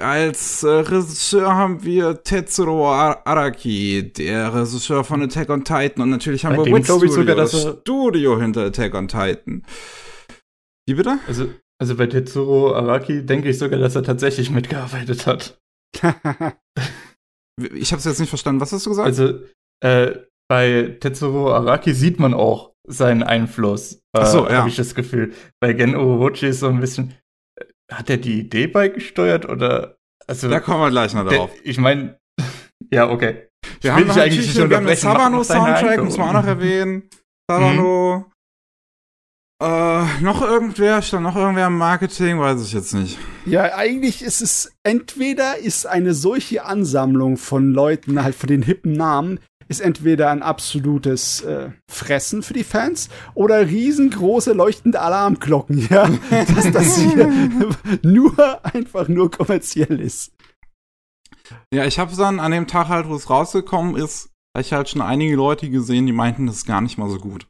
Als 0.00 0.62
äh, 0.62 0.68
Regisseur 0.68 1.54
haben 1.54 1.84
wir 1.84 2.22
Tetsuro 2.24 2.90
Ar- 2.92 3.26
Araki, 3.26 4.12
der 4.12 4.54
Regisseur 4.54 5.04
von 5.04 5.22
Attack 5.22 5.50
on 5.50 5.62
Titan. 5.64 6.02
Und 6.02 6.10
natürlich 6.10 6.44
haben 6.44 6.56
Bei 6.56 6.64
wir 6.64 6.74
Wit 6.74 6.84
Studio, 6.84 7.08
sogar, 7.12 7.36
das 7.36 7.52
Studio 7.80 8.40
hinter 8.40 8.66
Attack 8.66 8.94
on 8.94 9.08
Titan. 9.08 9.62
Wie 10.86 10.94
bitte? 10.94 11.18
Also, 11.26 11.48
also 11.78 11.96
bei 11.96 12.06
Tetsuro 12.06 12.74
Araki 12.74 13.24
denke 13.24 13.50
ich 13.50 13.58
sogar, 13.58 13.78
dass 13.78 13.94
er 13.94 14.02
tatsächlich 14.02 14.50
mitgearbeitet 14.50 15.26
hat. 15.26 15.58
Ich 17.72 17.92
habe 17.92 17.98
es 18.00 18.04
jetzt 18.04 18.18
nicht 18.18 18.30
verstanden. 18.30 18.60
Was 18.60 18.72
hast 18.72 18.84
du 18.84 18.90
gesagt? 18.90 19.06
Also 19.06 19.38
äh, 19.80 20.18
bei 20.50 20.96
Tetsuro 20.98 21.54
Araki 21.54 21.94
sieht 21.94 22.18
man 22.18 22.34
auch 22.34 22.72
seinen 22.86 23.22
Einfluss. 23.22 23.94
Äh, 24.12 24.20
Ach 24.22 24.26
so, 24.26 24.48
ja. 24.48 24.58
Habe 24.58 24.68
ich 24.68 24.76
das 24.76 24.94
Gefühl. 24.94 25.32
Bei 25.60 25.72
Gen 25.72 25.94
Urobuchi 25.94 26.46
ist 26.48 26.60
so 26.60 26.68
ein 26.68 26.80
bisschen. 26.80 27.14
äh, 27.60 27.64
Hat 27.92 28.10
er 28.10 28.16
die 28.16 28.40
Idee 28.40 28.66
beigesteuert 28.66 29.48
oder? 29.48 29.96
Also, 30.26 30.48
da 30.48 30.58
kommen 30.58 30.80
wir 30.80 30.90
gleich 30.90 31.14
noch 31.14 31.28
der, 31.28 31.38
drauf. 31.38 31.50
ich 31.62 31.78
meine. 31.78 32.18
ja, 32.92 33.08
okay. 33.08 33.48
Wir 33.80 33.90
Ich 33.90 33.96
haben 33.96 34.06
noch 34.08 34.16
eigentlich 34.16 34.54
wir 34.56 34.76
haben 34.76 34.86
den 34.86 34.96
Sabano-Soundtrack, 34.96 36.02
muss 36.02 36.18
man 36.18 36.28
auch 36.30 36.42
noch 36.42 36.46
erwähnen. 36.46 37.08
Sabano. 37.48 38.30
Äh, 39.62 40.20
noch 40.20 40.42
irgendwer, 40.42 41.00
stand 41.00 41.22
noch 41.22 41.36
irgendwer 41.36 41.68
im 41.68 41.78
Marketing, 41.78 42.40
weiß 42.40 42.62
ich 42.62 42.72
jetzt 42.72 42.92
nicht. 42.92 43.18
Ja, 43.46 43.76
eigentlich 43.76 44.22
ist 44.22 44.42
es 44.42 44.72
entweder 44.82 45.58
ist 45.58 45.86
eine 45.86 46.12
solche 46.12 46.64
Ansammlung 46.64 47.36
von 47.36 47.72
Leuten, 47.72 48.22
halt 48.22 48.34
von 48.34 48.48
den 48.48 48.62
hippen 48.62 48.92
Namen, 48.92 49.38
ist 49.68 49.80
entweder 49.80 50.30
ein 50.30 50.42
absolutes 50.42 51.40
äh, 51.42 51.70
Fressen 51.90 52.42
für 52.42 52.52
die 52.52 52.64
Fans 52.64 53.08
oder 53.34 53.66
riesengroße 53.66 54.52
leuchtende 54.52 55.00
Alarmglocken, 55.00 55.86
ja, 55.90 56.08
dass 56.30 56.72
das 56.72 56.96
hier 56.98 57.26
nur 58.02 58.64
einfach 58.64 59.08
nur 59.08 59.30
kommerziell 59.30 60.00
ist. 60.00 60.32
Ja, 61.72 61.84
ich 61.84 61.98
habe 61.98 62.14
dann 62.16 62.40
an 62.40 62.52
dem 62.52 62.66
Tag 62.66 62.88
halt, 62.88 63.08
wo 63.08 63.14
es 63.14 63.30
rausgekommen 63.30 63.96
ist, 63.96 64.30
hab 64.56 64.64
ich 64.64 64.72
halt 64.72 64.88
schon 64.88 65.02
einige 65.02 65.36
Leute 65.36 65.70
gesehen, 65.70 66.06
die 66.06 66.12
meinten, 66.12 66.46
das 66.46 66.56
ist 66.56 66.66
gar 66.66 66.80
nicht 66.80 66.98
mal 66.98 67.08
so 67.08 67.18
gut. 67.18 67.46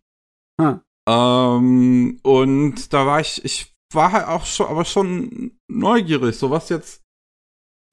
Ah. 0.61 0.81
Ähm, 1.09 2.19
und 2.23 2.93
da 2.93 3.07
war 3.07 3.21
ich, 3.21 3.45
ich 3.45 3.73
war 3.93 4.13
halt 4.13 4.27
auch 4.27 4.45
schon, 4.47 4.67
aber 4.67 4.85
schon 4.85 5.59
neugierig, 5.71 6.37
so 6.37 6.51
was 6.51 6.69
jetzt, 6.69 7.03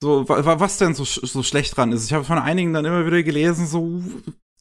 so, 0.02 0.28
wa, 0.28 0.44
wa- 0.44 0.60
was 0.60 0.78
denn 0.78 0.94
so, 0.94 1.04
so 1.04 1.42
schlecht 1.42 1.76
dran 1.76 1.92
ist. 1.92 2.04
Ich 2.06 2.12
habe 2.12 2.24
von 2.24 2.38
einigen 2.38 2.72
dann 2.72 2.84
immer 2.84 3.06
wieder 3.06 3.22
gelesen, 3.22 3.66
so 3.66 4.02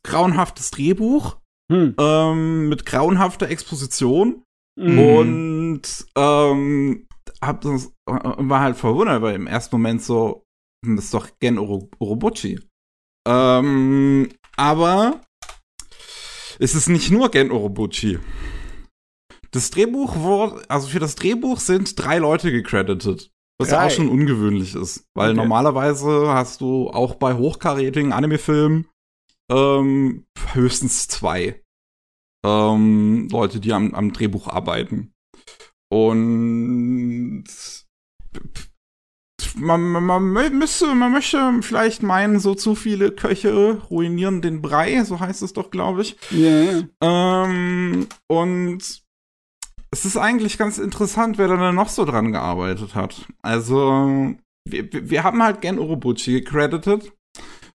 grauenhaftes 0.04 0.72
Drehbuch, 0.72 1.38
Hm. 1.72 1.96
ähm, 1.98 2.68
mit 2.70 2.86
grauenhafter 2.86 3.48
Exposition. 3.48 4.44
Mhm. 4.78 5.00
Und 5.00 5.82
ähm, 6.18 7.08
hab 7.42 7.62
das, 7.62 7.86
äh, 8.10 8.12
war 8.38 8.60
halt 8.60 8.76
verwundert, 8.78 9.22
weil 9.22 9.36
im 9.36 9.48
ersten 9.48 9.76
Moment 9.76 10.02
so, 10.02 10.44
hm, 10.86 10.98
das 10.98 11.06
ist 11.06 11.14
doch 11.14 11.30
Gen 11.40 11.58
Oro- 11.58 11.90
Orobuchi. 12.00 12.60
Ähm, 13.28 14.30
aber 14.58 15.22
es 16.62 16.76
ist 16.76 16.88
nicht 16.88 17.12
nur 17.12 17.30
Gen 17.32 17.52
Orobuchi. 17.52 18.20
Das 19.50 19.72
Drehbuch 19.72 20.16
wurde, 20.18 20.64
also 20.70 20.88
für 20.88 21.00
das 21.00 21.16
Drehbuch 21.16 21.60
sind 21.60 22.00
drei 22.00 22.20
Leute 22.20 22.52
gecredited. 22.52 23.32
Was 23.58 23.72
ja 23.72 23.86
auch 23.86 23.92
schon 23.92 24.10
ungewöhnlich 24.10 24.76
ist. 24.76 25.06
Weil 25.14 25.32
Okay. 25.32 25.38
normalerweise 25.38 26.30
hast 26.30 26.62
du 26.62 26.90
auch 26.90 27.16
bei 27.16 27.34
hochkarätigen 27.36 28.14
Anime-Filmen 28.14 28.88
ähm, 29.52 30.26
höchstens 30.54 31.08
zwei 31.08 31.62
ähm, 32.46 33.28
Leute, 33.32 33.60
die 33.60 33.74
am, 33.74 33.94
am 33.94 34.14
Drehbuch 34.14 34.48
arbeiten. 34.48 35.14
Und 35.92 37.44
man, 39.56 39.82
man, 39.82 40.04
man 40.06 40.24
müsste, 40.58 40.94
man 40.96 41.12
möchte 41.12 41.60
vielleicht 41.62 42.04
meinen, 42.04 42.40
so 42.40 42.56
zu 42.56 42.76
viele 42.76 43.12
Köche 43.12 43.82
ruinieren 43.90 44.42
den 44.42 44.62
Brei, 44.62 45.04
so 45.04 45.20
heißt 45.20 45.42
es 45.42 45.54
doch, 45.54 45.72
glaube 45.72 46.02
ich. 46.04 46.16
Ja, 46.32 46.50
ja. 46.62 46.82
Ähm, 47.02 48.08
und 48.28 48.80
es 49.94 50.06
ist 50.06 50.18
eigentlich 50.18 50.58
ganz 50.58 50.78
interessant, 50.78 51.38
wer 51.38 51.48
da 51.50 51.72
noch 51.72 51.90
so 51.90 52.06
dran 52.06 52.32
gearbeitet 52.32 52.96
hat. 52.96 53.28
Also, 53.42 54.34
wir, 54.66 54.94
wir- 54.94 55.10
wir 55.10 55.24
haben 55.24 55.44
halt 55.44 55.62
Gen 55.62 55.80
Urobuchi 55.80 56.42
gecredited. 56.42 57.12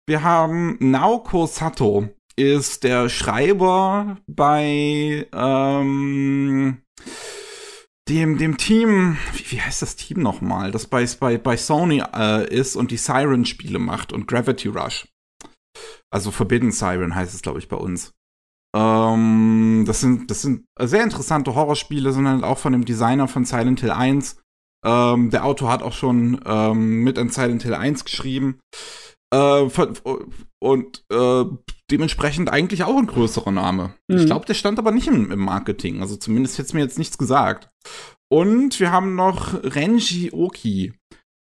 Wir 0.08 0.24
haben 0.24 0.78
Naoko 0.80 1.46
Sato 1.48 2.10
ist 2.38 2.84
der 2.84 3.08
Schreiber 3.10 4.18
bei 4.28 5.26
ähm, 5.34 6.78
dem, 8.08 8.38
dem 8.38 8.58
Team, 8.58 9.18
wie, 9.34 9.52
wie 9.52 9.62
heißt 9.62 9.82
das 9.82 9.96
Team 9.96 10.22
nochmal, 10.22 10.72
das 10.72 10.88
bei, 10.88 11.06
bei, 11.20 11.38
bei 11.38 11.58
Sony 11.58 12.04
äh, 12.14 12.48
ist 12.54 12.76
und 12.76 12.92
die 12.92 12.98
Siren-Spiele 12.98 13.80
macht 13.80 14.14
und 14.14 14.28
Gravity 14.28 14.68
Rush. 14.68 15.08
Also 16.12 16.32
Forbidden 16.32 16.72
Siren 16.72 17.16
heißt 17.16 17.34
es, 17.34 17.42
glaube 17.42 17.60
ich, 17.60 17.68
bei 17.68 17.78
uns. 17.78 18.14
Ähm, 18.76 19.84
das 19.88 20.02
sind, 20.02 20.30
das 20.30 20.42
sind 20.42 20.66
sehr 20.80 21.04
interessante 21.04 21.56
Horrorspiele, 21.56 22.12
sind 22.12 22.28
halt 22.28 22.44
auch 22.44 22.58
von 22.58 22.74
dem 22.74 22.86
Designer 22.86 23.28
von 23.28 23.46
Silent 23.46 23.80
Hill 23.80 23.92
1. 23.92 24.38
Ähm, 24.86 25.30
der 25.32 25.46
Autor 25.46 25.72
hat 25.72 25.82
auch 25.82 25.94
schon 25.94 26.40
ähm, 26.46 27.04
mit 27.04 27.18
an 27.18 27.30
Silent 27.30 27.64
Hill 27.64 27.74
1 27.74 28.06
geschrieben. 28.06 28.60
Äh, 29.36 29.70
und 30.64 31.04
äh, 31.12 31.46
dementsprechend 31.92 32.50
eigentlich 32.50 32.84
auch 32.84 32.98
ein 32.98 33.08
größerer 33.08 33.52
Name. 33.52 33.94
Ich 34.08 34.22
Mhm. 34.24 34.26
glaube, 34.26 34.46
der 34.46 34.54
stand 34.54 34.80
aber 34.80 34.92
nicht 34.92 35.08
im, 35.08 35.32
im 35.32 35.40
Marketing. 35.40 36.02
Also 36.02 36.16
zumindest 36.16 36.58
hätte 36.58 36.68
es 36.68 36.74
mir 36.74 36.82
jetzt 36.82 36.98
nichts 36.98 37.18
gesagt. 37.18 37.70
Und 38.32 38.80
wir 38.80 38.92
haben 38.92 39.16
noch 39.16 39.54
Renji 39.64 40.32
Oki. 40.34 40.94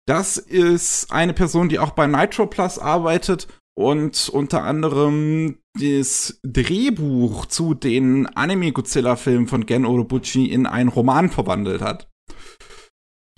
Das 0.06 0.36
ist 0.38 1.12
eine 1.12 1.34
Person, 1.34 1.68
die 1.68 1.78
auch 1.78 1.90
bei 1.90 2.06
Nitro 2.06 2.46
Plus 2.46 2.78
arbeitet 2.78 3.48
und 3.78 4.28
unter 4.30 4.64
anderem 4.64 5.58
das 5.78 6.40
Drehbuch 6.42 7.46
zu 7.46 7.74
den 7.74 8.26
Anime-Godzilla-Filmen 8.26 9.46
von 9.46 9.66
Gen 9.66 9.84
Urobuchi 9.84 10.46
in 10.46 10.66
einen 10.66 10.88
Roman 10.88 11.30
verwandelt 11.30 11.80
hat. 11.80 12.08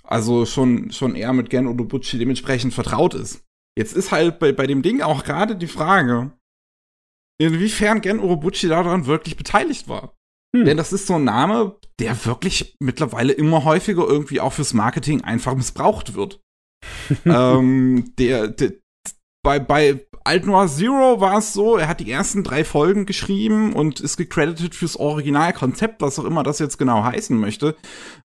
Also 0.03 0.45
schon, 0.45 0.91
schon 0.91 1.15
eher 1.15 1.33
mit 1.33 1.49
Gen 1.49 1.67
Urobuchi 1.67 2.17
dementsprechend 2.17 2.73
vertraut 2.73 3.13
ist. 3.13 3.43
Jetzt 3.77 3.95
ist 3.95 4.11
halt 4.11 4.39
bei, 4.39 4.51
bei 4.51 4.67
dem 4.67 4.81
Ding 4.81 5.01
auch 5.01 5.23
gerade 5.23 5.55
die 5.55 5.67
Frage, 5.67 6.31
inwiefern 7.41 8.01
Gen 8.01 8.19
Urobuchi 8.19 8.67
daran 8.67 9.05
wirklich 9.05 9.35
beteiligt 9.35 9.87
war. 9.87 10.15
Hm. 10.55 10.65
Denn 10.65 10.77
das 10.77 10.93
ist 10.93 11.07
so 11.07 11.15
ein 11.15 11.23
Name, 11.23 11.79
der 11.99 12.25
wirklich 12.25 12.75
mittlerweile 12.79 13.33
immer 13.33 13.63
häufiger 13.63 14.07
irgendwie 14.07 14.39
auch 14.39 14.53
fürs 14.53 14.73
Marketing 14.73 15.21
einfach 15.21 15.55
missbraucht 15.55 16.13
wird. 16.13 16.41
ähm, 17.25 18.13
der, 18.19 18.49
der, 18.49 18.73
bei, 19.43 19.59
bei 19.59 20.05
Alt 20.25 20.45
Noir 20.45 20.67
Zero 20.69 21.19
war 21.19 21.39
es 21.39 21.51
so, 21.51 21.75
er 21.75 21.89
hat 21.89 21.99
die 21.99 22.09
ersten 22.09 22.43
drei 22.43 22.63
Folgen 22.63 23.05
geschrieben 23.05 23.73
und 23.73 23.99
ist 23.99 24.15
gecredited 24.15 24.73
fürs 24.73 24.95
Originalkonzept, 24.95 26.01
was 26.01 26.17
auch 26.17 26.23
immer 26.23 26.43
das 26.43 26.59
jetzt 26.59 26.77
genau 26.77 27.03
heißen 27.03 27.37
möchte. 27.37 27.75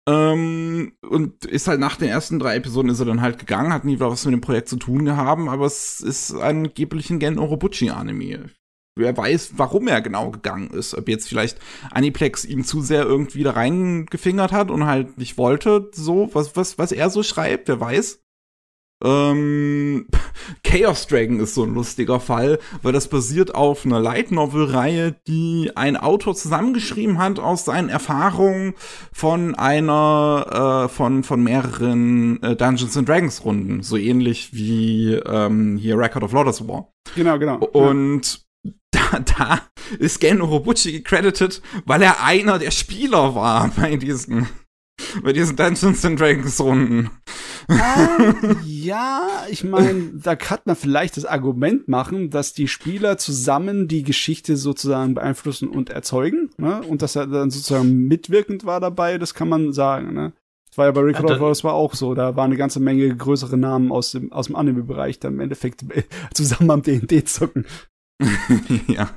Ähm, 0.08 0.94
und 1.02 1.46
ist 1.46 1.68
halt 1.68 1.80
nach 1.80 1.96
den 1.96 2.10
ersten 2.10 2.38
drei 2.38 2.58
Episoden 2.58 2.92
ist 2.92 3.00
er 3.00 3.08
dann 3.08 3.22
halt 3.22 3.40
gegangen, 3.40 3.74
hat 3.74 3.84
nie 3.84 3.96
wieder 3.96 4.12
was 4.12 4.26
mit 4.26 4.34
dem 4.34 4.42
Projekt 4.42 4.70
zu 4.70 4.76
tun 4.76 5.06
gehabt, 5.06 5.42
aber 5.48 5.66
es 5.66 6.00
ist 6.00 6.36
angeblich 6.36 7.10
ein 7.10 7.20
Gen 7.20 7.40
Orobuchi-Anime. 7.40 8.52
Wer 8.96 9.16
weiß, 9.16 9.54
warum 9.58 9.88
er 9.88 10.02
genau 10.02 10.32
gegangen 10.32 10.72
ist. 10.72 10.96
Ob 10.96 11.08
jetzt 11.08 11.28
vielleicht 11.28 11.60
Aniplex 11.92 12.46
ihm 12.46 12.64
zu 12.64 12.82
sehr 12.82 13.04
irgendwie 13.04 13.44
da 13.44 13.52
reingefingert 13.52 14.52
hat 14.52 14.72
und 14.72 14.86
halt 14.86 15.18
nicht 15.18 15.38
wollte, 15.38 15.90
so, 15.94 16.30
was, 16.34 16.56
was, 16.56 16.78
was 16.78 16.92
er 16.92 17.10
so 17.10 17.22
schreibt, 17.22 17.68
wer 17.68 17.80
weiß. 17.80 18.24
Ähm, 19.04 20.08
Chaos 20.64 21.08
Dragon 21.08 21.40
ist 21.40 21.56
so 21.56 21.64
ein 21.64 21.74
lustiger 21.74 22.20
Fall, 22.20 22.60
weil 22.82 22.94
das 22.94 23.08
basiert 23.08 23.54
auf 23.54 23.86
einer 23.86 24.00
Light 24.00 24.32
Novel 24.32 24.66
Reihe, 24.66 25.16
die 25.28 25.72
ein 25.76 25.98
Autor 25.98 26.36
zusammengeschrieben 26.36 27.18
hat 27.18 27.40
aus 27.40 27.66
seinen 27.66 27.90
Erfahrungen 27.90 28.74
von 29.12 29.56
einer, 29.56 30.86
äh, 30.86 30.90
von, 30.90 31.24
von 31.24 31.44
mehreren 31.44 32.42
äh, 32.42 32.56
Dungeons 32.56 32.98
and 32.98 33.08
Dragons 33.08 33.44
Runden. 33.46 33.84
So 33.84 33.98
ähnlich 33.98 34.54
wie, 34.54 35.14
ähm, 35.14 35.78
hier 35.78 35.98
Record 35.98 36.24
of 36.24 36.32
Lotus 36.32 36.68
War. 36.68 36.92
Genau, 37.16 37.38
genau. 37.38 37.58
Und 37.58 38.46
da, 38.92 39.20
da 39.20 39.62
ist 40.00 40.20
Gen 40.20 40.42
Urobuchi 40.42 40.92
gecredited, 40.92 41.62
weil 41.86 42.02
er 42.02 42.24
einer 42.24 42.60
der 42.60 42.72
Spieler 42.72 43.36
war 43.36 43.72
bei 43.76 43.96
diesen, 43.96 44.48
bei 45.24 45.34
diesen 45.34 45.56
Dungeons 45.56 46.04
and 46.06 46.20
Dragons 46.20 46.60
Runden. 46.60 47.10
Ah, 47.70 48.34
ja, 48.66 49.22
ich 49.50 49.64
meine, 49.64 50.12
da 50.14 50.36
kann 50.36 50.60
man 50.66 50.76
vielleicht 50.76 51.18
das 51.18 51.26
Argument 51.26 51.88
machen, 51.88 52.30
dass 52.30 52.54
die 52.54 52.68
Spieler 52.68 53.18
zusammen 53.18 53.88
die 53.88 54.04
Geschichte 54.04 54.56
sozusagen 54.56 55.16
beeinflussen 55.16 55.68
und 55.68 55.90
erzeugen, 55.90 56.50
ne? 56.58 56.82
Und 56.82 57.02
dass 57.02 57.16
er 57.16 57.28
dann 57.28 57.52
sozusagen 57.52 58.08
mitwirkend 58.08 58.66
war 58.66 58.80
dabei, 58.80 59.18
das 59.18 59.34
kann 59.34 59.50
man 59.50 59.74
sagen, 59.74 60.14
ne? 60.14 60.34
Das 60.70 60.78
war 60.78 60.86
ja 60.86 60.92
bei 60.92 61.02
of 61.02 61.26
da- 61.26 61.36
Lotus 61.36 61.64
war 61.64 61.74
auch 61.74 61.94
so, 61.94 62.14
da 62.14 62.36
waren 62.36 62.52
eine 62.52 62.58
ganze 62.58 62.80
Menge 62.80 63.16
größere 63.16 63.58
Namen 63.58 63.92
aus 63.92 64.12
dem, 64.12 64.32
aus 64.32 64.48
dem 64.48 64.56
Anime-Bereich 64.56 65.20
dann 65.20 65.34
im 65.34 65.40
Endeffekt 65.40 65.84
zusammen 66.34 66.72
am 66.72 66.84
D&D 66.84 67.24
zocken. 67.26 67.66
ja. 68.88 69.10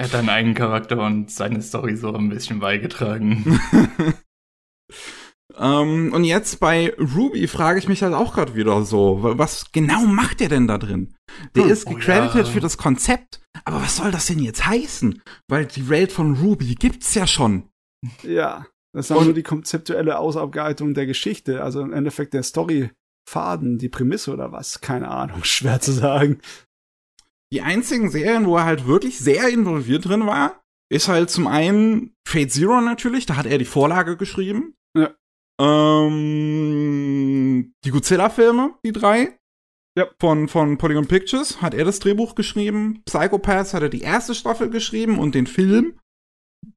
Er 0.00 0.06
hat 0.06 0.14
einen 0.14 0.28
eigenen 0.28 0.54
Charakter 0.54 1.04
und 1.04 1.30
seine 1.30 1.60
Story 1.60 1.96
so 1.96 2.12
ein 2.12 2.28
bisschen 2.28 2.60
beigetragen. 2.60 3.60
Ähm, 5.56 6.12
und 6.12 6.24
jetzt 6.24 6.60
bei 6.60 6.94
Ruby 6.98 7.46
frage 7.48 7.78
ich 7.78 7.88
mich 7.88 8.02
halt 8.02 8.14
auch 8.14 8.34
gerade 8.34 8.54
wieder 8.54 8.84
so, 8.84 9.22
wa- 9.22 9.38
was 9.38 9.72
genau 9.72 10.02
macht 10.04 10.40
der 10.40 10.48
denn 10.48 10.66
da 10.66 10.78
drin? 10.78 11.14
Der 11.54 11.64
Hm, 11.64 11.70
ist 11.70 11.86
oh 11.86 11.90
gecredited 11.94 12.46
ja. 12.46 12.52
für 12.52 12.60
das 12.60 12.76
Konzept, 12.76 13.40
aber 13.64 13.80
was 13.80 13.96
soll 13.96 14.10
das 14.10 14.26
denn 14.26 14.38
jetzt 14.40 14.66
heißen? 14.66 15.22
Weil 15.48 15.66
die 15.66 15.88
Welt 15.88 16.12
von 16.12 16.36
Ruby 16.36 16.74
gibt's 16.74 17.14
ja 17.14 17.26
schon. 17.26 17.68
Ja, 18.22 18.66
das 18.94 19.10
Und- 19.10 19.24
nur 19.24 19.34
die 19.34 19.42
konzeptuelle 19.42 20.18
Ausarbeitung 20.18 20.94
der 20.94 21.06
Geschichte, 21.06 21.62
also 21.62 21.80
im 21.80 21.92
Endeffekt 21.92 22.34
der 22.34 22.42
Story-Faden, 22.42 23.78
die 23.78 23.88
Prämisse 23.88 24.32
oder 24.32 24.52
was, 24.52 24.80
keine 24.80 25.08
Ahnung, 25.08 25.42
schwer 25.44 25.80
zu 25.80 25.92
sagen. 25.92 26.40
Die 27.52 27.62
einzigen 27.62 28.10
Serien, 28.10 28.44
wo 28.46 28.58
er 28.58 28.64
halt 28.64 28.86
wirklich 28.86 29.18
sehr 29.18 29.48
involviert 29.48 30.04
drin 30.06 30.26
war, 30.26 30.60
ist 30.92 31.08
halt 31.08 31.30
zum 31.30 31.46
einen 31.46 32.14
Fate 32.28 32.52
Zero 32.52 32.80
natürlich, 32.82 33.24
da 33.26 33.36
hat 33.36 33.46
er 33.46 33.56
die 33.58 33.64
Vorlage 33.64 34.16
geschrieben. 34.18 34.74
Ähm, 35.60 37.48
die 37.84 37.90
Godzilla-Filme, 37.90 38.74
die 38.84 38.92
drei. 38.92 39.38
Ja. 39.98 40.06
Von, 40.20 40.46
von 40.48 40.78
Polygon 40.78 41.08
Pictures 41.08 41.60
hat 41.60 41.74
er 41.74 41.84
das 41.84 41.98
Drehbuch 41.98 42.36
geschrieben. 42.36 43.02
Psychopaths 43.04 43.74
hat 43.74 43.82
er 43.82 43.88
die 43.88 44.02
erste 44.02 44.34
Staffel 44.34 44.70
geschrieben 44.70 45.18
und 45.18 45.34
den 45.34 45.48
Film. 45.48 45.98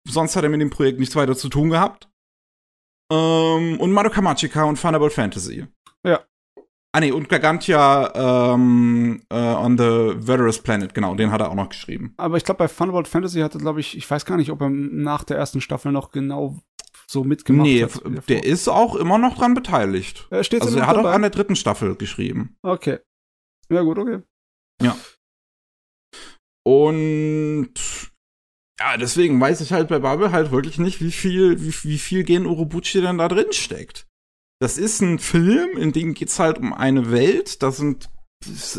Sonst 0.07 0.35
hat 0.35 0.43
er 0.43 0.49
mit 0.49 0.59
dem 0.61 0.71
Projekt 0.71 0.99
nichts 0.99 1.15
weiter 1.15 1.35
zu 1.35 1.47
tun 1.49 1.69
gehabt. 1.69 2.09
Ähm, 3.11 3.79
und 3.79 3.91
Madoka 3.91 4.21
Magica 4.21 4.63
und 4.63 4.81
Thunderbolt 4.81 5.13
Fantasy. 5.13 5.67
Ja. 6.05 6.21
Ah 6.93 6.99
nee, 6.99 7.11
und 7.11 7.29
Gargantia 7.29 8.53
ähm, 8.53 9.21
äh, 9.29 9.35
on 9.35 9.77
the 9.77 10.19
Verderous 10.19 10.59
Planet, 10.59 10.93
genau, 10.93 11.15
den 11.15 11.31
hat 11.31 11.39
er 11.39 11.49
auch 11.49 11.55
noch 11.55 11.69
geschrieben. 11.69 12.13
Aber 12.17 12.37
ich 12.37 12.43
glaube, 12.43 12.57
bei 12.57 12.67
Thunderbolt 12.67 13.07
Fantasy 13.07 13.39
hatte, 13.39 13.59
glaube 13.59 13.79
ich, 13.79 13.95
ich 13.95 14.09
weiß 14.09 14.25
gar 14.25 14.35
nicht, 14.35 14.51
ob 14.51 14.61
er 14.61 14.69
nach 14.69 15.23
der 15.23 15.37
ersten 15.37 15.61
Staffel 15.61 15.91
noch 15.91 16.11
genau 16.11 16.59
so 17.11 17.23
mitgemacht 17.23 17.67
nee, 17.67 17.83
hat. 17.83 18.03
wie 18.05 18.19
der 18.27 18.43
ist 18.43 18.67
auch 18.67 18.95
immer 18.95 19.17
noch 19.17 19.37
dran 19.37 19.53
beteiligt. 19.53 20.27
Er 20.29 20.43
steht 20.43 20.61
Also 20.61 20.79
er 20.79 20.87
hat 20.87 20.97
auch 20.97 21.05
an 21.05 21.21
der 21.21 21.29
dritten 21.29 21.55
Staffel 21.55 21.95
geschrieben. 21.95 22.57
Okay. 22.63 22.99
Ja, 23.69 23.81
gut, 23.81 23.97
okay. 23.97 24.21
Und 26.63 27.73
ja, 28.79 28.97
deswegen 28.97 29.39
weiß 29.39 29.61
ich 29.61 29.73
halt 29.73 29.89
bei 29.89 29.99
Bubble 29.99 30.31
halt 30.31 30.51
wirklich 30.51 30.79
nicht, 30.79 31.01
wie 31.01 31.11
viel, 31.11 31.61
wie, 31.61 31.73
wie 31.83 31.97
viel 31.97 32.23
Gen 32.23 32.45
Urobuchi 32.45 33.01
denn 33.01 33.17
da 33.17 33.27
drin 33.27 33.51
steckt. 33.51 34.07
Das 34.59 34.77
ist 34.77 35.01
ein 35.01 35.19
Film, 35.19 35.77
in 35.77 35.91
dem 35.91 36.13
geht's 36.13 36.39
halt 36.39 36.57
um 36.57 36.73
eine 36.73 37.11
Welt, 37.11 37.63
da 37.63 37.71
sind 37.71 38.09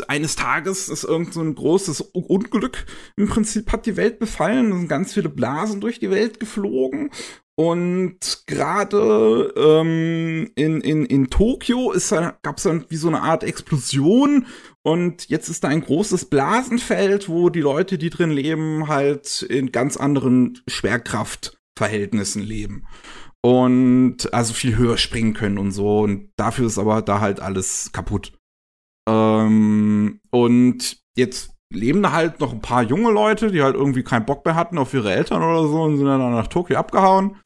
eines 0.09 0.35
Tages 0.35 0.89
ist 0.89 1.05
irgend 1.05 1.33
so 1.33 1.41
ein 1.41 1.55
großes 1.55 2.01
Unglück 2.01 2.85
im 3.15 3.29
Prinzip 3.29 3.71
hat 3.71 3.85
die 3.85 3.95
Welt 3.95 4.19
befallen, 4.19 4.71
da 4.71 4.77
sind 4.77 4.89
ganz 4.89 5.13
viele 5.13 5.29
Blasen 5.29 5.79
durch 5.79 5.99
die 5.99 6.09
Welt 6.09 6.41
geflogen 6.41 7.11
Und 7.55 8.47
gerade 8.47 9.53
ähm, 9.55 10.49
in, 10.55 10.81
in, 10.81 11.05
in 11.05 11.29
Tokio 11.29 11.93
gab 12.41 12.57
es 12.57 12.63
dann 12.63 12.85
wie 12.89 12.95
so 12.95 13.09
eine 13.09 13.21
Art 13.21 13.43
Explosion 13.43 14.47
und 14.83 15.29
jetzt 15.29 15.49
ist 15.49 15.63
da 15.63 15.69
ein 15.69 15.81
großes 15.81 16.25
Blasenfeld, 16.25 17.29
wo 17.29 17.49
die 17.49 17.61
Leute, 17.61 17.97
die 17.97 18.09
drin 18.09 18.31
leben, 18.31 18.87
halt 18.87 19.41
in 19.43 19.71
ganz 19.71 19.97
anderen 19.97 20.61
Schwerkraftverhältnissen 20.67 22.41
leben. 22.41 22.85
Und 23.41 24.33
also 24.33 24.53
viel 24.53 24.77
höher 24.77 24.97
springen 24.97 25.33
können 25.33 25.57
und 25.57 25.71
so. 25.71 25.99
Und 25.99 26.31
dafür 26.37 26.67
ist 26.67 26.77
aber 26.77 27.01
da 27.01 27.19
halt 27.21 27.39
alles 27.39 27.91
kaputt. 27.91 28.33
Ähm, 29.07 30.19
und 30.31 30.97
jetzt 31.15 31.52
leben 31.73 32.03
da 32.03 32.11
halt 32.11 32.39
noch 32.39 32.53
ein 32.53 32.61
paar 32.61 32.83
junge 32.83 33.11
Leute, 33.11 33.51
die 33.51 33.61
halt 33.61 33.75
irgendwie 33.75 34.03
keinen 34.03 34.25
Bock 34.25 34.45
mehr 34.45 34.55
hatten 34.55 34.77
auf 34.77 34.93
ihre 34.93 35.13
Eltern 35.13 35.41
oder 35.41 35.67
so 35.67 35.81
und 35.81 35.97
sind 35.97 36.05
dann 36.05 36.19
nach 36.19 36.47
Tokio 36.47 36.77
abgehauen. 36.77 37.37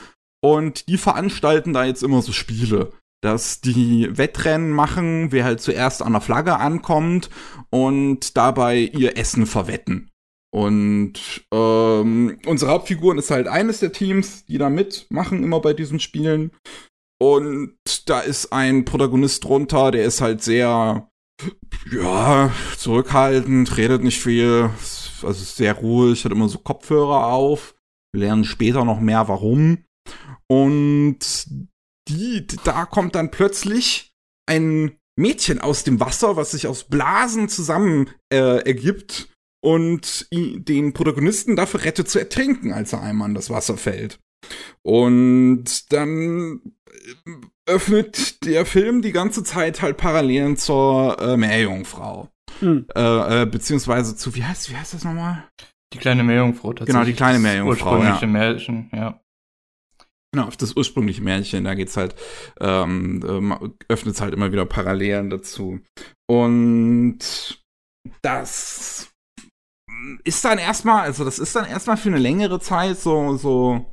Und 0.44 0.88
die 0.88 0.98
veranstalten 0.98 1.74
da 1.74 1.86
jetzt 1.86 2.04
immer 2.04 2.22
so 2.22 2.32
Spiele, 2.32 2.92
dass 3.22 3.62
die 3.62 4.16
Wettrennen 4.18 4.72
machen, 4.72 5.32
wer 5.32 5.44
halt 5.44 5.62
zuerst 5.62 6.02
an 6.02 6.12
der 6.12 6.22
Flagge 6.22 6.58
ankommt 6.58 7.30
und 7.70 8.38
dabei 8.38 8.78
ihr 8.78 9.18
Essen 9.18 9.46
verwetten. 9.46 10.12
Und 10.54 11.46
ähm, 11.54 12.40
unsere 12.46 12.72
Hauptfiguren 12.72 13.18
ist 13.18 13.32
halt 13.32 13.48
eines 13.48 13.80
der 13.80 13.92
Teams, 13.92 14.46
die 14.46 14.58
da 14.58 14.70
mitmachen, 14.70 15.44
immer 15.44 15.60
bei 15.60 15.74
diesen 15.74 16.00
Spielen. 16.00 16.52
Und 17.20 17.76
da 18.06 18.20
ist 18.20 18.54
ein 18.54 18.86
Protagonist 18.86 19.44
drunter, 19.44 19.92
der 19.92 20.06
ist 20.06 20.22
halt 20.22 20.44
sehr 20.44 21.10
ja, 21.92 22.52
zurückhaltend, 22.78 23.78
redet 23.78 24.04
nicht 24.04 24.22
viel, 24.22 24.70
also 25.24 25.34
sehr 25.34 25.74
ruhig, 25.74 26.26
hat 26.26 26.32
immer 26.32 26.50
so 26.50 26.60
Kopfhörer 26.60 27.28
auf. 27.28 27.76
Wir 28.14 28.22
lernen 28.22 28.46
später 28.46 28.86
noch 28.86 29.00
mehr, 29.00 29.28
warum. 29.28 29.84
Und 30.48 31.20
die, 32.08 32.48
da 32.64 32.86
kommt 32.86 33.16
dann 33.16 33.32
plötzlich 33.32 34.14
ein 34.48 34.98
Mädchen 35.18 35.60
aus 35.60 35.84
dem 35.84 36.00
Wasser, 36.00 36.36
was 36.36 36.52
sich 36.52 36.68
aus 36.68 36.86
Blasen 36.86 37.50
zusammen 37.50 38.10
äh, 38.32 38.64
ergibt 38.66 39.30
und 39.62 40.28
den 40.32 40.94
Protagonisten 40.94 41.56
dafür 41.56 41.84
rettet 41.84 42.10
zu 42.10 42.20
ertrinken, 42.20 42.72
als 42.72 42.94
er 42.94 43.02
einmal 43.02 43.30
in 43.30 43.36
das 43.36 43.50
Wasser 43.50 43.78
fällt. 43.78 44.20
Und 44.84 45.92
dann 45.92 46.62
öffnet 47.66 48.46
der 48.46 48.66
Film 48.66 49.02
die 49.02 49.12
ganze 49.12 49.44
Zeit 49.44 49.82
halt 49.82 49.98
Parallelen 49.98 50.58
zur 50.58 51.18
äh, 51.22 51.38
Meerjungfrau. 51.38 52.30
Hm. 52.60 52.88
Äh, 52.96 53.42
äh, 53.42 53.46
beziehungsweise 53.46 54.16
zu, 54.16 54.36
wie 54.36 54.44
heißt, 54.44 54.70
wie 54.72 54.76
heißt 54.76 54.94
das 54.94 55.04
nochmal? 55.04 55.48
Die 55.94 56.00
kleine 56.00 56.24
Meerjungfrau 56.24 56.74
tatsächlich. 56.74 56.94
Genau, 56.94 57.06
die 57.06 57.14
kleine 57.14 57.40
Meerjungfrau. 57.40 57.92
Ursprüngliche 57.92 58.26
ja. 58.26 58.32
Märchen, 58.32 58.90
ja. 58.94 59.22
Genau, 60.34 60.48
auf 60.48 60.58
das 60.58 60.76
ursprüngliche 60.76 61.22
Märchen, 61.22 61.64
da 61.64 61.74
geht's 61.74 61.96
halt, 61.96 62.16
ähm, 62.60 63.24
ähm, 63.28 63.76
öffnet 63.88 64.16
es 64.16 64.22
halt 64.22 64.34
immer 64.34 64.52
wieder 64.52 64.66
Parallelen 64.66 65.30
dazu. 65.30 65.80
Und 66.30 67.64
das 68.22 69.10
ist 70.24 70.44
dann 70.44 70.58
erstmal, 70.58 71.04
also 71.04 71.24
das 71.24 71.40
ist 71.40 71.56
dann 71.56 71.66
erstmal 71.66 71.98
für 71.98 72.10
eine 72.10 72.18
längere 72.18 72.60
Zeit 72.60 73.00
so, 73.00 73.38
so 73.38 73.86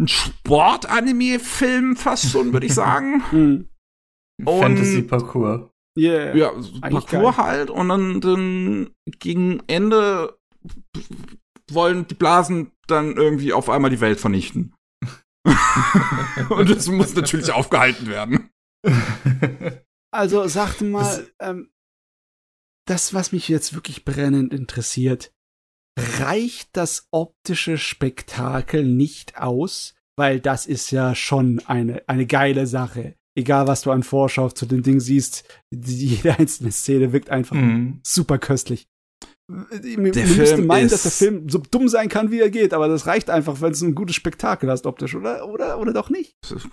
ein 0.00 0.08
Sport-Anime-Film 0.08 1.96
fast 1.96 2.30
schon, 2.30 2.52
würde 2.52 2.66
ich 2.66 2.74
sagen. 2.74 3.22
Hm. 3.30 3.68
Fantasy-Parcours. 4.44 5.70
Yeah. 5.96 6.34
Ja, 6.34 6.52
Parcours 6.80 7.36
halt 7.36 7.70
und 7.70 7.88
dann, 7.90 8.20
dann 8.20 8.90
gegen 9.20 9.62
Ende 9.68 10.38
wollen 11.70 12.06
die 12.08 12.14
Blasen 12.14 12.72
dann 12.86 13.16
irgendwie 13.16 13.52
auf 13.52 13.68
einmal 13.68 13.90
die 13.90 14.00
Welt 14.00 14.18
vernichten. 14.18 14.74
und 16.48 16.70
das 16.70 16.88
muss 16.88 17.14
natürlich 17.14 17.52
aufgehalten 17.52 18.06
werden. 18.06 18.50
Also 20.12 20.46
sagte 20.48 20.84
mal, 20.84 21.26
ähm, 21.40 21.70
das, 22.86 23.14
was 23.14 23.32
mich 23.32 23.48
jetzt 23.48 23.74
wirklich 23.74 24.04
brennend 24.04 24.52
interessiert, 24.52 25.32
reicht 26.20 26.70
das 26.72 27.08
optische 27.10 27.78
Spektakel 27.78 28.84
nicht 28.84 29.38
aus, 29.38 29.94
weil 30.16 30.40
das 30.40 30.66
ist 30.66 30.90
ja 30.90 31.14
schon 31.14 31.60
eine, 31.66 32.02
eine 32.06 32.26
geile 32.26 32.66
Sache. 32.66 33.14
Egal, 33.34 33.66
was 33.66 33.82
du 33.82 33.90
an 33.90 34.02
Vorschau 34.02 34.50
zu 34.50 34.66
dem 34.66 34.82
Ding 34.82 35.00
siehst, 35.00 35.44
jede 35.70 36.38
einzelne 36.38 36.70
Szene 36.70 37.12
wirkt 37.12 37.30
einfach 37.30 37.56
mhm. 37.56 38.00
super 38.02 38.38
köstlich. 38.38 38.86
Mir 39.48 40.12
der 40.12 40.26
müsste 40.26 40.62
meinen, 40.62 40.88
dass 40.88 41.02
der 41.02 41.12
Film 41.12 41.48
so 41.48 41.58
dumm 41.58 41.88
sein 41.88 42.08
kann, 42.08 42.30
wie 42.30 42.40
er 42.40 42.48
geht, 42.48 42.72
aber 42.72 42.88
das 42.88 43.06
reicht 43.06 43.28
einfach, 43.28 43.60
wenn 43.60 43.72
es 43.72 43.82
ein 43.82 43.94
gutes 43.94 44.16
Spektakel 44.16 44.70
hast, 44.70 44.86
optisch, 44.86 45.14
oder, 45.14 45.46
oder, 45.48 45.78
oder 45.78 45.92
doch 45.92 46.08
nicht? 46.08 46.36
Es 46.42 46.68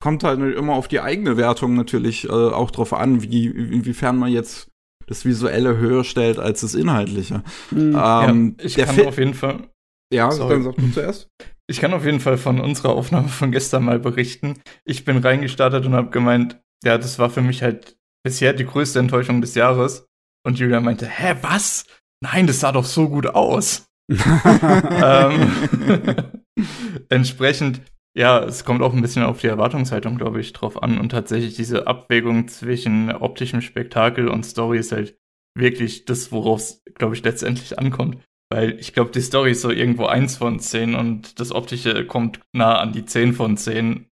kommt 0.00 0.24
halt 0.24 0.40
immer 0.40 0.72
auf 0.72 0.88
die 0.88 1.00
eigene 1.00 1.36
Wertung 1.36 1.74
natürlich 1.74 2.24
äh, 2.24 2.32
auch 2.32 2.70
drauf 2.70 2.92
an, 2.92 3.22
wie, 3.22 3.46
inwiefern 3.46 4.16
man 4.16 4.32
jetzt 4.32 4.71
das 5.12 5.26
Visuelle 5.26 5.76
höher 5.76 6.04
stellt 6.04 6.38
als 6.38 6.62
das 6.62 6.74
Inhaltliche. 6.74 7.42
Mhm. 7.70 7.94
Ähm, 8.02 8.56
ja, 8.58 8.64
ich 8.64 8.74
der 8.74 8.86
kann 8.86 8.94
Film 8.94 9.08
auf 9.08 9.18
jeden 9.18 9.34
Fall. 9.34 9.68
Ja, 10.12 10.30
Sorry. 10.30 10.54
dann 10.54 10.64
sag 10.64 10.76
du 10.76 10.90
zuerst. 10.90 11.28
Ich 11.68 11.80
kann 11.80 11.92
auf 11.92 12.04
jeden 12.04 12.20
Fall 12.20 12.38
von 12.38 12.60
unserer 12.60 12.90
Aufnahme 12.90 13.28
von 13.28 13.52
gestern 13.52 13.84
mal 13.84 13.98
berichten. 13.98 14.60
Ich 14.84 15.04
bin 15.04 15.18
reingestartet 15.18 15.86
und 15.86 15.94
habe 15.94 16.10
gemeint, 16.10 16.60
ja, 16.84 16.98
das 16.98 17.18
war 17.18 17.30
für 17.30 17.42
mich 17.42 17.62
halt 17.62 17.96
bisher 18.24 18.52
die 18.52 18.66
größte 18.66 18.98
Enttäuschung 18.98 19.40
des 19.40 19.54
Jahres. 19.54 20.06
Und 20.44 20.58
Julia 20.58 20.80
meinte, 20.80 21.06
hä, 21.06 21.36
was? 21.42 21.84
Nein, 22.22 22.46
das 22.46 22.60
sah 22.60 22.72
doch 22.72 22.84
so 22.84 23.08
gut 23.08 23.26
aus. 23.26 23.84
ähm, 24.10 25.52
entsprechend 27.08 27.82
ja, 28.16 28.42
es 28.44 28.64
kommt 28.64 28.82
auch 28.82 28.92
ein 28.92 29.00
bisschen 29.00 29.22
auf 29.22 29.40
die 29.40 29.46
Erwartungshaltung, 29.46 30.18
glaube 30.18 30.40
ich, 30.40 30.52
drauf 30.52 30.82
an. 30.82 30.98
Und 30.98 31.10
tatsächlich 31.10 31.54
diese 31.54 31.86
Abwägung 31.86 32.48
zwischen 32.48 33.10
optischem 33.10 33.62
Spektakel 33.62 34.28
und 34.28 34.44
Story 34.44 34.78
ist 34.78 34.92
halt 34.92 35.16
wirklich 35.56 36.04
das, 36.04 36.30
worauf 36.30 36.60
es, 36.60 36.82
glaube 36.94 37.14
ich, 37.14 37.22
letztendlich 37.22 37.78
ankommt. 37.78 38.18
Weil 38.50 38.78
ich 38.78 38.92
glaube, 38.92 39.12
die 39.12 39.22
Story 39.22 39.52
ist 39.52 39.62
so 39.62 39.70
irgendwo 39.70 40.06
eins 40.06 40.36
von 40.36 40.60
zehn 40.60 40.94
und 40.94 41.40
das 41.40 41.52
Optische 41.52 42.06
kommt 42.06 42.40
nah 42.54 42.78
an 42.78 42.92
die 42.92 43.06
zehn 43.06 43.32
von 43.32 43.56
zehn. 43.56 44.10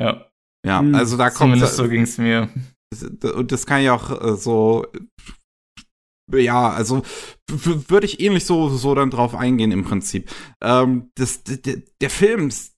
Ja. 0.00 0.30
Ja, 0.66 0.80
hm, 0.80 0.94
also 0.94 1.16
da 1.16 1.28
kommt. 1.28 1.52
Zumindest 1.52 1.76
so 1.76 1.88
ging's 1.88 2.18
mir. 2.18 2.48
Und 3.34 3.52
das 3.52 3.66
kann 3.66 3.82
ja 3.82 3.94
auch 3.94 4.22
äh, 4.22 4.36
so 4.36 4.86
ja, 6.32 6.70
also 6.70 7.02
würde 7.54 8.06
ich 8.06 8.20
ähnlich 8.20 8.44
so, 8.44 8.68
so 8.68 8.94
dann 8.94 9.10
drauf 9.10 9.34
eingehen 9.34 9.72
im 9.72 9.84
Prinzip. 9.84 10.30
Ähm, 10.60 11.10
das, 11.14 11.44
der, 11.44 11.82
der 12.00 12.10
Film 12.10 12.48
es, 12.48 12.75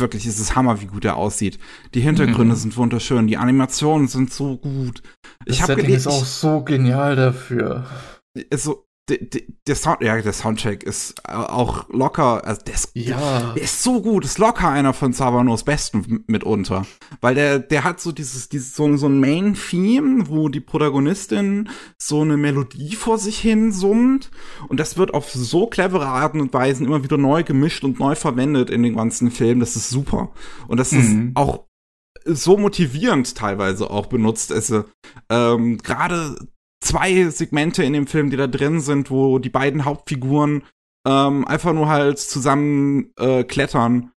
wirklich, 0.00 0.26
es 0.26 0.38
ist 0.38 0.54
Hammer, 0.54 0.80
wie 0.80 0.86
gut 0.86 1.04
er 1.04 1.16
aussieht. 1.16 1.58
Die 1.94 2.00
Hintergründe 2.00 2.54
mhm. 2.54 2.58
sind 2.58 2.76
wunderschön, 2.76 3.26
die 3.26 3.36
Animationen 3.36 4.08
sind 4.08 4.32
so 4.32 4.56
gut. 4.56 5.02
Ich 5.44 5.58
das 5.58 5.66
Setting 5.66 5.94
ist 5.94 6.06
auch 6.06 6.24
so 6.24 6.62
genial 6.62 7.16
dafür. 7.16 7.86
Also, 8.52 8.86
der, 9.08 9.76
Sound, 9.76 10.00
ja, 10.00 10.20
der 10.20 10.32
Soundtrack 10.32 10.82
ist 10.82 11.28
auch 11.28 11.88
locker, 11.90 12.46
also 12.46 12.62
der 12.62 12.74
ist, 12.74 12.90
ja. 12.94 13.52
der 13.52 13.62
ist 13.62 13.82
so 13.82 14.00
gut, 14.00 14.24
ist 14.24 14.38
locker 14.38 14.70
einer 14.70 14.94
von 14.94 15.12
Savanos 15.12 15.62
besten 15.62 16.24
mitunter. 16.26 16.86
Weil 17.20 17.34
der, 17.34 17.58
der 17.58 17.84
hat 17.84 18.00
so 18.00 18.12
dieses, 18.12 18.48
dieses, 18.48 18.74
so, 18.74 18.96
so 18.96 19.06
ein 19.06 19.20
Main-Theme, 19.20 20.28
wo 20.28 20.48
die 20.48 20.60
Protagonistin 20.60 21.68
so 21.98 22.22
eine 22.22 22.38
Melodie 22.38 22.96
vor 22.96 23.18
sich 23.18 23.38
hin 23.38 23.72
summt. 23.72 24.30
Und 24.68 24.80
das 24.80 24.96
wird 24.96 25.12
auf 25.12 25.30
so 25.30 25.66
clevere 25.66 26.06
Arten 26.06 26.40
und 26.40 26.54
Weisen 26.54 26.86
immer 26.86 27.04
wieder 27.04 27.18
neu 27.18 27.42
gemischt 27.42 27.84
und 27.84 27.98
neu 27.98 28.14
verwendet 28.14 28.70
in 28.70 28.82
den 28.82 28.96
ganzen 28.96 29.30
Filmen. 29.30 29.60
Das 29.60 29.76
ist 29.76 29.90
super. 29.90 30.32
Und 30.66 30.80
das 30.80 30.92
mhm. 30.92 31.28
ist 31.28 31.36
auch 31.36 31.66
so 32.24 32.56
motivierend 32.56 33.34
teilweise 33.34 33.90
auch 33.90 34.06
benutzt. 34.06 34.50
Also, 34.50 34.84
ähm, 35.28 35.76
gerade 35.76 36.36
zwei 36.84 37.28
Segmente 37.30 37.82
in 37.82 37.92
dem 37.92 38.06
Film, 38.06 38.30
die 38.30 38.36
da 38.36 38.46
drin 38.46 38.80
sind, 38.80 39.10
wo 39.10 39.38
die 39.38 39.50
beiden 39.50 39.84
Hauptfiguren 39.84 40.62
ähm, 41.06 41.46
einfach 41.46 41.72
nur 41.72 41.88
halt 41.88 42.18
zusammen 42.18 43.12
äh, 43.18 43.44
klettern, 43.44 44.12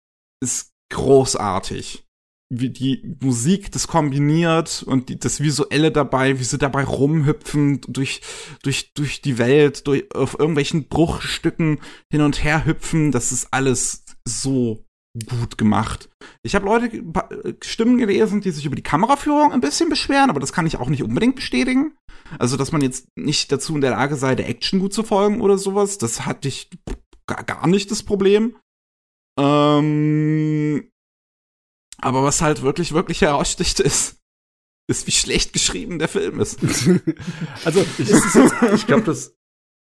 ist 0.42 0.72
großartig. 0.92 2.04
Wie 2.50 2.70
die 2.70 3.16
Musik 3.20 3.72
das 3.72 3.88
kombiniert 3.88 4.84
und 4.86 5.08
die, 5.08 5.18
das 5.18 5.40
Visuelle 5.40 5.90
dabei, 5.90 6.38
wie 6.38 6.44
sie 6.44 6.58
dabei 6.58 6.84
rumhüpfen, 6.84 7.80
durch, 7.88 8.20
durch, 8.62 8.92
durch 8.94 9.22
die 9.22 9.38
Welt, 9.38 9.86
durch, 9.86 10.14
auf 10.14 10.38
irgendwelchen 10.38 10.88
Bruchstücken 10.88 11.80
hin 12.10 12.20
und 12.20 12.44
her 12.44 12.66
hüpfen, 12.66 13.12
das 13.12 13.32
ist 13.32 13.48
alles 13.50 14.04
so 14.26 14.84
gut 15.28 15.58
gemacht. 15.58 16.10
Ich 16.42 16.54
habe 16.54 16.66
Leute 16.66 17.02
Stimmen 17.62 17.98
gelesen, 17.98 18.40
die 18.40 18.50
sich 18.50 18.66
über 18.66 18.76
die 18.76 18.82
Kameraführung 18.82 19.52
ein 19.52 19.60
bisschen 19.60 19.88
beschweren, 19.88 20.30
aber 20.30 20.40
das 20.40 20.52
kann 20.52 20.66
ich 20.66 20.76
auch 20.76 20.88
nicht 20.88 21.02
unbedingt 21.02 21.36
bestätigen. 21.36 21.96
Also, 22.38 22.56
dass 22.56 22.72
man 22.72 22.82
jetzt 22.82 23.06
nicht 23.16 23.52
dazu 23.52 23.74
in 23.74 23.80
der 23.80 23.92
Lage 23.92 24.16
sei, 24.16 24.34
der 24.34 24.48
Action 24.48 24.80
gut 24.80 24.92
zu 24.92 25.02
folgen 25.02 25.40
oder 25.40 25.58
sowas, 25.58 25.98
das 25.98 26.26
hatte 26.26 26.48
ich 26.48 26.70
gar, 27.26 27.44
gar 27.44 27.66
nicht 27.66 27.90
das 27.90 28.02
Problem. 28.02 28.56
Ähm, 29.38 30.90
aber 31.98 32.22
was 32.22 32.42
halt 32.42 32.62
wirklich, 32.62 32.92
wirklich 32.92 33.20
heraussticht 33.20 33.80
ist, 33.80 34.20
ist, 34.88 35.06
wie 35.06 35.12
schlecht 35.12 35.52
geschrieben 35.52 35.98
der 35.98 36.08
Film 36.08 36.40
ist. 36.40 36.58
also, 37.64 37.80
ist 37.80 38.10
es 38.10 38.34
jetzt, 38.34 38.54
ich 38.74 38.86
glaube, 38.86 39.04
das 39.04 39.34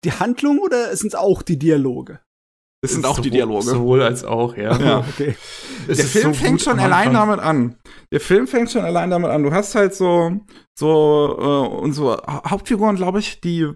die 0.04 0.12
Handlung 0.12 0.60
oder 0.60 0.96
sind 0.96 1.10
es 1.10 1.16
auch 1.16 1.42
die 1.42 1.60
Dialoge? 1.60 2.22
Das 2.82 2.92
sind 2.94 3.06
auch 3.06 3.20
die 3.20 3.30
Dialoge. 3.30 3.64
Sowohl 3.66 4.02
als 4.02 4.24
auch, 4.24 4.58
ja. 4.58 4.76
Ja. 4.80 5.00
okay. 5.10 5.36
Der 5.88 5.96
Film 5.96 6.34
so 6.34 6.40
fängt 6.40 6.62
schon 6.62 6.80
allein 6.80 7.10
Anfang. 7.10 7.28
damit 7.30 7.40
an. 7.40 7.76
Der 8.12 8.20
Film 8.20 8.48
fängt 8.48 8.72
schon 8.72 8.84
allein 8.84 9.10
damit 9.12 9.30
an. 9.30 9.44
Du 9.44 9.52
hast 9.52 9.76
halt 9.76 9.94
so, 9.94 10.32
so, 10.78 11.38
äh, 11.40 11.76
unsere 11.78 12.24
Ha- 12.26 12.50
Hauptfiguren, 12.50 12.96
glaube 12.96 13.20
ich, 13.20 13.40
die 13.40 13.68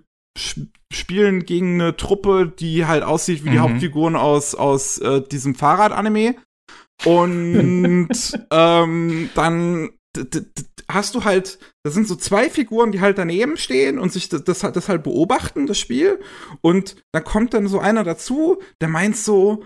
spielen 0.92 1.46
gegen 1.46 1.80
eine 1.80 1.96
Truppe, 1.96 2.52
die 2.60 2.86
halt 2.88 3.04
aussieht 3.04 3.46
wie 3.46 3.50
die 3.52 3.58
Mhm. 3.58 3.62
Hauptfiguren 3.62 4.16
aus, 4.16 4.56
aus 4.56 4.98
äh, 4.98 5.22
diesem 5.22 5.54
Fahrrad-Anime. 5.56 6.36
Und 7.06 8.10
ähm, 8.52 9.30
dann 9.36 9.90
hast 10.90 11.16
du 11.16 11.24
halt, 11.24 11.60
das 11.84 11.94
sind 11.94 12.08
so 12.08 12.16
zwei 12.16 12.50
Figuren, 12.50 12.92
die 12.92 13.02
halt 13.02 13.18
daneben 13.18 13.58
stehen 13.58 14.00
und 14.00 14.12
sich 14.12 14.30
das, 14.30 14.44
das, 14.44 14.60
das 14.60 14.90
halt 14.90 15.04
beobachten, 15.04 15.68
das 15.68 15.80
Spiel. 15.80 16.20
Und 16.62 16.96
dann 17.12 17.24
kommt 17.24 17.54
dann 17.54 17.68
so 17.68 17.80
einer 17.80 18.04
dazu, 18.04 18.62
der 18.82 18.90
meint 18.90 19.18
so, 19.18 19.66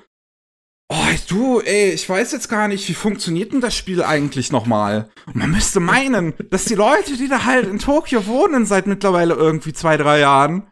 Oh, 0.92 1.06
du, 1.28 1.60
ey, 1.60 1.92
ich 1.92 2.10
weiß 2.10 2.32
jetzt 2.32 2.50
gar 2.50 2.68
nicht, 2.68 2.90
wie 2.90 2.96
funktioniert 2.96 3.54
denn 3.54 3.62
das 3.62 3.76
Spiel 3.76 4.02
eigentlich 4.02 4.52
nochmal? 4.52 5.08
Man 5.34 5.52
müsste 5.52 5.80
meinen, 5.80 6.34
dass 6.50 6.66
die 6.66 6.74
Leute, 6.74 7.16
die 7.16 7.28
da 7.28 7.46
halt 7.46 7.68
in 7.68 7.78
Tokio 7.78 8.26
wohnen 8.26 8.66
seit 8.66 8.88
mittlerweile 8.88 9.36
irgendwie 9.36 9.72
zwei, 9.72 9.98
drei 9.98 10.20
Jahren, 10.20 10.68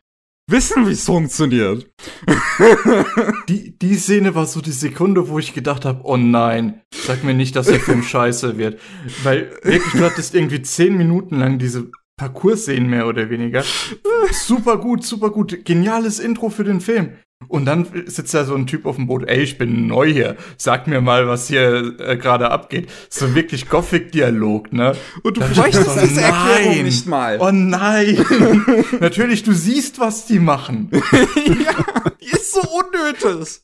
wissen, 0.49 0.87
wie 0.87 0.91
es 0.91 1.05
funktioniert. 1.05 1.89
Die, 3.49 3.77
die 3.77 3.95
Szene 3.95 4.35
war 4.35 4.45
so 4.45 4.61
die 4.61 4.71
Sekunde, 4.71 5.29
wo 5.29 5.39
ich 5.39 5.53
gedacht 5.53 5.85
habe, 5.85 6.01
oh 6.03 6.17
nein, 6.17 6.81
sag 6.93 7.23
mir 7.23 7.33
nicht, 7.33 7.55
dass 7.55 7.67
der 7.67 7.79
Film 7.79 8.03
scheiße 8.03 8.57
wird. 8.57 8.79
Weil 9.23 9.51
wirklich, 9.61 9.93
du 9.93 10.03
hattest 10.03 10.35
irgendwie 10.35 10.61
zehn 10.61 10.97
Minuten 10.97 11.37
lang 11.37 11.59
diese 11.59 11.89
Parcours-Szenen 12.17 12.89
mehr 12.89 13.07
oder 13.07 13.29
weniger. 13.29 13.63
Super 14.31 14.77
gut, 14.77 15.03
super 15.03 15.29
gut. 15.29 15.63
Geniales 15.65 16.19
Intro 16.19 16.49
für 16.49 16.63
den 16.63 16.81
Film. 16.81 17.13
Und 17.47 17.65
dann 17.65 17.87
sitzt 18.07 18.33
da 18.33 18.43
so 18.45 18.55
ein 18.55 18.67
Typ 18.67 18.85
auf 18.85 18.95
dem 18.95 19.07
Boot, 19.07 19.27
ey, 19.27 19.41
ich 19.41 19.57
bin 19.57 19.87
neu 19.87 20.11
hier, 20.11 20.37
sag 20.57 20.87
mir 20.87 21.01
mal, 21.01 21.27
was 21.27 21.47
hier 21.47 21.95
äh, 21.99 22.17
gerade 22.17 22.51
abgeht. 22.51 22.89
So 23.09 23.35
wirklich 23.35 23.69
Gothic-Dialog, 23.69 24.73
ne? 24.73 24.95
Und 25.23 25.37
du 25.37 25.41
Da 25.41 25.45
hab 25.45 25.51
ich 25.51 25.59
bräuchtest 25.59 25.87
gedacht, 25.87 26.09
diese 26.09 26.21
Erklärung 26.21 26.75
nein. 26.75 26.85
nicht 26.85 27.07
mal. 27.07 27.37
Oh 27.39 27.51
nein! 27.51 28.25
Natürlich, 28.99 29.43
du 29.43 29.53
siehst, 29.53 29.99
was 29.99 30.25
die 30.25 30.39
machen. 30.39 30.89
ja, 30.91 32.11
die 32.21 32.31
ist 32.31 32.53
so 32.53 32.61
unnötig. 32.61 33.61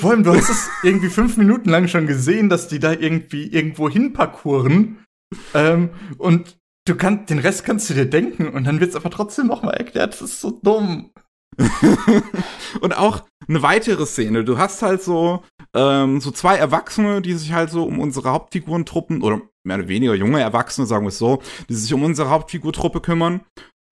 Vor 0.00 0.12
allem, 0.12 0.22
du 0.22 0.34
hast 0.34 0.48
es 0.48 0.68
irgendwie 0.82 1.10
fünf 1.10 1.36
Minuten 1.36 1.68
lang 1.68 1.88
schon 1.88 2.06
gesehen, 2.06 2.48
dass 2.48 2.68
die 2.68 2.78
da 2.78 2.92
irgendwie 2.92 3.46
irgendwo 3.52 3.90
hinparcouren. 3.90 5.04
Ähm, 5.52 5.90
und 6.18 6.56
du 6.86 6.94
kannst, 6.94 7.30
den 7.30 7.40
Rest 7.40 7.64
kannst 7.64 7.90
du 7.90 7.94
dir 7.94 8.06
denken 8.06 8.48
und 8.48 8.64
dann 8.64 8.80
wird's 8.80 8.96
aber 8.96 9.10
trotzdem 9.10 9.48
nochmal 9.48 9.74
erklärt. 9.74 10.14
Das 10.14 10.22
ist 10.22 10.40
so 10.40 10.58
dumm. 10.62 11.10
Und 12.80 12.96
auch 12.96 13.24
eine 13.48 13.62
weitere 13.62 14.06
Szene. 14.06 14.44
Du 14.44 14.58
hast 14.58 14.82
halt 14.82 15.02
so, 15.02 15.42
ähm, 15.74 16.20
so 16.20 16.30
zwei 16.30 16.56
Erwachsene, 16.56 17.22
die 17.22 17.34
sich 17.34 17.52
halt 17.52 17.70
so 17.70 17.84
um 17.84 17.98
unsere 17.98 18.30
Hauptfigurentruppen, 18.30 19.22
oder 19.22 19.40
mehr 19.64 19.78
oder 19.78 19.88
weniger 19.88 20.14
junge 20.14 20.40
Erwachsene, 20.40 20.86
sagen 20.86 21.04
wir 21.04 21.08
es 21.10 21.18
so, 21.18 21.42
die 21.68 21.74
sich 21.74 21.92
um 21.94 22.02
unsere 22.02 22.30
Hauptfigurtruppe 22.30 23.00
kümmern. 23.00 23.40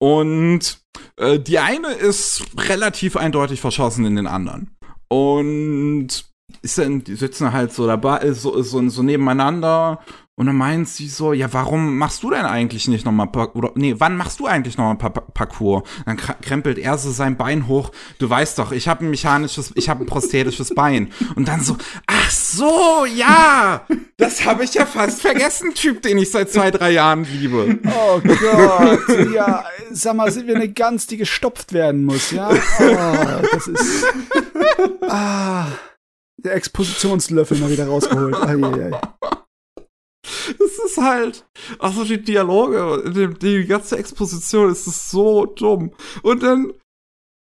Und 0.01 0.79
äh, 1.17 1.39
die 1.39 1.59
eine 1.59 1.89
ist 1.89 2.43
relativ 2.57 3.15
eindeutig 3.15 3.61
verschossen 3.61 4.05
in 4.05 4.15
den 4.15 4.27
anderen. 4.27 4.75
Und 5.07 6.25
ist 6.61 6.77
dann, 6.77 7.03
die 7.03 7.15
sitzen 7.15 7.53
halt 7.53 7.73
so 7.73 7.87
dabei, 7.87 8.31
so, 8.33 8.61
so, 8.61 8.87
so 8.89 9.03
nebeneinander. 9.03 9.99
Und 10.37 10.47
dann 10.47 10.57
meint 10.57 10.89
sie 10.89 11.07
so, 11.07 11.31
ja, 11.31 11.53
warum 11.53 11.97
machst 11.97 12.21
du 12.21 12.29
denn 12.29 12.45
eigentlich 12.45 12.89
nicht 12.89 13.05
nochmal, 13.05 13.29
oder, 13.53 13.71
nee, 13.75 13.95
wann 13.99 14.17
machst 14.17 14.41
du 14.41 14.47
eigentlich 14.47 14.77
nochmal 14.77 14.97
pa 14.97 15.07
Pa- 15.07 15.21
Parcours? 15.21 15.83
Dann 16.05 16.17
krempelt 16.17 16.77
er 16.77 16.97
so 16.97 17.09
sein 17.11 17.37
Bein 17.37 17.67
hoch. 17.69 17.91
Du 18.19 18.29
weißt 18.29 18.59
doch, 18.59 18.73
ich 18.73 18.89
habe 18.89 19.05
ein 19.05 19.11
mechanisches, 19.11 19.71
ich 19.75 19.87
habe 19.87 20.03
ein 20.03 20.07
prosthetisches 20.07 20.75
Bein. 20.75 21.13
Und 21.37 21.47
dann 21.47 21.61
so, 21.61 21.77
ach 22.07 22.29
so, 22.31 23.05
ja, 23.05 23.85
das 24.17 24.43
habe 24.43 24.65
ich 24.65 24.73
ja 24.73 24.85
fast 24.85 25.21
vergessen, 25.21 25.73
Typ, 25.73 26.01
den 26.01 26.17
ich 26.17 26.31
seit 26.31 26.51
zwei, 26.51 26.69
drei 26.69 26.91
Jahren 26.91 27.23
liebe. 27.23 27.79
Oh 27.85 28.19
Gott, 28.19 29.33
ja, 29.33 29.63
sag 29.91 30.17
mal, 30.17 30.29
sind 30.33 30.47
wir 30.47 30.55
eine 30.57 30.67
Gans, 30.67 31.07
die 31.07 31.15
gestopft 31.15 31.71
werden 31.71 32.03
muss, 32.03 32.31
ja? 32.31 32.49
Oh, 32.51 33.41
das 33.53 33.67
ist. 33.67 34.05
Ah, 35.07 35.67
der 36.37 36.55
Expositionslöffel 36.55 37.57
mal 37.57 37.69
wieder 37.71 37.87
rausgeholt. 37.87 38.35
Eieiei. 38.35 38.91
Es 40.47 40.79
ist 40.79 40.97
halt, 40.97 41.45
also 41.79 42.03
die 42.03 42.21
Dialoge, 42.21 43.11
die, 43.11 43.39
die 43.39 43.65
ganze 43.65 43.97
Exposition 43.97 44.71
ist 44.71 44.87
es 44.87 45.09
so 45.09 45.45
dumm. 45.45 45.91
Und 46.23 46.43
dann, 46.43 46.73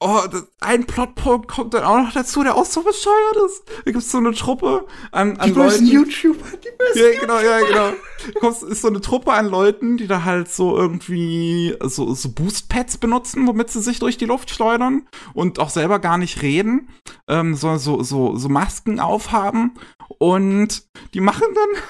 oh, 0.04 0.22
ein 0.60 0.86
Plotpunkt 0.86 1.48
kommt 1.48 1.74
dann 1.74 1.84
auch 1.84 1.98
noch 1.98 2.14
dazu, 2.14 2.44
der 2.44 2.56
auch 2.56 2.66
so 2.66 2.82
bescheuert 2.84 3.38
ist. 3.46 3.64
Da 3.86 3.92
gibt's 3.92 4.12
so 4.12 4.18
eine 4.18 4.34
Truppe 4.34 4.86
an, 5.12 5.38
an 5.38 5.54
Leuten. 5.54 5.86
YouTuber, 5.86 6.46
die 6.64 6.70
besten 6.78 7.00
Ja, 7.00 7.20
genau, 7.20 7.40
ja, 7.40 7.60
genau. 7.60 7.94
Kommst, 8.40 8.64
ist 8.64 8.82
so 8.82 8.90
eine 8.90 9.02
Truppe 9.02 9.34
an 9.34 9.48
Leuten, 9.48 9.98
die 9.98 10.08
da 10.08 10.24
halt 10.24 10.50
so 10.50 10.78
irgendwie 10.78 11.76
so, 11.84 12.14
so 12.14 12.30
Boost-Pads 12.30 12.98
benutzen, 12.98 13.48
womit 13.48 13.70
sie 13.70 13.82
sich 13.82 14.00
durch 14.00 14.18
die 14.18 14.26
Luft 14.26 14.50
schleudern 14.50 15.08
und 15.34 15.60
auch 15.60 15.70
selber 15.70 16.00
gar 16.00 16.18
nicht 16.18 16.42
reden, 16.42 16.90
ähm, 17.28 17.56
sondern 17.56 17.80
so, 17.80 18.04
so, 18.04 18.36
so 18.36 18.50
Masken 18.50 19.00
aufhaben. 19.00 19.76
Und 20.20 20.84
die 21.14 21.22
machen 21.22 21.48
dann, 21.54 21.84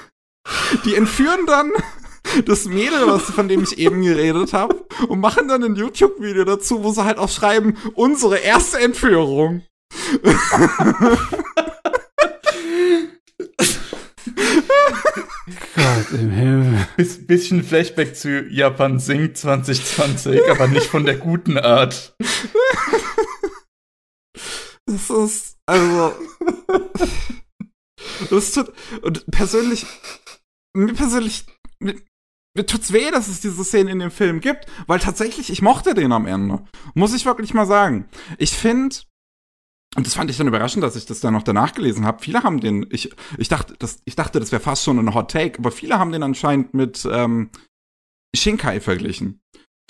die 0.84 0.94
entführen 0.94 1.46
dann 1.46 1.72
das 2.46 2.64
Mädel, 2.64 3.06
was, 3.06 3.22
von 3.24 3.48
dem 3.48 3.62
ich 3.62 3.78
eben 3.78 4.02
geredet 4.02 4.52
habe, 4.52 4.86
und 5.08 5.20
machen 5.20 5.48
dann 5.48 5.62
ein 5.62 5.76
YouTube-Video 5.76 6.44
dazu, 6.44 6.82
wo 6.82 6.90
sie 6.90 7.04
halt 7.04 7.18
auch 7.18 7.28
schreiben, 7.28 7.76
unsere 7.94 8.38
erste 8.38 8.78
Entführung. 8.80 9.62
Gott 15.74 16.10
im 16.12 16.30
Himmel. 16.30 16.88
Biss, 16.96 17.26
bisschen 17.26 17.62
Flashback 17.62 18.16
zu 18.16 18.44
Japan 18.48 18.98
Sing 18.98 19.34
2020, 19.34 20.40
aber 20.50 20.66
nicht 20.66 20.86
von 20.86 21.04
der 21.04 21.16
guten 21.16 21.58
Art. 21.58 22.16
Das 24.86 25.10
ist, 25.10 25.56
also. 25.66 26.14
das 28.30 28.52
tut, 28.52 28.72
und 29.02 29.26
persönlich, 29.30 29.86
mir 30.74 30.92
persönlich, 30.94 31.46
mir, 31.78 31.94
mir 32.56 32.66
tut's 32.66 32.92
weh, 32.92 33.10
dass 33.10 33.28
es 33.28 33.40
diese 33.40 33.64
Szene 33.64 33.90
in 33.90 33.98
dem 33.98 34.10
Film 34.10 34.40
gibt, 34.40 34.66
weil 34.86 34.98
tatsächlich, 35.00 35.50
ich 35.50 35.62
mochte 35.62 35.94
den 35.94 36.12
am 36.12 36.26
Ende. 36.26 36.64
Muss 36.94 37.14
ich 37.14 37.24
wirklich 37.24 37.54
mal 37.54 37.66
sagen. 37.66 38.08
Ich 38.38 38.52
finde, 38.52 38.96
und 39.96 40.06
das 40.06 40.14
fand 40.14 40.30
ich 40.30 40.36
dann 40.36 40.48
überraschend, 40.48 40.82
dass 40.82 40.96
ich 40.96 41.06
das 41.06 41.20
dann 41.20 41.34
noch 41.34 41.42
danach 41.42 41.72
gelesen 41.74 42.04
habe. 42.04 42.22
Viele 42.22 42.42
haben 42.42 42.60
den, 42.60 42.86
ich, 42.90 43.12
ich 43.38 43.48
dachte, 43.48 43.74
das, 43.78 44.00
ich 44.04 44.16
dachte, 44.16 44.40
das 44.40 44.52
wäre 44.52 44.62
fast 44.62 44.84
schon 44.84 44.98
ein 44.98 45.14
Hot 45.14 45.30
Take, 45.30 45.58
aber 45.58 45.70
viele 45.70 45.98
haben 45.98 46.12
den 46.12 46.22
anscheinend 46.22 46.74
mit 46.74 47.06
ähm, 47.10 47.50
Shinkai 48.36 48.80
verglichen. 48.80 49.40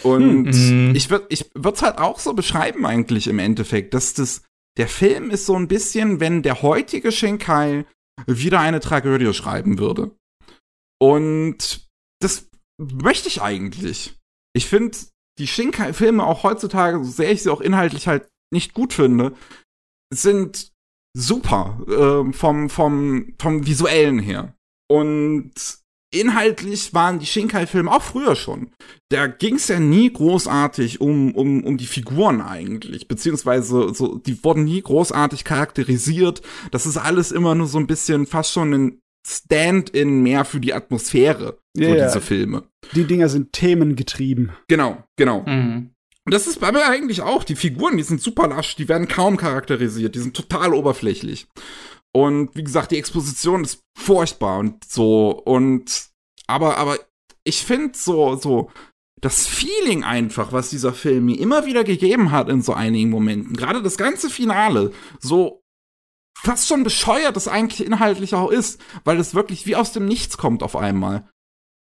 Und 0.02 0.52
Hm. 0.52 0.88
Mhm. 0.88 0.94
ich 0.96 1.08
würde 1.08 1.26
ich 1.28 1.50
würde 1.54 1.76
es 1.76 1.82
halt 1.82 1.98
auch 1.98 2.18
so 2.18 2.34
beschreiben 2.34 2.84
eigentlich 2.84 3.28
im 3.28 3.38
Endeffekt, 3.38 3.94
dass 3.94 4.12
das 4.12 4.42
der 4.76 4.88
Film 4.88 5.30
ist 5.30 5.46
so 5.46 5.54
ein 5.54 5.68
bisschen, 5.68 6.18
wenn 6.18 6.42
der 6.42 6.62
heutige 6.62 7.12
Shinkai 7.12 7.86
wieder 8.26 8.58
eine 8.58 8.80
Tragödie 8.80 9.32
schreiben 9.32 9.78
würde. 9.78 10.10
Und 11.04 11.86
das 12.22 12.48
möchte 12.78 13.28
ich 13.28 13.42
eigentlich. 13.42 14.18
Ich 14.56 14.66
finde 14.66 14.96
die 15.38 15.46
Shinkai-Filme 15.46 16.24
auch 16.24 16.44
heutzutage, 16.44 17.04
so 17.04 17.10
sehr 17.10 17.30
ich 17.30 17.42
sie 17.42 17.50
auch 17.50 17.60
inhaltlich 17.60 18.08
halt 18.08 18.26
nicht 18.50 18.72
gut 18.72 18.94
finde, 18.94 19.34
sind 20.10 20.72
super 21.14 21.78
ähm, 21.88 22.32
vom, 22.32 22.70
vom, 22.70 23.34
vom 23.38 23.66
visuellen 23.66 24.18
her. 24.18 24.54
Und 24.90 25.52
inhaltlich 26.10 26.94
waren 26.94 27.18
die 27.18 27.26
Shinkai-Filme 27.26 27.90
auch 27.90 28.02
früher 28.02 28.34
schon. 28.34 28.70
Da 29.10 29.26
ging 29.26 29.56
es 29.56 29.68
ja 29.68 29.80
nie 29.80 30.10
großartig 30.10 31.02
um, 31.02 31.34
um, 31.34 31.64
um 31.64 31.76
die 31.76 31.86
Figuren 31.86 32.40
eigentlich, 32.40 33.08
beziehungsweise 33.08 33.92
so, 33.92 34.16
die 34.16 34.42
wurden 34.42 34.64
nie 34.64 34.80
großartig 34.80 35.44
charakterisiert. 35.44 36.40
Das 36.70 36.86
ist 36.86 36.96
alles 36.96 37.30
immer 37.30 37.54
nur 37.54 37.66
so 37.66 37.76
ein 37.78 37.86
bisschen 37.86 38.26
fast 38.26 38.52
schon 38.52 38.72
ein 38.72 39.00
Stand-in 39.26 40.22
mehr 40.22 40.44
für 40.44 40.60
die 40.60 40.74
Atmosphäre, 40.74 41.58
Ja, 41.76 41.88
so 41.88 41.94
ja. 41.94 42.06
diese 42.06 42.20
Filme. 42.20 42.64
Die 42.94 43.04
Dinger 43.04 43.28
sind 43.28 43.52
themengetrieben. 43.52 44.52
Genau, 44.68 45.02
genau. 45.16 45.42
Mhm. 45.42 45.90
Und 46.26 46.32
das 46.32 46.46
ist 46.46 46.60
bei 46.60 46.72
mir 46.72 46.86
eigentlich 46.86 47.20
auch. 47.22 47.44
Die 47.44 47.56
Figuren, 47.56 47.96
die 47.96 48.02
sind 48.02 48.20
super 48.20 48.48
lasch, 48.48 48.76
die 48.76 48.88
werden 48.88 49.08
kaum 49.08 49.36
charakterisiert, 49.36 50.14
die 50.14 50.20
sind 50.20 50.36
total 50.36 50.72
oberflächlich. 50.74 51.46
Und 52.12 52.54
wie 52.54 52.64
gesagt, 52.64 52.92
die 52.92 52.98
Exposition 52.98 53.64
ist 53.64 53.80
furchtbar 53.98 54.58
und 54.58 54.84
so. 54.84 55.30
Und 55.30 56.08
aber, 56.46 56.78
aber 56.78 56.98
ich 57.44 57.64
finde 57.64 57.96
so, 57.96 58.36
so, 58.36 58.70
das 59.20 59.46
Feeling 59.46 60.04
einfach, 60.04 60.52
was 60.52 60.70
dieser 60.70 60.92
Film 60.92 61.26
mir 61.26 61.40
immer 61.40 61.66
wieder 61.66 61.82
gegeben 61.82 62.30
hat 62.30 62.48
in 62.48 62.62
so 62.62 62.74
einigen 62.74 63.10
Momenten, 63.10 63.56
gerade 63.56 63.82
das 63.82 63.96
ganze 63.96 64.28
Finale, 64.28 64.92
so 65.18 65.63
fast 66.36 66.68
schon 66.68 66.84
bescheuert 66.84 67.36
es 67.36 67.48
eigentlich 67.48 67.86
inhaltlich 67.86 68.34
auch 68.34 68.50
ist, 68.50 68.80
weil 69.04 69.18
es 69.18 69.34
wirklich 69.34 69.66
wie 69.66 69.76
aus 69.76 69.92
dem 69.92 70.06
Nichts 70.06 70.36
kommt 70.36 70.62
auf 70.62 70.76
einmal. 70.76 71.28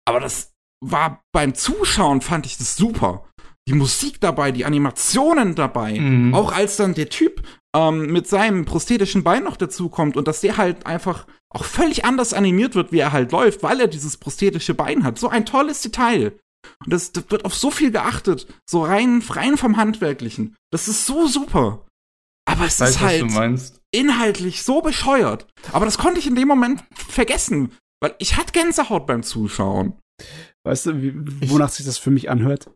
Aber 0.06 0.20
das 0.20 0.52
war 0.80 1.20
beim 1.32 1.54
Zuschauen 1.54 2.20
fand 2.20 2.46
ich 2.46 2.58
das 2.58 2.76
super. 2.76 3.24
Die 3.68 3.74
Musik 3.74 4.20
dabei, 4.20 4.52
die 4.52 4.64
Animationen 4.64 5.56
dabei. 5.56 5.98
Mhm. 5.98 6.34
Auch 6.34 6.52
als 6.52 6.76
dann 6.76 6.94
der 6.94 7.08
Typ 7.08 7.42
ähm, 7.74 8.12
mit 8.12 8.28
seinem 8.28 8.64
prosthetischen 8.64 9.24
Bein 9.24 9.42
noch 9.42 9.56
dazukommt 9.56 10.16
und 10.16 10.28
dass 10.28 10.40
der 10.40 10.56
halt 10.56 10.86
einfach 10.86 11.26
auch 11.50 11.64
völlig 11.64 12.04
anders 12.04 12.32
animiert 12.32 12.76
wird, 12.76 12.92
wie 12.92 12.98
er 12.98 13.12
halt 13.12 13.32
läuft, 13.32 13.62
weil 13.64 13.80
er 13.80 13.88
dieses 13.88 14.18
prosthetische 14.18 14.74
Bein 14.74 15.02
hat. 15.02 15.18
So 15.18 15.28
ein 15.28 15.46
tolles 15.46 15.80
Detail. 15.80 16.38
Und 16.84 16.92
das, 16.92 17.12
das 17.12 17.24
wird 17.30 17.44
auf 17.44 17.54
so 17.54 17.70
viel 17.70 17.90
geachtet. 17.90 18.46
So 18.68 18.84
rein, 18.84 19.22
rein 19.28 19.56
vom 19.56 19.76
Handwerklichen. 19.76 20.54
Das 20.70 20.86
ist 20.86 21.06
so 21.06 21.26
super. 21.26 21.86
Aber 22.48 22.66
es 22.66 22.78
Weiß, 22.78 22.90
ist 22.90 22.96
was 22.96 23.02
halt 23.02 23.22
du 23.22 23.26
meinst. 23.26 23.80
Inhaltlich 23.96 24.62
so 24.62 24.80
bescheuert. 24.80 25.46
Aber 25.72 25.84
das 25.84 25.98
konnte 25.98 26.20
ich 26.20 26.26
in 26.26 26.34
dem 26.34 26.48
Moment 26.48 26.84
vergessen. 26.94 27.72
Weil 28.00 28.14
ich 28.18 28.36
hatte 28.36 28.52
Gänsehaut 28.52 29.06
beim 29.06 29.22
Zuschauen. 29.22 29.94
Weißt 30.64 30.86
du, 30.86 31.02
wie, 31.02 31.50
wonach 31.50 31.70
sich 31.70 31.86
das 31.86 31.98
für 31.98 32.10
mich 32.10 32.28
anhört? 32.28 32.70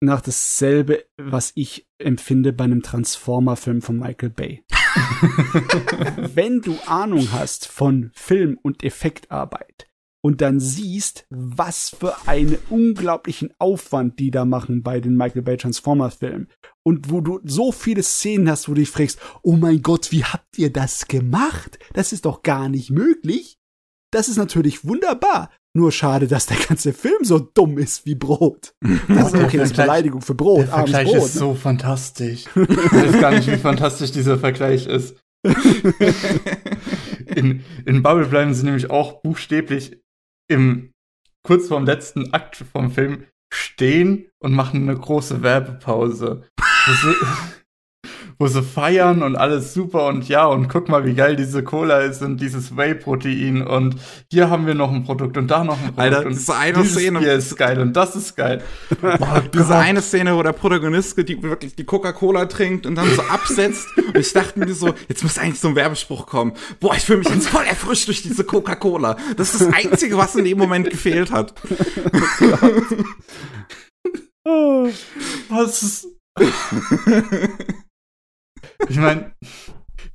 Nach 0.00 0.20
dasselbe, 0.20 1.04
was 1.16 1.52
ich 1.54 1.86
empfinde 1.98 2.52
bei 2.52 2.64
einem 2.64 2.82
Transformer-Film 2.82 3.82
von 3.82 3.98
Michael 3.98 4.30
Bay. 4.30 4.64
Wenn 6.34 6.60
du 6.60 6.78
Ahnung 6.86 7.28
hast 7.32 7.66
von 7.66 8.10
Film- 8.14 8.58
und 8.62 8.84
Effektarbeit 8.84 9.87
und 10.22 10.40
dann 10.40 10.60
siehst, 10.60 11.26
was 11.30 11.90
für 11.90 12.26
einen 12.26 12.58
unglaublichen 12.70 13.52
Aufwand 13.58 14.18
die 14.18 14.30
da 14.30 14.44
machen 14.44 14.82
bei 14.82 15.00
den 15.00 15.16
Michael 15.16 15.42
Bay 15.42 15.56
Transformer-Filmen 15.56 16.48
und 16.84 17.10
wo 17.10 17.20
du 17.20 17.40
so 17.44 17.72
viele 17.72 18.02
Szenen 18.02 18.50
hast, 18.50 18.68
wo 18.68 18.74
du 18.74 18.80
dich 18.80 18.90
fragst, 18.90 19.20
oh 19.42 19.56
mein 19.56 19.82
Gott, 19.82 20.10
wie 20.10 20.24
habt 20.24 20.58
ihr 20.58 20.72
das 20.72 21.06
gemacht? 21.06 21.78
Das 21.92 22.12
ist 22.12 22.24
doch 22.24 22.42
gar 22.42 22.68
nicht 22.68 22.90
möglich. 22.90 23.58
Das 24.10 24.28
ist 24.28 24.36
natürlich 24.36 24.86
wunderbar. 24.86 25.50
Nur 25.74 25.92
schade, 25.92 26.26
dass 26.26 26.46
der 26.46 26.56
ganze 26.56 26.92
Film 26.92 27.22
so 27.22 27.38
dumm 27.38 27.78
ist 27.78 28.06
wie 28.06 28.14
Brot. 28.14 28.74
Das 29.08 29.32
ist 29.32 29.42
okay, 29.42 29.58
das 29.58 29.70
ist 29.70 29.76
Beleidigung 29.76 30.22
für 30.22 30.34
Brot. 30.34 30.60
Der 30.60 30.68
Vergleich 30.68 31.08
Brot, 31.08 31.18
ist 31.18 31.34
ne? 31.34 31.40
so 31.40 31.54
fantastisch. 31.54 32.46
Ich 32.56 32.92
weiß 32.92 33.20
gar 33.20 33.30
nicht, 33.32 33.46
wie 33.50 33.56
fantastisch 33.56 34.10
dieser 34.10 34.38
Vergleich 34.38 34.86
ist. 34.86 35.16
In, 37.34 37.62
in 37.84 38.02
Bubble 38.02 38.26
bleiben 38.26 38.54
sie 38.54 38.64
nämlich 38.64 38.90
auch 38.90 39.20
buchstäblich 39.22 40.00
im 40.48 40.92
kurz 41.42 41.68
vorm 41.68 41.84
letzten 41.84 42.34
Akt 42.34 42.56
vom 42.56 42.90
Film 42.90 43.26
stehen 43.52 44.30
und 44.38 44.52
machen 44.52 44.82
eine 44.82 44.98
große 44.98 45.42
Werbepause. 45.42 46.48
Wo 48.38 48.46
sie, 48.46 48.62
feiern 48.62 49.22
und 49.22 49.34
alles 49.36 49.74
super 49.74 50.06
und 50.06 50.28
ja, 50.28 50.46
und 50.46 50.68
guck 50.68 50.88
mal, 50.88 51.04
wie 51.04 51.14
geil 51.14 51.34
diese 51.34 51.64
Cola 51.64 51.98
ist 52.00 52.22
und 52.22 52.40
dieses 52.40 52.76
Whey-Protein 52.76 53.66
und 53.66 53.96
hier 54.30 54.48
haben 54.48 54.66
wir 54.66 54.74
noch 54.74 54.92
ein 54.92 55.02
Produkt 55.04 55.36
und 55.36 55.48
da 55.48 55.64
noch 55.64 55.74
ein 55.74 55.94
Produkt 55.94 55.98
Alter, 55.98 56.26
und 56.26 56.30
diese 56.36 56.54
eine 56.54 56.84
Szene- 56.84 57.18
Bier 57.18 57.34
ist 57.34 57.56
geil 57.56 57.80
und 57.80 57.94
das 57.94 58.14
ist 58.14 58.36
geil. 58.36 58.62
Oh 59.02 59.08
Diese 59.52 59.74
eine 59.76 60.00
Szene, 60.02 60.36
wo 60.36 60.42
der 60.42 60.52
Protagonist 60.52 61.16
die 61.18 61.42
wirklich 61.42 61.74
die 61.74 61.84
Coca-Cola 61.84 62.46
trinkt 62.46 62.86
und 62.86 62.94
dann 62.94 63.10
so 63.14 63.22
absetzt. 63.22 63.88
und 63.96 64.16
ich 64.16 64.32
dachte 64.32 64.58
mir 64.58 64.72
so, 64.72 64.94
jetzt 65.08 65.22
müsste 65.24 65.40
eigentlich 65.40 65.58
so 65.60 65.68
ein 65.68 65.76
Werbespruch 65.76 66.26
kommen. 66.26 66.52
Boah, 66.78 66.94
ich 66.94 67.04
fühle 67.04 67.18
mich 67.18 67.28
jetzt 67.28 67.48
voll 67.48 67.64
erfrischt 67.64 68.06
durch 68.06 68.22
diese 68.22 68.44
Coca-Cola. 68.44 69.16
Das 69.36 69.54
ist 69.54 69.62
das 69.62 69.72
Einzige, 69.74 70.16
was 70.16 70.36
in 70.36 70.44
dem 70.44 70.58
Moment 70.58 70.90
gefehlt 70.90 71.32
hat. 71.32 71.54
Oh, 74.50 74.88
was 75.50 75.82
ist. 75.82 76.06
ich 78.88 78.96
meine, 78.96 79.32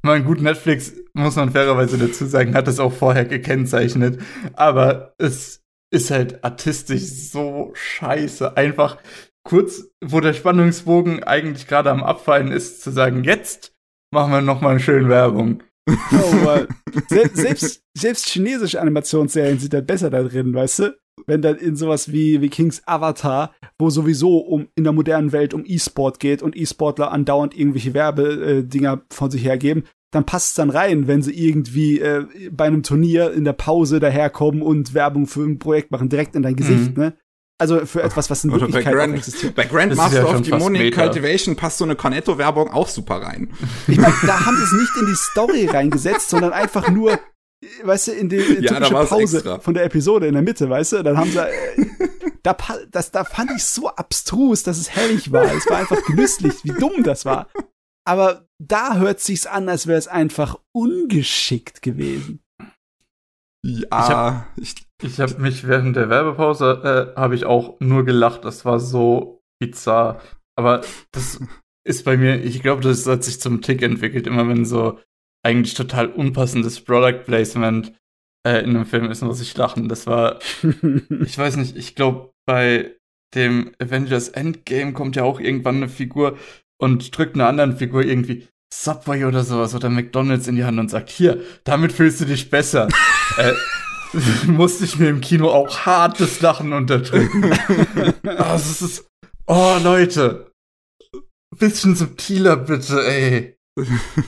mein, 0.02 0.26
gut, 0.26 0.42
Netflix, 0.42 0.94
muss 1.14 1.36
man 1.36 1.52
fairerweise 1.52 1.98
dazu 1.98 2.26
sagen, 2.26 2.56
hat 2.56 2.68
es 2.68 2.80
auch 2.80 2.94
vorher 2.94 3.26
gekennzeichnet. 3.26 4.22
Aber 4.54 5.14
es 5.18 5.62
ist 5.92 6.12
halt 6.12 6.44
artistisch 6.44 7.04
so 7.04 7.72
scheiße. 7.74 8.58
Einfach 8.58 8.98
kurz, 9.44 9.90
wo 10.04 10.20
der 10.20 10.34
Spannungsbogen 10.34 11.24
eigentlich 11.24 11.68
gerade 11.68 11.92
am 11.92 12.04
Abfallen 12.04 12.52
ist, 12.52 12.82
zu 12.82 12.92
sagen, 12.92 13.24
jetzt 13.24 13.74
machen 14.12 14.32
wir 14.32 14.42
noch 14.42 14.62
mal 14.62 14.80
schön 14.80 15.10
Werbung. 15.10 15.64
Oh, 15.88 16.34
Mann. 16.36 16.68
Se 17.10 17.30
selbst, 17.34 17.84
selbst 17.98 18.28
chinesische 18.30 18.80
Animationsserien 18.80 19.60
sind 19.60 19.74
dann 19.74 19.86
besser 19.86 20.10
da 20.10 20.24
drin, 20.24 20.54
weißt 20.54 20.80
du? 20.80 20.98
Wenn 21.26 21.42
dann 21.42 21.56
in 21.56 21.76
sowas 21.76 22.12
wie, 22.12 22.42
wie 22.42 22.50
Kings 22.50 22.82
Avatar, 22.86 23.54
wo 23.80 23.90
sowieso 23.90 24.38
um 24.38 24.68
in 24.76 24.84
der 24.84 24.94
modernen 24.94 25.32
Welt 25.32 25.54
um 25.54 25.64
E-Sport 25.66 26.20
geht 26.20 26.42
und 26.42 26.56
E-Sportler 26.56 27.12
andauernd 27.12 27.58
irgendwelche 27.58 27.94
Werbedinger 27.94 29.02
von 29.12 29.32
sich 29.32 29.44
hergeben, 29.44 29.84
dann 30.12 30.26
passt 30.26 30.50
es 30.50 30.56
dann 30.56 30.70
rein, 30.70 31.08
wenn 31.08 31.22
sie 31.24 31.34
irgendwie 31.34 32.00
äh, 32.00 32.26
bei 32.52 32.66
einem 32.66 32.84
Turnier 32.84 33.32
in 33.34 33.46
der 33.46 33.54
Pause 33.54 34.00
daherkommen 34.00 34.62
und 34.62 34.94
Werbung 34.94 35.26
für 35.26 35.42
ein 35.44 35.58
Projekt 35.60 35.90
machen, 35.92 36.10
direkt 36.10 36.36
in 36.36 36.44
dein 36.44 36.56
Gesicht, 36.56 36.96
Mhm. 36.96 37.04
ne? 37.04 37.14
Also 37.60 37.86
für 37.86 38.02
etwas, 38.04 38.30
was 38.30 38.44
in 38.44 38.50
Oder 38.50 38.62
bei 38.62 38.74
Wirklichkeit 38.74 38.94
auch 38.94 38.98
Grand, 38.98 39.16
existiert. 39.16 39.56
bei 39.56 39.64
ja 39.64 39.70
Grandmaster 39.70 40.22
schon 40.24 40.36
of 40.36 40.42
Demonic. 40.42 40.94
Cultivation 40.96 41.56
passt 41.56 41.78
so 41.78 41.86
eine 41.86 41.96
Cornetto-Werbung 41.96 42.70
auch 42.72 42.88
super 42.90 43.22
rein. 43.22 43.52
Ich 43.88 43.98
meine, 43.98 44.14
da 44.26 44.46
haben 44.46 44.58
sie 44.58 44.64
es 44.64 44.72
nicht 44.74 44.92
in 45.00 45.06
die 45.06 45.16
Story 45.16 45.66
reingesetzt, 45.68 46.30
sondern 46.32 46.52
einfach 46.52 46.90
nur, 46.90 47.18
weißt 47.84 48.08
du, 48.08 48.12
in 48.14 48.30
die 48.30 48.38
in 48.38 48.64
Ja, 48.64 48.80
Pause 48.80 49.38
extra. 49.38 49.60
von 49.60 49.74
der 49.74 49.86
Episode 49.86 50.28
in 50.28 50.34
der 50.34 50.42
Mitte, 50.44 50.70
weißt 50.70 50.94
du? 50.94 51.04
Dann 51.04 51.18
haben 51.18 51.32
sie, 51.32 51.40
äh, 51.40 51.86
da, 52.44 52.56
das, 52.92 53.12
da 53.12 53.24
fand 53.24 53.52
ich 53.56 53.64
so 53.64 53.90
abstrus, 53.90 54.64
dass 54.64 54.78
es 54.78 54.90
herrlich 54.90 55.32
war. 55.32 55.44
Es 55.46 55.70
war 55.70 55.78
einfach 55.78 56.04
genüsslich, 56.06 56.54
wie 56.64 56.74
dumm 56.74 57.04
das 57.04 57.26
war. 57.26 57.48
Aber 58.06 58.48
da 58.60 58.98
hört 58.98 59.20
sich's 59.22 59.46
an, 59.46 59.70
als 59.70 59.88
wäre 59.88 59.98
es 59.98 60.08
einfach 60.08 60.58
ungeschickt 60.74 61.82
gewesen. 61.82 62.42
Ja, 63.66 64.48
ich, 64.58 64.76
Ich 65.02 65.20
habe 65.22 65.38
mich 65.40 65.66
während 65.68 65.96
der 65.96 66.10
Werbepause 66.10 67.14
äh, 67.16 67.20
habe 67.20 67.36
ich 67.36 67.46
auch 67.46 67.80
nur 67.80 68.04
gelacht. 68.04 68.44
Das 68.44 68.66
war 68.66 68.80
so 68.80 69.42
bizarr. 69.60 70.22
Aber 70.58 70.82
das 71.12 71.40
ist 71.86 72.04
bei 72.04 72.18
mir, 72.18 72.44
ich 72.44 72.62
glaube, 72.62 72.82
das 72.82 73.08
hat 73.08 73.24
sich 73.24 73.40
zum 73.40 73.62
Tick 73.62 73.82
entwickelt. 73.82 74.28
Immer 74.28 74.48
wenn 74.50 74.66
so 74.66 75.00
eigentlich 75.44 75.74
total 75.74 76.08
unpassendes 76.08 76.80
Product 76.82 77.24
Placement 77.26 77.94
äh, 78.48 78.64
in 78.64 78.72
einem 78.72 78.86
Film 78.86 79.10
ist, 79.12 79.22
muss 79.22 79.42
ich 79.42 79.56
lachen. 79.56 79.90
Das 79.90 80.08
war, 80.08 80.40
ich 81.26 81.38
weiß 81.38 81.58
nicht, 81.58 81.76
ich 81.76 81.96
glaube, 81.96 82.32
bei 82.46 82.96
dem 83.36 83.72
Avengers 83.80 84.30
Endgame 84.30 84.94
kommt 84.94 85.16
ja 85.16 85.24
auch 85.24 85.40
irgendwann 85.40 85.78
eine 85.78 85.90
Figur 85.90 86.38
und 86.80 87.16
drückt 87.18 87.36
einer 87.36 87.48
anderen 87.48 87.78
Figur 87.78 88.04
irgendwie 88.04 88.48
Subway 88.74 89.26
oder 89.26 89.44
sowas 89.44 89.76
oder 89.76 89.90
McDonalds 89.90 90.48
in 90.48 90.56
die 90.56 90.64
Hand 90.64 90.80
und 90.80 90.90
sagt, 90.90 91.10
hier, 91.10 91.42
damit 91.64 91.92
fühlst 91.92 92.22
du 92.22 92.26
dich 92.26 92.50
besser. 92.50 92.88
äh, 93.38 93.54
musste 94.48 94.86
ich 94.86 94.98
mir 94.98 95.10
im 95.10 95.22
Kino 95.22 95.50
auch 95.50 95.86
hartes 95.86 96.42
Lachen 96.42 96.74
unterdrücken. 96.74 97.52
also 98.24 98.72
es 98.72 98.82
ist, 98.82 99.08
oh 99.48 99.78
Leute, 99.84 100.52
bisschen 101.58 101.96
subtiler 101.96 102.58
bitte, 102.58 103.06
ey. 103.06 103.58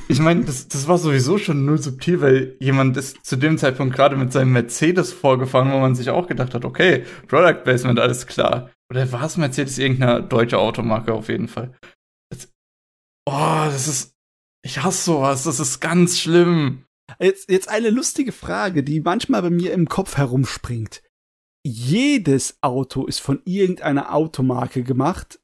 Ich 0.07 0.19
meine, 0.19 0.43
das, 0.43 0.67
das 0.67 0.87
war 0.87 0.97
sowieso 0.97 1.37
schon 1.37 1.65
null 1.65 1.77
subtil, 1.77 2.21
weil 2.21 2.57
jemand 2.59 2.97
ist 2.97 3.23
zu 3.23 3.35
dem 3.35 3.57
Zeitpunkt 3.57 3.95
gerade 3.95 4.15
mit 4.15 4.31
seinem 4.31 4.53
Mercedes 4.53 5.13
vorgefahren, 5.13 5.71
wo 5.71 5.79
man 5.79 5.95
sich 5.95 6.09
auch 6.09 6.27
gedacht 6.27 6.53
hat, 6.53 6.65
okay, 6.65 7.05
Product 7.27 7.63
Placement, 7.63 7.99
alles 7.99 8.25
klar. 8.25 8.71
Oder 8.89 9.11
war 9.11 9.23
es 9.23 9.37
Mercedes 9.37 9.77
irgendeine 9.77 10.23
deutsche 10.23 10.57
Automarke 10.57 11.13
auf 11.13 11.29
jeden 11.29 11.47
Fall? 11.47 11.75
Das, 12.31 12.51
oh, 13.27 13.65
das 13.65 13.87
ist, 13.87 14.15
ich 14.63 14.81
hasse 14.81 15.03
sowas, 15.03 15.43
das 15.43 15.59
ist 15.59 15.79
ganz 15.79 16.19
schlimm. 16.19 16.85
Jetzt, 17.19 17.49
jetzt 17.51 17.69
eine 17.69 17.91
lustige 17.91 18.31
Frage, 18.31 18.83
die 18.83 18.99
manchmal 19.01 19.43
bei 19.43 19.51
mir 19.51 19.73
im 19.73 19.87
Kopf 19.87 20.17
herumspringt. 20.17 21.03
Jedes 21.63 22.57
Auto 22.61 23.05
ist 23.05 23.19
von 23.19 23.41
irgendeiner 23.45 24.13
Automarke 24.13 24.83
gemacht. 24.83 25.39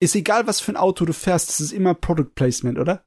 Ist 0.00 0.14
egal, 0.14 0.46
was 0.46 0.60
für 0.60 0.72
ein 0.72 0.76
Auto 0.76 1.04
du 1.04 1.12
fährst, 1.12 1.50
es 1.50 1.60
ist 1.60 1.72
immer 1.72 1.94
Product 1.94 2.34
Placement, 2.34 2.78
oder? 2.78 3.04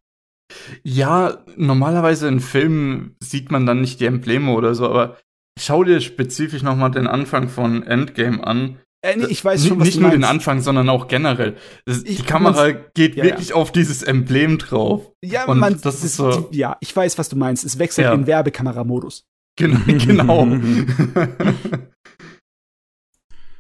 Ja, 0.84 1.40
normalerweise 1.58 2.28
in 2.28 2.40
Filmen 2.40 3.16
sieht 3.20 3.52
man 3.52 3.66
dann 3.66 3.82
nicht 3.82 4.00
die 4.00 4.06
Embleme 4.06 4.52
oder 4.54 4.76
so, 4.76 4.86
aber 4.88 5.18
schau 5.60 5.84
dir 5.84 6.02
spezifisch 6.02 6.62
noch 6.64 6.76
mal 6.76 6.90
den 6.90 7.08
Anfang 7.08 7.50
von 7.50 7.84
Endgame 7.84 8.46
an. 8.46 8.78
Äh, 9.04 9.18
nee, 9.18 9.26
ich 9.30 9.44
weiß 9.46 9.62
Nicht- 9.62 9.70
schon, 9.70 9.80
was 9.80 9.86
Nicht 9.88 10.00
nur 10.00 10.10
den 10.10 10.22
meinst. 10.22 10.34
Anfang, 10.34 10.62
sondern 10.62 10.90
auch 10.90 11.08
generell. 11.08 11.58
Das, 11.86 12.04
die 12.04 12.16
Kamera 12.24 12.72
geht 12.72 13.16
ja, 13.16 13.24
wirklich 13.24 13.54
auf 13.54 13.72
dieses 13.72 14.02
Emblem 14.04 14.58
drauf. 14.58 15.12
Ja, 15.24 15.46
Und 15.46 15.60
man, 15.60 15.80
das 15.82 16.04
ist 16.04 16.16
so- 16.16 16.50
die- 16.52 16.58
ja, 16.58 16.78
ich 16.80 16.96
weiß, 16.96 17.18
was 17.18 17.30
du 17.30 17.36
meinst. 17.36 17.64
Es 17.66 17.78
wechselt 17.80 18.06
Ja. 18.06 18.14
in 18.14 18.26
Werbekamera-Modus. 18.28 19.26
Genau. 19.58 19.80
genau. 19.88 20.48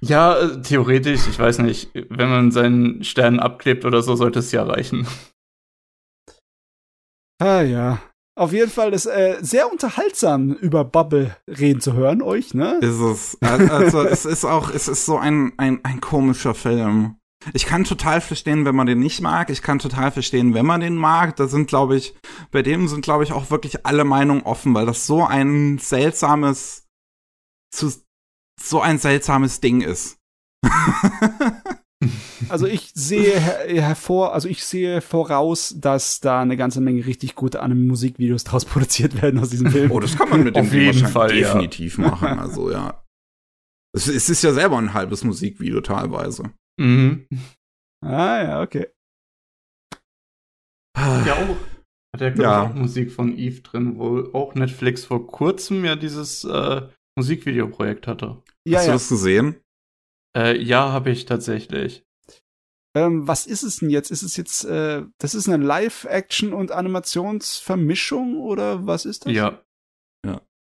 ja, 0.01 0.37
äh, 0.37 0.61
theoretisch, 0.61 1.21
ich 1.29 1.39
weiß 1.39 1.59
nicht, 1.59 1.89
wenn 1.93 2.29
man 2.29 2.51
seinen 2.51 3.03
Stern 3.03 3.39
abklebt 3.39 3.85
oder 3.85 4.01
so, 4.01 4.15
sollte 4.15 4.39
es 4.39 4.51
ja 4.51 4.63
reichen. 4.63 5.07
Ah 7.39 7.61
ja. 7.61 7.99
Auf 8.37 8.51
jeden 8.51 8.69
Fall 8.71 8.93
ist 8.93 9.05
äh, 9.05 9.37
sehr 9.41 9.71
unterhaltsam 9.71 10.51
über 10.51 10.83
Bubble 10.83 11.37
reden 11.47 11.79
zu 11.79 11.93
hören, 11.93 12.21
euch, 12.21 12.53
ne? 12.53 12.79
ist 12.81 12.99
es. 12.99 13.37
Also, 13.41 14.03
es 14.03 14.25
ist 14.25 14.43
auch, 14.43 14.69
es 14.69 14.89
ist 14.89 15.05
so 15.05 15.17
ein, 15.17 15.53
ein, 15.57 15.79
ein 15.83 16.01
komischer 16.01 16.53
Film. 16.53 17.17
Ich 17.53 17.65
kann 17.65 17.85
total 17.85 18.19
verstehen, 18.21 18.65
wenn 18.65 18.75
man 18.75 18.87
den 18.87 18.99
nicht 18.99 19.21
mag. 19.21 19.49
Ich 19.49 19.61
kann 19.61 19.79
total 19.79 20.11
verstehen, 20.11 20.53
wenn 20.53 20.65
man 20.65 20.81
den 20.81 20.95
mag. 20.95 21.35
Da 21.37 21.47
sind, 21.47 21.67
glaube 21.67 21.95
ich, 21.95 22.15
bei 22.51 22.61
dem 22.61 22.87
sind, 22.87 23.03
glaube 23.03 23.23
ich, 23.23 23.31
auch 23.31 23.51
wirklich 23.51 23.85
alle 23.85 24.03
Meinungen 24.03 24.43
offen, 24.43 24.73
weil 24.73 24.85
das 24.85 25.05
so 25.05 25.23
ein 25.23 25.77
seltsames, 25.77 26.87
zu, 27.71 27.93
so 28.59 28.81
ein 28.81 28.97
seltsames 28.97 29.61
Ding 29.61 29.81
ist. 29.81 30.17
Also 32.49 32.67
ich 32.67 32.91
sehe 32.93 33.39
her 33.39 33.65
hervor, 33.83 34.33
also 34.33 34.47
ich 34.49 34.63
sehe 34.65 35.01
voraus, 35.01 35.73
dass 35.77 36.19
da 36.19 36.41
eine 36.41 36.57
ganze 36.57 36.81
Menge 36.81 37.05
richtig 37.05 37.35
gute 37.35 37.61
Anime-Musikvideos 37.61 38.43
draus 38.43 38.65
produziert 38.65 39.21
werden 39.21 39.39
aus 39.39 39.49
diesem 39.49 39.71
Film. 39.71 39.91
Oh, 39.91 39.99
das 39.99 40.15
kann 40.17 40.29
man 40.29 40.43
mit 40.43 40.55
dem 40.55 40.65
Auf 40.65 40.69
Film 40.69 40.83
jeden 40.93 41.07
Fall, 41.07 41.35
ja. 41.35 41.53
definitiv 41.53 41.97
machen. 41.97 42.27
Also 42.39 42.69
ja. 42.71 43.01
Es, 43.95 44.07
es 44.07 44.29
ist 44.29 44.43
ja 44.43 44.51
selber 44.53 44.77
ein 44.77 44.93
halbes 44.93 45.23
Musikvideo 45.23 45.81
teilweise. 45.81 46.51
Mhm. 46.79 47.27
Ah 48.03 48.41
ja, 48.43 48.61
okay. 48.61 48.87
Ja, 50.97 51.33
auch. 51.35 51.57
Hat 52.13 52.21
ja, 52.21 52.29
Ja. 52.41 52.61
auch 52.63 52.73
Musik 52.73 53.11
von 53.11 53.37
Eve 53.37 53.61
drin, 53.61 53.97
wo 53.97 54.29
auch 54.33 54.53
Netflix 54.55 55.05
vor 55.05 55.25
kurzem 55.27 55.83
ja 55.85 55.95
dieses 55.95 56.43
äh, 56.43 56.81
Musikvideoprojekt 57.17 58.07
hatte. 58.07 58.41
Ja, 58.67 58.77
Hast 58.79 58.85
du 58.85 58.89
ja. 58.89 58.93
das 58.95 59.09
gesehen? 59.09 59.55
Äh, 60.35 60.61
ja, 60.61 60.91
habe 60.91 61.09
ich 61.11 61.25
tatsächlich. 61.25 62.03
Ähm, 62.95 63.27
was 63.27 63.45
ist 63.45 63.63
es 63.63 63.77
denn 63.77 63.89
jetzt? 63.89 64.09
Ist 64.11 64.23
es 64.23 64.37
jetzt, 64.37 64.63
äh, 64.65 65.03
das 65.17 65.35
ist 65.35 65.49
eine 65.49 65.63
Live-Action- 65.63 66.53
und 66.53 66.71
Animationsvermischung 66.71 68.39
oder 68.39 68.85
was 68.87 69.05
ist 69.05 69.25
das? 69.25 69.33
Ja. 69.33 69.61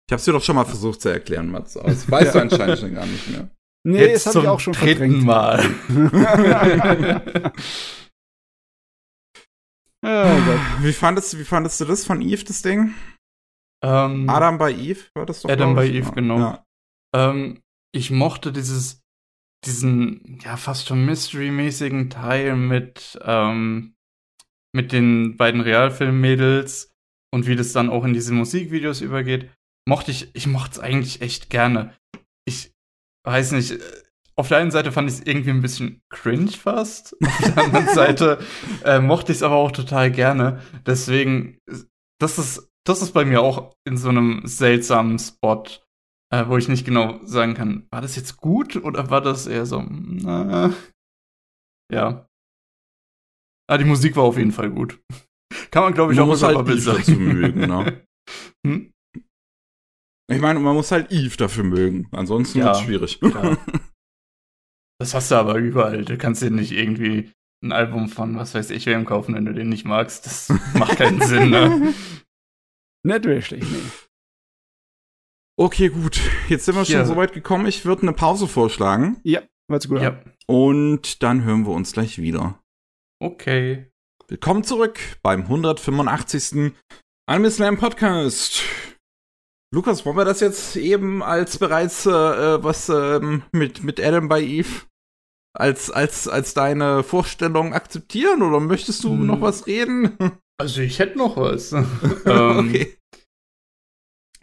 Ich 0.08 0.12
hab's 0.12 0.24
dir 0.24 0.32
doch 0.32 0.42
schon 0.42 0.56
mal 0.56 0.64
versucht 0.64 1.00
zu 1.00 1.08
erklären, 1.08 1.50
Mats. 1.50 1.76
Aber 1.76 1.88
das 1.88 2.10
weißt 2.10 2.34
du 2.34 2.40
anscheinend 2.42 2.78
schon 2.80 2.92
gar 2.94 3.06
nicht 3.06 3.28
mehr. 3.30 3.48
Nee, 3.84 4.12
das 4.12 4.26
habe 4.26 4.40
ich 4.40 4.46
auch 4.48 4.60
schon 4.60 4.74
dritten 4.74 5.22
verdrängt. 5.22 5.24
Mal. 5.24 5.64
oh. 10.04 10.82
Wie 10.82 10.92
fandest, 10.92 11.32
du- 11.32 11.38
wie 11.38 11.44
fandest 11.44 11.80
du 11.80 11.84
das 11.84 12.04
von 12.04 12.20
Eve, 12.20 12.44
das 12.44 12.62
Ding? 12.62 12.94
ähm, 13.84 14.28
Adam 14.28 14.58
bei 14.58 14.72
Eve 14.72 15.00
war 15.14 15.26
das 15.26 15.42
doch. 15.42 15.50
Adam 15.50 15.74
bei? 15.74 15.86
Eve, 15.88 16.06
Ja. 16.08 16.10
genau. 16.10 16.38
Ja. 16.38 16.64
Ähm, 17.14 17.62
ich 17.94 18.10
mochte 18.10 18.52
dieses, 18.52 19.01
diesen, 19.64 20.38
ja, 20.42 20.56
fast 20.56 20.88
schon 20.88 21.04
Mystery-mäßigen 21.04 22.10
Teil 22.10 22.56
mit, 22.56 23.18
ähm, 23.22 23.94
mit 24.74 24.92
den 24.92 25.36
beiden 25.36 25.60
Realfilm-Mädels 25.60 26.92
und 27.32 27.46
wie 27.46 27.56
das 27.56 27.72
dann 27.72 27.90
auch 27.90 28.04
in 28.04 28.14
diese 28.14 28.32
Musikvideos 28.32 29.00
übergeht. 29.00 29.50
Mochte 29.88 30.10
ich, 30.10 30.34
ich 30.34 30.46
mochte 30.46 30.72
es 30.72 30.78
eigentlich 30.80 31.20
echt 31.22 31.50
gerne. 31.50 31.94
Ich 32.44 32.72
weiß 33.24 33.52
nicht, 33.52 33.72
äh, 33.72 33.80
auf 34.34 34.48
der 34.48 34.58
einen 34.58 34.70
Seite 34.70 34.92
fand 34.92 35.08
ich 35.10 35.16
es 35.18 35.26
irgendwie 35.26 35.50
ein 35.50 35.62
bisschen 35.62 36.02
cringe 36.10 36.52
fast. 36.52 37.16
Auf 37.22 37.38
der 37.38 37.58
anderen 37.58 37.88
Seite 37.94 38.38
äh, 38.84 38.98
mochte 38.98 39.32
ich 39.32 39.38
es 39.38 39.42
aber 39.42 39.56
auch 39.56 39.72
total 39.72 40.10
gerne. 40.10 40.60
Deswegen, 40.86 41.58
das 42.18 42.38
ist, 42.38 42.70
das 42.84 43.02
ist 43.02 43.12
bei 43.12 43.24
mir 43.24 43.42
auch 43.42 43.74
in 43.84 43.96
so 43.96 44.08
einem 44.08 44.42
seltsamen 44.44 45.18
Spot 45.18 45.64
äh, 46.32 46.48
wo 46.48 46.56
ich 46.56 46.68
nicht 46.68 46.84
genau 46.84 47.24
sagen 47.24 47.54
kann, 47.54 47.86
war 47.90 48.00
das 48.00 48.16
jetzt 48.16 48.36
gut 48.38 48.76
oder 48.76 49.10
war 49.10 49.20
das 49.20 49.46
eher 49.46 49.66
so, 49.66 49.82
na, 49.88 50.72
ja. 51.92 52.26
Ah, 53.70 53.78
die 53.78 53.84
Musik 53.84 54.16
war 54.16 54.24
auf 54.24 54.36
jeden 54.38 54.52
Fall 54.52 54.70
gut. 54.70 55.00
Kann 55.70 55.84
man, 55.84 55.94
glaube 55.94 56.12
ich, 56.12 56.18
Man 56.18 56.24
auch 56.24 56.30
muss 56.32 56.42
halt 56.42 56.58
Eve 56.58 56.78
sagen. 56.80 56.98
dazu 56.98 57.12
mögen, 57.12 57.60
ne? 57.60 58.06
hm? 58.66 58.92
Ich 60.30 60.40
meine, 60.40 60.60
man 60.60 60.74
muss 60.74 60.90
halt 60.90 61.12
Eve 61.12 61.36
dafür 61.36 61.64
mögen. 61.64 62.08
Ansonsten 62.12 62.58
Ja. 62.58 62.66
wird's 62.66 62.80
schwierig. 62.80 63.20
Ja. 63.22 63.56
Das 65.00 65.14
hast 65.14 65.32
du 65.32 65.34
aber 65.34 65.56
überall. 65.56 66.04
Du 66.04 66.16
kannst 66.16 66.42
dir 66.42 66.50
nicht 66.52 66.70
irgendwie 66.70 67.32
ein 67.64 67.72
Album 67.72 68.08
von 68.08 68.36
was 68.36 68.54
weiß 68.54 68.70
ich 68.70 68.86
wem 68.86 69.04
kaufen, 69.04 69.34
wenn 69.34 69.44
du 69.44 69.52
den 69.52 69.68
nicht 69.68 69.84
magst. 69.84 70.26
Das 70.26 70.48
macht 70.78 70.96
keinen 70.96 71.20
Sinn, 71.20 71.50
ne? 71.50 71.92
Nicht 73.04 73.24
wirklich, 73.24 73.64
nee. 73.68 73.82
Okay, 75.62 75.90
gut. 75.90 76.20
Jetzt 76.48 76.64
sind 76.64 76.74
wir 76.74 76.84
schon 76.84 76.96
Ja. 76.96 77.04
so 77.04 77.14
weit 77.14 77.32
gekommen. 77.32 77.66
Ich 77.66 77.84
würde 77.84 78.02
eine 78.02 78.12
Pause 78.12 78.48
vorschlagen. 78.48 79.20
Ja, 79.22 79.42
hört's 79.70 79.88
gut. 79.88 80.00
Ja, 80.02 80.20
Und 80.48 81.22
dann 81.22 81.44
hören 81.44 81.64
wir 81.66 81.70
uns 81.72 81.92
gleich 81.92 82.18
wieder. 82.18 82.58
okay. 83.22 83.86
Willkommen 84.26 84.64
zurück 84.64 84.98
beim 85.22 85.42
185. 85.42 86.72
Anime 87.28 87.48
Slam 87.52 87.76
Podcast. 87.78 88.62
Lukas, 89.72 90.04
wollen 90.04 90.16
wir 90.16 90.24
das 90.24 90.40
jetzt 90.40 90.74
eben 90.74 91.22
als 91.22 91.58
bereits 91.58 92.06
äh, 92.06 92.10
äh, 92.10 92.64
was 92.64 92.88
ähm, 92.88 93.42
mit, 93.52 93.84
mit 93.84 94.00
Adam 94.00 94.26
bei 94.28 94.40
Eve 94.42 94.86
als, 95.54 95.90
als, 95.92 96.26
als 96.26 96.54
deine 96.54 97.04
Vorstellung 97.04 97.72
akzeptieren 97.72 98.42
oder 98.42 98.58
möchtest 98.58 99.04
du 99.04 99.10
Hm. 99.10 99.26
noch 99.26 99.40
was 99.40 99.66
reden? 99.68 100.16
Also 100.60 100.80
ich 100.82 100.98
hätte 101.00 101.18
noch 101.18 101.36
was. 101.36 101.72
ähm, 101.72 101.86
okay. 102.24 102.96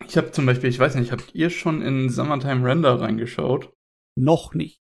Ich 0.10 0.18
habe 0.18 0.32
zum 0.32 0.46
Beispiel, 0.46 0.70
ich 0.70 0.80
weiß 0.80 0.96
nicht, 0.96 1.12
habt 1.12 1.36
ihr 1.36 1.50
schon 1.50 1.82
in 1.82 2.10
Summertime 2.10 2.66
Render 2.68 3.00
reingeschaut? 3.00 3.72
Noch 4.18 4.54
nicht. 4.54 4.82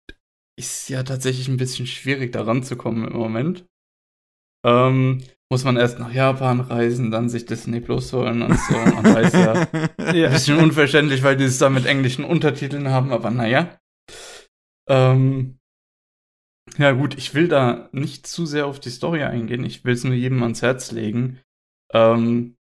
ist 0.58 0.88
ja 0.88 1.02
tatsächlich 1.02 1.48
ein 1.48 1.56
bisschen 1.56 1.86
schwierig, 1.86 2.32
da 2.32 2.42
ranzukommen 2.42 3.06
im 3.08 3.16
Moment. 3.16 3.64
Ähm, 4.66 5.22
muss 5.50 5.64
man 5.64 5.76
erst 5.76 5.98
nach 5.98 6.12
Japan 6.12 6.60
reisen, 6.60 7.10
dann 7.10 7.28
sich 7.28 7.46
Disney 7.46 7.80
Plus 7.80 8.12
holen 8.12 8.42
und 8.42 8.58
so. 8.58 8.74
Man 8.74 9.04
weiß 9.14 9.32
ja, 9.32 9.52
ein 9.98 10.16
Ja. 10.16 10.28
bisschen 10.28 10.58
unverständlich, 10.58 11.22
weil 11.22 11.36
die 11.36 11.44
es 11.44 11.58
da 11.58 11.68
mit 11.70 11.86
englischen 11.86 12.24
Untertiteln 12.24 12.88
haben, 12.88 13.12
aber 13.12 13.30
naja. 13.30 13.78
Ähm, 14.88 15.58
ja 16.78 16.92
gut, 16.92 17.16
ich 17.16 17.34
will 17.34 17.48
da 17.48 17.88
nicht 17.92 18.26
zu 18.26 18.46
sehr 18.46 18.66
auf 18.66 18.80
die 18.80 18.90
Story 18.90 19.22
eingehen. 19.22 19.64
Ich 19.64 19.84
will 19.84 19.94
es 19.94 20.04
nur 20.04 20.14
jedem 20.14 20.42
ans 20.42 20.62
Herz 20.62 20.90
legen, 20.92 21.40
ähm, 21.92 22.56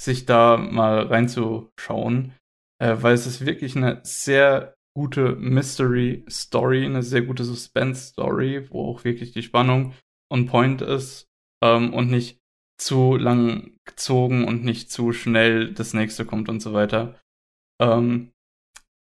sich 0.00 0.26
da 0.26 0.56
mal 0.56 1.06
reinzuschauen, 1.06 2.34
äh, 2.80 2.96
weil 3.00 3.14
es 3.14 3.26
ist 3.26 3.44
wirklich 3.44 3.76
eine 3.76 4.00
sehr 4.04 4.74
gute 4.96 5.36
Mystery-Story, 5.36 6.84
eine 6.84 7.02
sehr 7.02 7.22
gute 7.22 7.44
Suspense-Story, 7.44 8.68
wo 8.70 8.90
auch 8.90 9.04
wirklich 9.04 9.32
die 9.32 9.42
Spannung 9.42 9.94
on 10.32 10.46
point 10.46 10.82
ist 10.82 11.26
ähm, 11.62 11.92
und 11.94 12.10
nicht 12.10 12.38
zu 12.80 13.16
lang 13.16 13.76
gezogen 13.84 14.44
und 14.44 14.64
nicht 14.64 14.90
zu 14.90 15.12
schnell 15.12 15.72
das 15.72 15.94
nächste 15.94 16.24
kommt 16.24 16.48
und 16.48 16.60
so 16.60 16.72
weiter. 16.72 17.20
Ähm, 17.80 18.32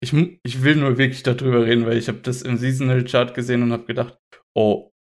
ich, 0.04 0.14
ich 0.44 0.64
will 0.64 0.76
nur 0.76 0.98
wirklich 0.98 1.24
darüber 1.24 1.66
reden, 1.66 1.86
weil 1.86 1.98
ich 1.98 2.08
habe 2.08 2.20
das 2.20 2.42
im 2.42 2.58
Seasonal 2.58 3.04
Chart 3.06 3.34
gesehen 3.34 3.64
und 3.64 3.72
habe 3.72 3.86
gedacht, 3.86 4.18
oh, 4.56 4.92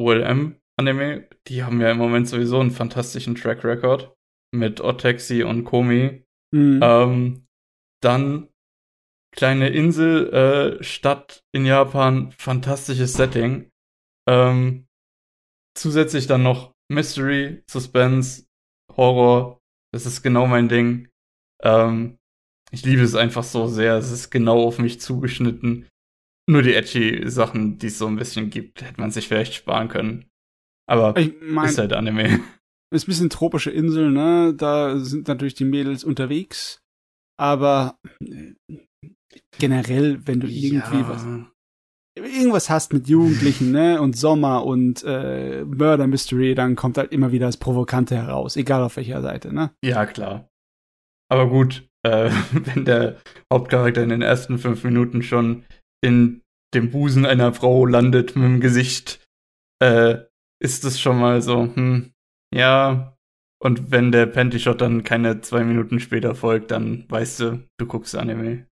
OLM 0.00 0.56
Anime, 0.78 1.28
die 1.48 1.64
haben 1.64 1.80
ja 1.80 1.90
im 1.90 1.98
Moment 1.98 2.28
sowieso 2.28 2.60
einen 2.60 2.70
fantastischen 2.70 3.34
Track 3.34 3.64
Record 3.64 4.14
mit 4.52 4.80
Otexi 4.80 5.42
und 5.42 5.64
Komi. 5.64 6.24
Mhm. 6.52 6.80
Ähm, 6.82 7.46
dann 8.00 8.48
kleine 9.32 9.68
Insel, 9.68 10.32
äh, 10.80 10.82
Stadt 10.82 11.44
in 11.52 11.64
Japan, 11.66 12.32
fantastisches 12.32 13.12
Setting. 13.14 13.70
Ähm, 14.28 14.86
zusätzlich 15.74 16.26
dann 16.26 16.42
noch 16.42 16.72
Mystery, 16.90 17.62
Suspense, 17.68 18.46
Horror. 18.96 19.60
Das 19.92 20.06
ist 20.06 20.22
genau 20.22 20.46
mein 20.46 20.68
Ding. 20.68 21.08
Ähm, 21.62 22.18
ich 22.70 22.84
liebe 22.84 23.02
es 23.02 23.14
einfach 23.14 23.44
so 23.44 23.66
sehr. 23.66 23.96
Es 23.96 24.10
ist 24.10 24.30
genau 24.30 24.62
auf 24.64 24.78
mich 24.78 25.00
zugeschnitten. 25.00 25.86
Nur 26.48 26.62
die 26.62 26.74
edgy 26.74 27.28
Sachen, 27.28 27.78
die 27.78 27.88
es 27.88 27.98
so 27.98 28.06
ein 28.06 28.16
bisschen 28.16 28.50
gibt, 28.50 28.82
hätte 28.82 29.00
man 29.00 29.10
sich 29.10 29.28
vielleicht 29.28 29.54
sparen 29.54 29.88
können. 29.88 30.30
Aber 30.86 31.16
ich 31.16 31.34
meine, 31.42 31.68
ist 31.68 31.78
halt 31.78 31.92
Anime. 31.92 32.40
Ist 32.90 33.04
ein 33.04 33.10
bisschen 33.10 33.30
tropische 33.30 33.70
Insel, 33.70 34.10
ne? 34.10 34.54
Da 34.54 34.98
sind 34.98 35.28
natürlich 35.28 35.54
die 35.54 35.64
Mädels 35.64 36.04
unterwegs. 36.04 36.80
Aber 37.38 37.98
äh, 38.24 38.54
generell, 39.58 40.26
wenn 40.26 40.40
du 40.40 40.48
irgendwie 40.48 41.08
was, 41.08 41.24
irgendwas 42.16 42.70
hast 42.70 42.92
mit 42.92 43.08
Jugendlichen, 43.08 43.70
ne? 43.70 44.00
Und 44.00 44.16
Sommer 44.16 44.64
und 44.64 45.04
äh, 45.04 45.64
Murder 45.64 46.06
Mystery, 46.06 46.54
dann 46.54 46.76
kommt 46.76 46.98
halt 46.98 47.12
immer 47.12 47.32
wieder 47.32 47.46
das 47.46 47.56
Provokante 47.56 48.16
heraus, 48.16 48.56
egal 48.56 48.82
auf 48.82 48.96
welcher 48.96 49.22
Seite, 49.22 49.52
ne? 49.52 49.70
Ja, 49.84 50.06
klar. 50.06 50.48
Aber 51.30 51.48
gut, 51.48 51.86
äh, 52.04 52.30
wenn 52.52 52.84
der 52.84 53.18
Hauptcharakter 53.52 54.02
in 54.02 54.08
den 54.08 54.22
ersten 54.22 54.58
fünf 54.58 54.84
Minuten 54.84 55.22
schon 55.22 55.64
in 56.02 56.42
dem 56.74 56.90
Busen 56.90 57.24
einer 57.24 57.52
Frau 57.54 57.86
landet 57.86 58.36
mit 58.36 58.44
dem 58.44 58.60
Gesicht, 58.60 59.24
äh, 59.82 60.18
ist 60.62 60.84
es 60.84 61.00
schon 61.00 61.18
mal 61.18 61.40
so, 61.40 61.62
hm, 61.74 62.12
ja. 62.54 63.14
Und 63.60 63.90
wenn 63.90 64.12
der 64.12 64.26
Panty-Shot 64.26 64.80
dann 64.80 65.02
keine 65.02 65.40
zwei 65.40 65.64
Minuten 65.64 65.98
später 65.98 66.34
folgt, 66.34 66.70
dann 66.70 67.04
weißt 67.08 67.40
du, 67.40 67.68
du 67.78 67.86
guckst 67.86 68.14
Anime. 68.14 68.66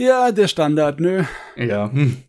Ja, 0.00 0.32
der 0.32 0.48
Standard, 0.48 1.00
nö. 1.00 1.24
Ja. 1.56 1.90
hm. 1.92 2.24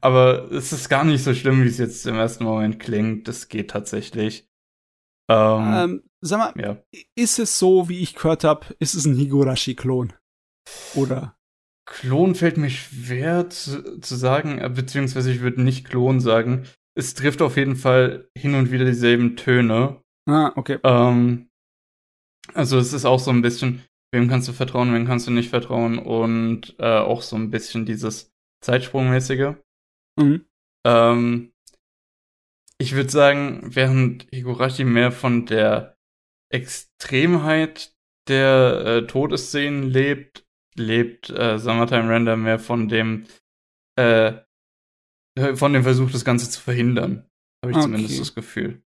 Aber 0.00 0.50
es 0.52 0.72
ist 0.72 0.88
gar 0.88 1.04
nicht 1.04 1.22
so 1.22 1.34
schlimm, 1.34 1.62
wie 1.62 1.68
es 1.68 1.78
jetzt 1.78 2.06
im 2.06 2.14
ersten 2.14 2.44
Moment 2.44 2.78
klingt. 2.80 3.28
Das 3.28 3.48
geht 3.48 3.70
tatsächlich. 3.70 4.46
Ähm, 5.30 5.72
Ähm, 5.74 6.02
sag 6.22 6.38
mal, 6.38 6.62
ja. 6.62 6.82
ist 7.18 7.38
es 7.38 7.58
so, 7.58 7.88
wie 7.88 8.00
ich 8.00 8.14
gehört 8.14 8.44
habe, 8.44 8.66
ist 8.78 8.94
es 8.94 9.04
ein 9.04 9.16
Higurashi-Klon? 9.16 10.12
Oder? 10.94 11.36
Klon 11.86 12.34
fällt 12.34 12.56
mir 12.56 12.70
schwer 12.70 13.50
zu, 13.50 14.00
zu 14.00 14.16
sagen, 14.16 14.58
äh, 14.58 14.70
beziehungsweise 14.70 15.30
ich 15.30 15.40
würde 15.40 15.62
nicht 15.62 15.86
Klon 15.86 16.20
sagen. 16.20 16.64
Es 16.96 17.14
trifft 17.14 17.42
auf 17.42 17.56
jeden 17.56 17.76
Fall 17.76 18.28
hin 18.38 18.54
und 18.54 18.70
wieder 18.70 18.84
dieselben 18.86 19.36
Töne. 19.36 20.00
Ah, 20.26 20.52
okay. 20.56 20.78
Ähm, 20.82 21.48
also 22.52 22.78
es 22.78 22.92
ist 22.92 23.04
auch 23.04 23.18
so 23.18 23.30
ein 23.30 23.42
bisschen, 23.42 23.82
wem 24.12 24.28
kannst 24.28 24.48
du 24.48 24.52
vertrauen, 24.52 24.92
wem 24.94 25.06
kannst 25.06 25.26
du 25.26 25.30
nicht 25.30 25.50
vertrauen 25.50 25.98
und 25.98 26.74
äh, 26.78 26.98
auch 26.98 27.22
so 27.22 27.36
ein 27.36 27.50
bisschen 27.50 27.86
dieses 27.86 28.32
Zeitsprungmäßige. 28.62 29.54
Mhm. 30.18 30.46
Ähm, 30.86 31.52
ich 32.78 32.94
würde 32.94 33.10
sagen, 33.10 33.62
während 33.64 34.26
Higurashi 34.32 34.84
mehr 34.84 35.12
von 35.12 35.46
der 35.46 35.96
Extremheit 36.50 37.94
der 38.28 38.84
äh, 38.86 39.06
Todesszenen 39.06 39.84
lebt, 39.84 40.46
lebt 40.76 41.30
äh, 41.30 41.58
Summertime 41.58 42.08
Render 42.08 42.36
mehr 42.36 42.58
von 42.58 42.88
dem 42.88 43.26
äh, 43.96 44.40
von 45.54 45.72
dem 45.72 45.82
Versuch, 45.82 46.10
das 46.10 46.24
Ganze 46.24 46.48
zu 46.48 46.60
verhindern. 46.60 47.28
Habe 47.62 47.72
ich 47.72 47.76
okay. 47.76 47.86
zumindest 47.86 48.20
das 48.20 48.34
Gefühl. 48.34 48.83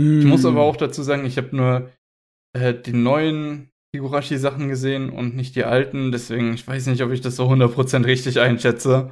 Hm. 0.00 0.20
Ich 0.20 0.24
muss 0.24 0.44
aber 0.44 0.62
hm. 0.62 0.68
auch 0.68 0.76
dazu 0.76 1.02
sagen, 1.02 1.26
ich 1.26 1.36
habe 1.36 1.54
nur 1.54 1.90
äh, 2.54 2.74
die 2.74 2.92
neuen 2.92 3.70
Higurashi-Sachen 3.94 4.68
gesehen 4.68 5.10
und 5.10 5.36
nicht 5.36 5.56
die 5.56 5.64
alten, 5.64 6.12
deswegen 6.12 6.54
ich 6.54 6.66
weiß 6.66 6.86
nicht, 6.86 7.02
ob 7.02 7.10
ich 7.10 7.20
das 7.20 7.36
so 7.36 7.44
100% 7.48 8.06
richtig 8.06 8.40
einschätze. 8.40 9.10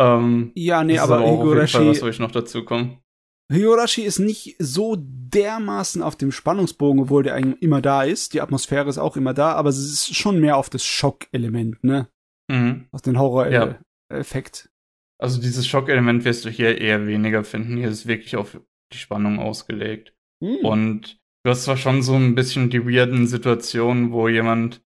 Ähm, 0.00 0.52
ja, 0.54 0.84
nee, 0.84 0.98
aber, 0.98 1.18
aber 1.18 1.30
Higurashi. 1.30 1.76
Fall, 1.76 1.88
was 1.88 1.98
soll 2.00 2.10
ich 2.10 2.18
noch 2.18 2.32
dazu 2.32 2.64
kommen? 2.64 2.98
Higurashi 3.52 4.02
ist 4.02 4.18
nicht 4.18 4.56
so 4.58 4.96
dermaßen 4.98 6.02
auf 6.02 6.16
dem 6.16 6.32
Spannungsbogen, 6.32 7.02
obwohl 7.02 7.22
der 7.22 7.34
eigentlich 7.34 7.62
immer 7.62 7.80
da 7.80 8.04
ist. 8.04 8.34
Die 8.34 8.40
Atmosphäre 8.40 8.88
ist 8.88 8.98
auch 8.98 9.16
immer 9.16 9.34
da, 9.34 9.52
aber 9.52 9.70
es 9.70 9.78
ist 9.78 10.14
schon 10.14 10.38
mehr 10.40 10.56
auf 10.56 10.70
das 10.70 10.84
Schockelement, 10.84 11.82
ne? 11.82 12.08
Mhm. 12.48 12.86
Auf 12.92 13.02
den 13.02 13.18
Horror-Effekt. 13.18 14.64
Ja. 14.64 14.70
Also 15.18 15.40
dieses 15.40 15.66
Schockelement 15.66 16.24
wirst 16.24 16.44
du 16.44 16.48
hier 16.48 16.80
eher 16.80 17.06
weniger 17.06 17.44
finden. 17.44 17.76
Hier 17.76 17.88
ist 17.88 18.06
wirklich 18.06 18.36
auf 18.36 18.58
die 18.92 18.98
Spannung 18.98 19.38
ausgelegt. 19.38 20.14
Mhm. 20.42 20.64
Und 20.64 21.18
du 21.44 21.50
hast 21.50 21.64
zwar 21.64 21.76
schon 21.76 22.02
so 22.02 22.14
ein 22.14 22.34
bisschen 22.34 22.70
die 22.70 22.86
weirden 22.86 23.26
Situationen, 23.26 24.12
wo 24.12 24.28
jemand 24.28 24.82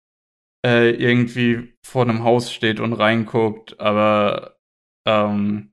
äh, 0.65 0.91
irgendwie 0.91 1.73
vor 1.85 2.03
einem 2.03 2.23
Haus 2.23 2.51
steht 2.51 2.79
und 2.79 2.93
reinguckt, 2.93 3.79
aber 3.79 4.57
ähm, 5.07 5.71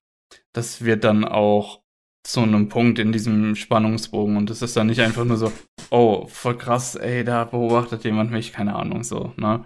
das 0.55 0.85
wird 0.85 1.05
dann 1.05 1.25
auch 1.25 1.83
zu 2.27 2.41
einem 2.41 2.69
Punkt 2.69 2.99
in 2.99 3.13
diesem 3.13 3.55
Spannungsbogen 3.55 4.37
und 4.37 4.51
es 4.51 4.63
ist 4.63 4.77
dann 4.77 4.89
nicht 4.89 5.01
einfach 5.01 5.25
nur 5.25 5.37
so, 5.37 5.53
oh, 5.91 6.27
voll 6.27 6.57
krass, 6.57 6.97
ey, 6.97 7.25
da 7.25 7.45
beobachtet 7.45 8.05
jemand 8.05 8.31
mich, 8.31 8.53
keine 8.53 8.75
Ahnung, 8.75 9.05
so, 9.05 9.33
ne? 9.37 9.65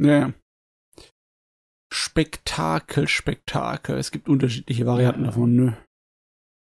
Ja. 0.00 0.32
Spektakel, 1.92 3.06
Spektakel. 3.06 3.98
Es 3.98 4.10
gibt 4.10 4.28
unterschiedliche 4.28 4.86
Varianten 4.86 5.20
ja. 5.20 5.26
davon, 5.26 5.54
ne? 5.54 5.76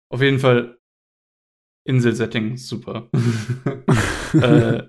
Auf 0.09 0.21
jeden 0.21 0.39
Fall 0.39 0.77
Inselsetting, 1.87 2.57
super. 2.57 3.09
äh, 4.33 4.81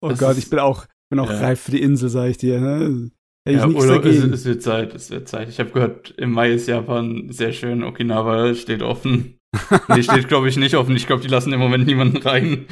oh 0.00 0.14
Gott, 0.14 0.38
ich 0.38 0.48
bin 0.48 0.58
auch, 0.58 0.86
bin 1.10 1.20
auch 1.20 1.30
ja. 1.30 1.40
reif 1.40 1.60
für 1.60 1.72
die 1.72 1.82
Insel, 1.82 2.08
sag 2.08 2.30
ich 2.30 2.38
dir. 2.38 2.58
Ne? 2.58 3.10
ja, 3.46 3.68
Urlaub, 3.68 4.06
es, 4.06 4.24
es, 4.24 4.46
wird 4.46 4.62
Zeit, 4.62 4.94
es 4.94 5.10
wird 5.10 5.28
Zeit. 5.28 5.50
Ich 5.50 5.60
habe 5.60 5.68
gehört, 5.70 6.14
im 6.16 6.32
Mai 6.32 6.52
ist 6.52 6.68
Japan 6.68 7.30
sehr 7.30 7.52
schön. 7.52 7.84
Okinawa 7.84 8.54
steht 8.54 8.80
offen. 8.82 9.38
nee, 9.88 10.02
steht, 10.02 10.28
glaube 10.28 10.48
ich, 10.48 10.56
nicht 10.56 10.74
offen. 10.74 10.96
Ich 10.96 11.06
glaube, 11.06 11.20
die 11.22 11.28
lassen 11.28 11.52
im 11.52 11.60
Moment 11.60 11.86
niemanden 11.86 12.16
rein. 12.18 12.64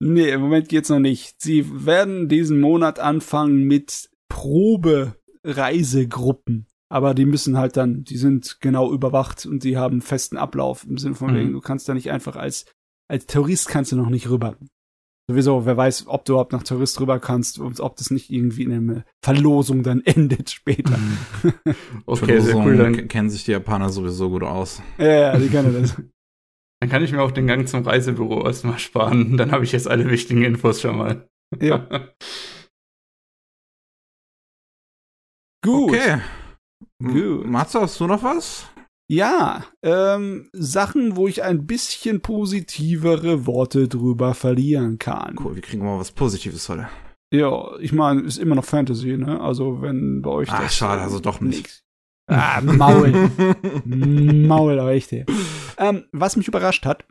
Nee, 0.00 0.30
im 0.30 0.40
Moment 0.40 0.68
geht's 0.68 0.88
noch 0.88 0.98
nicht. 0.98 1.40
Sie 1.40 1.86
werden 1.86 2.28
diesen 2.28 2.58
Monat 2.60 2.98
anfangen 2.98 3.62
mit 3.64 4.10
Probereisegruppen. 4.28 6.66
Aber 6.88 7.14
die 7.14 7.24
müssen 7.24 7.58
halt 7.58 7.76
dann, 7.76 8.04
die 8.04 8.16
sind 8.16 8.60
genau 8.60 8.92
überwacht 8.92 9.44
und 9.44 9.64
die 9.64 9.76
haben 9.76 10.00
festen 10.02 10.36
Ablauf 10.36 10.86
im 10.88 10.98
Sinne 10.98 11.16
von 11.16 11.32
mhm. 11.32 11.36
wegen, 11.36 11.52
du 11.52 11.60
kannst 11.60 11.88
da 11.88 11.94
nicht 11.94 12.10
einfach 12.10 12.36
als, 12.36 12.66
als 13.08 13.26
Tourist 13.26 13.68
kannst 13.68 13.92
du 13.92 13.96
noch 13.96 14.08
nicht 14.08 14.28
rüber 14.28 14.56
sowieso, 15.28 15.66
wer 15.66 15.76
weiß, 15.76 16.06
ob 16.06 16.24
du 16.24 16.32
überhaupt 16.34 16.52
nach 16.52 16.62
Tourist 16.62 17.00
rüber 17.00 17.18
kannst 17.18 17.58
und 17.58 17.80
ob 17.80 17.96
das 17.96 18.10
nicht 18.10 18.30
irgendwie 18.30 18.62
in 18.62 18.72
einer 18.72 19.04
Verlosung 19.22 19.82
dann 19.82 20.00
endet 20.04 20.50
später. 20.50 20.96
Mhm. 20.96 21.74
okay, 22.06 22.40
sehr 22.40 22.56
cool. 22.56 22.76
Dann 22.76 23.08
kennen 23.08 23.30
sich 23.30 23.44
die 23.44 23.52
Japaner 23.52 23.90
sowieso 23.90 24.30
gut 24.30 24.42
aus. 24.42 24.82
Ja, 24.98 25.06
ja, 25.06 25.38
die 25.38 25.48
kennen 25.48 25.74
das. 25.80 26.00
Dann 26.78 26.90
kann 26.90 27.02
ich 27.02 27.10
mir 27.10 27.22
auch 27.22 27.30
den 27.30 27.46
Gang 27.46 27.66
zum 27.66 27.84
Reisebüro 27.84 28.44
erstmal 28.44 28.78
sparen. 28.78 29.38
Dann 29.38 29.50
habe 29.50 29.64
ich 29.64 29.72
jetzt 29.72 29.88
alle 29.88 30.10
wichtigen 30.10 30.42
Infos 30.42 30.82
schon 30.82 30.98
mal. 30.98 31.26
Ja. 31.58 31.88
gut. 35.64 35.92
Okay. 35.92 36.20
Gut. 37.02 37.46
Matze, 37.46 37.80
hast 37.80 38.00
du 38.00 38.06
noch 38.06 38.22
was? 38.22 38.66
Ja, 39.08 39.64
ähm, 39.82 40.48
Sachen, 40.52 41.16
wo 41.16 41.28
ich 41.28 41.44
ein 41.44 41.66
bisschen 41.66 42.22
positivere 42.22 43.46
Worte 43.46 43.86
drüber 43.86 44.34
verlieren 44.34 44.98
kann. 44.98 45.36
Cool, 45.38 45.54
wir 45.54 45.62
kriegen 45.62 45.84
mal 45.84 45.98
was 45.98 46.10
Positives 46.10 46.68
heute. 46.68 46.88
Ja, 47.32 47.76
ich 47.78 47.92
meine, 47.92 48.22
ist 48.22 48.38
immer 48.38 48.54
noch 48.54 48.64
Fantasy, 48.64 49.16
ne? 49.16 49.40
Also, 49.40 49.80
wenn 49.82 50.22
bei 50.22 50.30
euch. 50.30 50.50
Ah, 50.50 50.68
schade, 50.68 51.02
also 51.02 51.20
doch 51.20 51.40
nicht. 51.40 51.58
Nix. 51.58 51.84
Ah, 52.28 52.60
Maul. 52.60 53.30
Maul, 53.84 54.80
aber 54.80 54.92
echt. 54.92 55.12
Ähm, 55.12 56.04
was 56.10 56.36
mich 56.36 56.48
überrascht 56.48 56.84
hat, 56.84 57.04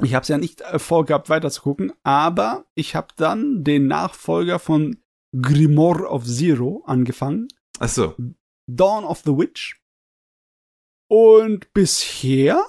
ich 0.00 0.14
habe 0.14 0.22
es 0.22 0.28
ja 0.28 0.38
nicht 0.38 0.60
äh, 0.60 0.78
vorgehabt, 0.78 1.28
weiterzugucken, 1.28 1.92
aber 2.04 2.66
ich 2.74 2.94
habe 2.94 3.08
dann 3.16 3.64
den 3.64 3.88
Nachfolger 3.88 4.60
von 4.60 4.98
Grimoire 5.40 6.08
of 6.08 6.24
Zero 6.24 6.84
angefangen. 6.86 7.48
Ach 7.80 7.88
so. 7.88 8.14
Dawn 8.68 9.04
of 9.04 9.22
the 9.24 9.36
Witch. 9.36 9.82
Und 11.10 11.72
bisher, 11.72 12.64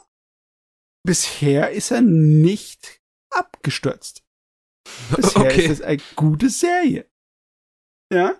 bisher 1.05 1.71
ist 1.71 1.91
er 1.91 2.01
nicht 2.01 3.01
abgestürzt. 3.31 4.23
Bisher 5.15 5.41
okay. 5.41 5.65
ist 5.65 5.71
es 5.71 5.81
eine 5.81 6.01
gute 6.15 6.49
Serie. 6.49 7.05
Ja. 8.11 8.39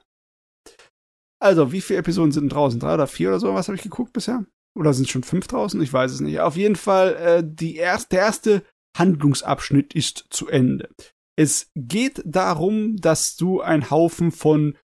Also, 1.42 1.72
wie 1.72 1.82
viele 1.82 2.00
Episoden 2.00 2.32
sind 2.32 2.50
draußen? 2.50 2.80
Drei 2.80 2.94
oder 2.94 3.08
vier 3.08 3.30
oder 3.30 3.40
so? 3.40 3.54
Was 3.54 3.68
habe 3.68 3.76
ich 3.76 3.84
geguckt 3.84 4.14
bisher? 4.14 4.46
Oder 4.78 4.94
sind 4.94 5.10
schon 5.10 5.24
fünf 5.24 5.48
draußen? 5.48 5.82
Ich 5.82 5.92
weiß 5.92 6.12
es 6.12 6.22
nicht. 6.22 6.40
Auf 6.40 6.56
jeden 6.56 6.76
Fall, 6.76 7.16
äh, 7.16 7.44
die 7.46 7.76
erst, 7.76 8.12
der 8.12 8.22
erste 8.22 8.64
Handlungsabschnitt 8.98 9.94
ist 9.94 10.26
zu 10.30 10.48
Ende. 10.48 10.90
Es 11.38 11.72
geht 11.76 12.22
darum, 12.26 12.98
dass 12.98 13.36
du 13.36 13.62
einen 13.62 13.90
Haufen 13.90 14.32
von 14.32 14.78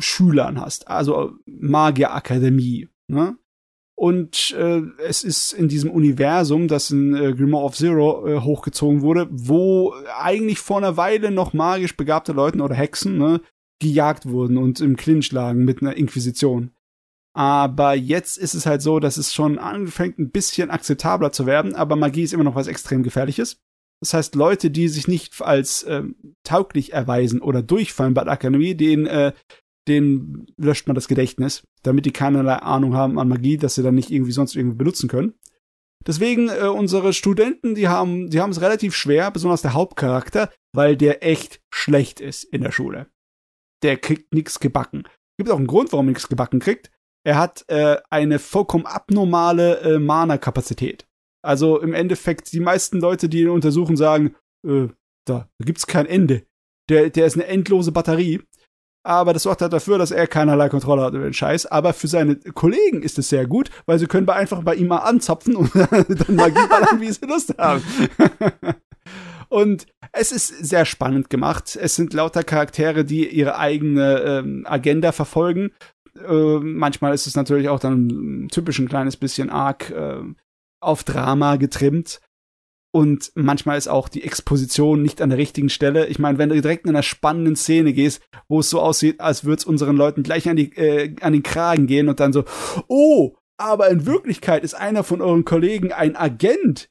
Schülern 0.00 0.60
hast, 0.60 0.88
also 0.88 1.34
Magierakademie. 1.46 2.88
Ne? 3.08 3.36
Und 4.00 4.54
äh, 4.58 4.80
es 5.06 5.24
ist 5.24 5.52
in 5.52 5.68
diesem 5.68 5.90
Universum, 5.90 6.68
das 6.68 6.90
in 6.90 7.14
äh, 7.14 7.34
Grimoire 7.34 7.66
of 7.66 7.76
Zero 7.76 8.26
äh, 8.26 8.40
hochgezogen 8.40 9.02
wurde, 9.02 9.28
wo 9.30 9.92
eigentlich 10.16 10.58
vor 10.58 10.78
einer 10.78 10.96
Weile 10.96 11.30
noch 11.30 11.52
magisch 11.52 11.96
begabte 11.98 12.32
Leute 12.32 12.62
oder 12.62 12.74
Hexen 12.74 13.18
ne, 13.18 13.42
gejagt 13.78 14.26
wurden 14.26 14.56
und 14.56 14.80
im 14.80 14.96
Clinch 14.96 15.32
lagen 15.32 15.66
mit 15.66 15.82
einer 15.82 15.98
Inquisition. 15.98 16.70
Aber 17.34 17.94
jetzt 17.94 18.38
ist 18.38 18.54
es 18.54 18.66
halt 18.66 18.82
so, 18.82 19.00
dass 19.00 19.18
es 19.18 19.34
schon 19.34 19.58
anfängt, 19.58 20.18
ein 20.18 20.30
bisschen 20.30 20.70
akzeptabler 20.70 21.30
zu 21.30 21.44
werden, 21.44 21.74
aber 21.74 21.94
Magie 21.94 22.22
ist 22.22 22.32
immer 22.32 22.44
noch 22.44 22.54
was 22.54 22.68
extrem 22.68 23.02
Gefährliches. 23.02 23.60
Das 24.00 24.14
heißt, 24.14 24.34
Leute, 24.34 24.70
die 24.70 24.88
sich 24.88 25.08
nicht 25.08 25.42
als 25.42 25.82
äh, 25.82 26.04
tauglich 26.42 26.94
erweisen 26.94 27.42
oder 27.42 27.62
durchfallen 27.62 28.14
bei 28.14 28.24
der 28.24 28.32
Akademie, 28.32 28.74
denen 28.74 29.06
äh, 29.06 29.32
denen 29.88 30.46
löscht 30.56 30.86
man 30.86 30.94
das 30.94 31.08
Gedächtnis, 31.08 31.62
damit 31.82 32.06
die 32.06 32.12
keinerlei 32.12 32.56
Ahnung 32.56 32.94
haben 32.94 33.18
an 33.18 33.28
Magie, 33.28 33.56
dass 33.56 33.74
sie 33.74 33.82
dann 33.82 33.94
nicht 33.94 34.10
irgendwie 34.10 34.32
sonst 34.32 34.56
irgendwie 34.56 34.76
benutzen 34.76 35.08
können. 35.08 35.34
Deswegen 36.06 36.48
äh, 36.48 36.66
unsere 36.66 37.12
Studenten, 37.12 37.74
die 37.74 37.88
haben, 37.88 38.30
die 38.30 38.40
haben 38.40 38.50
es 38.50 38.60
relativ 38.60 38.94
schwer, 38.94 39.30
besonders 39.30 39.62
der 39.62 39.74
Hauptcharakter, 39.74 40.50
weil 40.72 40.96
der 40.96 41.24
echt 41.24 41.60
schlecht 41.72 42.20
ist 42.20 42.44
in 42.44 42.62
der 42.62 42.72
Schule. 42.72 43.08
Der 43.82 43.96
kriegt 43.96 44.32
nichts 44.32 44.60
gebacken. 44.60 45.04
Gibt 45.38 45.50
auch 45.50 45.58
einen 45.58 45.66
Grund, 45.66 45.92
warum 45.92 46.06
er 46.06 46.12
nichts 46.12 46.28
gebacken 46.28 46.60
kriegt. 46.60 46.90
Er 47.24 47.38
hat 47.38 47.64
äh, 47.68 47.98
eine 48.08 48.38
vollkommen 48.38 48.86
abnormale 48.86 49.80
äh, 49.80 49.98
Mana-Kapazität. 49.98 51.06
Also 51.42 51.80
im 51.80 51.92
Endeffekt, 51.92 52.52
die 52.52 52.60
meisten 52.60 52.98
Leute, 53.00 53.28
die 53.28 53.42
ihn 53.42 53.48
untersuchen, 53.50 53.96
sagen, 53.96 54.34
äh, 54.66 54.88
da, 55.26 55.48
da 55.58 55.64
gibt's 55.64 55.86
kein 55.86 56.06
Ende. 56.06 56.46
Der, 56.88 57.10
der 57.10 57.26
ist 57.26 57.34
eine 57.34 57.46
endlose 57.46 57.92
Batterie 57.92 58.42
aber 59.02 59.32
das 59.32 59.44
sorgt 59.44 59.62
halt 59.62 59.72
dafür, 59.72 59.98
dass 59.98 60.10
er 60.10 60.26
keinerlei 60.26 60.68
Kontrolle 60.68 61.02
hat 61.02 61.14
über 61.14 61.24
den 61.24 61.32
Scheiß. 61.32 61.66
Aber 61.66 61.92
für 61.92 62.08
seine 62.08 62.36
Kollegen 62.36 63.02
ist 63.02 63.18
es 63.18 63.28
sehr 63.28 63.46
gut, 63.46 63.70
weil 63.86 63.98
sie 63.98 64.06
können 64.06 64.28
einfach 64.28 64.62
bei 64.62 64.74
ihm 64.74 64.88
mal 64.88 64.98
anzapfen 64.98 65.56
und 65.56 65.74
dann 65.74 66.36
Magie 66.36 66.66
ballern, 66.68 67.00
wie 67.00 67.10
sie 67.10 67.26
Lust 67.26 67.54
haben. 67.56 67.82
und 69.48 69.86
es 70.12 70.32
ist 70.32 70.48
sehr 70.48 70.84
spannend 70.84 71.30
gemacht. 71.30 71.78
Es 71.80 71.96
sind 71.96 72.12
lauter 72.12 72.42
Charaktere, 72.42 73.04
die 73.04 73.28
ihre 73.28 73.56
eigene 73.56 74.20
ähm, 74.20 74.66
Agenda 74.68 75.12
verfolgen. 75.12 75.70
Äh, 76.16 76.58
manchmal 76.58 77.14
ist 77.14 77.26
es 77.26 77.36
natürlich 77.36 77.68
auch 77.68 77.80
dann 77.80 78.48
typisch 78.50 78.78
ein 78.80 78.88
kleines 78.88 79.16
bisschen 79.16 79.48
arg 79.48 79.90
äh, 79.90 80.22
auf 80.80 81.04
Drama 81.04 81.56
getrimmt. 81.56 82.20
Und 82.92 83.30
manchmal 83.34 83.78
ist 83.78 83.88
auch 83.88 84.08
die 84.08 84.24
Exposition 84.24 85.02
nicht 85.02 85.22
an 85.22 85.30
der 85.30 85.38
richtigen 85.38 85.68
Stelle. 85.68 86.06
Ich 86.06 86.18
meine, 86.18 86.38
wenn 86.38 86.48
du 86.48 86.60
direkt 86.60 86.84
in 86.84 86.90
einer 86.90 87.04
spannenden 87.04 87.54
Szene 87.54 87.92
gehst, 87.92 88.20
wo 88.48 88.60
es 88.60 88.70
so 88.70 88.80
aussieht, 88.80 89.20
als 89.20 89.44
würde 89.44 89.60
es 89.60 89.64
unseren 89.64 89.96
Leuten 89.96 90.22
gleich 90.22 90.48
an, 90.48 90.56
die, 90.56 90.72
äh, 90.76 91.14
an 91.20 91.32
den 91.32 91.44
Kragen 91.44 91.86
gehen 91.86 92.08
und 92.08 92.18
dann 92.18 92.32
so, 92.32 92.44
oh, 92.88 93.36
aber 93.58 93.90
in 93.90 94.06
Wirklichkeit 94.06 94.64
ist 94.64 94.74
einer 94.74 95.04
von 95.04 95.20
euren 95.20 95.44
Kollegen 95.44 95.92
ein 95.92 96.16
Agent, 96.16 96.88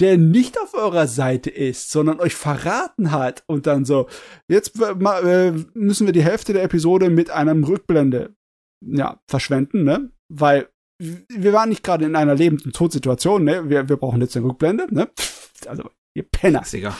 der 0.00 0.16
nicht 0.16 0.58
auf 0.58 0.74
eurer 0.74 1.06
Seite 1.06 1.50
ist, 1.50 1.90
sondern 1.90 2.20
euch 2.20 2.34
verraten 2.34 3.12
hat 3.12 3.44
und 3.46 3.66
dann 3.66 3.84
so, 3.84 4.08
jetzt 4.48 4.80
äh, 4.80 5.52
müssen 5.74 6.06
wir 6.06 6.12
die 6.12 6.24
Hälfte 6.24 6.54
der 6.54 6.64
Episode 6.64 7.10
mit 7.10 7.30
einem 7.30 7.62
Rückblende 7.62 8.34
ja, 8.84 9.20
verschwenden, 9.28 9.84
ne? 9.84 10.10
Weil 10.28 10.68
wir 10.98 11.52
waren 11.52 11.68
nicht 11.68 11.82
gerade 11.82 12.06
in 12.06 12.16
einer 12.16 12.34
Lebend- 12.34 12.64
und 12.64 12.74
Todsituation, 12.74 13.44
ne? 13.44 13.68
Wir, 13.68 13.88
wir 13.88 13.96
brauchen 13.96 14.20
jetzt 14.20 14.36
eine 14.36 14.46
Rückblende, 14.46 14.86
ne? 14.90 15.10
Also, 15.66 15.90
ihr 16.14 16.24
Penner. 16.24 16.64
Sicher. 16.64 16.96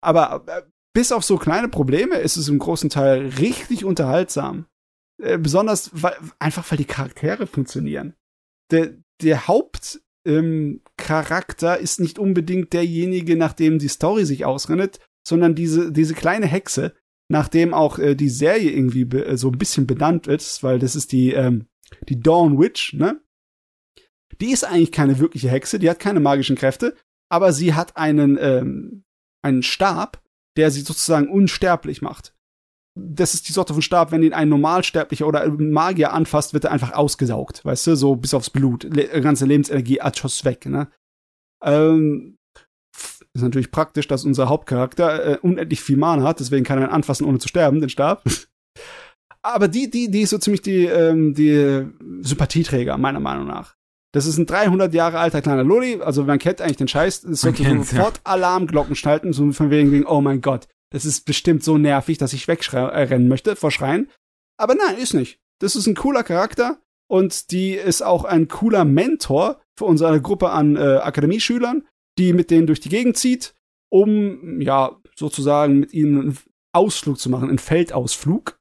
Aber 0.00 0.44
äh, 0.46 0.62
bis 0.94 1.12
auf 1.12 1.24
so 1.24 1.36
kleine 1.36 1.68
Probleme 1.68 2.16
ist 2.16 2.36
es 2.36 2.48
im 2.48 2.58
großen 2.58 2.90
Teil 2.90 3.26
richtig 3.38 3.84
unterhaltsam. 3.84 4.66
Äh, 5.22 5.38
besonders 5.38 5.90
weil, 5.92 6.14
einfach, 6.38 6.70
weil 6.70 6.78
die 6.78 6.84
Charaktere 6.84 7.46
funktionieren. 7.46 8.14
Der, 8.70 8.94
der 9.22 9.46
Hauptcharakter 9.46 11.78
ähm, 11.78 11.84
ist 11.84 12.00
nicht 12.00 12.18
unbedingt 12.18 12.72
derjenige, 12.72 13.36
nach 13.36 13.52
dem 13.52 13.78
die 13.78 13.88
Story 13.88 14.24
sich 14.24 14.44
ausrennet, 14.44 15.00
sondern 15.26 15.54
diese, 15.54 15.92
diese 15.92 16.14
kleine 16.14 16.46
Hexe, 16.46 16.94
nachdem 17.30 17.74
auch 17.74 17.98
äh, 17.98 18.14
die 18.14 18.28
Serie 18.28 18.70
irgendwie 18.70 19.04
be, 19.04 19.36
so 19.36 19.48
ein 19.48 19.58
bisschen 19.58 19.86
benannt 19.86 20.26
ist, 20.26 20.62
weil 20.62 20.78
das 20.78 20.96
ist 20.96 21.12
die, 21.12 21.32
ähm, 21.32 21.66
die 22.08 22.20
Dawn 22.20 22.58
Witch, 22.58 22.94
ne? 22.94 23.20
Die 24.40 24.52
ist 24.52 24.64
eigentlich 24.64 24.92
keine 24.92 25.18
wirkliche 25.18 25.48
Hexe, 25.48 25.78
die 25.78 25.88
hat 25.88 26.00
keine 26.00 26.20
magischen 26.20 26.56
Kräfte, 26.56 26.96
aber 27.30 27.52
sie 27.52 27.74
hat 27.74 27.96
einen, 27.96 28.38
ähm, 28.40 29.04
einen 29.42 29.62
Stab, 29.62 30.22
der 30.56 30.70
sie 30.70 30.80
sozusagen 30.80 31.28
unsterblich 31.28 32.02
macht. 32.02 32.34
Das 32.96 33.34
ist 33.34 33.48
die 33.48 33.52
Sorte 33.52 33.72
von 33.72 33.82
Stab, 33.82 34.12
wenn 34.12 34.22
ihn 34.22 34.32
ein 34.32 34.48
Normalsterblicher 34.48 35.26
oder 35.26 35.42
ein 35.42 35.70
Magier 35.70 36.12
anfasst, 36.12 36.54
wird 36.54 36.64
er 36.64 36.70
einfach 36.70 36.92
ausgesaugt, 36.92 37.64
weißt 37.64 37.88
du, 37.88 37.96
so 37.96 38.14
bis 38.14 38.34
aufs 38.34 38.50
Blut. 38.50 38.84
Le 38.84 39.20
ganze 39.20 39.46
Lebensenergie 39.46 40.00
atschoss 40.00 40.44
weg, 40.44 40.66
ne? 40.66 40.88
Ähm, 41.62 42.36
ist 43.34 43.42
natürlich 43.42 43.72
praktisch, 43.72 44.06
dass 44.06 44.24
unser 44.24 44.48
Hauptcharakter 44.48 45.24
äh, 45.24 45.38
unendlich 45.38 45.80
viel 45.80 45.96
Mana 45.96 46.22
hat, 46.22 46.38
deswegen 46.38 46.64
kann 46.64 46.78
er 46.78 46.88
ihn 46.88 46.94
anfassen, 46.94 47.26
ohne 47.26 47.38
zu 47.38 47.48
sterben, 47.48 47.80
den 47.80 47.88
Stab. 47.88 48.22
Aber 49.42 49.66
die, 49.66 49.90
die, 49.90 50.10
die 50.10 50.22
ist 50.22 50.30
so 50.30 50.38
ziemlich 50.38 50.62
die, 50.62 50.86
ähm, 50.86 51.34
die 51.34 51.86
Sympathieträger, 52.20 52.96
meiner 52.96 53.20
Meinung 53.20 53.46
nach. 53.46 53.76
Das 54.14 54.26
ist 54.26 54.38
ein 54.38 54.46
300 54.46 54.94
Jahre 54.94 55.18
alter 55.18 55.42
kleiner 55.42 55.64
Loli, 55.64 56.00
also 56.00 56.22
man 56.22 56.38
kennt 56.38 56.60
eigentlich 56.60 56.76
den 56.76 56.86
Scheiß, 56.86 57.24
es 57.24 57.40
sollte 57.40 57.64
sofort 57.64 58.16
ja. 58.18 58.20
Alarmglocken 58.22 58.94
schalten, 58.94 59.32
so 59.32 59.50
von 59.50 59.70
wegen, 59.70 59.90
wegen, 59.90 60.06
oh 60.06 60.20
mein 60.20 60.40
Gott, 60.40 60.68
das 60.92 61.04
ist 61.04 61.24
bestimmt 61.26 61.64
so 61.64 61.78
nervig, 61.78 62.16
dass 62.18 62.32
ich 62.32 62.46
wegrennen 62.46 63.26
möchte 63.26 63.56
vor 63.56 63.72
Schreien. 63.72 64.08
Aber 64.56 64.76
nein, 64.76 64.98
ist 64.98 65.14
nicht. 65.14 65.40
Das 65.60 65.74
ist 65.74 65.88
ein 65.88 65.96
cooler 65.96 66.22
Charakter 66.22 66.78
und 67.10 67.50
die 67.50 67.72
ist 67.72 68.02
auch 68.02 68.24
ein 68.24 68.46
cooler 68.46 68.84
Mentor 68.84 69.60
für 69.76 69.86
unsere 69.86 70.22
Gruppe 70.22 70.50
an 70.50 70.76
äh, 70.76 70.98
Akademieschülern, 70.98 71.84
die 72.16 72.32
mit 72.34 72.52
denen 72.52 72.68
durch 72.68 72.78
die 72.78 72.90
Gegend 72.90 73.16
zieht, 73.16 73.56
um, 73.90 74.60
ja, 74.60 74.96
sozusagen 75.16 75.80
mit 75.80 75.92
ihnen 75.92 76.20
einen 76.20 76.38
Ausflug 76.72 77.18
zu 77.18 77.30
machen, 77.30 77.48
einen 77.48 77.58
Feldausflug. 77.58 78.60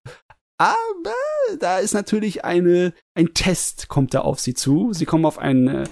Aber 0.64 1.14
da 1.60 1.80
ist 1.80 1.94
natürlich 1.94 2.46
eine, 2.46 2.94
ein 3.16 3.34
Test 3.34 3.90
kommt 3.90 4.14
da 4.14 4.22
auf 4.22 4.40
sie 4.40 4.54
zu. 4.54 4.94
Sie 4.94 5.04
kommen 5.04 5.26
auf 5.26 5.38
ein, 5.38 5.68
äh, 5.68 5.84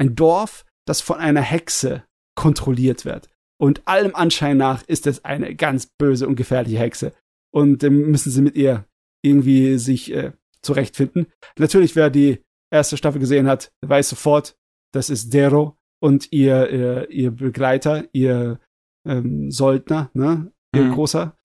ein 0.00 0.16
Dorf, 0.16 0.64
das 0.84 1.00
von 1.00 1.18
einer 1.18 1.42
Hexe 1.42 2.02
kontrolliert 2.34 3.04
wird. 3.04 3.30
Und 3.56 3.86
allem 3.86 4.16
Anschein 4.16 4.56
nach 4.56 4.82
ist 4.88 5.06
es 5.06 5.24
eine 5.24 5.54
ganz 5.54 5.86
böse 5.86 6.26
und 6.26 6.34
gefährliche 6.34 6.78
Hexe. 6.78 7.12
Und 7.54 7.84
dann 7.84 7.92
ähm, 7.92 8.10
müssen 8.10 8.32
sie 8.32 8.42
mit 8.42 8.56
ihr 8.56 8.84
irgendwie 9.22 9.78
sich 9.78 10.12
äh, 10.12 10.32
zurechtfinden. 10.60 11.28
Natürlich, 11.56 11.94
wer 11.94 12.10
die 12.10 12.42
erste 12.72 12.96
Staffel 12.96 13.20
gesehen 13.20 13.46
hat, 13.46 13.70
weiß 13.82 14.08
sofort, 14.08 14.56
das 14.92 15.08
ist 15.08 15.32
Dero 15.32 15.76
und 16.02 16.32
ihr, 16.32 16.68
ihr, 16.68 17.10
ihr 17.10 17.30
Begleiter, 17.30 18.08
ihr 18.12 18.58
ähm, 19.06 19.52
Soldner, 19.52 20.10
ne? 20.14 20.52
Ihr 20.74 20.82
mhm. 20.82 20.94
großer 20.94 21.38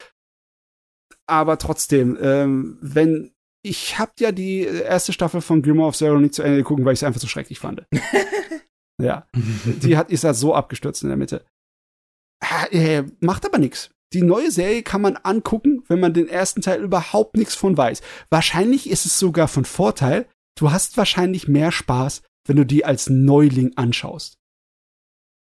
aber 1.32 1.58
trotzdem, 1.58 2.18
ähm, 2.22 2.78
wenn 2.82 3.32
ich 3.64 3.98
hab 3.98 4.20
ja 4.20 4.32
die 4.32 4.62
erste 4.62 5.14
Staffel 5.14 5.40
von 5.40 5.62
Grimmer 5.62 5.88
of 5.88 5.96
Zero 5.96 6.20
nicht 6.20 6.34
zu 6.34 6.44
Ende 6.44 6.58
geguckt, 6.58 6.84
weil 6.84 6.94
ich 6.94 7.00
es 7.00 7.04
einfach 7.04 7.22
so 7.22 7.28
schrecklich 7.28 7.60
fand. 7.60 7.86
ja, 9.02 9.28
die 9.34 9.98
hat 9.98 10.12
ist 10.12 10.24
halt 10.24 10.36
so 10.36 10.54
abgestürzt 10.54 11.04
in 11.04 11.10
der 11.10 11.18
Mitte. 11.18 11.46
Äh, 12.72 13.04
macht 13.20 13.46
aber 13.46 13.60
nichts. 13.60 13.92
Die 14.14 14.24
neue 14.24 14.52
Serie 14.52 14.84
kann 14.84 15.02
man 15.02 15.16
angucken, 15.16 15.84
wenn 15.88 16.02
man 16.02 16.14
den 16.14 16.28
ersten 16.28 16.62
Teil 16.62 16.84
überhaupt 16.84 17.38
nichts 17.38 17.56
von 17.56 17.78
weiß. 17.78 18.02
Wahrscheinlich 18.30 18.90
ist 18.90 19.06
es 19.06 19.18
sogar 19.18 19.48
von 19.48 19.64
Vorteil. 19.64 20.28
Du 20.58 20.72
hast 20.72 20.98
wahrscheinlich 20.98 21.48
mehr 21.48 21.72
Spaß, 21.72 22.24
wenn 22.46 22.58
du 22.58 22.66
die 22.66 22.84
als 22.84 23.10
Neuling 23.10 23.78
anschaust. 23.78 24.38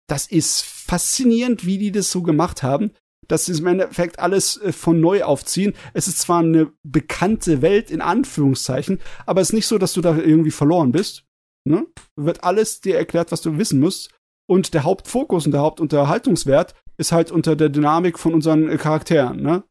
Das 0.07 0.27
ist 0.27 0.61
faszinierend, 0.61 1.65
wie 1.65 1.77
die 1.77 1.91
das 1.91 2.09
so 2.09 2.21
gemacht 2.21 2.63
haben 2.63 2.91
dass 3.33 3.45
sie 3.45 3.59
im 3.59 3.65
Endeffekt 3.65 4.19
alles 4.19 4.61
äh, 4.61 4.71
von 4.71 5.01
neu 5.01 5.23
aufziehen. 5.23 5.73
Es 5.93 6.07
ist 6.07 6.19
zwar 6.19 6.41
eine 6.41 6.71
bekannte 6.83 7.63
Welt 7.63 7.89
in 7.89 7.99
Anführungszeichen, 7.99 8.99
aber 9.25 9.41
es 9.41 9.49
ist 9.49 9.53
nicht 9.53 9.67
so, 9.67 9.79
dass 9.79 9.93
du 9.93 10.01
da 10.01 10.15
irgendwie 10.15 10.51
verloren 10.51 10.91
bist. 10.91 11.25
Ne? 11.67 11.87
Wird 12.15 12.43
alles 12.43 12.81
dir 12.81 12.95
erklärt, 12.95 13.31
was 13.31 13.41
du 13.41 13.57
wissen 13.57 13.79
musst. 13.79 14.13
Und 14.47 14.75
der 14.75 14.83
Hauptfokus 14.83 15.47
und 15.47 15.53
der 15.53 15.61
Hauptunterhaltungswert 15.61 16.75
ist 16.97 17.11
halt 17.11 17.31
unter 17.31 17.55
der 17.55 17.69
Dynamik 17.69 18.19
von 18.19 18.35
unseren 18.35 18.69
äh, 18.69 18.77
Charakteren. 18.77 19.41
Ne? 19.41 19.63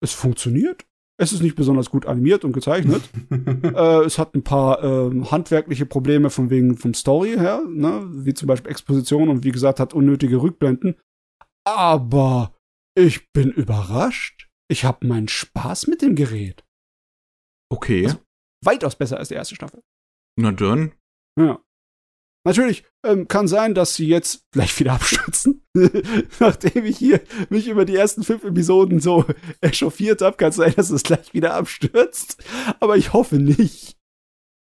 Es 0.00 0.12
funktioniert. 0.12 0.84
Es 1.18 1.32
ist 1.32 1.42
nicht 1.42 1.54
besonders 1.54 1.88
gut 1.88 2.06
animiert 2.06 2.44
und 2.44 2.52
gezeichnet. 2.52 3.02
äh, 3.30 4.04
es 4.04 4.18
hat 4.18 4.34
ein 4.34 4.42
paar 4.42 4.82
äh, 4.82 5.24
handwerkliche 5.26 5.86
Probleme 5.86 6.30
von 6.30 6.50
wegen 6.50 6.76
vom 6.76 6.94
Story 6.94 7.36
her, 7.38 7.62
ne? 7.68 8.08
wie 8.10 8.34
zum 8.34 8.48
Beispiel 8.48 8.72
Exposition 8.72 9.28
und 9.28 9.44
wie 9.44 9.52
gesagt 9.52 9.78
hat 9.78 9.94
unnötige 9.94 10.42
Rückblenden. 10.42 10.96
Aber 11.64 12.54
ich 12.96 13.30
bin 13.32 13.50
überrascht. 13.50 14.48
Ich 14.68 14.84
habe 14.84 15.06
meinen 15.06 15.28
Spaß 15.28 15.86
mit 15.86 16.02
dem 16.02 16.14
Gerät. 16.14 16.64
Okay. 17.70 18.06
Also, 18.06 18.18
weitaus 18.64 18.96
besser 18.96 19.18
als 19.18 19.28
die 19.28 19.34
erste 19.34 19.54
Staffel. 19.54 19.82
Na 20.38 20.52
dann. 20.52 20.92
Ja. 21.38 21.62
Natürlich 22.44 22.84
ähm, 23.04 23.28
kann 23.28 23.46
sein, 23.46 23.74
dass 23.74 23.94
sie 23.94 24.08
jetzt 24.08 24.50
gleich 24.50 24.78
wieder 24.80 24.92
abstürzen. 24.94 25.64
Nachdem 26.40 26.84
ich 26.84 26.98
hier 26.98 27.20
mich 27.50 27.68
über 27.68 27.84
die 27.84 27.96
ersten 27.96 28.24
fünf 28.24 28.44
Episoden 28.44 29.00
so 29.00 29.24
echauffiert 29.60 30.20
habe, 30.22 30.36
kann 30.36 30.50
es 30.50 30.56
sein, 30.56 30.74
dass 30.74 30.90
es 30.90 31.02
gleich 31.02 31.32
wieder 31.32 31.54
abstürzt. 31.54 32.42
Aber 32.80 32.96
ich 32.96 33.12
hoffe 33.12 33.36
nicht. 33.36 33.96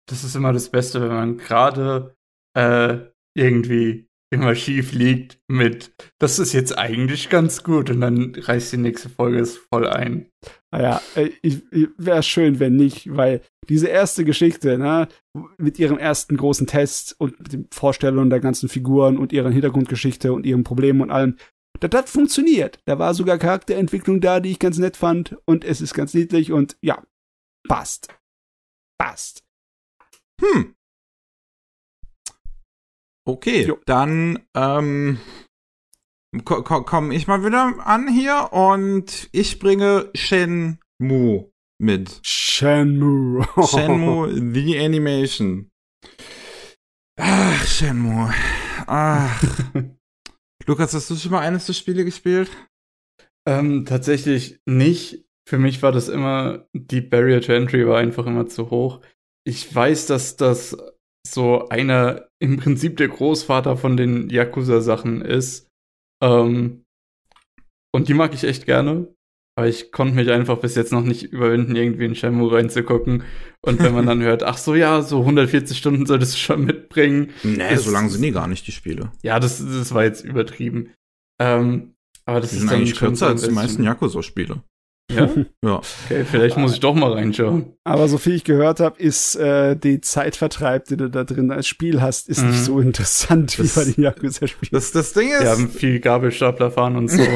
Das 0.08 0.24
ist 0.24 0.34
immer 0.34 0.52
das 0.52 0.70
Beste, 0.70 1.02
wenn 1.02 1.08
man 1.08 1.38
gerade 1.38 2.16
äh, 2.56 2.98
irgendwie 3.36 4.07
immer 4.30 4.54
schief 4.54 4.92
liegt 4.92 5.38
mit, 5.48 5.92
das 6.18 6.38
ist 6.38 6.52
jetzt 6.52 6.76
eigentlich 6.76 7.30
ganz 7.30 7.62
gut 7.62 7.90
und 7.90 8.00
dann 8.00 8.34
reißt 8.36 8.72
die 8.72 8.78
nächste 8.78 9.08
Folge 9.08 9.38
es 9.38 9.56
voll 9.56 9.86
ein. 9.86 10.30
Naja, 10.70 11.00
äh, 11.14 11.30
wäre 11.96 12.22
schön, 12.22 12.60
wenn 12.60 12.76
nicht, 12.76 13.14
weil 13.16 13.40
diese 13.68 13.88
erste 13.88 14.24
Geschichte, 14.24 14.78
ne, 14.78 15.08
mit 15.56 15.78
ihrem 15.78 15.98
ersten 15.98 16.36
großen 16.36 16.66
Test 16.66 17.16
und 17.18 17.38
mit 17.38 17.52
den 17.52 17.68
Vorstellungen 17.72 18.30
der 18.30 18.40
ganzen 18.40 18.68
Figuren 18.68 19.16
und 19.16 19.32
ihrer 19.32 19.50
Hintergrundgeschichte 19.50 20.32
und 20.32 20.44
ihren 20.44 20.64
Problemen 20.64 21.00
und 21.00 21.10
allem, 21.10 21.36
das 21.80 21.90
hat 21.94 22.08
funktioniert. 22.08 22.80
Da 22.84 22.98
war 22.98 23.14
sogar 23.14 23.38
Charakterentwicklung 23.38 24.20
da, 24.20 24.40
die 24.40 24.50
ich 24.50 24.58
ganz 24.58 24.78
nett 24.78 24.96
fand 24.96 25.36
und 25.46 25.64
es 25.64 25.80
ist 25.80 25.94
ganz 25.94 26.12
niedlich 26.12 26.52
und 26.52 26.76
ja, 26.82 27.02
passt. 27.66 28.08
Passt. 28.98 29.44
Hm, 30.40 30.74
Okay, 33.28 33.66
jo. 33.66 33.78
dann 33.84 34.38
ähm, 34.56 35.18
ko 36.46 36.62
komme 36.62 37.14
ich 37.14 37.26
mal 37.26 37.44
wieder 37.44 37.86
an 37.86 38.08
hier 38.08 38.54
und 38.54 39.28
ich 39.32 39.58
bringe 39.58 40.08
Shenmue 40.14 41.50
mit. 41.78 42.20
Shenmue. 42.22 43.46
Shenmue 43.68 44.32
The 44.32 44.78
Animation. 44.78 45.70
Ach, 47.20 47.66
Shenmue. 47.66 48.32
Ach. 48.86 49.44
Lukas, 50.66 50.94
hast 50.94 51.10
du 51.10 51.16
schon 51.16 51.32
mal 51.32 51.40
eines 51.40 51.66
der 51.66 51.74
Spiele 51.74 52.06
gespielt? 52.06 52.50
Ähm, 53.46 53.84
tatsächlich 53.84 54.58
nicht. 54.64 55.26
Für 55.46 55.58
mich 55.58 55.82
war 55.82 55.92
das 55.92 56.08
immer, 56.08 56.66
die 56.72 57.02
Barrier 57.02 57.42
to 57.42 57.52
Entry 57.52 57.86
war 57.86 57.98
einfach 57.98 58.26
immer 58.26 58.46
zu 58.46 58.70
hoch. 58.70 59.02
Ich 59.44 59.74
weiß, 59.74 60.06
dass 60.06 60.36
das 60.36 60.78
so 61.26 61.68
einer 61.68 62.27
im 62.40 62.56
Prinzip 62.56 62.96
der 62.96 63.08
Großvater 63.08 63.76
von 63.76 63.96
den 63.96 64.30
Yakuza-Sachen 64.30 65.22
ist. 65.22 65.68
Ähm, 66.22 66.84
und 67.94 68.08
die 68.08 68.14
mag 68.14 68.34
ich 68.34 68.44
echt 68.44 68.66
gerne. 68.66 69.08
Aber 69.56 69.66
ich 69.66 69.90
konnte 69.90 70.14
mich 70.14 70.30
einfach 70.30 70.58
bis 70.58 70.76
jetzt 70.76 70.92
noch 70.92 71.02
nicht 71.02 71.24
überwinden, 71.24 71.74
irgendwie 71.74 72.04
in 72.04 72.14
Shenmue 72.14 72.52
reinzugucken. 72.52 73.24
Und 73.60 73.82
wenn 73.82 73.92
man 73.92 74.06
dann 74.06 74.22
hört, 74.22 74.44
ach 74.44 74.56
so, 74.56 74.76
ja, 74.76 75.02
so 75.02 75.20
140 75.20 75.76
Stunden 75.76 76.06
solltest 76.06 76.34
du 76.34 76.38
schon 76.38 76.64
mitbringen. 76.64 77.30
Nee, 77.42 77.74
so 77.74 77.90
lange 77.90 78.08
sind 78.08 78.22
die 78.22 78.30
gar 78.30 78.46
nicht, 78.46 78.68
die 78.68 78.72
Spiele. 78.72 79.10
Ja, 79.22 79.40
das, 79.40 79.58
das 79.58 79.92
war 79.92 80.04
jetzt 80.04 80.24
übertrieben. 80.24 80.94
Ähm, 81.40 81.94
aber 82.24 82.40
das 82.40 82.50
die 82.50 82.56
ist 82.56 82.62
sind 82.62 82.72
eigentlich 82.72 82.96
kürzer 82.96 83.26
als 83.26 83.42
die 83.42 83.50
meisten 83.50 83.82
Yakuza-Spiele. 83.82 84.62
Ja? 85.10 85.28
ja. 85.64 85.80
Okay, 86.04 86.24
vielleicht 86.24 86.56
muss 86.56 86.74
ich 86.74 86.80
doch 86.80 86.94
mal 86.94 87.12
reinschauen. 87.12 87.72
Aber 87.84 88.08
so 88.08 88.18
viel 88.18 88.34
ich 88.34 88.44
gehört 88.44 88.80
habe, 88.80 89.00
ist 89.00 89.36
äh, 89.36 89.76
die 89.76 90.00
Zeitvertreib, 90.00 90.84
die 90.86 90.96
du 90.96 91.08
da 91.08 91.24
drin 91.24 91.50
als 91.50 91.66
Spiel 91.66 92.02
hast, 92.02 92.28
ist 92.28 92.42
mhm. 92.42 92.50
nicht 92.50 92.64
so 92.64 92.80
interessant 92.80 93.58
das, 93.58 93.76
wie 93.76 93.80
bei 93.80 93.92
den 93.92 94.04
Yakuza-Spielen. 94.04 94.70
Das, 94.72 94.92
das 94.92 95.12
Ding 95.14 95.30
ist. 95.30 95.42
Wir 95.42 95.50
haben 95.50 95.68
viel 95.70 96.00
Gabelstapler 96.00 96.70
fahren 96.70 96.96
und 96.96 97.08
so. 97.08 97.22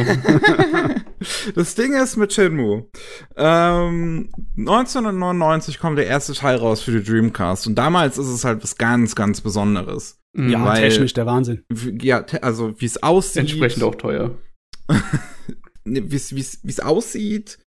Das 1.55 1.77
Ding 1.77 1.93
ist 1.93 2.17
mit 2.17 2.33
Shenmue. 2.33 2.89
Ähm, 3.37 4.33
1999 4.59 5.79
kommt 5.79 5.97
der 5.97 6.09
erste 6.09 6.33
Teil 6.35 6.57
raus 6.57 6.83
für 6.83 6.91
die 6.91 7.03
Dreamcast 7.03 7.69
und 7.69 7.77
damals 7.77 8.19
ist 8.19 8.27
es 8.27 8.45
halt 8.45 8.61
was 8.63 8.77
ganz, 8.77 9.15
ganz 9.15 9.41
Besonderes. 9.41 10.21
Ja, 10.37 10.65
Weil- 10.65 10.81
technisch 10.83 11.13
der 11.13 11.27
Wahnsinn. 11.27 11.65
Ja, 12.01 12.25
also 12.41 12.75
wie 12.81 12.87
es 12.87 13.03
aussieht. 13.03 13.37
Entsprechend 13.37 13.85
auch 13.85 13.95
teuer. 13.95 14.33
ne, 15.85 16.11
wie 16.11 16.17
es- 16.17 16.81
aussieht 16.81 17.59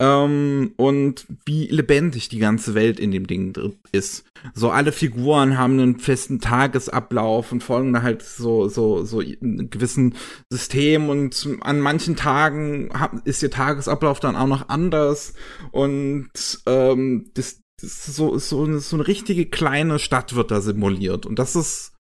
ähm, 0.00 0.72
und 0.76 1.26
wie 1.46 1.66
lebendig 1.68 2.28
die 2.28 2.38
ganze 2.40 2.74
Welt 2.74 2.98
in 2.98 3.12
dem 3.12 3.26
Ding 3.26 3.56
ist. 3.92 4.24
So 4.52 4.70
alle 4.70 4.90
Figuren 4.92 5.56
haben 5.56 5.78
einen 5.78 5.98
festen 6.00 6.40
Tagesablauf 6.40 7.52
und 7.52 7.62
folgen 7.62 8.02
halt 8.02 8.22
so 8.22 8.68
so 8.68 9.04
so 9.04 9.20
einem 9.20 9.70
gewissen 9.70 10.14
System 10.52 11.08
und 11.08 11.48
an 11.60 11.80
manchen 11.80 12.16
Tagen 12.16 12.90
ist 13.24 13.42
ihr 13.42 13.50
Tagesablauf 13.50 14.18
dann 14.20 14.36
auch 14.36 14.48
noch 14.48 14.68
anders 14.68 15.34
und 15.70 16.28
ähm, 16.66 17.30
das, 17.34 17.60
das 17.80 18.04
so 18.04 18.36
so 18.38 18.78
so 18.78 18.96
eine 18.96 19.06
richtige 19.06 19.46
kleine 19.46 19.98
Stadt 20.00 20.34
wird 20.34 20.50
da 20.50 20.60
simuliert 20.60 21.24
und 21.24 21.38
das 21.38 21.54
ist 21.54 21.92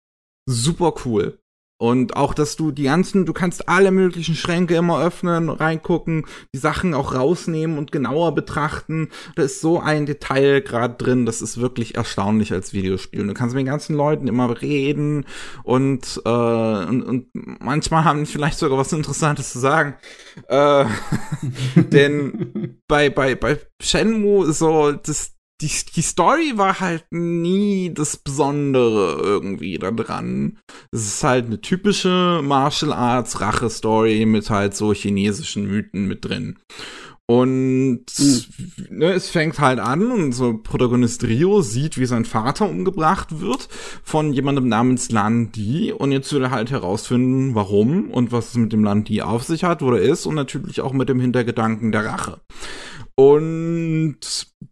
super 0.48 0.94
cool. 1.04 1.38
Und 1.82 2.16
auch, 2.16 2.32
dass 2.32 2.54
du 2.54 2.70
die 2.70 2.84
ganzen, 2.84 3.26
du 3.26 3.32
kannst 3.32 3.68
alle 3.68 3.90
möglichen 3.90 4.36
Schränke 4.36 4.76
immer 4.76 5.02
öffnen, 5.02 5.48
reingucken, 5.48 6.26
die 6.54 6.58
Sachen 6.60 6.94
auch 6.94 7.12
rausnehmen 7.12 7.76
und 7.76 7.90
genauer 7.90 8.36
betrachten. 8.36 9.08
Da 9.34 9.42
ist 9.42 9.60
so 9.60 9.80
ein 9.80 10.06
Detail 10.06 10.60
gerade 10.60 10.94
drin, 10.94 11.26
das 11.26 11.42
ist 11.42 11.60
wirklich 11.60 11.96
erstaunlich 11.96 12.52
als 12.52 12.72
Videospiel. 12.72 13.22
Und 13.22 13.26
du 13.26 13.34
kannst 13.34 13.56
mit 13.56 13.62
den 13.62 13.72
ganzen 13.72 13.96
Leuten 13.96 14.28
immer 14.28 14.62
reden 14.62 15.26
und, 15.64 16.22
äh, 16.24 16.28
und, 16.28 17.02
und 17.02 17.26
manchmal 17.34 18.04
haben 18.04 18.20
die 18.20 18.30
vielleicht 18.30 18.60
sogar 18.60 18.78
was 18.78 18.92
Interessantes 18.92 19.50
zu 19.50 19.58
sagen. 19.58 19.96
Äh, 20.46 20.84
denn 21.74 22.78
bei, 22.86 23.10
bei, 23.10 23.34
bei 23.34 23.58
Shenmue 23.80 24.52
so, 24.52 24.92
das, 24.92 25.32
die, 25.62 25.70
die 25.94 26.02
Story 26.02 26.52
war 26.56 26.80
halt 26.80 27.04
nie 27.10 27.92
das 27.94 28.16
Besondere 28.16 29.20
irgendwie 29.22 29.78
da 29.78 29.90
dran. 29.90 30.58
Es 30.90 31.06
ist 31.06 31.24
halt 31.24 31.46
eine 31.46 31.60
typische 31.60 32.40
Martial 32.42 32.92
Arts 32.92 33.40
Rache-Story 33.40 34.26
mit 34.26 34.50
halt 34.50 34.74
so 34.74 34.92
chinesischen 34.92 35.68
Mythen 35.68 36.06
mit 36.06 36.24
drin. 36.24 36.58
Und 37.26 38.04
ne, 38.90 39.12
es 39.12 39.30
fängt 39.30 39.60
halt 39.60 39.78
an 39.78 40.10
und 40.10 40.32
so 40.32 40.58
Protagonist 40.58 41.22
Rio 41.22 41.62
sieht, 41.62 41.96
wie 41.96 42.04
sein 42.04 42.24
Vater 42.24 42.68
umgebracht 42.68 43.40
wird 43.40 43.68
von 44.02 44.32
jemandem 44.32 44.68
namens 44.68 45.10
Lan 45.10 45.52
Di 45.52 45.92
und 45.92 46.12
jetzt 46.12 46.32
will 46.32 46.42
er 46.42 46.50
halt 46.50 46.72
herausfinden, 46.72 47.54
warum 47.54 48.10
und 48.10 48.32
was 48.32 48.50
es 48.50 48.56
mit 48.56 48.72
dem 48.72 48.84
Lan 48.84 49.04
Di 49.04 49.22
auf 49.22 49.44
sich 49.44 49.64
hat, 49.64 49.82
wo 49.82 49.92
er 49.92 50.02
ist 50.02 50.26
und 50.26 50.34
natürlich 50.34 50.80
auch 50.80 50.92
mit 50.92 51.08
dem 51.08 51.20
Hintergedanken 51.20 51.92
der 51.92 52.04
Rache. 52.04 52.40
Und 53.14 54.18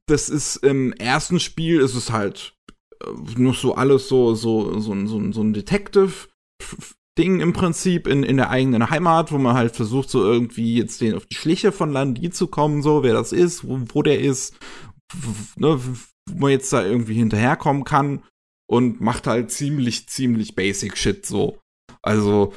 das 0.07 0.29
ist 0.29 0.57
im 0.57 0.93
ersten 0.95 1.41
Spiel 1.41 1.81
ist 1.81 1.95
es 1.95 2.11
halt 2.11 2.55
äh, 3.03 3.11
nur 3.37 3.55
so 3.55 3.75
alles 3.75 4.09
so 4.09 4.35
so 4.35 4.79
so, 4.81 5.07
so, 5.07 5.33
so 5.33 5.43
ein 5.43 5.53
Detective 5.53 6.29
Ding 7.19 7.41
im 7.41 7.53
Prinzip 7.53 8.07
in, 8.07 8.23
in 8.23 8.37
der 8.37 8.51
eigenen 8.51 8.89
Heimat, 8.89 9.33
wo 9.33 9.39
man 9.39 9.55
halt 9.55 9.77
versucht, 9.77 10.09
so 10.11 10.25
irgendwie 10.25 10.77
jetzt 10.77 11.01
den 11.01 11.15
auf 11.15 11.27
die 11.27 11.35
Schliche 11.35 11.73
von 11.73 11.93
Landi 11.93 12.31
zu 12.31 12.47
kommen, 12.47 12.83
so 12.83 13.03
wer 13.03 13.13
das 13.13 13.33
ist, 13.33 13.67
wo, 13.67 13.81
wo 13.93 14.03
der 14.03 14.21
ist, 14.21 14.57
ne, 15.57 15.79
wo 16.29 16.39
man 16.39 16.53
jetzt 16.53 16.73
da 16.73 16.85
irgendwie 16.85 17.15
hinterherkommen 17.15 17.85
kann 17.85 18.23
und 18.69 19.01
macht 19.01 19.27
halt 19.27 19.51
ziemlich, 19.51 20.09
ziemlich 20.09 20.55
basic 20.55 20.97
Shit 20.97 21.27
so. 21.27 21.59
Also 22.03 22.55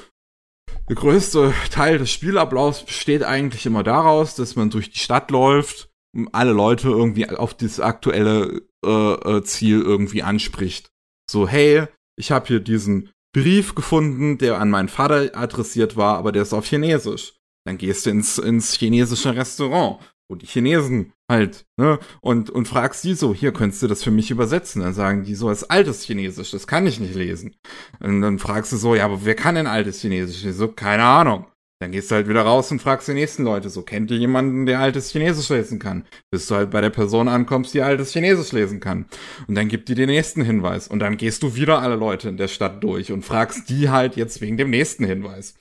der 0.89 0.95
größte 0.95 1.53
Teil 1.71 1.97
des 1.97 2.11
Spielablaufs 2.11 2.83
besteht 2.83 3.23
eigentlich 3.23 3.65
immer 3.65 3.83
daraus, 3.83 4.35
dass 4.35 4.55
man 4.55 4.69
durch 4.69 4.91
die 4.91 4.99
Stadt 4.99 5.31
läuft 5.31 5.89
und 6.15 6.29
alle 6.33 6.51
Leute 6.51 6.89
irgendwie 6.89 7.27
auf 7.29 7.53
dieses 7.53 7.79
aktuelle 7.79 8.61
äh, 8.85 8.89
äh, 8.89 9.43
Ziel 9.43 9.81
irgendwie 9.81 10.23
anspricht. 10.23 10.91
So, 11.29 11.47
hey, 11.47 11.87
ich 12.17 12.31
habe 12.31 12.47
hier 12.47 12.59
diesen 12.59 13.11
Brief 13.33 13.75
gefunden, 13.75 14.37
der 14.37 14.59
an 14.59 14.69
meinen 14.69 14.89
Vater 14.89 15.35
adressiert 15.35 15.95
war, 15.97 16.17
aber 16.17 16.31
der 16.31 16.43
ist 16.43 16.53
auf 16.53 16.67
Chinesisch. 16.67 17.33
Dann 17.65 17.77
gehst 17.77 18.05
du 18.05 18.11
ins, 18.11 18.37
ins 18.37 18.73
chinesische 18.73 19.35
Restaurant, 19.35 19.99
wo 20.29 20.35
die 20.35 20.45
Chinesen 20.45 21.13
halt, 21.33 21.65
ne, 21.77 21.99
und, 22.21 22.49
und 22.49 22.67
fragst 22.67 23.03
die 23.03 23.15
so, 23.15 23.33
hier 23.33 23.51
könntest 23.51 23.81
du 23.83 23.87
das 23.87 24.03
für 24.03 24.11
mich 24.11 24.31
übersetzen. 24.31 24.81
Dann 24.81 24.93
sagen 24.93 25.23
die 25.23 25.35
so, 25.35 25.49
es 25.49 25.63
ist 25.63 25.71
altes 25.71 26.03
Chinesisch, 26.03 26.51
das 26.51 26.67
kann 26.67 26.87
ich 26.87 26.99
nicht 26.99 27.15
lesen. 27.15 27.55
Und 27.99 28.21
dann 28.21 28.39
fragst 28.39 28.71
du 28.71 28.77
so, 28.77 28.95
ja, 28.95 29.05
aber 29.05 29.25
wer 29.25 29.35
kann 29.35 29.55
denn 29.55 29.67
altes 29.67 30.01
Chinesisch? 30.01 30.43
Die 30.43 30.51
so, 30.51 30.67
keine 30.69 31.03
Ahnung. 31.03 31.45
Dann 31.83 31.91
gehst 31.91 32.09
du 32.09 32.15
halt 32.15 32.29
wieder 32.29 32.43
raus 32.43 32.71
und 32.71 32.81
fragst 32.81 33.09
die 33.09 33.13
nächsten 33.13 33.43
Leute 33.43 33.69
so, 33.69 33.81
kennt 33.81 34.09
ihr 34.09 34.15
jemanden, 34.15 34.65
der 34.65 34.79
altes 34.79 35.11
Chinesisch 35.11 35.49
lesen 35.49 35.79
kann? 35.79 36.05
Bis 36.31 36.47
du 36.47 36.55
halt 36.55 36.71
bei 36.71 36.79
der 36.79 36.91
Person 36.91 37.27
ankommst, 37.27 37.73
die 37.73 37.81
altes 37.81 38.13
Chinesisch 38.13 38.53
lesen 38.53 38.79
kann. 38.79 39.05
Und 39.47 39.55
dann 39.55 39.67
gibt 39.67 39.89
die 39.89 39.95
den 39.95 40.07
nächsten 40.07 40.43
Hinweis. 40.43 40.87
Und 40.87 40.99
dann 40.99 41.17
gehst 41.17 41.43
du 41.43 41.55
wieder 41.55 41.81
alle 41.81 41.97
Leute 41.97 42.29
in 42.29 42.37
der 42.37 42.47
Stadt 42.47 42.81
durch 42.81 43.11
und 43.11 43.23
fragst 43.23 43.69
die 43.69 43.89
halt 43.89 44.15
jetzt 44.15 44.39
wegen 44.39 44.55
dem 44.55 44.69
nächsten 44.69 45.03
Hinweis. 45.03 45.55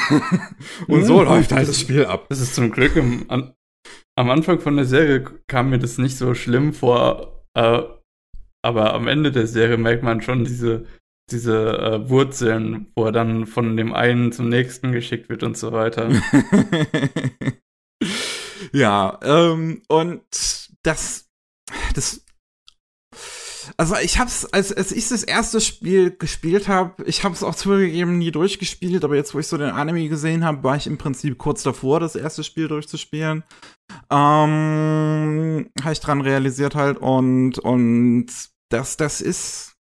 und 0.86 1.04
so 1.06 1.22
Ja, 1.22 1.30
läuft 1.30 1.52
halt 1.52 1.66
das 1.66 1.80
Spiel 1.80 2.04
ab. 2.04 2.26
Das 2.28 2.40
ist 2.40 2.54
zum 2.54 2.70
Glück 2.70 2.94
im, 2.96 3.24
am 4.16 4.30
Anfang 4.30 4.60
von 4.60 4.76
der 4.76 4.84
Serie 4.84 5.24
kam 5.46 5.70
mir 5.70 5.78
das 5.78 5.98
nicht 5.98 6.16
so 6.16 6.34
schlimm 6.34 6.72
vor, 6.72 7.44
äh, 7.54 7.82
aber 8.62 8.94
am 8.94 9.08
Ende 9.08 9.32
der 9.32 9.46
Serie 9.46 9.76
merkt 9.76 10.02
man 10.02 10.22
schon 10.22 10.44
diese, 10.44 10.86
diese 11.30 11.78
äh, 11.78 12.08
Wurzeln, 12.08 12.92
wo 12.94 13.06
er 13.06 13.12
dann 13.12 13.46
von 13.46 13.76
dem 13.76 13.92
einen 13.92 14.32
zum 14.32 14.48
nächsten 14.48 14.92
geschickt 14.92 15.28
wird 15.28 15.42
und 15.42 15.56
so 15.56 15.72
weiter. 15.72 16.10
ja, 18.72 19.18
ähm, 19.22 19.82
und 19.88 20.22
das, 20.82 21.28
das, 21.94 22.24
also 23.76 23.96
ich 23.96 24.18
hab's, 24.18 24.44
als, 24.46 24.72
als 24.72 24.92
ich 24.92 25.08
das 25.08 25.24
erste 25.24 25.60
Spiel 25.60 26.10
gespielt 26.10 26.68
habe, 26.68 27.02
ich 27.04 27.24
hab's 27.24 27.42
auch 27.42 27.54
zugegeben 27.54 28.18
nie 28.18 28.30
durchgespielt, 28.30 29.04
aber 29.04 29.16
jetzt, 29.16 29.34
wo 29.34 29.38
ich 29.38 29.46
so 29.46 29.56
den 29.56 29.70
Anime 29.70 30.08
gesehen 30.08 30.44
habe, 30.44 30.62
war 30.62 30.76
ich 30.76 30.86
im 30.86 30.98
Prinzip 30.98 31.38
kurz 31.38 31.62
davor, 31.62 32.00
das 32.00 32.16
erste 32.16 32.44
Spiel 32.44 32.68
durchzuspielen. 32.68 33.44
Ähm, 34.10 35.70
habe 35.82 35.92
ich 35.92 36.00
dran 36.00 36.20
realisiert 36.20 36.74
halt 36.74 36.98
und, 36.98 37.58
und 37.58 38.26
das, 38.70 38.96
das 38.96 39.20
ist, 39.20 39.76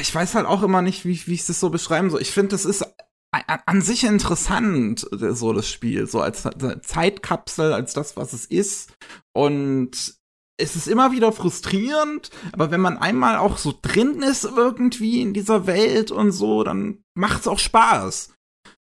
ich 0.00 0.14
weiß 0.14 0.34
halt 0.34 0.46
auch 0.46 0.62
immer 0.62 0.82
nicht, 0.82 1.04
wie, 1.04 1.26
wie 1.26 1.34
ich 1.34 1.46
das 1.46 1.60
so 1.60 1.70
beschreiben 1.70 2.10
soll. 2.10 2.22
Ich 2.22 2.32
finde, 2.32 2.50
das 2.50 2.64
ist 2.64 2.84
an, 3.32 3.80
sich 3.80 4.04
interessant, 4.04 5.06
äh, 5.12 5.32
so 5.32 5.52
das 5.52 5.68
Spiel, 5.68 6.06
so 6.06 6.20
als 6.20 6.48
Zeitkapsel, 6.82 7.72
als 7.72 7.94
das, 7.94 8.16
was 8.16 8.32
es 8.32 8.44
ist. 8.46 8.92
Und 9.32 10.14
es 10.60 10.76
ist 10.76 10.88
immer 10.88 11.12
wieder 11.12 11.32
frustrierend, 11.32 12.30
aber 12.52 12.70
wenn 12.70 12.80
man 12.80 12.98
einmal 12.98 13.36
auch 13.36 13.56
so 13.56 13.72
drin 13.80 14.22
ist 14.22 14.44
irgendwie 14.44 15.22
in 15.22 15.32
dieser 15.32 15.66
Welt 15.66 16.10
und 16.10 16.32
so, 16.32 16.64
dann 16.64 17.02
macht's 17.14 17.48
auch 17.48 17.58
Spaß. 17.58 18.34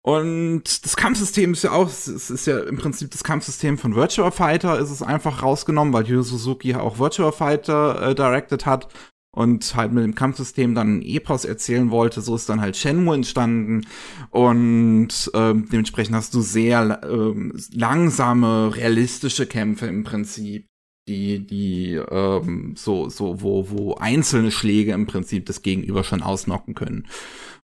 Und 0.06 0.84
das 0.84 0.98
Kampfsystem 0.98 1.54
ist 1.54 1.64
ja 1.64 1.72
auch, 1.72 1.88
es 1.88 2.08
ist 2.08 2.46
ja 2.46 2.60
im 2.60 2.76
Prinzip 2.76 3.10
das 3.12 3.24
Kampfsystem 3.24 3.78
von 3.78 3.96
Virtua 3.96 4.32
Fighter, 4.32 4.78
ist 4.78 4.92
es 4.92 5.02
einfach 5.02 5.42
rausgenommen, 5.42 5.94
weil 5.94 6.06
Yu 6.06 6.22
Suzuki 6.22 6.76
auch 6.76 7.00
Virtua 7.00 7.32
Fighter 7.32 8.10
äh, 8.10 8.14
directed 8.14 8.66
hat 8.66 8.90
und 9.36 9.76
halt 9.76 9.94
mit 9.94 10.04
dem 10.04 10.14
Kampfsystem 10.14 10.76
dann 10.76 10.98
ein 10.98 11.02
Epos 11.04 11.46
erzählen 11.46 11.90
wollte. 11.90 12.20
So 12.20 12.36
ist 12.36 12.50
dann 12.50 12.60
halt 12.60 12.76
Shenmue 12.76 13.16
entstanden 13.16 13.88
und 14.30 15.32
ähm, 15.34 15.70
dementsprechend 15.72 16.16
hast 16.16 16.34
du 16.34 16.42
sehr 16.42 17.02
ähm, 17.04 17.54
langsame, 17.72 18.76
realistische 18.76 19.46
Kämpfe 19.46 19.88
im 19.88 20.04
Prinzip, 20.04 20.68
die 21.08 21.48
die 21.48 21.94
ähm, 21.94 22.76
so 22.78 23.08
so 23.08 23.42
wo 23.42 23.70
wo 23.70 23.96
einzelne 23.96 24.52
Schläge 24.52 24.92
im 24.92 25.08
Prinzip 25.08 25.46
das 25.46 25.62
Gegenüber 25.62 26.04
schon 26.04 26.22
ausnocken 26.22 26.76
können. 26.76 27.08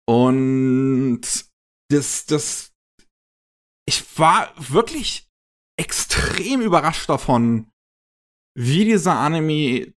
Und 0.05 1.21
das 1.89 2.25
das 2.25 2.71
ich 3.87 4.03
war 4.17 4.51
wirklich 4.57 5.27
extrem 5.79 6.61
überrascht 6.61 7.07
davon, 7.09 7.69
wie 8.57 8.85
dieser 8.85 9.19
Anime 9.19 9.93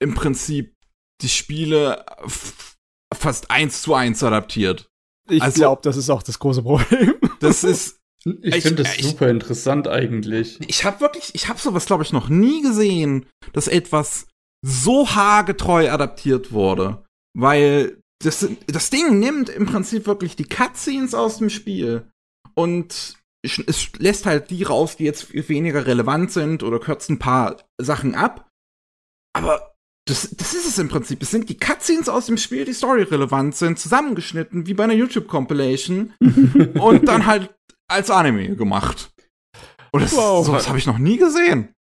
im 0.00 0.14
Prinzip 0.14 0.74
die 1.20 1.28
Spiele 1.28 2.06
fast 3.14 3.50
eins 3.50 3.82
zu 3.82 3.94
eins 3.94 4.22
adaptiert. 4.22 4.88
Ich 5.28 5.42
Also- 5.42 5.56
glaube, 5.60 5.82
das 5.82 5.96
ist 5.96 6.08
auch 6.10 6.22
das 6.22 6.38
große 6.38 6.62
Problem. 6.62 7.16
Das 7.40 7.64
ist, 7.64 7.96
Ich 8.42 8.56
Ich- 8.56 8.62
finde 8.64 8.82
das 8.82 8.96
ich- 8.96 9.04
super 9.06 9.28
interessant 9.28 9.86
eigentlich. 9.88 10.58
ich 10.68 10.84
habe 10.84 11.00
wirklich, 11.00 11.34
ich 11.34 11.48
habe 11.48 11.58
sowas, 11.60 11.86
glaube 11.86 12.02
ich, 12.02 12.12
noch 12.12 12.28
nie 12.28 12.62
gesehen, 12.62 13.26
dass 13.52 13.68
etwas 13.68 14.26
so 14.66 15.08
haargetreu 15.10 15.90
adaptiert 15.90 16.50
wurde, 16.52 17.04
weil 17.36 18.00
das, 18.22 18.48
das 18.66 18.90
Ding 18.90 19.18
nimmt 19.18 19.48
im 19.48 19.66
Prinzip 19.66 20.06
wirklich 20.06 20.36
die 20.36 20.48
Cutscenes 20.48 21.14
aus 21.14 21.38
dem 21.38 21.50
Spiel 21.50 22.10
und 22.54 23.16
es 23.42 23.92
lässt 23.98 24.26
halt 24.26 24.50
die 24.50 24.64
raus, 24.64 24.96
die 24.96 25.04
jetzt 25.04 25.32
weniger 25.48 25.86
relevant 25.86 26.32
sind 26.32 26.62
oder 26.62 26.80
kürzt 26.80 27.08
ein 27.08 27.20
paar 27.20 27.56
Sachen 27.80 28.14
ab. 28.14 28.48
Aber 29.32 29.74
das, 30.08 30.30
das 30.36 30.54
ist 30.54 30.66
es 30.66 30.78
im 30.78 30.88
Prinzip. 30.88 31.22
Es 31.22 31.30
sind 31.30 31.48
die 31.48 31.58
Cutscenes 31.58 32.08
aus 32.08 32.26
dem 32.26 32.36
Spiel, 32.36 32.64
die 32.64 32.74
storyrelevant 32.74 33.54
sind, 33.54 33.78
zusammengeschnitten, 33.78 34.66
wie 34.66 34.74
bei 34.74 34.84
einer 34.84 34.94
YouTube-Compilation. 34.94 36.14
und 36.74 37.06
dann 37.06 37.26
halt 37.26 37.54
als 37.88 38.10
Anime 38.10 38.56
gemacht. 38.56 39.12
Und 39.92 40.02
das, 40.02 40.16
wow. 40.16 40.44
sowas 40.44 40.68
habe 40.68 40.78
ich 40.78 40.86
noch 40.86 40.98
nie 40.98 41.16
gesehen. 41.16 41.72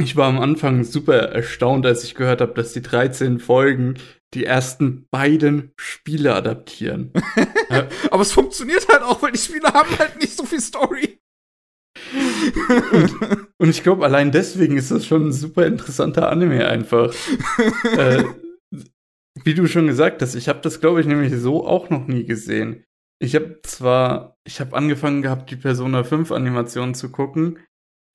Ich 0.00 0.16
war 0.16 0.28
am 0.28 0.40
Anfang 0.40 0.84
super 0.84 1.14
erstaunt, 1.14 1.84
als 1.84 2.02
ich 2.04 2.14
gehört 2.14 2.40
habe, 2.40 2.54
dass 2.54 2.72
die 2.72 2.82
13 2.82 3.38
Folgen 3.38 3.98
die 4.34 4.44
ersten 4.44 5.06
beiden 5.10 5.72
Spiele 5.76 6.34
adaptieren. 6.34 7.12
Aber 8.10 8.22
es 8.22 8.32
funktioniert 8.32 8.88
halt 8.88 9.02
auch, 9.02 9.22
weil 9.22 9.32
die 9.32 9.38
Spiele 9.38 9.68
haben 9.68 9.98
halt 9.98 10.18
nicht 10.20 10.36
so 10.36 10.44
viel 10.44 10.60
Story. 10.60 11.18
und, 12.92 13.48
und, 13.58 13.68
ich 13.68 13.82
glaube, 13.82 14.04
allein 14.04 14.32
deswegen 14.32 14.78
ist 14.78 14.90
das 14.90 15.04
schon 15.04 15.28
ein 15.28 15.32
super 15.32 15.66
interessanter 15.66 16.30
Anime 16.30 16.66
einfach. 16.66 17.14
äh, 17.96 18.24
wie 19.44 19.54
du 19.54 19.66
schon 19.66 19.86
gesagt 19.86 20.22
hast, 20.22 20.34
ich 20.34 20.48
habe 20.48 20.60
das, 20.62 20.80
glaube 20.80 21.00
ich, 21.00 21.06
nämlich 21.06 21.32
so 21.36 21.66
auch 21.66 21.90
noch 21.90 22.06
nie 22.06 22.24
gesehen. 22.24 22.84
Ich 23.20 23.34
habe 23.34 23.60
zwar, 23.62 24.36
ich 24.44 24.60
habe 24.60 24.76
angefangen 24.76 25.22
gehabt, 25.22 25.50
die 25.50 25.56
Persona 25.56 26.04
5 26.04 26.32
Animationen 26.32 26.94
zu 26.94 27.10
gucken. 27.10 27.58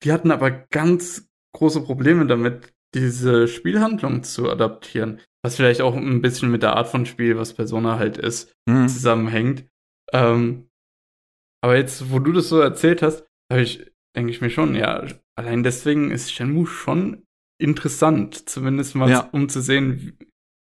Die 0.04 0.12
hatten 0.12 0.30
aber 0.30 0.50
ganz 0.50 1.28
große 1.54 1.82
Probleme 1.82 2.26
damit, 2.26 2.72
diese 2.94 3.48
Spielhandlung 3.48 4.22
zu 4.22 4.50
adaptieren. 4.50 5.20
Was 5.44 5.56
vielleicht 5.56 5.80
auch 5.80 5.94
ein 5.94 6.20
bisschen 6.20 6.50
mit 6.50 6.62
der 6.62 6.76
Art 6.76 6.88
von 6.88 7.06
Spiel, 7.06 7.36
was 7.36 7.54
Persona 7.54 7.98
halt 7.98 8.18
ist, 8.18 8.52
mhm. 8.66 8.88
zusammenhängt. 8.88 9.66
Ähm, 10.12 10.68
aber 11.62 11.76
jetzt, 11.76 12.10
wo 12.10 12.18
du 12.18 12.32
das 12.32 12.48
so 12.48 12.60
erzählt 12.60 13.02
hast, 13.02 13.24
habe 13.50 13.62
ich, 13.62 13.90
denke 14.16 14.30
ich 14.30 14.40
mir 14.40 14.50
schon, 14.50 14.74
ja, 14.74 15.06
allein 15.36 15.62
deswegen 15.62 16.10
ist 16.10 16.32
Shenmue 16.32 16.66
schon 16.66 17.24
interessant, 17.60 18.48
zumindest 18.48 18.94
mal 18.94 19.10
ja. 19.10 19.28
um 19.32 19.48
zu 19.48 19.60
sehen, 19.60 20.16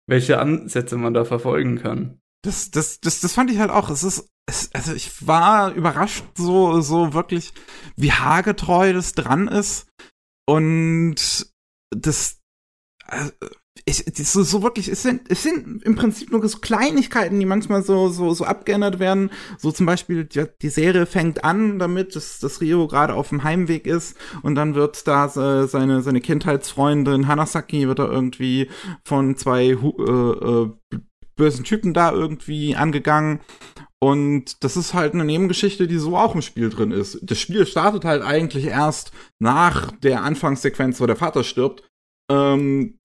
welche 0.08 0.40
Ansätze 0.40 0.98
man 0.98 1.14
da 1.14 1.26
verfolgen 1.26 1.78
kann. 1.78 2.20
Das, 2.44 2.72
das, 2.72 3.00
das, 3.00 3.22
das 3.22 3.34
fand 3.34 3.52
ich 3.52 3.60
halt 3.60 3.72
auch. 3.72 3.90
Es 3.90 4.04
ist, 4.04 4.30
es, 4.46 4.74
also 4.74 4.94
ich 4.94 5.26
war 5.26 5.74
überrascht, 5.74 6.26
so, 6.38 6.82
so 6.82 7.14
wirklich, 7.14 7.54
wie 7.96 8.12
haargetreu 8.12 8.94
das 8.94 9.14
dran 9.14 9.48
ist. 9.48 9.88
Und 10.46 11.16
das, 11.90 12.42
äh, 13.08 13.32
ich, 13.86 14.06
so, 14.16 14.44
so 14.44 14.64
wirklich, 14.64 14.88
es 14.88 15.04
sind, 15.04 15.30
es 15.30 15.44
sind 15.44 15.84
im 15.84 15.96
Prinzip 15.96 16.32
nur 16.32 16.48
so 16.48 16.60
Kleinigkeiten, 16.60 17.40
die 17.40 17.46
manchmal 17.46 17.84
so, 17.84 18.08
so, 18.08 18.34
so 18.34 18.46
abgeändert 18.46 19.00
werden. 19.00 19.30
So 19.58 19.72
zum 19.72 19.86
Beispiel, 19.86 20.24
die, 20.24 20.46
die 20.62 20.70
Serie 20.70 21.06
fängt 21.06 21.44
an 21.44 21.80
damit, 21.80 22.16
dass, 22.16 22.40
dass 22.40 22.62
Rio 22.62 22.88
gerade 22.88 23.14
auf 23.14 23.30
dem 23.30 23.44
Heimweg 23.44 23.86
ist 23.86 24.18
und 24.42 24.56
dann 24.56 24.76
wird 24.76 25.06
da 25.08 25.28
seine, 25.28 26.02
seine 26.02 26.22
Kindheitsfreundin 26.22 27.28
Hanasaki 27.28 27.88
wird 27.88 28.00
da 28.00 28.06
irgendwie 28.06 28.70
von 29.04 29.36
zwei 29.36 29.66
äh, 29.66 29.76
äh, 29.76 30.72
bösen 31.36 31.66
Typen 31.66 31.94
da 31.94 32.12
irgendwie 32.12 32.76
angegangen. 32.76 33.42
Und 34.00 34.64
das 34.64 34.76
ist 34.78 34.94
halt 34.94 35.14
eine 35.14 35.26
Nebengeschichte, 35.26 35.88
die 35.88 35.98
so 35.98 36.18
auch 36.18 36.36
im 36.36 36.42
Spiel 36.42 36.70
drin 36.70 36.92
ist. 36.92 37.20
Das 37.22 37.40
Spiel 37.40 37.66
startet 37.66 38.06
halt 38.06 38.22
eigentlich 38.22 38.66
erst 38.66 39.12
nach 39.40 39.92
der 39.92 40.24
Anfangssequenz, 40.24 41.00
wo 41.00 41.06
der 41.06 41.16
Vater 41.16 41.44
stirbt. 41.44 41.88
Ähm, 42.30 42.98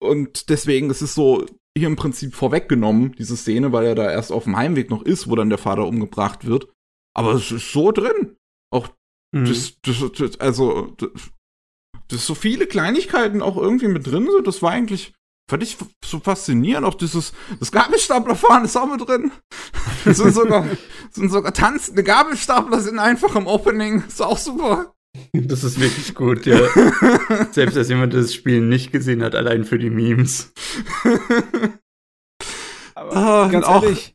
und 0.00 0.48
deswegen 0.48 0.90
ist 0.90 1.02
es 1.02 1.14
so 1.14 1.46
hier 1.76 1.86
im 1.86 1.96
Prinzip 1.96 2.34
vorweggenommen, 2.34 3.14
diese 3.16 3.36
Szene, 3.36 3.72
weil 3.72 3.86
er 3.86 3.94
da 3.94 4.10
erst 4.10 4.32
auf 4.32 4.44
dem 4.44 4.56
Heimweg 4.56 4.90
noch 4.90 5.02
ist, 5.02 5.28
wo 5.28 5.36
dann 5.36 5.50
der 5.50 5.58
Vater 5.58 5.86
umgebracht 5.86 6.46
wird. 6.46 6.68
Aber 7.16 7.34
es 7.34 7.52
ist 7.52 7.72
so 7.72 7.92
drin. 7.92 8.36
Auch 8.72 8.88
mhm. 9.32 9.46
das, 9.46 9.80
das, 9.82 10.04
das, 10.16 10.40
also, 10.40 10.94
das, 10.96 11.10
das 12.08 12.26
so 12.26 12.34
viele 12.34 12.66
Kleinigkeiten 12.66 13.42
auch 13.42 13.56
irgendwie 13.56 13.88
mit 13.88 14.06
drin 14.06 14.28
sind. 14.30 14.46
Das 14.46 14.62
war 14.62 14.72
eigentlich, 14.72 15.12
fand 15.48 15.62
ich 15.62 15.76
so 16.04 16.18
faszinierend. 16.18 16.86
Auch 16.86 16.94
dieses, 16.94 17.32
das 17.58 17.70
Gabelstaplerfahren 17.70 18.64
ist 18.64 18.76
auch 18.76 18.90
mit 18.90 19.06
drin. 19.06 19.30
sind 20.04 20.34
sogar, 20.34 20.66
sind 21.10 21.30
sogar 21.30 21.52
tanzende 21.52 22.02
Gabelstapler 22.02 22.80
sind 22.80 22.98
einfach 22.98 23.36
im 23.36 23.46
Opening. 23.46 24.04
Ist 24.06 24.22
auch 24.22 24.38
super. 24.38 24.94
Das 25.32 25.64
ist 25.64 25.80
wirklich 25.80 26.14
gut, 26.14 26.46
ja. 26.46 26.58
Selbst 27.52 27.76
als 27.76 27.88
jemand 27.88 28.14
das 28.14 28.34
Spiel 28.34 28.60
nicht 28.60 28.92
gesehen 28.92 29.22
hat, 29.22 29.34
allein 29.34 29.64
für 29.64 29.78
die 29.78 29.90
Memes. 29.90 30.52
Aber 32.94 33.46
oh, 33.46 33.50
ganz 33.50 33.66
ehrlich. 33.66 34.14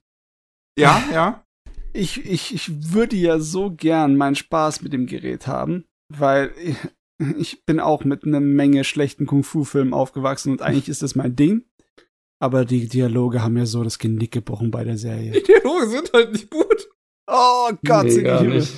Ja, 0.77 1.03
ja. 1.11 1.41
Ich, 1.97 2.26
ich, 2.26 2.53
ich 2.53 2.91
würde 2.91 3.15
ja 3.15 3.39
so 3.39 3.72
gern 3.72 4.17
meinen 4.17 4.35
Spaß 4.35 4.81
mit 4.81 4.91
dem 4.91 5.05
Gerät 5.05 5.47
haben, 5.47 5.85
weil 6.13 6.53
ich, 6.61 6.76
ich 7.38 7.65
bin 7.65 7.80
auch 7.80 8.03
mit 8.03 8.26
einer 8.26 8.41
Menge 8.41 8.84
schlechten 8.84 9.26
Kung-Fu-Filmen 9.26 9.93
aufgewachsen 9.93 10.51
und 10.51 10.61
eigentlich 10.61 10.89
ist 10.89 11.03
das 11.03 11.15
mein 11.15 11.38
Ding. 11.38 11.63
Aber 12.41 12.65
die 12.65 12.89
Dialoge 12.89 13.41
haben 13.41 13.55
ja 13.55 13.65
so 13.65 13.81
das 13.81 13.97
Genick 13.97 14.34
gebrochen 14.34 14.72
bei 14.72 14.84
der 14.84 14.97
Serie. 14.97 15.31
Die 15.31 15.43
Dialoge 15.43 15.88
sind 15.88 16.11
halt 16.11 16.34
nicht 16.34 16.51
gut. 16.51 16.89
Oh 17.27 17.72
Gott, 17.85 18.07
nee, 18.07 18.23
gar 18.23 18.43
nicht. 18.43 18.73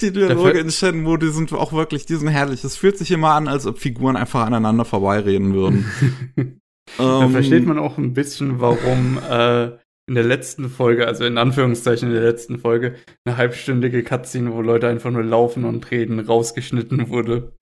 Die 0.00 0.12
Dialoge 0.12 0.58
in 0.58 0.70
Shenmue, 0.70 1.18
die 1.18 1.30
sind 1.30 1.52
auch 1.52 1.72
wirklich, 1.72 2.06
die 2.06 2.16
sind 2.16 2.28
herrlich. 2.28 2.64
Es 2.64 2.76
fühlt 2.76 2.98
sich 2.98 3.10
immer 3.10 3.30
an, 3.34 3.48
als 3.48 3.66
ob 3.66 3.78
Figuren 3.78 4.16
einfach 4.16 4.46
aneinander 4.46 4.84
vorbeireden 4.84 5.54
würden. 5.54 5.90
da 6.98 7.24
ähm, 7.24 7.32
versteht 7.32 7.66
man 7.66 7.78
auch 7.78 7.98
ein 7.98 8.14
bisschen, 8.14 8.60
warum 8.60 9.18
äh, 9.28 9.70
in 10.08 10.14
der 10.14 10.24
letzten 10.24 10.70
Folge, 10.70 11.06
also 11.06 11.24
in 11.24 11.36
Anführungszeichen 11.36 12.08
in 12.08 12.14
der 12.14 12.24
letzten 12.24 12.58
Folge, 12.58 12.96
eine 13.24 13.36
halbstündige 13.36 14.02
Cutscene, 14.02 14.52
wo 14.52 14.62
Leute 14.62 14.88
einfach 14.88 15.10
nur 15.10 15.22
laufen 15.22 15.64
und 15.64 15.90
reden, 15.90 16.18
rausgeschnitten 16.18 17.10
wurde. 17.10 17.52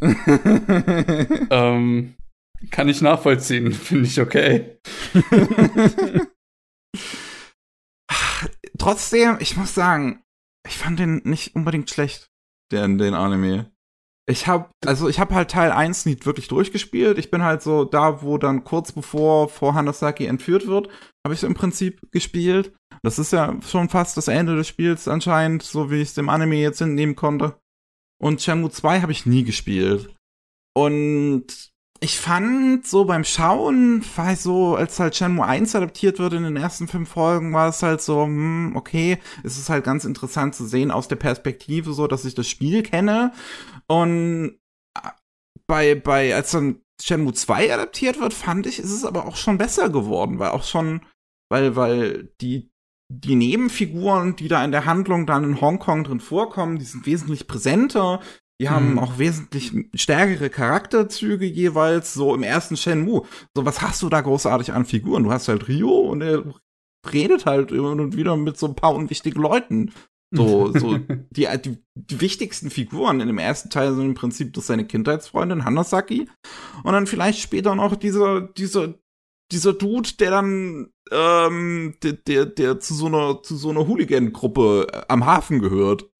ähm, 1.50 2.14
kann 2.70 2.88
ich 2.88 3.02
nachvollziehen, 3.02 3.72
finde 3.74 4.06
ich 4.06 4.20
okay. 4.20 4.78
Trotzdem, 8.78 9.36
ich 9.40 9.56
muss 9.56 9.74
sagen, 9.74 10.22
ich 10.68 10.78
fand 10.78 10.98
den 10.98 11.22
nicht 11.24 11.54
unbedingt 11.56 11.90
schlecht, 11.90 12.30
den, 12.70 12.98
den 12.98 13.14
Anime. 13.14 13.72
Ich 14.28 14.46
hab, 14.46 14.72
also 14.84 15.08
ich 15.08 15.18
hab 15.20 15.32
halt 15.32 15.50
Teil 15.50 15.72
1 15.72 16.04
nicht 16.04 16.26
wirklich 16.26 16.48
durchgespielt. 16.48 17.16
Ich 17.16 17.30
bin 17.30 17.42
halt 17.42 17.62
so 17.62 17.84
da, 17.84 18.20
wo 18.20 18.36
dann 18.36 18.62
kurz 18.62 18.92
bevor 18.92 19.48
vor 19.48 19.74
Hanasaki 19.74 20.26
entführt 20.26 20.66
wird, 20.66 20.88
habe 21.24 21.32
ich 21.32 21.40
so 21.40 21.46
im 21.46 21.54
Prinzip 21.54 22.12
gespielt. 22.12 22.74
Das 23.02 23.18
ist 23.18 23.32
ja 23.32 23.58
schon 23.62 23.88
fast 23.88 24.18
das 24.18 24.28
Ende 24.28 24.54
des 24.54 24.68
Spiels 24.68 25.08
anscheinend, 25.08 25.62
so 25.62 25.90
wie 25.90 26.02
ich 26.02 26.08
es 26.08 26.14
dem 26.14 26.28
Anime 26.28 26.56
jetzt 26.56 26.82
entnehmen 26.82 27.16
konnte. 27.16 27.58
Und 28.20 28.42
Shenmue 28.42 28.70
2 28.70 29.00
habe 29.00 29.12
ich 29.12 29.24
nie 29.24 29.44
gespielt. 29.44 30.14
Und 30.76 31.70
ich 32.00 32.18
fand 32.18 32.86
so 32.86 33.04
beim 33.04 33.24
Schauen, 33.24 34.04
war 34.16 34.32
ich 34.32 34.40
so, 34.40 34.76
als 34.76 35.00
halt 35.00 35.16
Shenmue 35.16 35.44
1 35.44 35.74
adaptiert 35.74 36.20
wurde 36.20 36.36
in 36.36 36.44
den 36.44 36.56
ersten 36.56 36.86
fünf 36.86 37.08
Folgen, 37.08 37.52
war 37.52 37.68
es 37.68 37.82
halt 37.82 38.00
so, 38.00 38.22
hm, 38.24 38.76
okay, 38.76 39.18
es 39.42 39.58
ist 39.58 39.68
halt 39.68 39.84
ganz 39.84 40.04
interessant 40.04 40.54
zu 40.54 40.64
sehen 40.66 40.90
aus 40.90 41.08
der 41.08 41.16
Perspektive 41.16 41.92
so, 41.92 42.06
dass 42.06 42.24
ich 42.24 42.34
das 42.34 42.46
Spiel 42.48 42.82
kenne. 42.82 43.32
Und 43.88 44.58
äh, 44.96 45.08
bei, 45.66 45.94
bei, 45.96 46.34
als 46.34 46.52
dann 46.52 46.82
Shenmue 47.02 47.32
2 47.32 47.74
adaptiert 47.74 48.20
wird, 48.20 48.32
fand 48.32 48.66
ich, 48.66 48.78
ist 48.78 48.92
es 48.92 49.04
aber 49.04 49.26
auch 49.26 49.36
schon 49.36 49.58
besser 49.58 49.88
geworden, 49.90 50.38
weil 50.38 50.50
auch 50.50 50.64
schon, 50.64 51.00
weil, 51.50 51.74
weil 51.74 52.28
die, 52.40 52.70
die 53.12 53.34
Nebenfiguren, 53.34 54.36
die 54.36 54.48
da 54.48 54.64
in 54.64 54.70
der 54.70 54.84
Handlung 54.84 55.26
dann 55.26 55.44
in 55.44 55.60
Hongkong 55.60 56.04
drin 56.04 56.20
vorkommen, 56.20 56.78
die 56.78 56.84
sind 56.84 57.06
wesentlich 57.06 57.48
präsenter. 57.48 58.20
Die 58.60 58.68
haben 58.68 58.92
mhm. 58.92 58.98
auch 58.98 59.18
wesentlich 59.18 59.72
stärkere 59.94 60.50
Charakterzüge 60.50 61.46
jeweils, 61.46 62.14
so 62.14 62.34
im 62.34 62.42
ersten 62.42 62.76
Shenmue. 62.76 63.24
So, 63.54 63.64
was 63.64 63.82
hast 63.82 64.02
du 64.02 64.08
da 64.08 64.20
großartig 64.20 64.72
an 64.72 64.84
Figuren? 64.84 65.24
Du 65.24 65.30
hast 65.30 65.48
halt 65.48 65.68
Rio 65.68 65.90
und 65.90 66.22
er 66.22 66.44
redet 67.12 67.46
halt 67.46 67.70
immer 67.70 67.92
und 67.92 68.16
wieder 68.16 68.36
mit 68.36 68.58
so 68.58 68.66
ein 68.66 68.74
paar 68.74 68.94
unwichtigen 68.94 69.40
Leuten. 69.40 69.92
So, 70.30 70.72
so, 70.72 70.98
die, 71.30 71.46
die, 71.64 71.78
die 71.94 72.20
wichtigsten 72.20 72.70
Figuren 72.70 73.20
in 73.20 73.28
dem 73.28 73.38
ersten 73.38 73.70
Teil 73.70 73.94
sind 73.94 74.06
im 74.06 74.14
Prinzip 74.14 74.52
das 74.54 74.66
seine 74.66 74.86
Kindheitsfreundin 74.86 75.64
Hanasaki. 75.64 76.28
Und 76.82 76.92
dann 76.92 77.06
vielleicht 77.06 77.40
später 77.40 77.74
noch 77.74 77.96
dieser, 77.96 78.40
dieser, 78.40 78.94
dieser 79.52 79.72
Dude, 79.72 80.10
der 80.18 80.30
dann, 80.30 80.90
ähm, 81.10 81.94
der, 82.02 82.12
der, 82.12 82.46
der 82.46 82.80
zu 82.80 82.92
so 82.92 83.06
einer, 83.06 83.42
zu 83.42 83.56
so 83.56 83.70
einer 83.70 83.86
Hooligan-Gruppe 83.86 84.86
äh, 84.92 85.02
am 85.08 85.24
Hafen 85.24 85.60
gehört. 85.60 86.10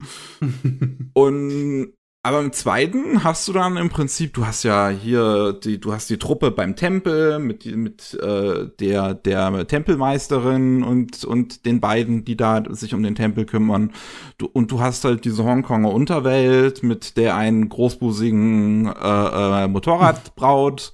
und 1.12 1.92
aber 2.28 2.40
im 2.40 2.52
zweiten 2.52 3.24
hast 3.24 3.48
du 3.48 3.54
dann 3.54 3.78
im 3.78 3.88
Prinzip, 3.88 4.34
du 4.34 4.46
hast 4.46 4.62
ja 4.62 4.90
hier 4.90 5.54
die, 5.54 5.80
du 5.80 5.94
hast 5.94 6.10
die 6.10 6.18
Truppe 6.18 6.50
beim 6.50 6.76
Tempel 6.76 7.38
mit 7.38 7.64
mit 7.64 8.14
äh, 8.22 8.68
der 8.78 9.14
der 9.14 9.66
Tempelmeisterin 9.66 10.82
und 10.82 11.24
und 11.24 11.64
den 11.64 11.80
beiden, 11.80 12.26
die 12.26 12.36
da 12.36 12.62
sich 12.68 12.92
um 12.92 13.02
den 13.02 13.14
Tempel 13.14 13.46
kümmern. 13.46 13.92
Du, 14.36 14.44
und 14.46 14.70
du 14.70 14.80
hast 14.80 15.04
halt 15.04 15.24
diese 15.24 15.42
Hongkonger 15.42 15.90
Unterwelt 15.90 16.82
mit 16.82 17.16
der 17.16 17.34
einen 17.34 17.70
großbusigen 17.70 18.86
äh, 18.86 19.64
äh, 19.64 19.68
Motorradbraut 19.68 20.92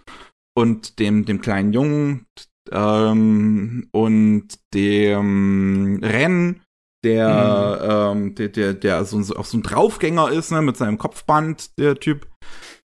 und 0.54 1.00
dem 1.00 1.24
dem 1.24 1.40
kleinen 1.40 1.72
Jungen 1.72 2.26
ähm, 2.70 3.88
und 3.90 4.48
dem 4.72 5.98
Rennen 6.00 6.63
der, 7.04 8.12
mhm. 8.14 8.18
ähm, 8.18 8.34
der, 8.34 8.48
der, 8.48 8.74
der 8.74 9.04
so, 9.04 9.18
auch 9.36 9.44
so 9.44 9.58
ein 9.58 9.62
Draufgänger 9.62 10.30
ist, 10.30 10.50
ne, 10.50 10.62
mit 10.62 10.76
seinem 10.76 10.98
Kopfband, 10.98 11.78
der 11.78 11.96
Typ. 11.96 12.26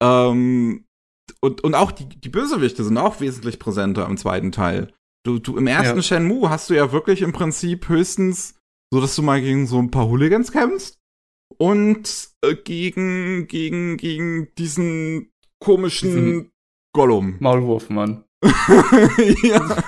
Ähm, 0.02 0.84
und, 1.40 1.64
und 1.64 1.74
auch 1.74 1.90
die, 1.90 2.08
die 2.08 2.28
Bösewichte 2.28 2.84
sind 2.84 2.98
auch 2.98 3.20
wesentlich 3.20 3.58
präsenter 3.58 4.06
im 4.06 4.16
zweiten 4.16 4.52
Teil. 4.52 4.92
Du, 5.24 5.38
du 5.38 5.56
im 5.56 5.66
ersten 5.66 5.98
ja. 5.98 6.02
Shenmue 6.02 6.50
hast 6.50 6.70
du 6.70 6.74
ja 6.74 6.92
wirklich 6.92 7.22
im 7.22 7.32
Prinzip 7.32 7.88
höchstens 7.88 8.54
so 8.92 9.00
dass 9.00 9.16
du 9.16 9.22
mal 9.22 9.40
gegen 9.40 9.66
so 9.66 9.78
ein 9.78 9.90
paar 9.90 10.06
Hooligans 10.06 10.52
kämpfst 10.52 10.98
und 11.56 12.28
äh, 12.44 12.54
gegen 12.54 13.46
gegen 13.48 13.96
gegen 13.96 14.54
diesen 14.58 15.32
komischen 15.58 16.10
Diesen- 16.10 16.48
Gollum. 16.94 17.36
Maulwurfmann. 17.40 18.24
ja. 19.42 19.82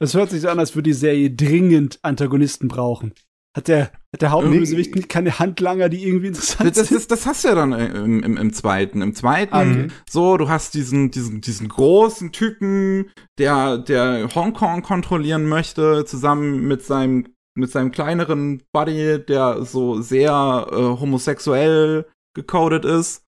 Das 0.00 0.14
hört 0.14 0.30
sich 0.30 0.40
so 0.40 0.48
an, 0.48 0.58
als 0.58 0.74
würde 0.74 0.90
die 0.90 0.92
Serie 0.92 1.30
dringend 1.30 2.00
Antagonisten 2.02 2.66
brauchen. 2.66 3.14
Hat 3.54 3.68
der, 3.68 3.92
hat 4.14 4.22
der 4.22 4.30
Hauptbösewicht 4.30 4.94
nicht 4.94 5.10
keine 5.10 5.38
Handlanger, 5.38 5.90
die 5.90 6.06
irgendwie 6.06 6.28
interessant 6.28 6.74
Das, 6.74 6.88
sind? 6.88 6.96
das, 6.98 7.06
das 7.06 7.26
hast 7.26 7.44
du 7.44 7.48
ja 7.48 7.54
dann 7.54 7.72
im, 7.72 8.22
im, 8.22 8.36
im 8.38 8.52
zweiten. 8.54 9.02
Im 9.02 9.14
zweiten, 9.14 9.54
Ah, 9.54 9.60
okay. 9.62 9.88
so, 10.08 10.38
du 10.38 10.48
hast 10.48 10.72
diesen, 10.72 11.10
diesen, 11.10 11.42
diesen 11.42 11.68
großen 11.68 12.32
Typen, 12.32 13.10
der, 13.38 13.76
der 13.76 14.34
Hongkong 14.34 14.80
kontrollieren 14.82 15.48
möchte, 15.48 16.06
zusammen 16.06 16.66
mit 16.66 16.82
seinem, 16.82 17.26
mit 17.54 17.70
seinem 17.70 17.90
kleineren 17.92 18.62
Buddy, 18.72 19.22
der 19.22 19.64
so 19.64 20.00
sehr 20.00 20.66
äh, 20.70 20.74
homosexuell 20.74 22.06
gecodet 22.34 22.86
ist. 22.86 23.22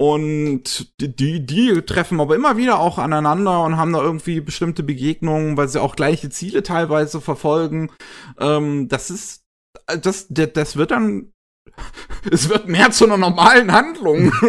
Und 0.00 0.92
die, 1.00 1.14
die, 1.14 1.46
die 1.46 1.80
treffen 1.82 2.20
aber 2.20 2.34
immer 2.34 2.56
wieder 2.56 2.80
auch 2.80 2.98
aneinander 2.98 3.62
und 3.62 3.76
haben 3.76 3.92
da 3.92 4.02
irgendwie 4.02 4.40
bestimmte 4.40 4.82
Begegnungen, 4.82 5.56
weil 5.56 5.68
sie 5.68 5.80
auch 5.80 5.94
gleiche 5.94 6.30
Ziele 6.30 6.64
teilweise 6.64 7.20
verfolgen. 7.20 7.92
Ähm, 8.40 8.88
das 8.88 9.10
ist, 9.10 9.43
das, 9.86 10.26
das, 10.28 10.52
das 10.52 10.76
wird 10.76 10.90
dann, 10.90 11.32
es 12.30 12.48
wird 12.48 12.68
mehr 12.68 12.90
zu 12.90 13.04
einer 13.04 13.16
normalen 13.16 13.72
Handlung. 13.72 14.32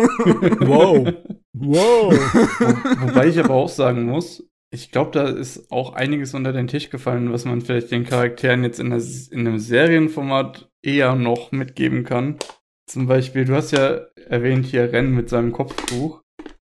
Wow. 0.66 1.14
Wow. 1.54 2.14
Wo, 2.14 3.08
wobei 3.08 3.28
ich 3.28 3.40
aber 3.40 3.54
auch 3.54 3.70
sagen 3.70 4.04
muss, 4.04 4.44
ich 4.74 4.92
glaube, 4.92 5.12
da 5.12 5.28
ist 5.30 5.72
auch 5.72 5.94
einiges 5.94 6.34
unter 6.34 6.52
den 6.52 6.68
Tisch 6.68 6.90
gefallen, 6.90 7.32
was 7.32 7.46
man 7.46 7.62
vielleicht 7.62 7.92
den 7.92 8.04
Charakteren 8.04 8.64
jetzt 8.64 8.80
in, 8.80 8.90
der, 8.90 9.02
in 9.32 9.48
einem 9.48 9.60
Serienformat 9.60 10.70
eher 10.84 11.16
noch 11.16 11.52
mitgeben 11.52 12.04
kann. 12.04 12.38
Zum 12.88 13.08
Beispiel, 13.08 13.46
du 13.46 13.56
hast 13.56 13.72
ja 13.72 14.02
erwähnt 14.28 14.66
hier 14.66 14.92
Rennen 14.92 15.16
mit 15.16 15.30
seinem 15.30 15.52
Kopftuch. 15.52 16.22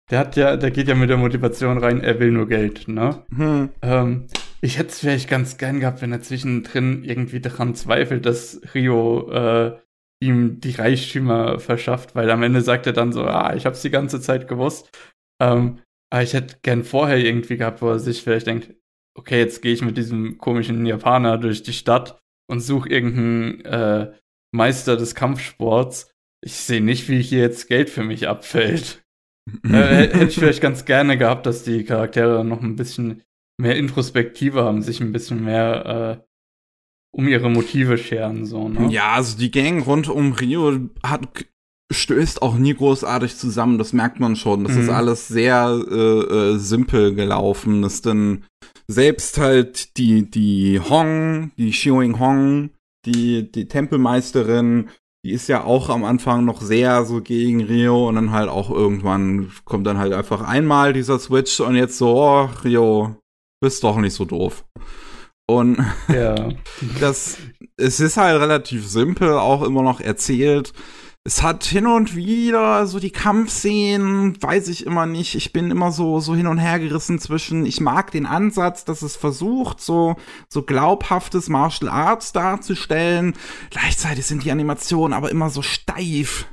Der 0.09 0.19
hat 0.19 0.35
ja, 0.37 0.55
der 0.55 0.71
geht 0.71 0.87
ja 0.87 0.95
mit 0.95 1.09
der 1.09 1.17
Motivation 1.17 1.77
rein, 1.77 2.01
er 2.01 2.19
will 2.19 2.31
nur 2.31 2.47
Geld, 2.47 2.87
ne? 2.87 3.23
hm. 3.35 3.69
Ähm, 3.81 4.27
ich 4.61 4.77
hätte 4.77 4.89
es 4.89 4.99
vielleicht 4.99 5.29
ganz 5.29 5.57
gern 5.57 5.79
gehabt, 5.79 6.01
wenn 6.01 6.11
er 6.11 6.21
zwischendrin 6.21 7.03
irgendwie 7.03 7.39
daran 7.39 7.75
zweifelt, 7.75 8.25
dass 8.25 8.61
Rio 8.73 9.31
äh, 9.31 9.77
ihm 10.21 10.59
die 10.59 10.71
Reichtümer 10.71 11.59
verschafft, 11.59 12.15
weil 12.15 12.29
am 12.29 12.43
Ende 12.43 12.61
sagt 12.61 12.85
er 12.87 12.93
dann 12.93 13.13
so, 13.13 13.23
ah, 13.23 13.55
ich 13.55 13.65
hab's 13.65 13.81
die 13.81 13.89
ganze 13.89 14.19
Zeit 14.19 14.47
gewusst. 14.47 14.89
Ähm, 15.41 15.79
aber 16.11 16.23
ich 16.23 16.33
hätte 16.33 16.57
gern 16.61 16.83
vorher 16.83 17.17
irgendwie 17.17 17.57
gehabt, 17.57 17.81
wo 17.81 17.89
er 17.89 17.99
sich 17.99 18.21
vielleicht 18.21 18.47
denkt, 18.47 18.73
okay, 19.17 19.39
jetzt 19.39 19.61
gehe 19.61 19.73
ich 19.73 19.81
mit 19.81 19.97
diesem 19.97 20.37
komischen 20.37 20.85
Japaner 20.85 21.37
durch 21.37 21.63
die 21.63 21.73
Stadt 21.73 22.19
und 22.49 22.59
suche 22.59 22.89
irgendeinen 22.89 23.65
äh, 23.65 24.13
Meister 24.51 24.97
des 24.97 25.15
Kampfsports. 25.15 26.11
Ich 26.43 26.55
sehe 26.55 26.81
nicht, 26.81 27.07
wie 27.09 27.21
hier 27.21 27.39
jetzt 27.39 27.67
Geld 27.67 27.89
für 27.89 28.03
mich 28.03 28.27
abfällt. 28.27 29.03
äh, 29.63 30.07
hätte 30.07 30.25
ich 30.25 30.35
vielleicht 30.35 30.61
ganz 30.61 30.85
gerne 30.85 31.17
gehabt, 31.17 31.45
dass 31.45 31.63
die 31.63 31.83
Charaktere 31.83 32.43
noch 32.43 32.61
ein 32.61 32.75
bisschen 32.75 33.23
mehr 33.59 33.75
Introspektive 33.75 34.63
haben, 34.63 34.81
sich 34.81 35.01
ein 35.01 35.11
bisschen 35.11 35.43
mehr 35.43 36.21
äh, 36.21 36.25
um 37.11 37.27
ihre 37.27 37.49
Motive 37.49 37.97
scheren, 37.97 38.45
so, 38.45 38.69
ne? 38.69 38.91
Ja, 38.91 39.13
also 39.13 39.37
die 39.37 39.51
Gang 39.51 39.85
rund 39.85 40.07
um 40.09 40.31
Rio 40.33 40.89
hat 41.03 41.27
stößt 41.91 42.43
auch 42.43 42.55
nie 42.55 42.75
großartig 42.75 43.35
zusammen, 43.35 43.79
das 43.79 43.93
merkt 43.93 44.19
man 44.19 44.35
schon. 44.35 44.63
Das 44.63 44.75
Mhm. 44.75 44.81
ist 44.83 44.89
alles 44.89 45.27
sehr 45.27 45.81
äh, 45.89 45.95
äh, 45.95 46.57
simpel 46.59 47.15
gelaufen. 47.15 47.81
Das 47.81 47.95
ist 47.95 48.05
dann 48.05 48.45
selbst 48.87 49.39
halt 49.39 49.97
die, 49.97 50.29
die 50.29 50.79
Hong, 50.79 51.51
die 51.57 51.71
Xiuing 51.71 52.19
Hong, 52.19 52.69
die, 53.07 53.51
die 53.51 53.67
Tempelmeisterin, 53.67 54.89
die 55.25 55.31
ist 55.31 55.47
ja 55.49 55.63
auch 55.63 55.89
am 55.89 56.03
Anfang 56.05 56.45
noch 56.45 56.61
sehr 56.61 57.05
so 57.05 57.21
gegen 57.21 57.63
Rio 57.63 58.07
und 58.07 58.15
dann 58.15 58.31
halt 58.31 58.49
auch 58.49 58.69
irgendwann 58.69 59.51
kommt 59.65 59.87
dann 59.87 59.97
halt 59.97 60.13
einfach 60.13 60.41
einmal 60.47 60.93
dieser 60.93 61.17
Switch 61.17 61.59
und 61.59 61.75
jetzt 61.75 61.97
so, 61.97 62.15
oh, 62.15 62.49
Rio, 62.63 63.15
bist 63.61 63.83
doch 63.83 63.97
nicht 63.97 64.13
so 64.13 64.25
doof. 64.25 64.65
Und 65.49 65.77
Ja. 66.07 66.49
das, 66.99 67.37
es 67.77 67.99
ist 67.99 68.17
halt 68.17 68.39
relativ 68.39 68.87
simpel, 68.87 69.33
auch 69.33 69.63
immer 69.63 69.81
noch 69.81 69.99
erzählt. 69.99 70.73
Es 71.25 71.43
hat 71.43 71.65
hin 71.65 71.85
und 71.85 72.15
wieder 72.15 72.87
so 72.87 72.97
die 72.97 73.11
Kampfszenen, 73.11 74.41
weiß 74.41 74.69
ich 74.69 74.85
immer 74.85 75.05
nicht. 75.05 75.35
Ich 75.35 75.51
bin 75.51 75.69
immer 75.69 75.91
so, 75.91 76.19
so 76.21 76.33
hin 76.33 76.47
und 76.47 76.59
her 76.59 76.79
gerissen 76.79 77.19
zwischen, 77.19 77.65
ich 77.65 77.81
mag 77.81 78.11
den 78.11 78.25
Ansatz, 78.25 78.85
dass 78.85 79.01
es 79.01 79.15
versucht, 79.17 79.81
so, 79.81 80.15
so 80.47 80.63
glaubhaftes 80.63 81.49
Martial 81.49 81.91
Arts 81.91 82.31
darzustellen. 82.31 83.33
Gleichzeitig 83.69 84.25
sind 84.25 84.45
die 84.45 84.51
Animationen 84.51 85.13
aber 85.15 85.29
immer 85.29 85.49
so 85.49 85.61
steif 85.61 86.45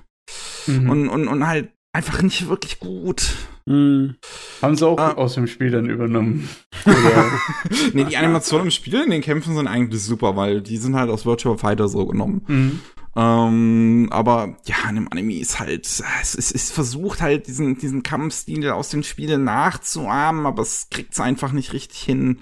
Mhm. 0.67 0.91
und, 0.91 1.09
und, 1.09 1.29
und 1.29 1.47
halt 1.47 1.71
einfach 1.93 2.21
nicht 2.23 2.49
wirklich 2.49 2.81
gut. 2.81 3.37
Hm. 3.69 4.15
Haben 4.63 4.77
sie 4.77 4.87
auch 4.87 4.99
Ah. 4.99 5.13
aus 5.15 5.35
dem 5.35 5.47
Spiel 5.47 5.71
dann 5.71 5.91
übernommen. 5.91 6.49
Nee, 7.93 8.05
die 8.05 8.17
Animationen 8.17 8.67
im 8.67 8.71
Spiel 8.71 8.95
in 9.03 9.11
den 9.11 9.23
Kämpfen 9.23 9.55
sind 9.57 9.67
eigentlich 9.67 10.03
super, 10.03 10.37
weil 10.37 10.61
die 10.63 10.77
sind 10.77 10.95
halt 10.97 11.11
aus 11.11 11.27
Virtual 11.27 11.59
Fighter 11.59 11.89
so 11.89 12.07
genommen. 12.07 12.43
mhm. 12.47 12.81
Ähm, 13.19 14.09
aber 14.11 14.59
ja, 14.67 14.77
in 14.91 14.97
dem 14.97 15.09
Anime 15.11 15.39
ist 15.39 15.59
halt, 15.59 15.87
es, 15.87 16.35
es, 16.35 16.51
es 16.53 16.71
versucht 16.71 17.23
halt 17.23 17.47
diesen, 17.47 17.79
diesen 17.79 18.03
Kampfstil 18.03 18.69
aus 18.69 18.91
den 18.91 19.03
Spielen 19.03 19.43
nachzuahmen, 19.43 20.45
aber 20.45 20.61
es 20.61 20.89
kriegt's 20.91 21.19
einfach 21.19 21.53
nicht 21.53 21.73
richtig 21.73 21.99
hin. 22.03 22.41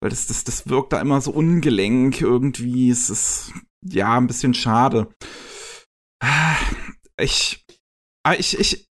Weil 0.00 0.10
das, 0.10 0.26
das, 0.26 0.44
das 0.44 0.68
wirkt 0.68 0.92
da 0.92 1.00
immer 1.00 1.22
so 1.22 1.30
ungelenk 1.30 2.20
irgendwie. 2.20 2.90
Es 2.90 3.08
ist 3.08 3.52
ja 3.82 4.18
ein 4.18 4.26
bisschen 4.26 4.52
schade. 4.52 5.08
Ah, 6.22 6.56
Ich, 7.18 7.64
ah, 8.22 8.34
ich, 8.38 8.58
ich 8.60 8.86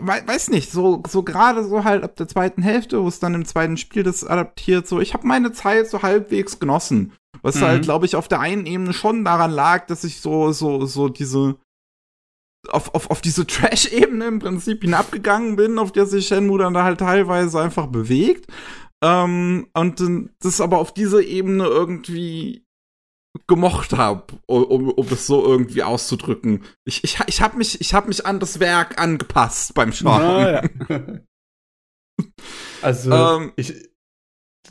weiß 0.00 0.50
nicht, 0.50 0.72
so, 0.72 1.02
so 1.06 1.22
gerade 1.22 1.64
so 1.64 1.84
halt 1.84 2.04
ab 2.04 2.16
der 2.16 2.28
zweiten 2.28 2.62
Hälfte, 2.62 3.02
wo 3.02 3.08
es 3.08 3.20
dann 3.20 3.34
im 3.34 3.44
zweiten 3.44 3.76
Spiel 3.76 4.02
das 4.02 4.24
adaptiert, 4.24 4.86
so, 4.88 5.00
ich 5.00 5.14
habe 5.14 5.26
meine 5.26 5.52
Zeit 5.52 5.88
so 5.88 6.02
halbwegs 6.02 6.58
genossen. 6.58 7.12
Was 7.42 7.56
Mhm. 7.56 7.60
halt, 7.60 7.82
glaube 7.82 8.06
ich, 8.06 8.16
auf 8.16 8.28
der 8.28 8.40
einen 8.40 8.66
Ebene 8.66 8.92
schon 8.92 9.24
daran 9.24 9.50
lag, 9.50 9.86
dass 9.86 10.04
ich 10.04 10.20
so, 10.20 10.52
so, 10.52 10.86
so 10.86 11.08
diese, 11.08 11.56
auf, 12.68 12.94
auf, 12.94 13.10
auf 13.10 13.20
diese 13.20 13.46
Trash-Ebene 13.46 14.26
im 14.26 14.38
Prinzip 14.38 14.82
hinabgegangen 14.82 15.56
bin, 15.56 15.78
auf 15.78 15.92
der 15.92 16.06
sich 16.06 16.26
Shenmue 16.28 16.58
dann 16.58 16.74
da 16.74 16.84
halt 16.84 17.00
teilweise 17.00 17.60
einfach 17.60 17.86
bewegt. 17.86 18.46
Ähm, 19.02 19.66
und 19.74 20.02
das 20.40 20.60
aber 20.62 20.78
auf 20.78 20.94
dieser 20.94 21.22
Ebene 21.22 21.66
irgendwie 21.66 22.63
gemocht 23.46 23.92
habe, 23.92 24.24
um, 24.46 24.90
um 24.90 25.06
es 25.08 25.26
so 25.26 25.44
irgendwie 25.44 25.82
auszudrücken. 25.82 26.64
Ich, 26.84 27.02
ich, 27.04 27.18
ich 27.26 27.40
habe 27.42 27.56
mich, 27.56 27.80
ich 27.80 27.92
hab 27.94 28.06
mich 28.08 28.24
an 28.26 28.38
das 28.40 28.60
Werk 28.60 29.00
angepasst 29.00 29.74
beim 29.74 29.92
Schauen. 29.92 30.22
Ah, 30.22 30.50
ja. 30.50 30.62
Also, 32.80 33.10
Ähm, 33.12 33.52
ich, 33.56 33.74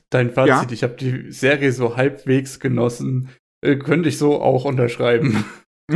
dein 0.10 0.32
Fazit, 0.32 0.48
ja? 0.48 0.72
ich 0.72 0.84
habe 0.84 0.96
die 0.96 1.32
Serie 1.32 1.74
so 1.74 1.98
halbwegs 1.98 2.60
genossen. 2.62 3.30
Äh, 3.66 3.76
könnte 3.78 4.08
ich 4.10 4.18
so 4.18 4.42
auch 4.42 4.64
unterschreiben. 4.66 5.44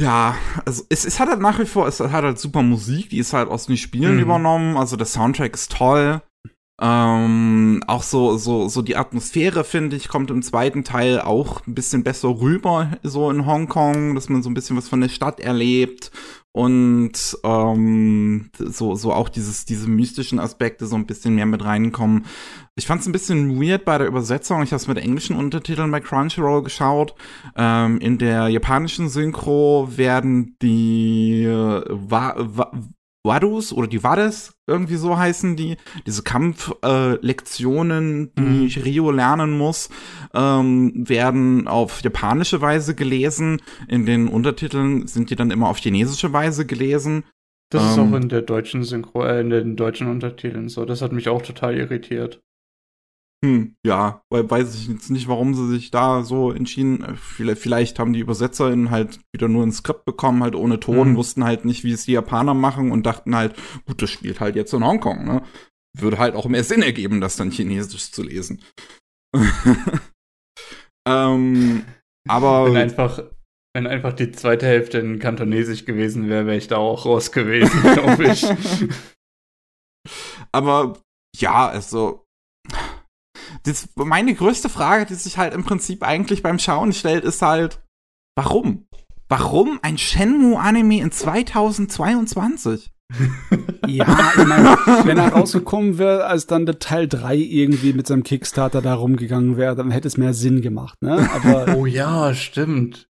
Ja, 0.00 0.36
also 0.64 0.84
es, 0.88 1.04
es 1.04 1.20
hat 1.20 1.28
halt 1.28 1.40
nach 1.40 1.58
wie 1.60 1.66
vor, 1.66 1.86
es 1.86 2.00
hat 2.00 2.10
halt 2.24 2.38
super 2.38 2.62
Musik, 2.62 3.10
die 3.10 3.18
ist 3.18 3.34
halt 3.34 3.48
aus 3.48 3.66
den 3.66 3.76
Spielen 3.76 4.14
Mhm. 4.16 4.22
übernommen, 4.22 4.76
also 4.76 4.96
der 4.96 5.06
Soundtrack 5.06 5.54
ist 5.54 5.70
toll. 5.72 6.22
Ähm, 6.84 7.80
auch 7.86 8.02
so, 8.02 8.36
so, 8.38 8.66
so 8.66 8.82
die 8.82 8.96
Atmosphäre, 8.96 9.62
finde 9.62 9.94
ich, 9.94 10.08
kommt 10.08 10.32
im 10.32 10.42
zweiten 10.42 10.82
Teil 10.82 11.20
auch 11.20 11.64
ein 11.64 11.76
bisschen 11.76 12.02
besser 12.02 12.40
rüber, 12.40 12.90
so 13.04 13.30
in 13.30 13.46
Hongkong, 13.46 14.16
dass 14.16 14.28
man 14.28 14.42
so 14.42 14.50
ein 14.50 14.54
bisschen 14.54 14.76
was 14.76 14.88
von 14.88 15.00
der 15.00 15.08
Stadt 15.08 15.38
erlebt 15.38 16.10
und 16.50 17.38
ähm, 17.44 18.50
so, 18.58 18.96
so 18.96 19.12
auch 19.12 19.28
dieses, 19.28 19.64
diese 19.64 19.88
mystischen 19.88 20.40
Aspekte 20.40 20.86
so 20.86 20.96
ein 20.96 21.06
bisschen 21.06 21.36
mehr 21.36 21.46
mit 21.46 21.64
reinkommen. 21.64 22.26
Ich 22.74 22.86
fand 22.86 23.00
es 23.00 23.06
ein 23.06 23.12
bisschen 23.12 23.62
weird 23.62 23.84
bei 23.84 23.96
der 23.98 24.08
Übersetzung. 24.08 24.62
Ich 24.64 24.72
habe 24.72 24.80
es 24.80 24.88
mit 24.88 24.98
englischen 24.98 25.36
Untertiteln 25.36 25.90
bei 25.92 26.00
Crunchyroll 26.00 26.64
geschaut. 26.64 27.14
Ähm, 27.56 27.98
in 28.00 28.18
der 28.18 28.48
japanischen 28.48 29.08
Synchro 29.08 29.88
werden 29.96 30.56
die 30.60 31.44
äh, 31.44 31.84
Wa 31.88 32.34
Wa 32.36 32.72
Wadus 33.24 33.72
oder 33.72 33.86
die 33.86 34.02
Wades, 34.02 34.52
irgendwie 34.66 34.96
so 34.96 35.16
heißen 35.16 35.56
die, 35.56 35.76
diese 36.06 36.22
Kampflektionen, 36.24 38.26
äh, 38.26 38.30
die 38.36 38.42
Mhm. 38.42 38.82
Rio 38.84 39.10
lernen 39.10 39.56
muss, 39.56 39.88
ähm, 40.34 40.92
werden 41.08 41.68
auf 41.68 42.02
japanische 42.02 42.60
Weise 42.60 42.94
gelesen. 42.94 43.60
In 43.88 44.06
den 44.06 44.28
Untertiteln 44.28 45.06
sind 45.06 45.30
die 45.30 45.36
dann 45.36 45.50
immer 45.50 45.68
auf 45.68 45.78
chinesische 45.78 46.32
Weise 46.32 46.66
gelesen. 46.66 47.24
Das 47.70 47.92
ist 47.92 47.96
Ähm. 47.96 48.12
auch 48.12 48.16
in 48.16 48.28
der 48.28 48.42
deutschen 48.42 48.84
Synchro, 48.84 49.24
äh, 49.24 49.40
in 49.40 49.50
den 49.50 49.76
deutschen 49.76 50.08
Untertiteln 50.08 50.68
so. 50.68 50.84
Das 50.84 51.00
hat 51.00 51.12
mich 51.12 51.28
auch 51.28 51.42
total 51.42 51.76
irritiert. 51.76 52.40
Hm, 53.44 53.74
ja, 53.84 54.22
weil 54.30 54.48
weiß 54.48 54.74
ich 54.76 54.86
jetzt 54.86 55.10
nicht, 55.10 55.26
warum 55.26 55.54
sie 55.54 55.68
sich 55.68 55.90
da 55.90 56.22
so 56.22 56.52
entschieden. 56.52 57.02
äh, 57.02 57.16
Vielleicht, 57.16 57.60
vielleicht 57.60 57.98
haben 57.98 58.12
die 58.12 58.22
UbersetzerInnen 58.22 58.90
halt 58.90 59.18
wieder 59.34 59.48
nur 59.48 59.64
ein 59.66 59.72
Skript 59.72 60.04
bekommen, 60.04 60.42
halt 60.44 60.54
ohne 60.54 60.78
Ton, 60.78 61.12
Mhm. 61.12 61.16
wussten 61.16 61.42
halt 61.44 61.64
nicht, 61.64 61.82
wie 61.82 61.90
es 61.92 62.04
die 62.04 62.12
Japaner 62.12 62.54
machen 62.54 62.92
und 62.92 63.04
dachten 63.04 63.34
halt, 63.34 63.56
gut, 63.86 64.00
das 64.00 64.10
spielt 64.10 64.38
halt 64.40 64.54
jetzt 64.54 64.72
in 64.72 64.84
Hongkong, 64.84 65.24
ne? 65.24 65.42
Würde 65.98 66.18
halt 66.18 66.36
auch 66.36 66.46
mehr 66.46 66.62
Sinn 66.64 66.82
ergeben, 66.82 67.20
das 67.20 67.36
dann 67.36 67.50
Chinesisch 67.50 68.12
zu 68.12 68.22
lesen. 68.22 68.62
ähm, 71.08 71.84
aber 72.28 72.66
Wenn 72.66 72.76
einfach, 72.76 73.24
wenn 73.74 73.86
einfach 73.88 74.12
die 74.12 74.30
zweite 74.30 74.66
Hälfte 74.66 74.98
in 74.98 75.18
Kantonesisch 75.18 75.84
gewesen 75.84 76.28
wäre, 76.28 76.46
wäre 76.46 76.56
ich 76.56 76.68
da 76.68 76.76
auch 76.76 77.04
raus 77.06 77.32
gewesen, 77.32 77.82
glaube 77.94 78.24
ich. 78.24 78.46
Aber 80.52 80.98
ja, 81.36 81.68
also. 81.68 82.21
Das, 83.64 83.88
meine 83.94 84.34
größte 84.34 84.68
Frage, 84.68 85.06
die 85.06 85.14
sich 85.14 85.38
halt 85.38 85.54
im 85.54 85.64
Prinzip 85.64 86.02
eigentlich 86.02 86.42
beim 86.42 86.58
Schauen 86.58 86.92
stellt, 86.92 87.24
ist 87.24 87.42
halt, 87.42 87.80
warum? 88.34 88.86
Warum 89.28 89.78
ein 89.82 89.98
Shenmue-Anime 89.98 91.00
in 91.00 91.12
2022? 91.12 92.90
Ja, 93.86 94.32
ich 94.38 94.46
meine, 94.46 94.76
wenn 95.04 95.18
er 95.18 95.32
rausgekommen 95.32 95.98
wäre, 95.98 96.26
als 96.26 96.46
dann 96.46 96.66
der 96.66 96.78
Teil 96.78 97.08
3 97.08 97.36
irgendwie 97.36 97.92
mit 97.92 98.06
seinem 98.06 98.22
Kickstarter 98.22 98.80
da 98.80 98.94
rumgegangen 98.94 99.56
wäre, 99.56 99.74
dann 99.74 99.90
hätte 99.90 100.06
es 100.06 100.16
mehr 100.16 100.34
Sinn 100.34 100.62
gemacht, 100.62 101.02
ne? 101.02 101.28
Aber 101.34 101.74
oh 101.76 101.84
ja, 101.84 102.32
stimmt. 102.32 103.08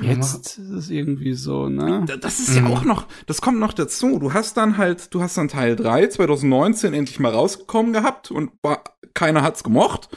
Jetzt 0.00 0.58
ist 0.58 0.70
es 0.70 0.90
irgendwie 0.90 1.34
so, 1.34 1.68
ne? 1.68 2.04
Das 2.20 2.38
ist 2.40 2.54
ja 2.54 2.62
Mhm. 2.62 2.66
auch 2.68 2.84
noch, 2.84 3.06
das 3.26 3.40
kommt 3.40 3.58
noch 3.58 3.72
dazu. 3.72 4.18
Du 4.18 4.32
hast 4.32 4.56
dann 4.56 4.76
halt, 4.78 5.12
du 5.14 5.22
hast 5.22 5.36
dann 5.36 5.48
Teil 5.48 5.76
3 5.76 6.06
2019 6.08 6.92
endlich 6.94 7.18
mal 7.20 7.32
rausgekommen 7.32 7.92
gehabt 7.92 8.30
und 8.30 8.50
war, 8.62 8.84
keiner 9.14 9.42
hat's 9.42 9.64
gemocht, 9.64 10.08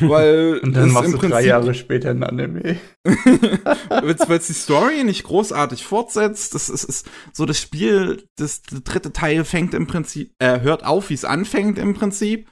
weil 0.00 0.58
Und 0.62 0.74
dann 0.74 0.90
machst 0.92 1.12
du 1.12 1.18
drei 1.18 1.28
Prinzip- 1.28 1.46
Jahre 1.48 1.74
später 1.74 2.10
ein 2.10 2.22
Anime. 2.24 2.78
weil 3.04 4.38
es 4.38 4.46
die 4.46 4.52
Story 4.52 5.04
nicht 5.04 5.24
großartig 5.24 5.84
fortsetzt. 5.84 6.54
Das 6.54 6.68
ist, 6.68 6.84
ist 6.84 7.10
so 7.32 7.46
das 7.46 7.58
Spiel, 7.60 8.24
das, 8.36 8.62
der 8.62 8.80
dritte 8.80 9.12
Teil 9.12 9.44
fängt 9.44 9.74
im 9.74 9.86
Prinzip, 9.86 10.32
äh, 10.38 10.60
hört 10.60 10.84
auf, 10.84 11.10
wie 11.10 11.14
es 11.14 11.24
anfängt 11.24 11.78
im 11.78 11.94
Prinzip. 11.94 12.48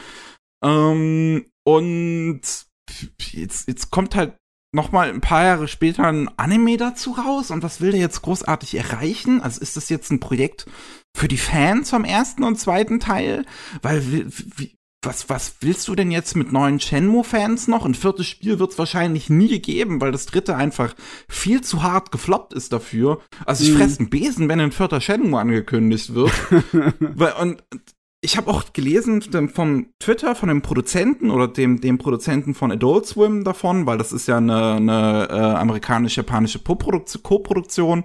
Ähm, 0.65 1.47
und 1.65 2.41
jetzt, 3.33 3.69
jetzt 3.69 3.91
kommt 3.91 4.15
halt 4.15 4.35
noch 4.73 4.93
mal 4.93 5.09
ein 5.09 5.21
paar 5.21 5.45
Jahre 5.45 5.69
später 5.69 6.05
ein 6.05 6.29
Anime 6.37 6.77
dazu 6.77 7.13
raus. 7.13 7.51
Und 7.51 7.63
was 7.63 7.81
will 7.81 7.91
der 7.93 8.01
jetzt 8.01 8.23
großartig 8.23 8.75
erreichen? 8.75 9.41
Also 9.41 9.61
ist 9.61 9.77
das 9.77 9.89
jetzt 9.89 10.11
ein 10.11 10.21
Projekt 10.21 10.67
für 11.17 11.29
die 11.29 11.39
Fans 11.39 11.91
vom 11.91 12.05
ersten 12.05 12.43
und 12.45 12.59
zweiten 12.59 13.01
Teil? 13.01 13.45
Weil 13.83 14.05
wie, 14.13 14.27
wie, 14.57 14.75
was, 15.05 15.29
was 15.31 15.55
willst 15.61 15.87
du 15.87 15.95
denn 15.95 16.11
jetzt 16.11 16.37
mit 16.37 16.53
neuen 16.53 16.81
Shenmue-Fans 16.81 17.69
noch? 17.69 17.85
Ein 17.87 17.95
viertes 17.95 18.27
Spiel 18.27 18.59
wird 18.59 18.73
es 18.73 18.79
wahrscheinlich 18.79 19.31
nie 19.31 19.61
geben, 19.61 20.01
weil 20.01 20.11
das 20.13 20.27
dritte 20.27 20.57
einfach 20.57 20.95
viel 21.29 21.61
zu 21.61 21.83
hart 21.85 22.11
gefloppt 22.11 22.53
ist 22.53 22.73
dafür. 22.73 23.21
Also 23.47 23.63
ich 23.65 23.71
Mhm. 23.71 23.77
fresse 23.79 23.99
einen 24.01 24.11
Besen, 24.11 24.49
wenn 24.49 24.61
ein 24.61 24.73
vierter 24.73 25.01
Shenmue 25.01 25.41
angekündigt 25.41 26.15
wird. 26.15 26.33
Weil, 27.01 27.33
und 27.35 27.63
ich 28.21 28.37
habe 28.37 28.51
auch 28.51 28.73
gelesen 28.73 29.23
vom 29.49 29.93
Twitter 30.01 30.35
von 30.35 30.49
dem 30.49 30.63
Produzenten 30.63 31.31
oder 31.31 31.47
dem, 31.47 31.81
dem 31.81 31.99
Produzenten 31.99 32.55
von 32.55 32.73
Adult 32.73 33.07
Swim 33.07 33.45
davon, 33.45 33.87
weil 33.87 33.99
das 33.99 34.13
ist 34.13 34.27
ja 34.27 34.39
eine, 34.39 34.75
eine 34.75 35.29
äh, 35.31 35.35
amerikanisch-japanische 35.35 36.59
Co-Produkt- 36.59 37.23
Co-Produktion. 37.23 38.05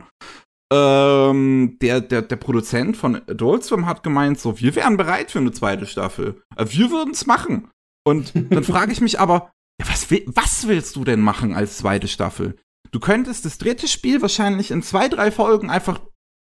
Ähm, 0.72 1.78
der, 1.82 2.02
der, 2.02 2.22
der 2.22 2.36
Produzent 2.36 2.96
von 2.96 3.16
Adult 3.28 3.64
Swim 3.64 3.86
hat 3.86 4.04
gemeint, 4.04 4.40
so, 4.40 4.60
wir 4.60 4.76
wären 4.76 4.98
bereit 4.98 5.32
für 5.32 5.40
eine 5.40 5.52
zweite 5.52 5.86
Staffel. 5.86 6.42
Äh, 6.56 6.66
Wir 6.70 6.92
würden's 6.92 7.26
machen. 7.26 7.70
Und 8.06 8.34
dann 8.36 8.64
frage 8.64 8.92
ich 8.92 9.02
mich 9.02 9.20
aber, 9.20 9.52
ja, 9.82 9.88
was, 9.90 10.12
will, 10.12 10.24
was 10.28 10.68
willst 10.68 10.96
du 10.96 11.04
denn 11.04 11.22
machen 11.22 11.54
als 11.54 11.78
zweite 11.78 12.08
Staffel? 12.08 12.56
Du 12.92 13.00
könntest 13.00 13.46
das 13.46 13.58
dritte 13.58 13.88
Spiel 13.88 14.22
wahrscheinlich 14.22 14.70
in 14.70 14.84
zwei, 14.84 15.08
drei 15.08 15.32
Folgen 15.32 15.70
einfach 15.70 16.00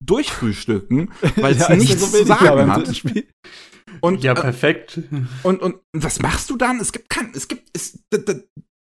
durchfrühstücken, 0.00 1.10
weil 1.36 1.52
es 1.54 1.60
Ja, 1.60 1.70
ja 1.70 1.76
nichts 1.76 2.00
so 2.00 2.06
zu 2.06 2.12
wenig 2.14 2.28
da 2.28 2.38
sagen 2.38 2.72
hat. 2.72 3.02
Und, 4.00 4.22
Ja, 4.22 4.32
äh, 4.32 4.40
perfekt. 4.40 5.00
und, 5.42 5.60
und 5.60 5.76
was 5.92 6.20
machst 6.20 6.50
du 6.50 6.56
dann? 6.56 6.78
Es 6.80 6.92
gibt 6.92 7.08
kein, 7.10 7.30
es 7.34 7.48
gibt, 7.48 7.70
es, 7.72 7.98
d, 8.12 8.18
d, 8.18 8.44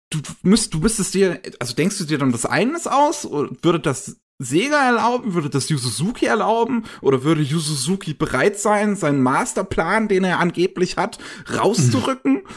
du 0.09 0.19
müsst, 0.43 0.73
du 0.73 0.79
müsstest 0.79 1.13
dir, 1.13 1.39
also 1.59 1.75
denkst 1.75 1.97
du 1.99 2.05
dir 2.05 2.17
dann 2.17 2.33
was 2.33 2.45
eigenes 2.45 2.87
aus? 2.87 3.25
Oder 3.25 3.49
würde 3.61 3.79
das 3.79 4.17
Sega 4.39 4.83
erlauben? 4.83 5.33
Würde 5.35 5.49
das 5.49 5.69
Yu 5.69 5.77
Suzuki 5.77 6.25
erlauben? 6.25 6.85
Oder 7.01 7.23
würde 7.23 7.41
Yu 7.41 7.59
Suzuki 7.59 8.13
bereit 8.13 8.59
sein, 8.59 8.95
seinen 8.95 9.21
Masterplan, 9.21 10.07
den 10.07 10.23
er 10.23 10.39
angeblich 10.39 10.97
hat, 10.97 11.19
rauszurücken? 11.55 12.41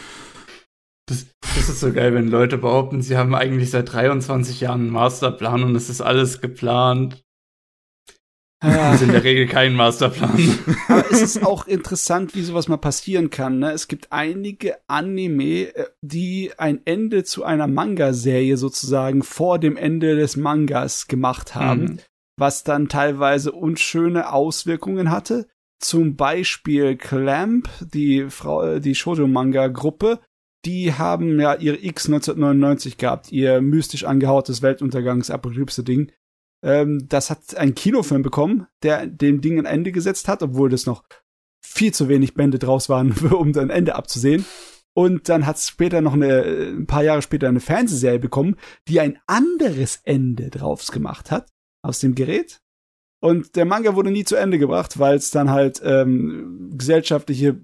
Das, 1.08 1.24
das 1.40 1.68
ist 1.68 1.78
so 1.78 1.92
geil, 1.92 2.14
wenn 2.14 2.26
Leute 2.26 2.58
behaupten, 2.58 3.00
sie 3.00 3.16
haben 3.16 3.32
eigentlich 3.36 3.70
seit 3.70 3.92
23 3.92 4.60
Jahren 4.62 4.80
einen 4.80 4.90
Masterplan 4.90 5.62
und 5.62 5.76
es 5.76 5.88
ist 5.88 6.00
alles 6.00 6.40
geplant. 6.40 7.22
Das 8.66 8.96
ist 8.96 9.02
in 9.02 9.12
der 9.12 9.24
Regel 9.24 9.46
kein 9.46 9.74
Masterplan. 9.74 10.58
Aber 10.88 11.04
es 11.10 11.22
ist 11.22 11.44
auch 11.44 11.66
interessant, 11.66 12.34
wie 12.34 12.42
sowas 12.42 12.68
mal 12.68 12.76
passieren 12.76 13.30
kann. 13.30 13.58
Ne? 13.58 13.70
Es 13.72 13.88
gibt 13.88 14.08
einige 14.12 14.76
Anime, 14.88 15.74
äh, 15.74 15.84
die 16.02 16.50
ein 16.58 16.80
Ende 16.84 17.24
zu 17.24 17.44
einer 17.44 17.66
Manga-Serie 17.66 18.56
sozusagen 18.56 19.22
vor 19.22 19.58
dem 19.58 19.76
Ende 19.76 20.16
des 20.16 20.36
Mangas 20.36 21.06
gemacht 21.06 21.54
haben, 21.54 21.80
Mhm. 21.82 21.98
was 22.38 22.64
dann 22.64 22.88
teilweise 22.88 23.52
unschöne 23.52 24.32
Auswirkungen 24.32 25.10
hatte. 25.10 25.46
Zum 25.78 26.16
Beispiel 26.16 26.96
Clamp, 26.96 27.68
die 27.92 28.26
Frau, 28.30 28.62
äh, 28.64 28.80
die 28.80 28.94
Shoujo-Manga-Gruppe, 28.94 30.20
die 30.64 30.94
haben 30.94 31.38
ja 31.38 31.54
ihr 31.54 31.84
X 31.84 32.08
1999 32.08 32.96
gehabt, 32.96 33.30
ihr 33.30 33.60
mystisch 33.60 34.04
angehautes 34.04 34.62
Weltuntergangs-Apokalypse-Ding. 34.62 36.10
Ähm, 36.66 37.06
das 37.08 37.30
hat 37.30 37.56
einen 37.56 37.76
Kinofilm 37.76 38.22
bekommen, 38.22 38.66
der 38.82 39.06
dem 39.06 39.40
Ding 39.40 39.58
ein 39.58 39.66
Ende 39.66 39.92
gesetzt 39.92 40.26
hat, 40.26 40.42
obwohl 40.42 40.68
das 40.68 40.84
noch 40.84 41.04
viel 41.64 41.94
zu 41.94 42.08
wenig 42.08 42.34
Bände 42.34 42.58
draus 42.58 42.88
waren, 42.88 43.12
um 43.30 43.56
ein 43.56 43.70
Ende 43.70 43.94
abzusehen. 43.94 44.44
Und 44.92 45.28
dann 45.28 45.46
hat 45.46 45.56
es 45.56 45.68
später 45.68 46.00
noch 46.00 46.14
eine, 46.14 46.44
äh, 46.44 46.70
ein 46.70 46.86
paar 46.86 47.04
Jahre 47.04 47.22
später 47.22 47.48
eine 47.48 47.60
Fernsehserie 47.60 48.18
bekommen, 48.18 48.56
die 48.88 48.98
ein 48.98 49.18
anderes 49.28 50.00
Ende 50.02 50.50
draus 50.50 50.90
gemacht 50.90 51.30
hat 51.30 51.52
aus 51.82 52.00
dem 52.00 52.16
Gerät. 52.16 52.60
Und 53.22 53.54
der 53.54 53.64
Manga 53.64 53.94
wurde 53.94 54.10
nie 54.10 54.24
zu 54.24 54.34
Ende 54.34 54.58
gebracht, 54.58 54.98
weil 54.98 55.16
es 55.16 55.30
dann 55.30 55.50
halt 55.50 55.80
ähm, 55.84 56.72
gesellschaftliche 56.76 57.60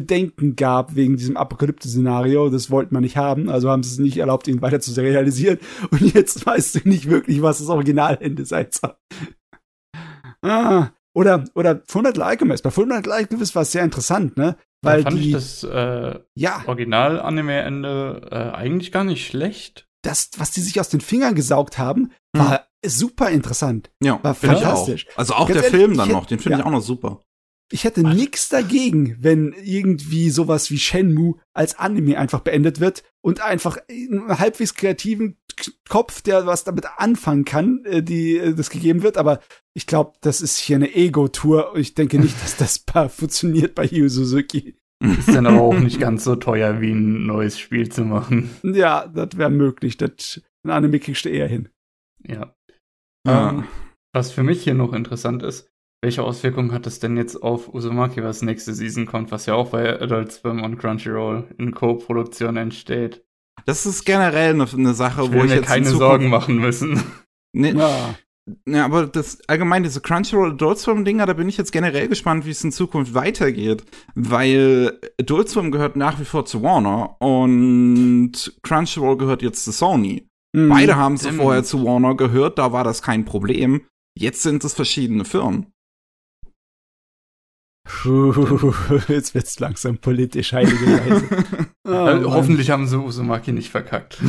Bedenken 0.00 0.54
gab 0.56 0.94
wegen 0.94 1.16
diesem 1.16 1.36
Apokalypse-Szenario. 1.36 2.50
Das 2.50 2.70
wollte 2.70 2.94
man 2.94 3.02
nicht 3.02 3.16
haben, 3.16 3.48
also 3.50 3.70
haben 3.70 3.82
sie 3.82 3.90
es 3.92 3.98
nicht 3.98 4.16
erlaubt, 4.18 4.46
ihn 4.48 4.62
weiter 4.62 4.80
zu 4.80 4.92
realisieren. 5.00 5.58
Und 5.90 6.14
jetzt 6.14 6.44
weißt 6.46 6.76
du 6.76 6.88
nicht 6.88 7.08
wirklich, 7.10 7.42
was 7.42 7.58
das 7.58 7.68
Originalende 7.68 8.44
sein 8.44 8.68
soll. 8.70 8.94
Ah, 10.42 10.90
oder, 11.14 11.44
oder 11.54 11.82
Fullmetal 11.86 12.22
Alchemist. 12.22 12.62
Bei 12.62 12.70
Fullmetal 12.70 13.12
Alchemist 13.12 13.54
war 13.54 13.62
es 13.62 13.72
sehr 13.72 13.82
interessant, 13.84 14.36
ne? 14.36 14.56
Weil 14.82 15.02
da 15.02 15.10
fand 15.10 15.20
die, 15.22 15.28
ich 15.28 15.32
das 15.34 15.64
äh, 15.64 16.20
ja, 16.36 16.62
Original-Anime-Ende 16.66 18.28
äh, 18.30 18.34
eigentlich 18.56 18.92
gar 18.92 19.02
nicht 19.04 19.26
schlecht. 19.26 19.88
das, 20.02 20.30
was 20.36 20.52
die 20.52 20.60
sich 20.60 20.78
aus 20.78 20.88
den 20.88 21.00
Fingern 21.00 21.34
gesaugt 21.34 21.78
haben, 21.78 22.12
war 22.36 22.66
super 22.86 23.30
interessant. 23.30 23.90
Ja, 24.00 24.20
War 24.22 24.34
fantastisch. 24.34 25.08
auch. 25.14 25.18
Also 25.18 25.34
auch 25.34 25.48
Ganz 25.48 25.60
der 25.60 25.64
ehrlich, 25.64 25.80
Film 25.80 25.96
dann 25.96 26.06
hätte- 26.06 26.16
noch, 26.16 26.26
den 26.26 26.38
finde 26.38 26.58
ja. 26.58 26.60
ich 26.60 26.66
auch 26.66 26.70
noch 26.70 26.82
super. 26.82 27.22
Ich 27.70 27.84
hätte 27.84 28.02
nix 28.02 28.48
dagegen, 28.48 29.16
wenn 29.20 29.52
irgendwie 29.52 30.30
sowas 30.30 30.70
wie 30.70 30.78
Shenmue 30.78 31.36
als 31.52 31.78
Anime 31.78 32.18
einfach 32.18 32.40
beendet 32.40 32.80
wird 32.80 33.02
und 33.20 33.40
einfach 33.40 33.76
einen 33.90 34.38
halbwegs 34.38 34.74
kreativen 34.74 35.36
Kopf, 35.88 36.22
der 36.22 36.46
was 36.46 36.64
damit 36.64 36.86
anfangen 36.96 37.44
kann, 37.44 37.84
äh, 37.84 38.02
die 38.02 38.38
äh, 38.38 38.54
das 38.54 38.70
gegeben 38.70 39.02
wird. 39.02 39.18
Aber 39.18 39.40
ich 39.74 39.86
glaube, 39.86 40.12
das 40.20 40.40
ist 40.40 40.58
hier 40.58 40.76
eine 40.76 40.94
Ego-Tour. 40.94 41.76
Ich 41.76 41.94
denke 41.94 42.18
nicht, 42.18 42.40
dass 42.42 42.56
das 42.56 42.84
funktioniert 43.14 43.74
bei 43.74 43.84
Yu 43.84 44.08
Suzuki. 44.08 44.76
Ist 45.00 45.28
dann 45.28 45.46
aber 45.46 45.60
auch 45.60 45.78
nicht 45.78 46.00
ganz 46.00 46.24
so 46.24 46.34
teuer, 46.34 46.80
wie 46.80 46.90
ein 46.90 47.26
neues 47.26 47.58
Spiel 47.58 47.88
zu 47.88 48.04
machen. 48.04 48.50
Ja, 48.64 49.06
das 49.06 49.36
wäre 49.36 49.50
möglich. 49.50 49.96
Das, 49.96 50.42
ein 50.64 50.70
Anime 50.70 50.98
kriegst 50.98 51.24
du 51.24 51.28
eher 51.28 51.46
hin. 51.46 51.68
Ja. 52.26 52.54
Ja. 53.24 53.50
Ähm, 53.50 53.64
was 54.12 54.32
für 54.32 54.42
mich 54.42 54.64
hier 54.64 54.74
noch 54.74 54.92
interessant 54.92 55.42
ist, 55.44 55.70
welche 56.02 56.22
Auswirkungen 56.22 56.72
hat 56.72 56.86
es 56.86 57.00
denn 57.00 57.16
jetzt 57.16 57.42
auf 57.42 57.72
Uzumaki, 57.74 58.22
was 58.22 58.42
nächste 58.42 58.72
Season 58.74 59.06
kommt, 59.06 59.32
was 59.32 59.46
ja 59.46 59.54
auch 59.54 59.70
bei 59.70 60.00
Adult 60.00 60.32
Swim 60.32 60.62
und 60.62 60.78
Crunchyroll 60.78 61.44
in 61.58 61.72
Co-Produktion 61.72 62.56
entsteht? 62.56 63.24
Das 63.66 63.84
ist 63.86 64.04
generell 64.04 64.54
eine, 64.54 64.66
eine 64.72 64.94
Sache, 64.94 65.22
Ich 65.24 65.32
wo 65.32 65.38
ich 65.38 65.42
mir 65.44 65.48
jetzt 65.56 65.58
in 65.58 65.64
keine 65.64 65.84
Zukunft- 65.86 65.98
Sorgen 65.98 66.28
machen 66.28 66.58
müssen. 66.58 67.02
Nee, 67.52 67.72
Ja. 67.72 68.14
Ja, 68.66 68.86
aber 68.86 69.06
das 69.06 69.46
allgemein, 69.46 69.82
diese 69.82 70.00
Crunchyroll 70.00 70.52
Adult 70.52 70.78
Swim 70.78 71.04
Dinger, 71.04 71.26
da 71.26 71.34
bin 71.34 71.50
ich 71.50 71.58
jetzt 71.58 71.70
generell 71.70 72.08
gespannt, 72.08 72.46
wie 72.46 72.50
es 72.50 72.64
in 72.64 72.72
Zukunft 72.72 73.12
weitergeht. 73.12 73.84
Weil 74.14 74.98
Adult 75.20 75.50
Swim 75.50 75.70
gehört 75.70 75.96
nach 75.96 76.18
wie 76.18 76.24
vor 76.24 76.46
zu 76.46 76.62
Warner 76.62 77.20
und 77.20 78.32
Crunchyroll 78.62 79.18
gehört 79.18 79.42
jetzt 79.42 79.64
zu 79.64 79.72
Sony. 79.72 80.26
Mhm. 80.54 80.70
Beide 80.70 80.96
haben 80.96 81.18
sie 81.18 81.30
vorher 81.32 81.62
zu 81.62 81.84
Warner 81.84 82.14
gehört, 82.16 82.58
da 82.58 82.72
war 82.72 82.84
das 82.84 83.02
kein 83.02 83.26
Problem. 83.26 83.82
Jetzt 84.16 84.42
sind 84.42 84.64
es 84.64 84.72
verschiedene 84.72 85.26
Firmen. 85.26 85.66
Puh, 87.88 88.74
jetzt 89.08 89.34
wird's 89.34 89.58
langsam 89.60 89.96
politisch, 89.98 90.52
heilige 90.52 90.86
Weise. 90.86 91.68
Oh, 91.88 91.90
Äh, 92.06 92.22
hoffentlich 92.24 92.68
haben 92.70 92.86
sie 92.86 92.98
Uzumaki 93.00 93.50
nicht 93.52 93.70
verkackt. 93.70 94.18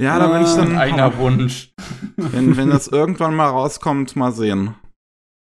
ja, 0.00 0.18
da 0.18 0.26
bin 0.26 0.42
ich 0.44 0.52
dann, 0.54 0.76
Einer 0.76 1.16
Wunsch. 1.18 1.72
wenn, 2.16 2.56
wenn 2.56 2.68
das 2.70 2.88
irgendwann 2.88 3.36
mal 3.36 3.46
rauskommt, 3.48 4.16
mal 4.16 4.32
sehen. 4.32 4.74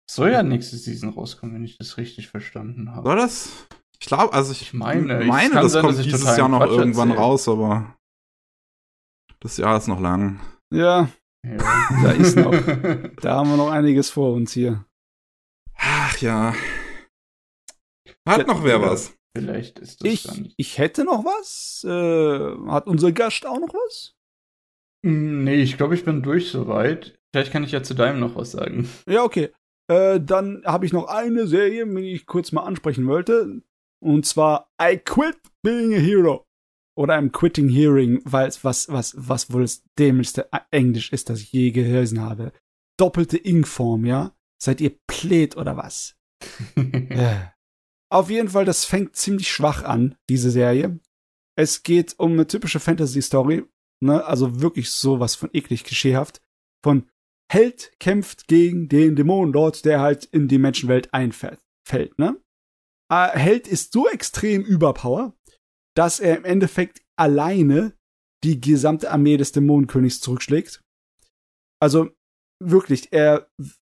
Soll 0.09 0.31
ja 0.31 0.41
nächste 0.41 0.77
Season 0.77 1.09
rauskommen, 1.09 1.53
wenn 1.53 1.63
ich 1.63 1.77
das 1.77 1.97
richtig 1.97 2.27
verstanden 2.29 2.91
habe. 2.95 3.07
Soll 3.07 3.17
das? 3.17 3.67
Ich 3.99 4.07
glaube, 4.07 4.33
also 4.33 4.51
ich, 4.51 4.63
Ich 4.63 4.73
meine, 4.73 5.21
ich- 5.21 5.27
meine 5.27 5.53
das 5.53 5.73
sein, 5.73 5.83
kommt 5.85 6.03
dieses 6.03 6.37
Jahr 6.37 6.49
noch 6.49 6.57
Quatsch 6.59 6.71
irgendwann 6.71 7.09
erzähle. 7.09 7.25
raus, 7.27 7.47
aber 7.47 7.95
das 9.41 9.57
Jahr 9.57 9.77
ist 9.77 9.87
noch 9.87 9.99
lang. 9.99 10.39
Ja, 10.73 11.09
Ja. 11.45 11.57
Da 12.01 12.11
ist 12.13 12.35
noch. 12.35 12.51
da 13.21 13.35
haben 13.35 13.49
wir 13.51 13.57
noch 13.57 13.69
einiges 13.69 14.09
vor 14.09 14.33
uns 14.33 14.53
hier. 14.53 14.83
Ach 16.17 16.21
ja. 16.21 16.55
Hat 18.27 18.47
noch 18.47 18.63
wer 18.63 18.81
was? 18.81 19.13
Vielleicht 19.35 19.77
ist 19.79 20.01
das 20.01 20.11
Ich, 20.11 20.23
dann. 20.23 20.51
ich 20.57 20.77
hätte 20.79 21.03
noch 21.03 21.23
was. 21.23 21.83
Äh, 21.87 22.69
hat 22.71 22.87
unser 22.87 23.11
Gast 23.11 23.45
auch 23.45 23.59
noch 23.59 23.73
was? 23.73 24.15
Hm, 25.05 25.43
Nee, 25.43 25.61
ich 25.61 25.77
glaube, 25.77 25.93
ich 25.93 26.03
bin 26.03 26.23
durch 26.23 26.49
soweit. 26.49 27.19
Vielleicht 27.31 27.51
kann 27.51 27.63
ich 27.63 27.71
ja 27.71 27.83
zu 27.83 27.93
deinem 27.93 28.19
noch 28.19 28.35
was 28.35 28.51
sagen. 28.51 28.89
Ja, 29.07 29.23
okay. 29.23 29.49
Äh, 29.89 30.19
dann 30.19 30.63
habe 30.65 30.85
ich 30.87 30.93
noch 30.93 31.07
eine 31.07 31.45
Serie, 31.47 31.85
die 31.85 32.13
ich 32.13 32.25
kurz 32.25 32.51
mal 32.51 32.63
ansprechen 32.63 33.05
wollte. 33.07 33.61
Und 34.03 34.25
zwar 34.25 34.71
I 34.81 34.97
Quit 34.97 35.37
Being 35.61 35.93
a 35.93 35.97
Hero. 35.97 36.45
Oder 36.97 37.13
I'm 37.15 37.29
Quitting 37.29 37.69
Hearing, 37.69 38.21
weil 38.25 38.47
es 38.47 38.63
was, 38.63 38.89
was, 38.89 39.13
was 39.15 39.53
wohl 39.53 39.61
das 39.61 39.83
dämlichste 39.99 40.49
Englisch 40.71 41.13
ist, 41.13 41.29
das 41.29 41.41
ich 41.41 41.51
je 41.51 41.69
gelesen 41.69 42.21
habe. 42.21 42.51
Doppelte 42.99 43.37
Ing-Form, 43.37 44.05
ja? 44.07 44.33
Seid 44.61 44.81
ihr 44.81 44.97
Plet 45.07 45.57
oder 45.57 45.77
was? 45.77 46.15
Äh. 46.75 47.47
Auf 48.09 48.29
jeden 48.29 48.49
Fall, 48.49 48.63
das 48.63 48.85
fängt 48.85 49.15
ziemlich 49.17 49.49
schwach 49.51 49.83
an, 49.83 50.15
diese 50.29 50.49
Serie. 50.49 50.99
Es 51.57 51.83
geht 51.83 52.17
um 52.19 52.33
eine 52.33 52.47
typische 52.47 52.79
Fantasy-Story, 52.79 53.65
ne? 54.01 54.23
Also 54.23 54.61
wirklich 54.61 54.91
sowas 54.91 55.35
von 55.35 55.49
eklig 55.51 55.83
klischeehaft. 55.83 56.41
Von 56.83 57.09
Held 57.51 57.91
kämpft 57.99 58.47
gegen 58.47 58.87
den 58.87 59.15
Dämon 59.15 59.51
dort, 59.51 59.83
der 59.83 59.99
halt 59.99 60.25
in 60.25 60.47
die 60.47 60.57
Menschenwelt 60.57 61.13
einfällt, 61.13 61.59
fällt, 61.85 62.17
ne? 62.17 62.41
Äh, 63.11 63.37
Held 63.37 63.67
ist 63.67 63.93
so 63.93 64.07
extrem 64.07 64.63
überpower, 64.63 65.33
dass 65.95 66.19
er 66.19 66.37
im 66.37 66.45
Endeffekt 66.45 67.01
alleine 67.17 67.97
die 68.43 68.61
gesamte 68.61 69.11
Armee 69.11 69.37
des 69.37 69.51
Dämonenkönigs 69.51 70.21
zurückschlägt. 70.21 70.81
Also 71.81 72.11
wirklich, 72.63 73.11
er 73.11 73.49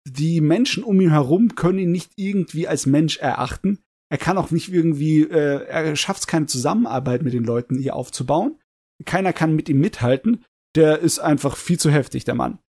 die 0.07 0.41
Menschen 0.41 0.83
um 0.83 0.99
ihn 0.99 1.11
herum 1.11 1.55
können 1.55 1.79
ihn 1.79 1.91
nicht 1.91 2.13
irgendwie 2.15 2.67
als 2.67 2.85
Mensch 2.85 3.17
erachten. 3.17 3.79
Er 4.09 4.17
kann 4.17 4.37
auch 4.37 4.51
nicht 4.51 4.71
irgendwie, 4.71 5.23
äh, 5.23 5.65
er 5.65 5.95
schafft 5.95 6.21
es 6.21 6.27
keine 6.27 6.47
Zusammenarbeit 6.47 7.21
mit 7.21 7.33
den 7.33 7.43
Leuten 7.43 7.77
hier 7.77 7.95
aufzubauen. 7.95 8.59
Keiner 9.05 9.33
kann 9.33 9.55
mit 9.55 9.69
ihm 9.69 9.79
mithalten. 9.79 10.43
Der 10.75 10.99
ist 10.99 11.19
einfach 11.19 11.55
viel 11.55 11.79
zu 11.79 11.91
heftig, 11.91 12.23
der 12.23 12.35
Mann. 12.35 12.59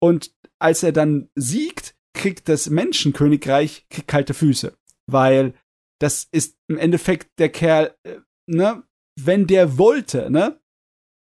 Und 0.00 0.34
als 0.58 0.82
er 0.82 0.92
dann 0.92 1.28
siegt, 1.34 1.94
kriegt 2.14 2.48
das 2.48 2.70
Menschenkönigreich 2.70 3.86
kriegt 3.88 4.08
kalte 4.08 4.34
Füße. 4.34 4.76
Weil 5.06 5.54
das 6.00 6.28
ist 6.30 6.56
im 6.68 6.78
Endeffekt 6.78 7.38
der 7.38 7.48
Kerl, 7.48 7.94
äh, 8.04 8.18
ne, 8.46 8.82
wenn 9.20 9.46
der 9.46 9.78
wollte, 9.78 10.30
ne? 10.30 10.60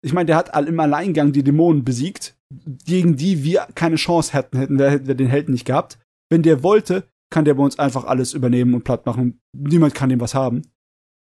Ich 0.03 0.13
meine, 0.13 0.27
der 0.27 0.35
hat 0.35 0.55
im 0.67 0.79
Alleingang 0.79 1.31
die 1.31 1.43
Dämonen 1.43 1.84
besiegt, 1.84 2.36
gegen 2.49 3.15
die 3.18 3.44
wir 3.44 3.68
keine 3.76 3.98
Chance 3.98 4.34
hätten, 4.34 4.57
hätten 4.57 4.80
wir, 4.80 5.15
den 5.15 5.28
Helden 5.28 5.52
nicht 5.52 5.65
gehabt. 5.65 5.99
Wenn 6.30 6.44
der 6.44 6.64
wollte, 6.64 7.07
kann 7.30 7.45
der 7.45 7.56
bei 7.56 7.64
uns 7.64 7.80
einfach 7.80 8.06
alles 8.06 8.34
übernehmen 8.34 8.74
und 8.74 8.84
platt 8.84 9.06
machen. 9.06 9.41
Niemand 9.53 9.95
kann 9.95 10.10
dem 10.10 10.22
was 10.22 10.34
haben. 10.34 10.61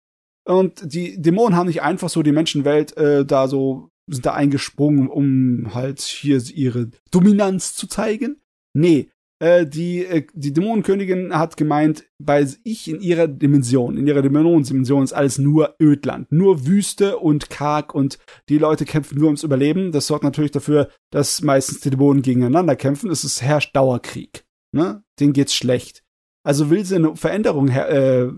Und 0.46 0.94
die 0.94 1.20
Dämonen 1.20 1.58
haben 1.58 1.68
nicht 1.68 1.82
einfach 1.82 2.10
so 2.10 2.22
die 2.22 2.32
Menschenwelt 2.32 2.96
äh, 2.96 3.26
da 3.26 3.48
so, 3.48 3.90
sind 4.08 4.26
da 4.26 4.34
eingesprungen, 4.34 5.10
um 5.10 5.74
halt 5.74 6.00
hier 6.02 6.40
ihre 6.54 6.92
Dominanz 7.10 7.76
zu 7.76 7.88
zeigen. 7.88 8.40
Nee, 8.74 9.10
äh, 9.40 9.66
die, 9.68 10.06
äh, 10.06 10.26
die 10.34 10.54
Dämonenkönigin 10.54 11.38
hat 11.38 11.58
gemeint, 11.58 12.06
bei 12.18 12.48
ich 12.64 12.88
in 12.88 13.02
ihrer 13.02 13.28
Dimension, 13.28 13.98
in 13.98 14.08
ihrer 14.08 14.22
Dämonendimension 14.22 15.04
ist 15.04 15.14
alles 15.14 15.38
nur 15.38 15.76
Ödland, 15.82 16.32
nur 16.32 16.66
Wüste 16.66 17.18
und 17.18 17.50
karg 17.50 17.94
und 17.94 18.18
die 18.48 18.58
Leute 18.58 18.86
kämpfen 18.86 19.18
nur 19.18 19.28
ums 19.28 19.44
Überleben. 19.44 19.92
Das 19.92 20.08
sorgt 20.08 20.24
natürlich 20.24 20.52
dafür, 20.52 20.90
dass 21.12 21.42
meistens 21.42 21.82
die 21.82 21.90
Dämonen 21.90 22.22
gegeneinander 22.22 22.76
kämpfen. 22.76 23.10
Es 23.10 23.24
ist, 23.24 23.42
herrscht 23.42 23.76
Dauerkrieg. 23.76 24.46
Ne? 24.72 25.04
Denen 25.20 25.34
geht's 25.34 25.54
schlecht. 25.54 26.04
Also 26.46 26.70
will 26.70 26.86
sie 26.86 26.96
eine 26.96 27.16
Veränderung 27.16 27.68
her 27.68 27.90
äh, 27.90 28.32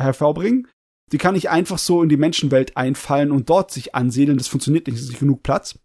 hervorbringen. 0.00 0.68
Die 1.12 1.18
kann 1.18 1.34
nicht 1.34 1.50
einfach 1.50 1.78
so 1.78 2.02
in 2.02 2.08
die 2.08 2.16
Menschenwelt 2.16 2.76
einfallen 2.76 3.30
und 3.30 3.48
dort 3.48 3.70
sich 3.70 3.94
ansiedeln. 3.94 4.38
Das 4.38 4.48
funktioniert 4.48 4.86
nicht, 4.86 4.96
es 4.96 5.04
ist 5.04 5.10
nicht 5.10 5.20
genug 5.20 5.42
Platz. 5.42 5.78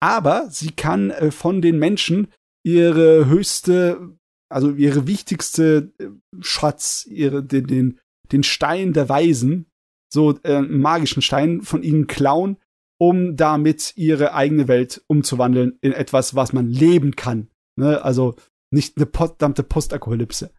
Aber 0.00 0.48
sie 0.50 0.70
kann 0.70 1.10
äh, 1.10 1.30
von 1.30 1.60
den 1.60 1.78
Menschen 1.78 2.28
ihre 2.62 3.26
höchste, 3.26 4.16
also 4.50 4.72
ihre 4.72 5.06
wichtigste 5.06 5.92
äh, 5.98 6.08
Schatz, 6.40 7.06
ihre, 7.08 7.42
den, 7.42 7.66
den, 7.66 8.00
den 8.32 8.42
Stein 8.42 8.92
der 8.92 9.08
Weisen, 9.08 9.66
so 10.12 10.38
äh, 10.42 10.60
magischen 10.60 11.22
Stein 11.22 11.62
von 11.62 11.82
ihnen 11.82 12.06
klauen, 12.06 12.56
um 13.00 13.36
damit 13.36 13.96
ihre 13.96 14.34
eigene 14.34 14.68
Welt 14.68 15.02
umzuwandeln 15.06 15.78
in 15.80 15.92
etwas, 15.92 16.34
was 16.34 16.52
man 16.52 16.68
leben 16.68 17.16
kann. 17.16 17.48
Ne? 17.76 18.02
Also 18.04 18.34
nicht 18.72 18.96
eine 18.96 19.06
verdammte 19.06 19.62
Postapokalypse. 19.62 20.52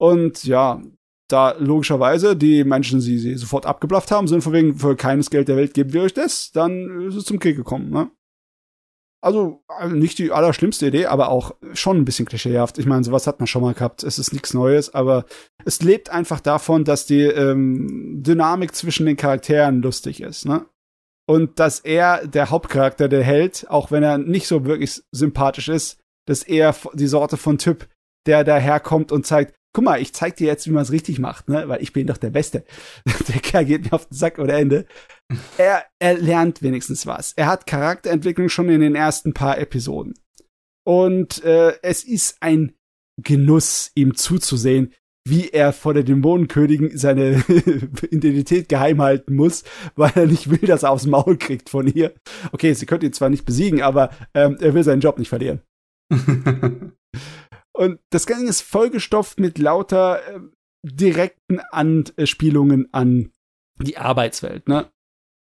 Und 0.00 0.44
ja, 0.44 0.82
da 1.30 1.52
logischerweise 1.52 2.36
die 2.36 2.64
Menschen 2.64 3.00
sie, 3.00 3.18
sie 3.18 3.34
sofort 3.36 3.66
abgeblafft 3.66 4.10
haben, 4.10 4.28
sind 4.28 4.42
von 4.42 4.52
wegen, 4.52 4.74
für 4.74 4.96
keines 4.96 5.30
Geld 5.30 5.48
der 5.48 5.56
Welt 5.56 5.74
geben 5.74 5.92
wir 5.92 6.02
euch 6.02 6.12
das, 6.12 6.50
dann 6.52 7.02
ist 7.02 7.14
es 7.14 7.24
zum 7.24 7.38
Krieg 7.38 7.56
gekommen. 7.56 7.90
Ne? 7.90 8.10
Also 9.24 9.64
also 9.68 9.94
nicht 9.94 10.18
die 10.18 10.32
allerschlimmste 10.32 10.86
Idee, 10.86 11.06
aber 11.06 11.30
auch 11.30 11.54
schon 11.72 11.96
ein 11.96 12.04
bisschen 12.04 12.26
klischeehaft. 12.26 12.78
Ich 12.78 12.86
meine, 12.86 13.04
sowas 13.04 13.26
hat 13.26 13.40
man 13.40 13.46
schon 13.46 13.62
mal 13.62 13.74
gehabt. 13.74 14.02
Es 14.02 14.18
ist 14.18 14.32
nichts 14.32 14.54
Neues, 14.54 14.94
aber 14.94 15.24
es 15.64 15.82
lebt 15.82 16.10
einfach 16.10 16.40
davon, 16.40 16.84
dass 16.84 17.06
die 17.06 17.22
ähm, 17.22 18.22
Dynamik 18.22 18.74
zwischen 18.74 19.06
den 19.06 19.16
Charakteren 19.16 19.82
lustig 19.82 20.20
ist. 20.20 20.46
Ne? 20.46 20.66
Und 21.26 21.58
dass 21.58 21.80
er, 21.80 22.26
der 22.26 22.50
Hauptcharakter, 22.50 23.08
der 23.08 23.22
Held, 23.22 23.66
auch 23.70 23.90
wenn 23.90 24.02
er 24.02 24.18
nicht 24.18 24.46
so 24.46 24.64
wirklich 24.64 25.02
sympathisch 25.10 25.68
ist, 25.68 25.98
dass 26.26 26.42
er 26.42 26.74
die 26.92 27.06
Sorte 27.06 27.36
von 27.36 27.58
Typ, 27.58 27.88
der 28.26 28.44
daherkommt 28.44 29.12
und 29.12 29.26
zeigt, 29.26 29.54
guck 29.74 29.84
mal, 29.84 30.00
ich 30.00 30.14
zeig 30.14 30.36
dir 30.36 30.46
jetzt, 30.46 30.66
wie 30.66 30.70
man 30.70 30.82
es 30.82 30.92
richtig 30.92 31.18
macht, 31.18 31.48
ne? 31.48 31.68
Weil 31.68 31.82
ich 31.82 31.92
bin 31.92 32.06
doch 32.06 32.16
der 32.16 32.30
Beste. 32.30 32.64
Der 33.28 33.40
Kerl 33.40 33.66
geht 33.66 33.84
mir 33.84 33.92
auf 33.92 34.06
den 34.06 34.16
Sack 34.16 34.38
oder 34.38 34.54
Ende. 34.54 34.86
Er, 35.58 35.84
er 35.98 36.14
lernt 36.16 36.62
wenigstens 36.62 37.06
was. 37.06 37.32
Er 37.32 37.46
hat 37.46 37.66
Charakterentwicklung 37.66 38.48
schon 38.48 38.70
in 38.70 38.80
den 38.80 38.94
ersten 38.94 39.34
paar 39.34 39.58
Episoden. 39.58 40.14
Und 40.86 41.42
äh, 41.44 41.74
es 41.82 42.04
ist 42.04 42.36
ein 42.40 42.72
Genuss, 43.22 43.90
ihm 43.94 44.14
zuzusehen, 44.14 44.92
wie 45.26 45.48
er 45.48 45.72
vor 45.72 45.94
der 45.94 46.02
Dämonenkönigin 46.02 46.96
seine 46.96 47.42
Identität 48.10 48.68
geheim 48.68 49.00
halten 49.00 49.34
muss, 49.34 49.64
weil 49.96 50.12
er 50.14 50.26
nicht 50.26 50.50
will, 50.50 50.68
dass 50.68 50.82
er 50.82 50.90
aufs 50.90 51.06
Maul 51.06 51.36
kriegt 51.36 51.70
von 51.70 51.86
ihr. 51.86 52.14
Okay, 52.52 52.74
sie 52.74 52.86
könnte 52.86 53.06
ihn 53.06 53.12
zwar 53.12 53.30
nicht 53.30 53.46
besiegen, 53.46 53.82
aber 53.82 54.10
ähm, 54.34 54.58
er 54.60 54.74
will 54.74 54.84
seinen 54.84 55.00
Job 55.00 55.18
nicht 55.18 55.30
verlieren. 55.30 55.62
Und 57.76 57.98
das 58.10 58.26
Ganze 58.26 58.46
ist 58.46 58.62
vollgestopft 58.62 59.40
mit 59.40 59.58
lauter 59.58 60.20
äh, 60.26 60.40
direkten 60.82 61.60
Anspielungen 61.70 62.88
an 62.92 63.32
die 63.78 63.98
Arbeitswelt, 63.98 64.68
ne? 64.68 64.90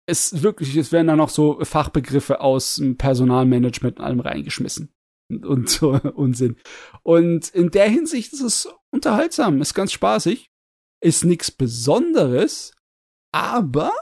Es 0.05 0.43
wirklich, 0.43 0.75
es 0.75 0.91
werden 0.91 1.07
da 1.07 1.15
noch 1.15 1.29
so 1.29 1.63
Fachbegriffe 1.63 2.41
aus 2.41 2.81
Personalmanagement 2.97 3.99
und 3.99 4.05
allem 4.05 4.19
reingeschmissen. 4.19 4.93
Und, 5.29 5.45
und 5.45 5.69
so 5.69 5.91
Unsinn. 6.15 6.57
Und 7.03 7.49
in 7.49 7.71
der 7.71 7.89
Hinsicht 7.89 8.33
ist 8.33 8.41
es 8.41 8.73
unterhaltsam, 8.91 9.61
ist 9.61 9.73
ganz 9.73 9.93
spaßig, 9.93 10.49
ist 11.01 11.23
nichts 11.23 11.51
Besonderes, 11.51 12.73
aber 13.33 13.93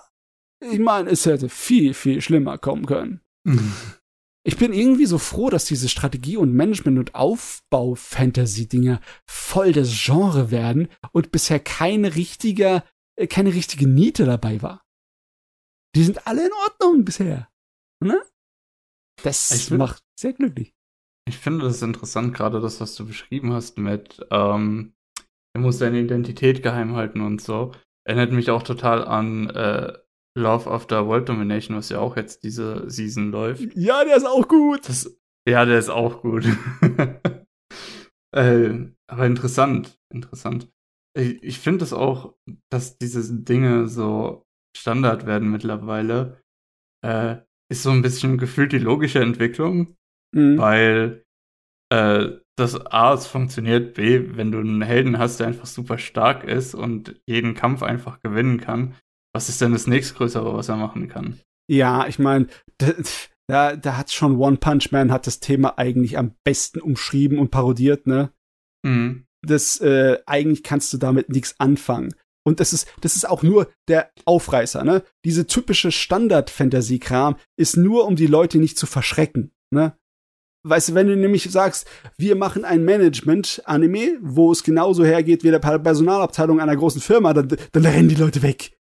ich 0.60 0.80
meine, 0.80 1.10
es 1.10 1.26
hätte 1.26 1.50
viel, 1.50 1.94
viel 1.94 2.22
schlimmer 2.22 2.58
kommen 2.58 2.86
können. 2.86 3.22
ich 4.44 4.58
bin 4.58 4.74
irgendwie 4.74 5.06
so 5.06 5.18
froh, 5.18 5.50
dass 5.50 5.66
diese 5.66 5.88
Strategie- 5.88 6.38
und 6.38 6.54
Management- 6.54 6.98
und 6.98 7.16
Aufbau-Fantasy-Dinger 7.16 9.00
voll 9.26 9.72
das 9.72 9.92
Genre 9.94 10.50
werden 10.50 10.88
und 11.12 11.32
bisher 11.32 11.60
keine 11.60 12.16
richtige, 12.16 12.84
äh, 13.16 13.28
keine 13.28 13.54
richtige 13.54 13.88
Niete 13.88 14.26
dabei 14.26 14.62
war. 14.62 14.84
Die 15.96 16.04
sind 16.04 16.26
alle 16.26 16.46
in 16.46 16.54
Ordnung 16.66 17.06
bisher. 17.06 17.50
Ne? 18.04 18.20
Das 19.24 19.52
Ich 19.52 19.70
macht 19.70 20.04
sehr 20.20 20.34
glücklich. 20.34 20.74
Ich 21.28 21.38
finde 21.38 21.66
das 21.66 21.82
interessant, 21.84 22.34
gerade 22.34 22.60
das, 22.60 22.82
was 22.82 22.96
du 22.96 23.06
beschrieben 23.06 23.54
hast 23.54 23.78
mit, 23.78 24.26
ähm, 24.32 24.94
er 25.54 25.62
muss 25.62 25.78
seine 25.78 26.00
Identität 26.00 26.64
geheim 26.64 26.96
halten 26.96 27.22
und 27.22 27.42
so. 27.42 27.74
Erinnert 28.08 28.32
mich 28.32 28.50
auch 28.50 28.64
total 28.64 29.06
an 29.06 29.50
äh, 29.50 29.94
Love 30.38 30.70
After 30.70 31.08
World 31.08 31.28
Domination, 31.30 31.76
was 31.76 31.90
ja 31.90 32.00
auch 32.00 32.16
jetzt 32.16 32.44
diese 32.44 32.90
Season 32.90 33.32
läuft. 33.32 33.76
Ja, 33.76 34.04
der 34.06 34.16
ist 34.16 34.26
auch 34.26 34.48
gut. 34.48 34.88
Das, 34.88 35.18
ja, 35.48 35.66
der 35.66 35.78
ist 35.80 35.90
auch 35.90 36.22
gut. 36.22 36.46
äh, 38.36 38.86
aber 39.10 39.26
interessant, 39.26 40.00
interessant. 40.14 40.70
Ich, 41.18 41.44
ich 41.44 41.60
finde 41.60 41.84
es 41.84 41.94
auch, 41.94 42.36
dass 42.72 42.98
diese 42.98 43.42
Dinge 43.44 43.88
so 43.88 44.46
Standard 44.78 45.26
werden 45.26 45.52
mittlerweile. 45.52 46.42
Äh, 47.06 47.38
ist 47.70 47.84
so 47.84 47.90
ein 47.92 48.02
bisschen 48.02 48.38
gefühlt 48.38 48.72
die 48.74 48.80
logische 48.80 49.20
Entwicklung, 49.20 49.96
Mhm. 50.34 50.58
weil 50.58 51.26
äh, 51.92 52.38
das 52.58 52.80
A, 52.86 53.14
es 53.14 53.28
funktioniert, 53.28 53.96
B, 53.96 54.38
wenn 54.38 54.52
du 54.52 54.60
einen 54.60 54.82
Helden 54.82 55.18
hast, 55.18 55.40
der 55.40 55.48
einfach 55.48 55.66
super 55.66 55.98
stark 55.98 56.44
ist 56.46 56.74
und 56.74 57.20
jeden 57.26 57.54
Kampf 57.54 57.84
einfach 57.84 58.22
gewinnen 58.22 58.60
kann, 58.62 58.96
was 59.34 59.50
ist 59.50 59.62
denn 59.62 59.72
das 59.72 59.88
nächstgrößere, 59.88 60.54
was 60.54 60.70
er 60.70 60.78
machen 60.78 61.08
kann? 61.08 61.40
Ja, 61.70 62.08
ich 62.08 62.20
meine, 62.20 62.48
da, 63.48 63.76
da 63.76 63.98
hat 63.98 64.12
schon 64.12 64.38
One 64.38 64.58
Punch 64.58 64.92
Man 64.92 65.12
hat 65.12 65.28
das 65.28 65.40
Thema 65.40 65.78
eigentlich 65.78 66.18
am 66.18 66.34
besten 66.44 66.82
umschrieben 66.82 67.40
und 67.40 67.52
parodiert, 67.52 68.08
ne? 68.08 68.32
Mhm. 68.84 69.26
Das, 69.42 69.80
äh, 69.82 70.20
eigentlich 70.26 70.64
kannst 70.64 70.94
du 70.94 70.98
damit 70.98 71.30
nichts 71.30 71.56
anfangen. 71.60 72.14
Und 72.44 72.60
das 72.60 72.74
ist, 72.74 72.92
das 73.02 73.16
ist 73.16 73.30
auch 73.30 73.44
nur 73.44 73.72
der 73.88 74.12
Aufreißer, 74.26 74.84
ne? 74.84 75.04
Diese 75.26 75.48
typische 75.48 75.92
Standard-Fantasy-Kram 75.92 77.36
ist 77.58 77.78
nur, 77.78 78.06
um 78.06 78.16
die 78.16 78.28
Leute 78.28 78.58
nicht 78.58 78.78
zu 78.78 78.86
verschrecken, 78.86 79.52
ne? 79.72 79.96
Weißt 80.64 80.90
du, 80.90 80.94
wenn 80.94 81.08
du 81.08 81.18
nämlich 81.18 81.50
sagst, 81.50 81.88
wir 82.18 82.36
machen 82.36 82.66
ein 82.66 82.86
Management-Anime, 82.86 84.20
wo 84.22 84.52
es 84.52 84.64
genauso 84.64 85.04
hergeht 85.04 85.44
wie 85.44 85.50
der 85.50 85.60
Personalabteilung 85.60 86.60
einer 86.60 86.76
großen 86.76 87.02
Firma, 87.02 87.34
dann, 87.34 87.58
dann 87.72 87.86
rennen 87.86 88.10
die 88.10 88.16
Leute 88.16 88.44
weg. 88.44 88.78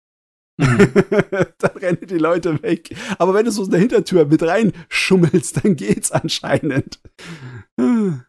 Mhm. 0.59 0.93
dann 1.57 1.77
rennen 1.77 2.05
die 2.07 2.17
Leute 2.17 2.61
weg. 2.61 2.95
Aber 3.17 3.33
wenn 3.33 3.45
du 3.45 3.51
so 3.51 3.63
in 3.63 3.71
der 3.71 3.79
Hintertür 3.79 4.25
mit 4.25 4.43
reinschummelst, 4.43 5.63
dann 5.63 5.75
geht's 5.75 6.11
anscheinend. 6.11 7.01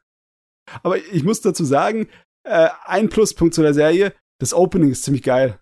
Aber 0.83 0.99
ich 1.13 1.25
muss 1.25 1.41
dazu 1.41 1.65
sagen, 1.65 2.09
äh, 2.45 2.69
ein 2.85 3.09
Pluspunkt 3.09 3.55
zu 3.55 3.63
der 3.63 3.75
Serie, 3.75 4.15
das 4.41 4.55
Opening 4.55 4.91
ist 4.93 5.03
ziemlich 5.03 5.25
geil. 5.25 5.61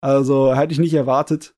Also 0.00 0.54
hätte 0.54 0.72
ich 0.72 0.78
nicht 0.78 0.94
erwartet, 0.94 1.56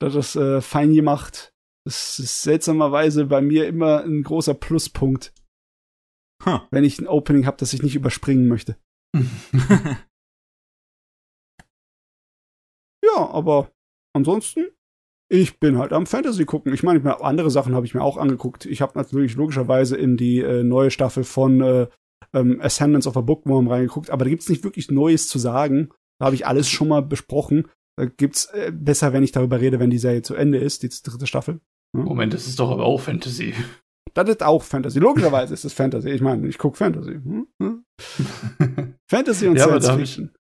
dass 0.00 0.14
das 0.14 0.36
äh, 0.36 0.62
fein 0.62 0.94
gemacht. 0.94 1.52
Das 1.86 2.18
ist 2.18 2.42
seltsamerweise 2.42 3.26
bei 3.26 3.42
mir 3.42 3.66
immer 3.66 4.02
ein 4.04 4.22
großer 4.22 4.54
Pluspunkt, 4.54 5.34
Huh. 6.44 6.60
wenn 6.70 6.84
ich 6.84 6.98
ein 6.98 7.08
Opening 7.08 7.46
habe, 7.46 7.56
das 7.56 7.72
ich 7.72 7.82
nicht 7.82 7.96
überspringen 7.96 8.48
möchte. 8.48 8.76
Ja, 13.14 13.30
aber 13.30 13.70
ansonsten, 14.14 14.66
ich 15.30 15.60
bin 15.60 15.78
halt 15.78 15.92
am 15.92 16.06
Fantasy 16.06 16.44
gucken. 16.44 16.72
Ich 16.72 16.82
meine, 16.82 17.20
andere 17.22 17.50
Sachen 17.50 17.74
habe 17.74 17.86
ich 17.86 17.94
mir 17.94 18.02
auch 18.02 18.16
angeguckt. 18.16 18.64
Ich 18.66 18.80
habe 18.80 18.98
natürlich 18.98 19.34
logischerweise 19.34 19.96
in 19.96 20.16
die 20.16 20.40
äh, 20.40 20.62
neue 20.62 20.90
Staffel 20.90 21.24
von 21.24 21.60
äh, 21.60 21.86
ähm, 22.32 22.60
Ascendance 22.60 23.08
of 23.08 23.16
a 23.16 23.20
Bookworm 23.20 23.68
reingeguckt, 23.68 24.10
aber 24.10 24.24
da 24.24 24.30
gibt's 24.30 24.48
nicht 24.48 24.64
wirklich 24.64 24.90
Neues 24.90 25.28
zu 25.28 25.38
sagen. 25.38 25.90
Da 26.18 26.26
habe 26.26 26.34
ich 26.34 26.46
alles 26.46 26.68
schon 26.68 26.88
mal 26.88 27.02
besprochen. 27.02 27.68
Da 27.96 28.06
gibt's 28.06 28.46
äh, 28.46 28.72
besser, 28.74 29.12
wenn 29.12 29.22
ich 29.22 29.32
darüber 29.32 29.60
rede, 29.60 29.78
wenn 29.80 29.90
die 29.90 29.98
Serie 29.98 30.22
zu 30.22 30.34
Ende 30.34 30.58
ist, 30.58 30.82
die 30.82 30.88
dritte 30.88 31.26
Staffel. 31.26 31.60
Moment, 31.92 32.34
das 32.34 32.46
ist 32.46 32.58
doch 32.58 32.70
aber 32.70 32.84
auch 32.84 33.00
Fantasy. 33.00 33.54
Das 34.14 34.28
ist 34.28 34.42
auch 34.42 34.62
Fantasy. 34.62 34.98
Logischerweise 34.98 35.54
ist 35.54 35.64
es 35.64 35.72
Fantasy. 35.72 36.10
Ich 36.10 36.20
meine, 36.20 36.46
ich 36.48 36.58
gucke 36.58 36.76
Fantasy. 36.76 37.12
Hm? 37.12 37.46
Hm? 37.62 37.84
Fantasy 39.10 39.46
und 39.46 39.56
Ja, 39.56 39.64
Science 39.64 39.90
Fiction. 39.90 40.34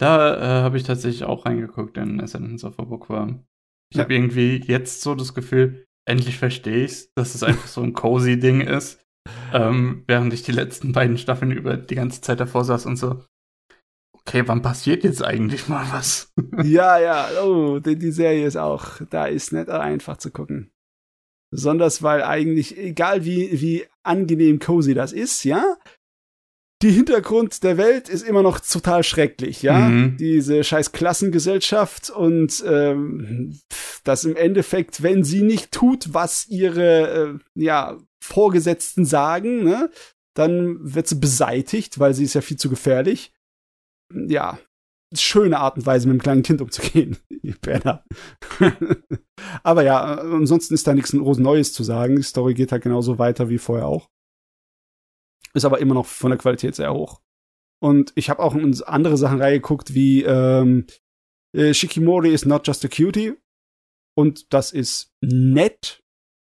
Da 0.00 0.36
äh, 0.36 0.62
habe 0.62 0.78
ich 0.78 0.84
tatsächlich 0.84 1.24
auch 1.24 1.44
reingeguckt 1.44 1.96
in 1.98 2.20
Ascendance 2.20 2.66
of 2.66 2.78
a 2.78 2.84
Bookworm. 2.84 3.44
Ich 3.92 3.98
Ja. 3.98 4.04
habe 4.04 4.14
irgendwie 4.14 4.62
jetzt 4.66 5.02
so 5.02 5.14
das 5.14 5.34
Gefühl, 5.34 5.84
endlich 6.08 6.38
verstehe 6.38 6.84
ich's, 6.84 7.12
dass 7.14 7.34
es 7.34 7.42
einfach 7.42 7.66
so 7.68 7.82
ein 7.82 7.92
cozy 7.92 8.38
Ding 8.38 8.62
ist. 8.62 9.04
Ähm, 9.52 10.04
während 10.06 10.32
ich 10.32 10.42
die 10.42 10.52
letzten 10.52 10.92
beiden 10.92 11.18
Staffeln 11.18 11.52
über 11.52 11.76
die 11.76 11.96
ganze 11.96 12.20
Zeit 12.22 12.40
davor 12.40 12.64
saß 12.64 12.86
und 12.86 12.96
so, 12.96 13.24
okay, 14.14 14.42
wann 14.46 14.62
passiert 14.62 15.04
jetzt 15.04 15.22
eigentlich 15.22 15.68
mal 15.68 15.86
was? 15.92 16.32
Ja, 16.64 16.98
ja, 16.98 17.28
oh, 17.42 17.78
die, 17.78 17.96
die 17.96 18.10
Serie 18.10 18.46
ist 18.46 18.56
auch, 18.56 19.00
da 19.10 19.26
ist 19.26 19.52
nicht 19.52 19.68
einfach 19.68 20.16
zu 20.16 20.30
gucken. 20.30 20.70
Besonders 21.52 22.02
weil 22.02 22.22
eigentlich, 22.22 22.76
egal 22.78 23.24
wie, 23.24 23.60
wie 23.60 23.86
angenehm 24.02 24.58
cozy 24.58 24.94
das 24.94 25.12
ist, 25.12 25.44
ja, 25.44 25.76
die 26.82 26.90
Hintergrund 26.90 27.62
der 27.62 27.76
Welt 27.76 28.08
ist 28.08 28.22
immer 28.22 28.42
noch 28.42 28.60
total 28.60 29.02
schrecklich, 29.02 29.62
ja. 29.62 29.88
Mhm. 29.88 30.16
Diese 30.16 30.64
scheiß 30.64 30.92
Klassengesellschaft 30.92 32.10
und 32.10 32.64
ähm, 32.66 33.58
das 34.04 34.24
im 34.24 34.36
Endeffekt, 34.36 35.02
wenn 35.02 35.22
sie 35.22 35.42
nicht 35.42 35.72
tut, 35.72 36.14
was 36.14 36.48
ihre 36.48 37.34
äh, 37.34 37.38
ja, 37.54 37.98
Vorgesetzten 38.22 39.04
sagen, 39.04 39.62
ne, 39.62 39.90
dann 40.34 40.78
wird 40.80 41.06
sie 41.06 41.16
beseitigt, 41.16 41.98
weil 41.98 42.14
sie 42.14 42.24
ist 42.24 42.34
ja 42.34 42.40
viel 42.40 42.56
zu 42.56 42.70
gefährlich. 42.70 43.34
Ja, 44.12 44.58
schöne 45.14 45.58
Art 45.58 45.76
und 45.76 45.86
Weise, 45.86 46.06
mit 46.06 46.14
einem 46.14 46.22
kleinen 46.22 46.42
Kind 46.42 46.62
umzugehen, 46.62 47.18
Berner. 47.60 48.04
Aber 49.62 49.82
ja, 49.82 50.00
ansonsten 50.02 50.74
ist 50.74 50.86
da 50.86 50.94
nichts 50.94 51.12
Neues 51.12 51.72
zu 51.72 51.82
sagen. 51.82 52.16
Die 52.16 52.22
Story 52.22 52.54
geht 52.54 52.72
halt 52.72 52.82
genauso 52.82 53.18
weiter 53.18 53.48
wie 53.48 53.58
vorher 53.58 53.86
auch. 53.86 54.08
Ist 55.54 55.64
aber 55.64 55.80
immer 55.80 55.94
noch 55.94 56.06
von 56.06 56.30
der 56.30 56.38
Qualität 56.38 56.74
sehr 56.74 56.92
hoch. 56.92 57.20
Und 57.82 58.12
ich 58.14 58.28
habe 58.30 58.40
auch 58.42 58.54
in 58.54 58.80
andere 58.82 59.16
Sachen 59.16 59.40
reingeguckt, 59.40 59.94
wie 59.94 60.22
ähm, 60.22 60.86
äh, 61.56 61.72
Shikimori 61.74 62.32
is 62.32 62.44
not 62.44 62.66
just 62.66 62.84
a 62.84 62.88
cutie. 62.88 63.32
Und 64.16 64.52
das 64.52 64.72
ist 64.72 65.12
nett, 65.22 66.02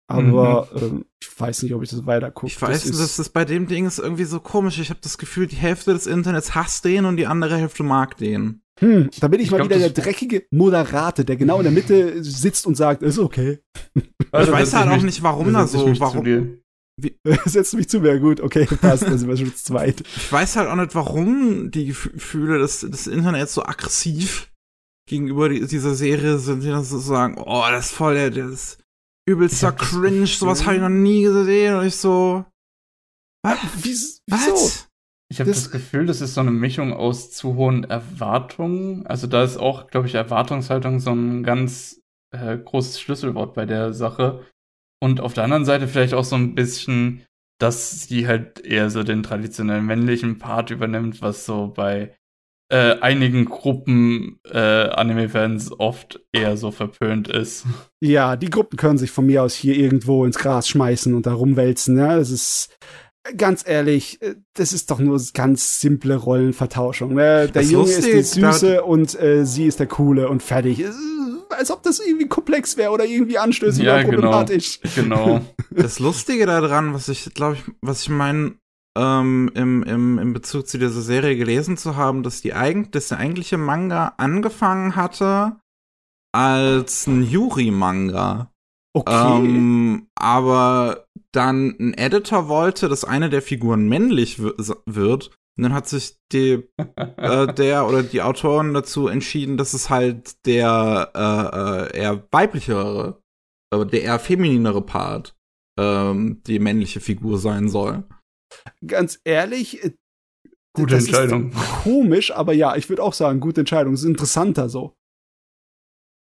aber 0.08 0.68
ähm, 0.74 1.04
ich 1.22 1.28
weiß 1.40 1.62
nicht, 1.62 1.72
ob 1.74 1.82
ich 1.82 1.90
das 1.90 2.04
weiter 2.04 2.30
gucke. 2.30 2.48
Ich 2.48 2.60
weiß, 2.60 2.84
das 2.90 3.18
ist 3.18 3.30
bei 3.30 3.44
dem 3.44 3.68
Ding 3.68 3.86
ist 3.86 3.98
irgendwie 3.98 4.24
so 4.24 4.40
komisch. 4.40 4.78
Ich 4.80 4.90
habe 4.90 5.00
das 5.02 5.18
Gefühl, 5.18 5.46
die 5.46 5.56
Hälfte 5.56 5.92
des 5.92 6.06
Internets 6.06 6.54
hasst 6.54 6.84
den 6.84 7.04
und 7.04 7.16
die 7.16 7.26
andere 7.26 7.56
Hälfte 7.56 7.82
mag 7.84 8.16
den. 8.16 8.62
Hm, 8.80 9.10
da 9.20 9.28
bin 9.28 9.40
ich, 9.40 9.46
Ich 9.46 9.50
mal 9.52 9.58
glaub, 9.58 9.68
wieder 9.68 9.78
das- 9.78 9.92
der 9.92 10.04
dreckige 10.04 10.46
Moderate, 10.50 11.24
der 11.24 11.36
genau 11.36 11.58
in 11.58 11.64
der 11.64 11.72
Mitte 11.72 12.24
sitzt 12.24 12.66
und 12.66 12.76
sagt, 12.76 13.02
ist 13.02 13.18
okay. 13.18 13.60
Also, 14.32 14.52
weiß 14.52 14.70
setz 14.70 14.80
halt 14.80 14.90
ich 14.92 14.98
auch 14.98 15.04
nicht, 15.04 15.22
warum 15.22 15.52
da 15.52 15.64
ich 15.64 15.70
so- 15.70 16.00
warum- 16.00 16.59
Setzt 17.44 17.74
mich 17.74 17.88
zu 17.88 18.00
mir, 18.00 18.18
gut, 18.20 18.40
okay, 18.40 18.66
passt, 18.66 19.02
dann 19.04 19.18
sind 19.18 19.28
wir 19.28 19.36
schon 19.36 19.54
zu 19.54 19.64
zweit. 19.64 20.00
Ich 20.16 20.32
weiß 20.32 20.56
halt 20.56 20.68
auch 20.68 20.76
nicht, 20.76 20.94
warum 20.94 21.70
die 21.70 21.86
Gefühle 21.86 22.58
des, 22.58 22.80
des 22.80 23.06
Internets 23.06 23.54
so 23.54 23.62
aggressiv 23.64 24.50
gegenüber 25.08 25.48
die, 25.48 25.66
dieser 25.66 25.94
Serie 25.94 26.38
sind, 26.38 26.62
die 26.62 26.68
dann 26.68 26.84
so 26.84 26.98
sagen, 26.98 27.36
oh, 27.38 27.64
das 27.70 27.86
ist 27.86 27.92
voll 27.92 28.14
der, 28.14 28.30
der 28.30 28.46
ist 28.48 28.78
übelster 29.28 29.72
das 29.72 29.88
Cringe, 29.90 30.26
sowas 30.26 30.64
habe 30.64 30.76
ich 30.76 30.80
noch 30.82 30.88
nie 30.88 31.22
gesehen. 31.22 31.76
Und 31.76 31.86
ich 31.86 31.96
so, 31.96 32.44
was? 33.44 33.58
Wieso? 33.82 34.18
Was? 34.28 34.88
Ich 35.32 35.38
habe 35.40 35.50
Das- 35.50 35.62
das, 35.64 35.70
Gefühl, 35.70 36.06
das 36.06 36.20
ist 36.20 36.34
so 36.34 36.40
eine 36.40 36.50
Mischung 36.50 36.92
aus 36.92 37.30
zu 37.30 37.54
hohen 37.54 37.84
Erwartungen. 37.84 39.06
Also 39.06 39.26
da 39.26 39.44
ist 39.44 39.56
auch, 39.58 39.86
glaube 39.88 40.06
ich, 40.08 40.14
Erwartungshaltung 40.14 40.98
so 41.00 41.10
ein 41.12 41.42
ganz 41.44 42.00
äh, 42.32 42.56
großes 42.58 43.00
Schlüsselwort 43.00 43.54
bei 43.54 43.66
der 43.66 43.92
Sache. 43.92 44.44
Und 45.00 45.20
auf 45.20 45.32
der 45.32 45.44
anderen 45.44 45.64
Seite 45.64 45.88
vielleicht 45.88 46.14
auch 46.14 46.24
so 46.24 46.36
ein 46.36 46.54
bisschen 46.54 47.24
dass 47.60 48.04
sie 48.08 48.26
halt 48.26 48.64
eher 48.64 48.90
so 48.90 49.02
den 49.02 49.22
traditionellen 49.22 49.84
männlichen 49.84 50.38
Part 50.38 50.70
übernimmt, 50.70 51.20
was 51.20 51.44
so 51.44 51.68
bei 51.68 52.16
äh, 52.72 52.98
einigen 53.00 53.44
Gruppen 53.44 54.38
äh, 54.50 54.58
Anime-Fans 54.58 55.78
oft 55.78 56.20
eher 56.32 56.56
so 56.56 56.70
verpönt 56.70 57.28
ist. 57.28 57.66
Ja, 58.02 58.36
die 58.36 58.48
Gruppen 58.48 58.78
können 58.78 58.96
sich 58.96 59.10
von 59.10 59.26
mir 59.26 59.42
aus 59.42 59.54
hier 59.54 59.76
irgendwo 59.76 60.24
ins 60.24 60.38
Gras 60.38 60.66
schmeißen 60.68 61.12
und 61.12 61.26
da 61.26 61.34
rumwälzen. 61.34 61.98
Ja? 61.98 62.16
Das 62.16 62.30
ist 62.30 62.74
ganz 63.36 63.62
ehrlich, 63.68 64.22
äh, 64.22 64.36
das 64.54 64.72
ist 64.72 64.90
doch 64.90 65.00
nur 65.00 65.20
ganz 65.34 65.82
simple 65.82 66.16
Rollenvertauschung. 66.16 67.12
Ne? 67.12 67.48
Der 67.48 67.48
Das 67.48 67.70
Junge 67.70 67.90
ist 67.90 68.06
die 68.06 68.22
Süße 68.22 68.82
und 68.82 69.20
äh, 69.20 69.44
sie 69.44 69.66
ist 69.66 69.80
der 69.80 69.86
Coole 69.86 70.30
und 70.30 70.42
fertig. 70.42 70.82
Als 71.50 71.70
ob 71.70 71.82
das 71.82 72.00
irgendwie 72.00 72.28
komplex 72.28 72.76
wäre 72.76 72.90
oder 72.92 73.04
irgendwie 73.04 73.38
anstößig 73.38 73.84
Ja, 73.84 73.94
oder 73.94 74.04
genau. 74.04 74.14
problematisch. 74.16 74.80
Genau. 74.94 75.40
Das 75.72 76.00
Lustige 76.00 76.46
daran, 76.46 76.94
was 76.94 77.08
ich, 77.08 77.32
glaube 77.32 77.54
ich, 77.54 77.62
was 77.80 78.02
ich 78.02 78.08
meine, 78.08 78.54
ähm, 78.98 79.50
im, 79.54 79.84
im, 79.84 80.18
im 80.18 80.32
Bezug 80.32 80.66
zu 80.66 80.78
dieser 80.78 81.00
Serie 81.00 81.36
gelesen 81.36 81.76
zu 81.76 81.94
haben, 81.94 82.24
dass 82.24 82.40
die 82.40 82.54
eigen, 82.54 82.90
dass 82.90 83.06
der 83.08 83.18
eigentliche 83.18 83.56
Manga 83.56 84.14
angefangen 84.16 84.96
hatte 84.96 85.56
als 86.32 87.06
ein 87.06 87.22
Yuri-Manga. 87.22 88.50
Okay. 88.92 89.36
Ähm, 89.38 90.08
aber 90.16 91.04
dann 91.32 91.76
ein 91.78 91.94
Editor 91.94 92.48
wollte, 92.48 92.88
dass 92.88 93.04
eine 93.04 93.30
der 93.30 93.42
Figuren 93.42 93.88
männlich 93.88 94.42
wi- 94.42 94.54
wird. 94.86 95.30
Und 95.60 95.64
dann 95.64 95.74
hat 95.74 95.88
sich 95.90 96.16
die, 96.32 96.66
äh, 96.96 97.52
der 97.54 97.86
oder 97.86 98.02
die 98.02 98.22
Autoren 98.22 98.72
dazu 98.72 99.08
entschieden, 99.08 99.58
dass 99.58 99.74
es 99.74 99.90
halt 99.90 100.46
der 100.46 101.10
äh, 101.14 101.98
äh, 101.98 102.00
eher 102.00 102.26
weiblichere, 102.30 103.22
äh, 103.70 103.84
der 103.84 104.00
eher 104.00 104.18
femininere 104.18 104.80
Part 104.80 105.36
ähm, 105.78 106.40
die 106.46 106.60
männliche 106.60 107.00
Figur 107.00 107.36
sein 107.36 107.68
soll. 107.68 108.04
ganz 108.86 109.20
ehrlich, 109.24 109.84
äh, 109.84 109.92
Gute 110.74 110.94
das 110.94 111.04
Entscheidung. 111.04 111.50
Ist 111.50 111.82
komisch, 111.82 112.30
aber 112.30 112.54
ja, 112.54 112.74
ich 112.76 112.88
würde 112.88 113.02
auch 113.02 113.12
sagen, 113.12 113.40
gute 113.40 113.60
Entscheidung. 113.60 113.92
Es 113.92 114.00
ist 114.00 114.06
interessanter 114.06 114.70
so. 114.70 114.96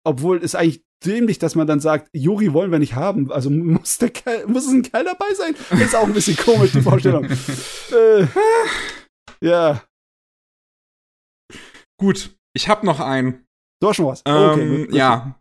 Obwohl 0.06 0.44
es 0.44 0.54
eigentlich 0.54 0.84
dämlich, 1.06 1.40
dass 1.40 1.56
man 1.56 1.66
dann 1.66 1.80
sagt, 1.80 2.10
Juri 2.12 2.52
wollen 2.52 2.72
wir 2.72 2.80
nicht 2.80 2.96
haben. 2.96 3.32
Also 3.32 3.50
muss 3.52 4.00
der 4.00 4.10
Kerl, 4.10 4.48
muss 4.48 4.66
es 4.66 4.74
ein 4.74 4.84
Kerl 4.84 5.06
dabei 5.06 5.34
sein? 5.34 5.56
Ist 5.80 5.96
auch 5.96 6.08
ein 6.08 6.14
bisschen 6.14 6.36
komisch, 6.36 6.74
die 6.74 6.82
Vorstellung. 6.82 7.24
äh, 7.92 8.28
ja, 9.44 9.84
Gut, 12.00 12.36
ich 12.56 12.68
habe 12.70 12.86
noch 12.86 13.00
einen. 13.00 13.46
du 13.82 13.90
hast 13.90 13.98
schon 13.98 14.08
was. 14.08 14.24
Ähm, 14.26 14.36
Okay, 14.52 14.78
gut, 14.78 14.86
gut. 14.88 14.96
Ja. 14.96 15.40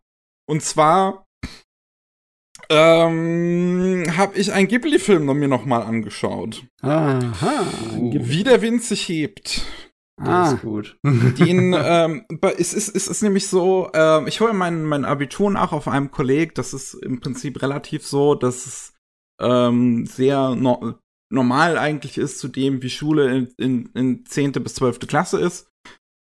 Und 0.49 0.63
zwar 0.63 1.27
ähm, 2.71 4.05
habe 4.17 4.37
ich 4.37 4.53
einen 4.53 4.69
Ghibli-Film 4.69 5.25
noch 5.25 5.35
mir 5.35 5.49
noch 5.49 5.65
mal 5.65 5.83
angeschaut. 5.83 6.65
Aha. 6.83 7.65
Oh. 7.97 8.13
Wie 8.15 8.45
der 8.45 8.63
Wind 8.63 8.83
sich 8.83 9.09
hebt. 9.09 9.63
Das 10.19 10.29
Ah, 10.29 10.53
ist 10.55 10.63
gut. 10.63 10.99
Den, 11.05 11.75
ähm, 11.77 12.27
es, 12.59 12.75
ist, 12.75 12.95
es 12.95 13.09
ist 13.09 13.23
nämlich 13.23 13.49
so, 13.49 13.91
ähm, 13.95 14.27
ich 14.27 14.41
hole 14.41 14.53
mein, 14.53 14.85
mein 14.85 15.05
Abitur 15.05 15.51
nach 15.51 15.73
auf 15.73 15.89
einem 15.89 16.11
Kolleg. 16.11 16.55
Das 16.55 16.73
ist 16.75 16.95
im 16.95 17.21
Prinzip 17.21 17.61
relativ 17.63 18.07
so, 18.07 18.35
dass 18.35 18.67
es 18.67 18.95
ähm, 19.41 20.07
sehr 20.07 20.55
no 20.55 20.95
normal 21.33 21.79
eigentlich 21.79 22.19
ist 22.19 22.39
zu 22.39 22.49
dem, 22.49 22.83
wie 22.83 22.91
Schule 22.91 23.35
in, 23.35 23.49
in, 23.59 23.91
in 23.95 24.27
10. 24.27 24.53
bis 24.53 24.75
12. 24.75 25.01
Klasse 25.01 25.41
ist. 25.41 25.69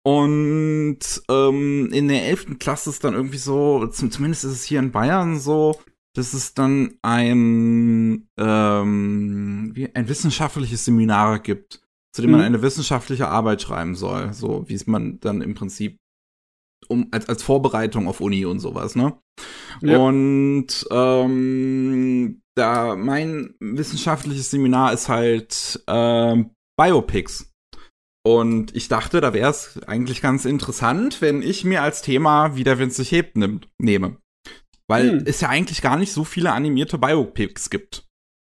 Und 0.05 0.99
ähm, 1.29 1.91
in 1.93 2.09
der 2.09 2.27
11. 2.27 2.59
Klasse 2.59 2.91
ist 2.91 3.05
dann 3.05 3.15
irgendwie 3.15 3.39
so, 3.39 3.87
zum, 3.89 4.11
zumindest 4.11 4.45
ist 4.45 4.53
es 4.53 4.65
hier 4.65 4.79
in 4.79 4.93
Bayern 4.93 5.39
so, 5.39 5.81
dass 6.15 6.33
es 6.35 6.55
dann 6.55 6.95
ein, 7.03 8.29
ähm, 8.39 9.71
wie, 9.75 9.95
ein 9.95 10.09
wissenschaftliches 10.09 10.85
Seminar 10.85 11.41
gibt, 11.41 11.83
zu 12.13 12.23
dem 12.23 12.31
man 12.31 12.41
Mhm. 12.41 12.47
eine 12.47 12.63
wissenschaftliche 12.63 13.29
Arbeit 13.29 13.61
schreiben 13.63 13.95
soll, 13.95 14.33
so 14.33 14.65
wie 14.69 14.75
es 14.75 14.87
man 14.87 15.21
dann 15.21 15.43
im 15.43 15.55
Prinzip 15.55 15.99
um 16.89 17.09
als, 17.13 17.29
als 17.29 17.43
Vorbereitung 17.43 18.09
auf 18.09 18.21
Uni 18.21 18.45
und 18.45 18.59
sowas, 18.61 18.97
ne? 18.97 19.19
Ja. 19.83 19.99
Und 19.99 20.67
ähm, 20.91 22.43
da 22.57 22.97
mein 22.97 23.55
wissenschaftliches 23.61 24.51
Seminar 24.51 24.93
ist 24.93 25.09
halt 25.09 25.83
ähm, 25.87 26.51
Biopics. 26.77 27.53
Und 28.27 28.75
ich 28.77 28.89
dachte, 28.89 29.21
da 29.21 29.33
wäre 29.33 29.51
es 29.51 29.81
eigentlich 29.87 30.21
ganz 30.21 30.45
interessant, 30.45 31.23
wenn 31.23 31.41
ich 31.41 31.65
mir 31.65 31.83
als 31.83 32.03
Thema 32.03 32.57
wie 32.57 32.65
der 32.65 32.79
Wind 32.79 32.93
sich 32.93 33.13
hebt 33.13 33.37
nimmt, 33.37 33.69
nehme. 33.79 34.19
Weil 34.91 35.21
Hm. 35.21 35.23
es 35.27 35.41
ja 35.41 35.49
eigentlich 35.49 35.83
gar 35.83 35.97
nicht 35.97 36.13
so 36.13 36.25
viele 36.25 36.53
animierte 36.53 36.99
Biopics 36.99 37.71
gibt. 37.71 38.05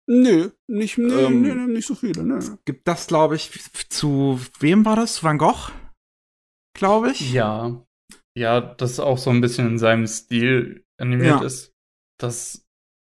nö, 0.09 0.49
nicht, 0.67 0.97
nee, 0.97 1.13
Ähm, 1.13 1.41
nee, 1.41 1.53
nee, 1.53 1.73
nicht 1.73 1.87
so 1.87 1.95
viele, 1.95 2.23
ne. 2.23 2.39
Gibt 2.65 2.87
das, 2.87 3.07
glaube 3.07 3.35
ich, 3.35 3.51
zu 3.89 4.39
wem 4.59 4.83
war 4.83 4.95
das? 4.97 5.23
Van 5.23 5.37
Gogh? 5.37 5.71
Glaube 6.77 7.11
ich. 7.11 7.31
Ja. 7.31 7.83
Ja, 8.37 8.59
das 8.61 8.99
auch 8.99 9.17
so 9.17 9.29
ein 9.29 9.41
bisschen 9.41 9.67
in 9.67 9.77
seinem 9.79 10.07
Stil 10.07 10.83
animiert 10.99 11.41
Ja. 11.41 11.45
ist. 11.45 11.73
Das 12.19 12.65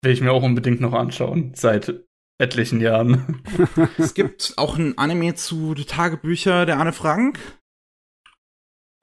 will 0.04 0.14
ich 0.14 0.22
mir 0.22 0.32
auch 0.32 0.44
unbedingt 0.44 0.80
noch 0.82 0.94
anschauen. 0.94 1.54
Seit 1.56 2.06
etlichen 2.42 2.80
Jahren. 2.80 3.44
Es 3.98 4.14
gibt 4.14 4.54
auch 4.58 4.78
ein 4.78 4.98
Anime 4.98 5.36
zu 5.36 5.74
Tagebücher 5.76 6.66
der 6.66 6.80
Anne 6.80 6.94
Frank. 6.94 7.38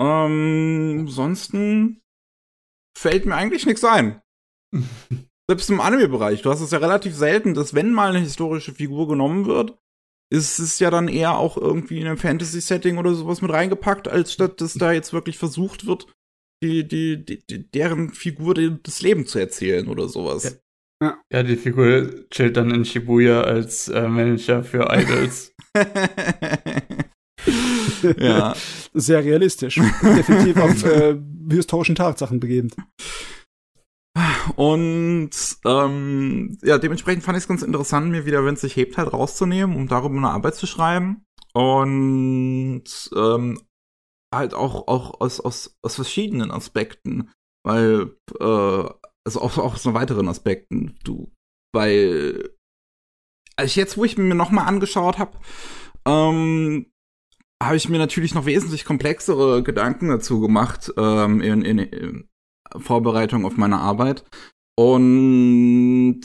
Ähm, 0.01 1.01
ansonsten 1.07 2.01
fällt 2.99 3.27
mir 3.27 3.35
eigentlich 3.35 3.67
nichts 3.67 3.85
ein. 3.85 4.23
Selbst 5.49 5.71
im 5.71 5.81
Anime-Bereich. 5.81 6.43
Du 6.43 6.51
hast 6.51 6.61
es 6.61 6.71
ja 6.73 6.79
relativ 6.79 7.15
selten, 7.15 7.55
dass 7.55 7.75
wenn 7.75 7.93
mal 7.93 8.11
eine 8.11 8.19
historische 8.21 8.73
Figur 8.73 9.07
genommen 9.07 9.47
wird, 9.47 9.79
ist 10.31 10.59
es 10.59 10.79
ja 10.79 10.91
dann 10.91 11.09
eher 11.09 11.39
auch 11.39 11.57
irgendwie 11.57 12.01
in 12.01 12.07
einem 12.07 12.19
Fantasy-Setting 12.19 12.99
oder 12.99 13.15
sowas 13.15 13.43
mit 13.43 13.53
reingepackt, 13.53 14.09
als 14.09 14.33
statt 14.33 14.61
dass 14.61 14.75
da 14.75 14.93
jetzt 14.93 15.13
wirklich 15.13 15.39
versucht 15.39 15.87
wird, 15.87 16.07
die, 16.63 16.87
die, 16.87 17.25
die, 17.25 17.47
die 17.47 17.71
deren 17.71 18.13
Figur 18.13 18.55
das 18.55 19.03
Leben 19.03 19.27
zu 19.27 19.39
erzählen 19.39 19.89
oder 19.89 20.09
sowas. 20.09 20.61
Ja, 21.03 21.43
die 21.43 21.57
Figur 21.57 22.29
chillt 22.31 22.57
dann 22.57 22.71
in 22.71 22.85
Shibuya 22.85 23.43
als 23.43 23.89
äh, 23.89 24.09
Manager 24.09 24.65
für 24.65 24.89
Idols. 24.91 25.55
ja. 28.19 28.55
Sehr 28.95 29.25
realistisch. 29.25 29.81
Definitiv 30.03 30.57
auf 30.57 30.85
äh, 30.87 31.17
historischen 31.51 31.95
Tatsachen 31.95 32.41
begebend. 32.41 32.75
Und 34.57 35.31
ähm, 35.65 36.59
ja, 36.63 36.79
dementsprechend 36.79 37.25
fand 37.25 37.37
ich 37.37 37.45
es 37.45 37.49
ganz 37.49 37.63
interessant, 37.63 38.11
mir 38.11 38.25
wieder, 38.25 38.45
wenn 38.45 38.55
es 38.55 38.63
sich 38.63 38.77
hebt, 38.77 38.97
halt 38.97 39.13
rauszunehmen, 39.13 39.77
um 39.77 39.89
darüber 39.89 40.17
eine 40.17 40.31
Arbeit 40.31 40.55
zu 40.55 40.67
schreiben. 40.67 41.25
Und 41.53 42.85
ähm, 43.15 43.61
halt 44.35 44.55
auch, 44.55 44.89
auch 44.89 45.21
aus, 45.21 45.41
aus, 45.41 45.77
aus 45.83 45.95
verschiedenen 45.95 46.51
Aspekten. 46.51 47.31
Weil, 47.65 48.17
äh, 48.41 48.89
also 49.25 49.41
auch, 49.41 49.59
auch 49.59 49.75
aus 49.75 49.83
so 49.83 49.95
weiteren 49.95 50.29
Aspekten. 50.29 50.99
Du, 51.05 51.33
weil, 51.75 52.51
als 53.57 53.71
ich 53.71 53.77
jetzt, 53.77 53.97
wo 53.97 54.05
ich 54.05 54.17
mir 54.17 54.35
nochmal 54.35 54.67
angeschaut 54.67 55.19
habe, 55.19 55.39
ähm, 56.07 56.87
habe 57.63 57.77
ich 57.77 57.89
mir 57.89 57.99
natürlich 57.99 58.35
noch 58.35 58.47
wesentlich 58.47 58.85
komplexere 58.85 59.63
Gedanken 59.63 60.09
dazu 60.09 60.41
gemacht 60.41 60.93
ähm, 60.97 61.41
in, 61.41 61.63
in, 61.63 61.79
in 61.79 62.29
Vorbereitung 62.81 63.45
auf 63.45 63.57
meine 63.57 63.79
Arbeit. 63.79 64.25
Und 64.79 66.21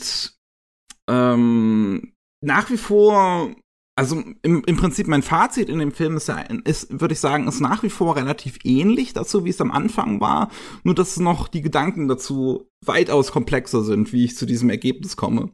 ähm, 1.08 2.12
nach 2.42 2.70
wie 2.70 2.76
vor, 2.76 3.50
also 3.96 4.22
im, 4.42 4.62
im 4.64 4.76
Prinzip 4.76 5.06
mein 5.06 5.22
Fazit 5.22 5.68
in 5.68 5.78
dem 5.78 5.92
Film 5.92 6.16
ist, 6.16 6.28
ja, 6.28 6.38
ist 6.64 7.00
würde 7.00 7.14
ich 7.14 7.20
sagen, 7.20 7.48
ist 7.48 7.60
nach 7.60 7.82
wie 7.82 7.90
vor 7.90 8.16
relativ 8.16 8.58
ähnlich 8.64 9.12
dazu, 9.12 9.44
wie 9.44 9.50
es 9.50 9.60
am 9.60 9.70
Anfang 9.70 10.20
war. 10.20 10.50
Nur 10.84 10.94
dass 10.94 11.18
noch 11.18 11.48
die 11.48 11.62
Gedanken 11.62 12.08
dazu 12.08 12.68
weitaus 12.84 13.32
komplexer 13.32 13.82
sind, 13.82 14.12
wie 14.12 14.24
ich 14.24 14.36
zu 14.36 14.46
diesem 14.46 14.70
Ergebnis 14.70 15.16
komme. 15.16 15.50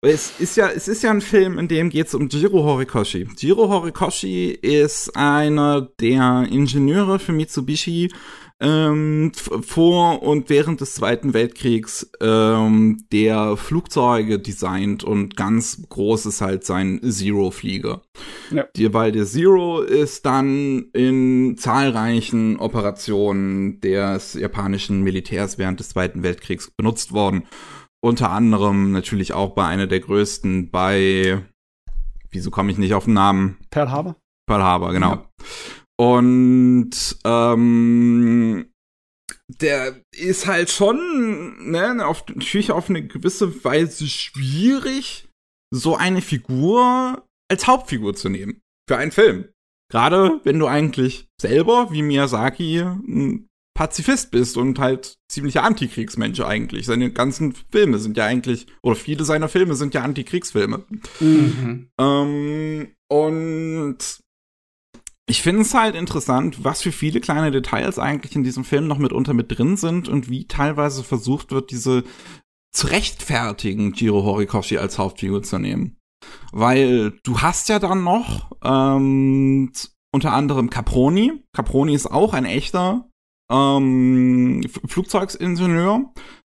Es 0.00 0.38
ist 0.38 0.56
ja, 0.56 0.68
es 0.68 0.86
ist 0.86 1.02
ja 1.02 1.10
ein 1.10 1.20
Film, 1.20 1.58
in 1.58 1.66
dem 1.66 1.90
geht 1.90 2.06
es 2.06 2.14
um 2.14 2.28
Jiro 2.28 2.62
Horikoshi. 2.62 3.26
Jiro 3.36 3.68
Horikoshi 3.68 4.50
ist 4.50 5.16
einer 5.16 5.88
der 6.00 6.46
Ingenieure 6.48 7.18
für 7.18 7.32
Mitsubishi 7.32 8.12
ähm, 8.60 9.32
vor 9.34 10.22
und 10.22 10.50
während 10.50 10.80
des 10.80 10.94
Zweiten 10.94 11.32
Weltkriegs 11.32 12.10
ähm, 12.20 13.04
der 13.12 13.56
Flugzeuge 13.56 14.38
designt 14.38 15.04
und 15.04 15.36
ganz 15.36 15.86
groß 15.88 16.26
ist 16.26 16.40
halt 16.40 16.64
sein 16.64 17.00
Zero-Flieger. 17.02 18.02
Ja. 18.50 18.64
Die, 18.74 18.92
weil 18.92 19.12
der 19.12 19.26
Zero 19.26 19.80
ist 19.80 20.26
dann 20.26 20.86
in 20.92 21.56
zahlreichen 21.56 22.58
Operationen 22.58 23.80
des 23.80 24.34
japanischen 24.34 25.02
Militärs 25.02 25.58
während 25.58 25.78
des 25.78 25.90
Zweiten 25.90 26.22
Weltkriegs 26.22 26.70
benutzt 26.70 27.12
worden. 27.12 27.44
Unter 28.00 28.30
anderem 28.30 28.92
natürlich 28.92 29.32
auch 29.32 29.54
bei 29.54 29.66
einer 29.66 29.86
der 29.86 30.00
größten 30.00 30.70
bei, 30.70 31.42
wieso 32.30 32.50
komme 32.50 32.72
ich 32.72 32.78
nicht 32.78 32.94
auf 32.94 33.04
den 33.04 33.14
Namen? 33.14 33.56
Pearl 33.70 33.90
Harbor? 33.90 34.16
Pearl 34.46 34.62
Harbor, 34.62 34.92
genau. 34.92 35.26
Und 35.98 36.90
ähm, 37.24 38.70
der 39.48 40.00
ist 40.12 40.46
halt 40.46 40.70
schon, 40.70 41.70
ne, 41.70 42.06
auf, 42.06 42.24
natürlich 42.28 42.70
auf 42.70 42.88
eine 42.88 43.06
gewisse 43.06 43.64
Weise 43.64 44.06
schwierig, 44.06 45.28
so 45.74 45.96
eine 45.96 46.22
Figur 46.22 47.26
als 47.50 47.66
Hauptfigur 47.66 48.14
zu 48.14 48.28
nehmen 48.28 48.60
für 48.88 48.96
einen 48.96 49.12
Film. 49.12 49.48
Gerade 49.90 50.40
wenn 50.44 50.58
du 50.58 50.66
eigentlich 50.66 51.28
selber, 51.40 51.90
wie 51.90 52.02
Miyazaki, 52.02 52.80
ein 52.80 53.48
Pazifist 53.74 54.30
bist 54.30 54.56
und 54.56 54.78
halt 54.78 55.14
ziemlicher 55.30 55.62
Antikriegsmensch 55.62 56.40
eigentlich. 56.40 56.84
Seine 56.84 57.12
ganzen 57.12 57.54
Filme 57.70 57.98
sind 57.98 58.16
ja 58.16 58.26
eigentlich, 58.26 58.66
oder 58.82 58.96
viele 58.96 59.24
seiner 59.24 59.48
Filme 59.48 59.76
sind 59.76 59.94
ja 59.94 60.02
Antikriegsfilme. 60.02 60.84
Mhm. 61.20 61.88
Ähm, 61.98 62.88
und 63.08 63.98
ich 65.28 65.42
finde 65.42 65.62
es 65.62 65.74
halt 65.74 65.94
interessant, 65.94 66.64
was 66.64 66.82
für 66.82 66.90
viele 66.92 67.20
kleine 67.20 67.50
Details 67.50 67.98
eigentlich 67.98 68.34
in 68.34 68.44
diesem 68.44 68.64
Film 68.64 68.88
noch 68.88 68.98
mitunter 68.98 69.34
mit 69.34 69.56
drin 69.56 69.76
sind 69.76 70.08
und 70.08 70.30
wie 70.30 70.46
teilweise 70.46 71.04
versucht 71.04 71.52
wird, 71.52 71.70
diese 71.70 72.04
zu 72.72 72.86
rechtfertigen, 72.86 73.92
Jiro 73.92 74.22
Horikoshi 74.22 74.78
als 74.78 74.98
Hauptfigur 74.98 75.42
zu 75.42 75.58
nehmen. 75.58 75.96
Weil 76.52 77.12
du 77.22 77.40
hast 77.40 77.68
ja 77.68 77.78
dann 77.78 78.04
noch 78.04 78.50
ähm, 78.64 79.70
unter 80.12 80.32
anderem 80.32 80.70
Caproni. 80.70 81.44
Caproni 81.52 81.94
ist 81.94 82.06
auch 82.06 82.32
ein 82.32 82.46
echter 82.46 83.08
ähm, 83.50 84.62
Flugzeugingenieur 84.86 86.12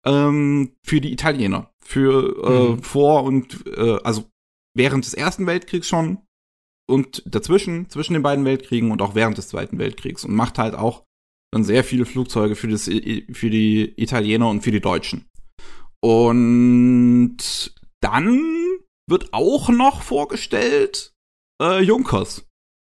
ähm, 0.06 0.72
für 0.84 1.00
die 1.00 1.12
Italiener. 1.12 1.70
Für 1.84 2.44
äh, 2.44 2.70
mhm. 2.70 2.82
vor 2.82 3.24
und 3.24 3.66
äh, 3.66 3.98
also 4.02 4.24
während 4.74 5.04
des 5.04 5.14
Ersten 5.14 5.46
Weltkriegs 5.46 5.88
schon 5.88 6.18
und 6.88 7.22
dazwischen, 7.26 7.88
zwischen 7.88 8.14
den 8.14 8.22
beiden 8.22 8.44
Weltkriegen 8.44 8.90
und 8.90 9.02
auch 9.02 9.14
während 9.14 9.38
des 9.38 9.48
Zweiten 9.48 9.78
Weltkriegs 9.78 10.24
und 10.24 10.34
macht 10.34 10.58
halt 10.58 10.74
auch 10.74 11.04
dann 11.52 11.64
sehr 11.64 11.84
viele 11.84 12.06
Flugzeuge 12.06 12.56
für, 12.56 12.68
das, 12.68 12.84
für 12.84 13.50
die 13.50 13.92
Italiener 14.00 14.48
und 14.48 14.62
für 14.62 14.70
die 14.70 14.80
Deutschen. 14.80 15.26
Und 16.02 17.38
dann 18.00 18.40
wird 19.08 19.32
auch 19.32 19.68
noch 19.68 20.02
vorgestellt 20.02 21.12
äh, 21.62 21.80
Junkers. 21.80 22.46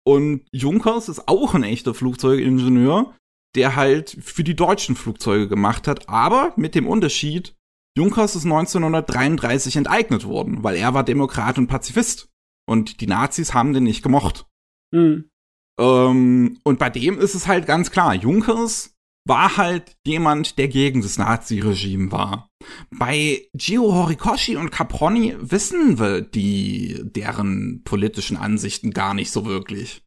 Und 0.07 0.45
Junkers 0.51 1.09
ist 1.09 1.27
auch 1.27 1.53
ein 1.53 1.63
echter 1.63 1.93
Flugzeugingenieur, 1.93 3.15
der 3.55 3.75
halt 3.75 4.17
für 4.21 4.43
die 4.43 4.55
deutschen 4.55 4.95
Flugzeuge 4.95 5.47
gemacht 5.47 5.87
hat, 5.87 6.09
aber 6.09 6.53
mit 6.57 6.75
dem 6.75 6.87
Unterschied, 6.87 7.55
Junkers 7.97 8.35
ist 8.35 8.43
1933 8.43 9.77
enteignet 9.77 10.25
worden, 10.25 10.63
weil 10.63 10.75
er 10.75 10.93
war 10.93 11.03
Demokrat 11.03 11.57
und 11.57 11.67
Pazifist. 11.67 12.29
Und 12.67 13.01
die 13.01 13.07
Nazis 13.07 13.53
haben 13.53 13.73
den 13.73 13.83
nicht 13.83 14.03
gemocht. 14.03 14.45
Mhm. 14.91 15.29
Ähm, 15.79 16.59
und 16.63 16.79
bei 16.79 16.89
dem 16.89 17.19
ist 17.19 17.35
es 17.35 17.47
halt 17.47 17.67
ganz 17.67 17.91
klar, 17.91 18.13
Junkers 18.15 18.95
war 19.27 19.57
halt 19.57 19.97
jemand, 20.05 20.57
der 20.57 20.67
gegen 20.67 21.01
das 21.01 21.17
Nazi-Regime 21.17 22.11
war. 22.11 22.49
Bei 22.91 23.47
Gio 23.53 23.91
Horikoshi 23.91 24.55
und 24.55 24.71
Caproni 24.71 25.35
wissen 25.39 25.99
wir 25.99 26.21
die, 26.21 27.01
deren 27.03 27.83
politischen 27.83 28.37
Ansichten 28.37 28.91
gar 28.91 29.13
nicht 29.13 29.31
so 29.31 29.45
wirklich. 29.45 30.03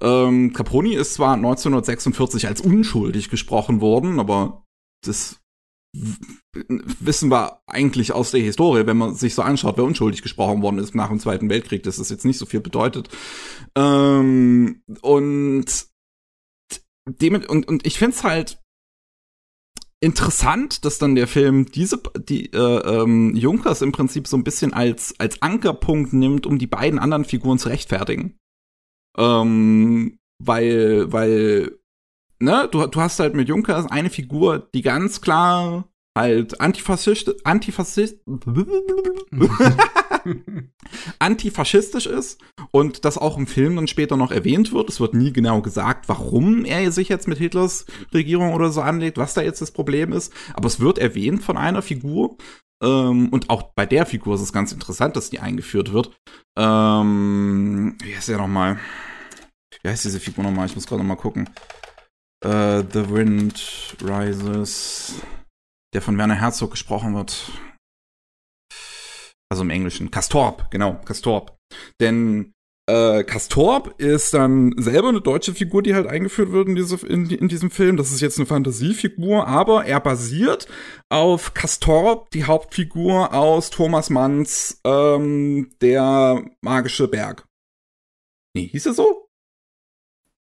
Ähm, 0.00 0.52
Caproni 0.52 0.94
ist 0.94 1.14
zwar 1.14 1.34
1946 1.34 2.48
als 2.48 2.60
unschuldig 2.60 3.30
gesprochen 3.30 3.80
worden, 3.80 4.18
aber 4.18 4.64
das 5.04 5.39
wissen 5.92 7.30
wir 7.30 7.62
eigentlich 7.66 8.12
aus 8.12 8.30
der 8.30 8.40
Historie, 8.40 8.86
wenn 8.86 8.96
man 8.96 9.14
sich 9.14 9.34
so 9.34 9.42
anschaut, 9.42 9.76
wer 9.76 9.84
unschuldig 9.84 10.22
gesprochen 10.22 10.62
worden 10.62 10.78
ist 10.78 10.94
nach 10.94 11.08
dem 11.08 11.18
Zweiten 11.18 11.50
Weltkrieg, 11.50 11.82
dass 11.82 11.96
das 11.96 12.10
jetzt 12.10 12.24
nicht 12.24 12.38
so 12.38 12.46
viel 12.46 12.60
bedeutet. 12.60 13.08
Ähm, 13.76 14.82
und, 15.02 15.86
dem, 17.06 17.34
und, 17.34 17.68
und 17.68 17.86
ich 17.86 17.98
finde 17.98 18.16
es 18.16 18.24
halt 18.24 18.60
interessant, 20.02 20.84
dass 20.84 20.98
dann 20.98 21.14
der 21.14 21.26
Film 21.26 21.66
diese 21.66 22.00
die 22.18 22.52
äh, 22.52 22.56
ähm, 22.56 23.36
Junkers 23.36 23.82
im 23.82 23.92
Prinzip 23.92 24.26
so 24.26 24.36
ein 24.36 24.44
bisschen 24.44 24.72
als 24.72 25.14
als 25.18 25.42
Ankerpunkt 25.42 26.12
nimmt, 26.12 26.46
um 26.46 26.58
die 26.58 26.66
beiden 26.66 26.98
anderen 26.98 27.26
Figuren 27.26 27.58
zu 27.58 27.68
rechtfertigen. 27.68 28.38
Ähm, 29.18 30.18
weil 30.42 31.12
weil 31.12 31.79
ne, 32.40 32.68
du, 32.70 32.86
du 32.86 33.00
hast 33.00 33.20
halt 33.20 33.34
mit 33.34 33.48
Junkers 33.48 33.90
eine 33.90 34.10
Figur, 34.10 34.68
die 34.74 34.82
ganz 34.82 35.20
klar 35.20 35.84
halt 36.18 36.60
Antifaschist, 36.60 37.46
Antifaschist, 37.46 38.18
antifaschistisch 41.18 42.06
ist 42.06 42.40
und 42.72 43.04
das 43.04 43.16
auch 43.16 43.38
im 43.38 43.46
Film 43.46 43.76
dann 43.76 43.86
später 43.86 44.16
noch 44.16 44.32
erwähnt 44.32 44.72
wird. 44.72 44.88
Es 44.88 45.00
wird 45.00 45.14
nie 45.14 45.32
genau 45.32 45.62
gesagt, 45.62 46.08
warum 46.08 46.64
er 46.64 46.90
sich 46.90 47.08
jetzt 47.08 47.28
mit 47.28 47.38
Hitlers 47.38 47.86
Regierung 48.12 48.54
oder 48.54 48.70
so 48.70 48.80
anlegt, 48.80 49.18
was 49.18 49.34
da 49.34 49.42
jetzt 49.42 49.62
das 49.62 49.70
Problem 49.70 50.12
ist. 50.12 50.32
Aber 50.54 50.66
es 50.66 50.80
wird 50.80 50.98
erwähnt 50.98 51.42
von 51.42 51.56
einer 51.56 51.82
Figur. 51.82 52.36
Ähm, 52.82 53.28
und 53.28 53.50
auch 53.50 53.74
bei 53.74 53.86
der 53.86 54.06
Figur 54.06 54.34
ist 54.34 54.40
es 54.40 54.52
ganz 54.52 54.72
interessant, 54.72 55.14
dass 55.14 55.30
die 55.30 55.38
eingeführt 55.38 55.92
wird. 55.92 56.10
Ähm, 56.58 57.96
wie 58.02 58.16
heißt 58.16 58.28
der 58.28 58.38
nochmal? 58.38 58.78
Wie 59.82 59.88
heißt 59.88 60.04
diese 60.04 60.20
Figur 60.20 60.44
nochmal? 60.44 60.66
Ich 60.66 60.74
muss 60.74 60.86
gerade 60.86 61.02
nochmal 61.02 61.18
gucken. 61.18 61.48
Uh, 62.44 62.82
The 62.92 63.10
Wind 63.10 63.96
Rises 64.02 65.20
der 65.92 66.02
von 66.02 66.16
Werner 66.18 66.34
Herzog 66.34 66.70
gesprochen 66.70 67.14
wird. 67.14 67.50
Also 69.50 69.62
im 69.62 69.70
Englischen. 69.70 70.10
Castorp, 70.10 70.70
genau, 70.70 71.00
Castorp. 71.04 71.56
Denn 72.00 72.52
äh, 72.88 73.24
Castorp 73.24 74.00
ist 74.00 74.34
dann 74.34 74.74
selber 74.76 75.08
eine 75.08 75.20
deutsche 75.20 75.54
Figur, 75.54 75.82
die 75.82 75.94
halt 75.94 76.06
eingeführt 76.06 76.52
wird 76.52 76.68
in, 76.68 76.76
diese, 76.76 77.04
in, 77.06 77.28
in, 77.30 77.48
diesem 77.48 77.70
Film. 77.70 77.96
Das 77.96 78.12
ist 78.12 78.20
jetzt 78.20 78.38
eine 78.38 78.46
Fantasiefigur, 78.46 79.46
aber 79.46 79.84
er 79.84 80.00
basiert 80.00 80.68
auf 81.08 81.54
Castorp, 81.54 82.30
die 82.30 82.44
Hauptfigur 82.44 83.34
aus 83.34 83.70
Thomas 83.70 84.10
Manns 84.10 84.80
ähm, 84.84 85.70
Der 85.82 86.44
magische 86.60 87.08
Berg. 87.08 87.46
Nee, 88.56 88.68
hieß 88.68 88.86
er 88.86 88.94
so? 88.94 89.29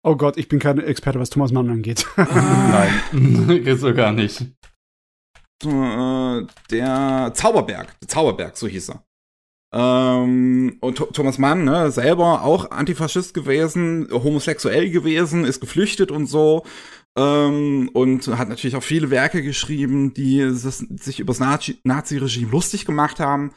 Oh 0.06 0.18
Gott, 0.18 0.36
ich 0.38 0.50
bin 0.50 0.60
kein 0.60 0.80
Experte, 0.80 1.20
was 1.20 1.30
Thomas 1.30 1.54
Mann 1.54 1.70
angeht. 1.70 2.06
Ah. 2.18 2.88
Nein, 3.14 3.64
geht 3.64 3.80
so 3.80 3.94
gar 3.94 4.12
nicht. 4.12 4.42
Äh, 5.64 6.42
der 6.70 7.32
Zauberberg, 7.34 7.98
der 8.02 8.08
Zauberberg, 8.10 8.58
so 8.58 8.68
hieß 8.68 8.90
er. 8.90 9.04
Ähm, 9.74 10.78
und 10.82 10.98
Thomas 10.98 11.38
Mann, 11.40 11.64
ne, 11.64 11.90
selber 11.90 12.44
auch 12.44 12.70
Antifaschist 12.70 13.34
gewesen, 13.34 14.08
homosexuell 14.12 14.92
gewesen, 14.92 15.46
ist 15.46 15.62
geflüchtet 15.62 16.12
und 16.12 16.28
so. 16.28 16.64
Ähm, 17.16 17.90
und 17.94 18.28
hat 18.28 18.50
natürlich 18.50 18.76
auch 18.76 18.84
viele 18.84 19.10
Werke 19.10 19.42
geschrieben, 19.42 20.14
die 20.14 20.50
sich 20.50 21.20
übers 21.20 21.40
Nazi-Regime 21.40 22.52
lustig 22.52 22.86
gemacht 22.86 23.20
haben. 23.20 23.54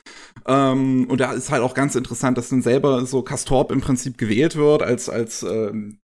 Ähm, 0.46 1.06
und 1.08 1.20
da 1.20 1.32
ist 1.32 1.50
halt 1.50 1.62
auch 1.62 1.74
ganz 1.74 1.96
interessant, 1.96 2.38
dass 2.38 2.50
dann 2.50 2.62
selber 2.62 3.04
so 3.04 3.22
Castorp 3.22 3.72
im 3.72 3.80
Prinzip 3.80 4.16
gewählt 4.16 4.56
wird 4.56 4.82
als, 4.82 5.08
als 5.08 5.42
ähm, 5.42 5.98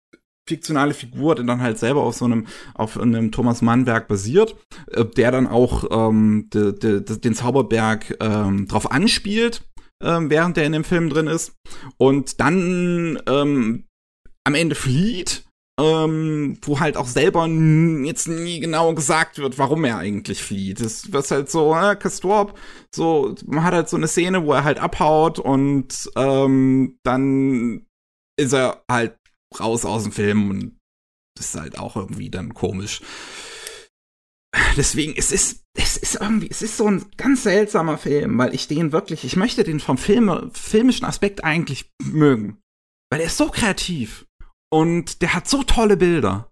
fiktionale 0.52 0.94
Figur, 0.94 1.36
der 1.36 1.46
dann 1.46 1.62
halt 1.62 1.80
selber 1.80 2.02
auf 2.02 2.16
so 2.16 2.26
einem, 2.26 2.46
auf 2.74 3.00
einem 3.00 3.32
Thomas 3.32 3.62
Mann-Werk 3.62 4.10
basiert, 4.10 4.58
äh, 4.92 5.06
der 5.06 5.32
dann 5.32 5.48
auch 5.48 5.86
ähm, 5.90 6.50
de, 6.54 6.74
de, 6.78 7.02
de, 7.02 7.18
den 7.18 7.34
Zauberberg 7.34 8.18
ähm, 8.20 8.68
drauf 8.68 8.92
anspielt, 8.92 9.62
ähm, 10.04 10.30
während 10.30 10.58
der 10.58 10.66
in 10.66 10.74
dem 10.74 10.84
Film 10.84 11.10
drin 11.10 11.28
ist. 11.28 11.54
Und 11.98 12.42
dann 12.42 13.22
ähm, 13.28 13.86
am 14.44 14.56
Ende 14.56 14.76
flieht, 14.76 15.46
ähm, 15.80 16.58
wo 16.64 16.82
halt 16.82 16.98
auch 16.98 17.08
selber 17.08 17.48
jetzt 17.48 18.28
nie 18.28 18.60
genau 18.60 18.94
gesagt 18.94 19.38
wird, 19.38 19.58
warum 19.58 19.86
er 19.86 20.00
eigentlich 20.00 20.44
flieht. 20.44 20.82
Das 20.82 21.14
wird 21.14 21.32
halt 21.32 21.50
so, 21.50 21.74
äh, 21.74 21.96
Castorp, 21.96 22.60
so, 22.94 23.36
man 23.46 23.64
hat 23.64 23.74
halt 23.74 23.90
so 23.90 23.96
eine 23.96 24.10
Szene, 24.10 24.46
wo 24.46 24.52
er 24.52 24.66
halt 24.66 24.80
abhaut 24.80 25.40
und 25.40 26.10
ähm, 26.18 26.98
dann 27.04 27.86
ist 28.38 28.54
er 28.54 28.84
halt 28.90 29.16
raus 29.60 29.86
aus 29.86 30.04
dem 30.04 30.12
Film 30.12 30.50
und 30.50 30.78
das 31.38 31.50
ist 31.50 31.60
halt 31.60 31.78
auch 31.78 31.96
irgendwie 31.96 32.30
dann 32.30 32.54
komisch. 32.54 33.02
Deswegen, 34.76 35.14
es 35.16 35.32
ist, 35.32 35.64
es 35.78 35.98
ist 35.98 36.16
irgendwie, 36.16 36.50
es 36.50 36.62
ist 36.62 36.78
so 36.78 36.88
ein 36.88 37.06
ganz 37.18 37.44
seltsamer 37.44 37.98
Film, 37.98 38.38
weil 38.38 38.54
ich 38.54 38.68
den 38.68 38.92
wirklich, 38.92 39.24
ich 39.24 39.36
möchte 39.36 39.64
den 39.64 39.80
vom 39.80 39.98
Film, 39.98 40.52
filmischen 40.54 41.06
Aspekt 41.06 41.44
eigentlich 41.44 41.90
mögen. 42.04 42.60
Weil 43.10 43.22
er 43.22 43.28
ist 43.28 43.38
so 43.38 43.50
kreativ 43.50 44.26
und 44.72 45.22
der 45.22 45.34
hat 45.34 45.48
so 45.48 45.64
tolle 45.64 45.98
Bilder. 45.98 46.52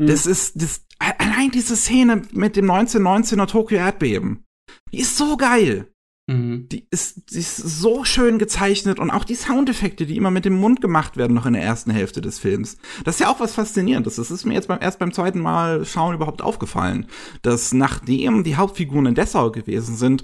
Mhm. 0.00 0.06
Das 0.06 0.26
ist, 0.26 0.60
das, 0.60 0.84
allein 0.98 1.50
diese 1.50 1.76
Szene 1.76 2.22
mit 2.32 2.56
dem 2.56 2.70
1919er 2.70 3.46
Tokio 3.46 3.78
Erdbeben, 3.78 4.44
die 4.92 5.00
ist 5.00 5.16
so 5.16 5.36
geil. 5.36 5.90
Mhm. 6.28 6.68
Die, 6.68 6.86
ist, 6.90 7.32
die 7.32 7.38
ist 7.38 7.56
so 7.56 8.04
schön 8.04 8.38
gezeichnet 8.38 8.98
und 8.98 9.10
auch 9.10 9.24
die 9.24 9.34
Soundeffekte, 9.34 10.04
die 10.04 10.16
immer 10.16 10.30
mit 10.30 10.44
dem 10.44 10.60
Mund 10.60 10.82
gemacht 10.82 11.16
werden, 11.16 11.32
noch 11.34 11.46
in 11.46 11.54
der 11.54 11.62
ersten 11.62 11.90
Hälfte 11.90 12.20
des 12.20 12.38
Films. 12.38 12.76
Das 13.04 13.14
ist 13.14 13.20
ja 13.20 13.30
auch 13.30 13.40
was 13.40 13.54
Faszinierendes. 13.54 14.16
Das 14.16 14.30
ist 14.30 14.44
mir 14.44 14.52
jetzt 14.52 14.68
beim, 14.68 14.78
erst 14.80 14.98
beim 14.98 15.12
zweiten 15.12 15.40
Mal 15.40 15.86
schauen 15.86 16.14
überhaupt 16.14 16.42
aufgefallen, 16.42 17.06
dass 17.40 17.72
nachdem 17.72 18.44
die 18.44 18.56
Hauptfiguren 18.56 19.06
in 19.06 19.14
Dessau 19.14 19.50
gewesen 19.50 19.96
sind, 19.96 20.22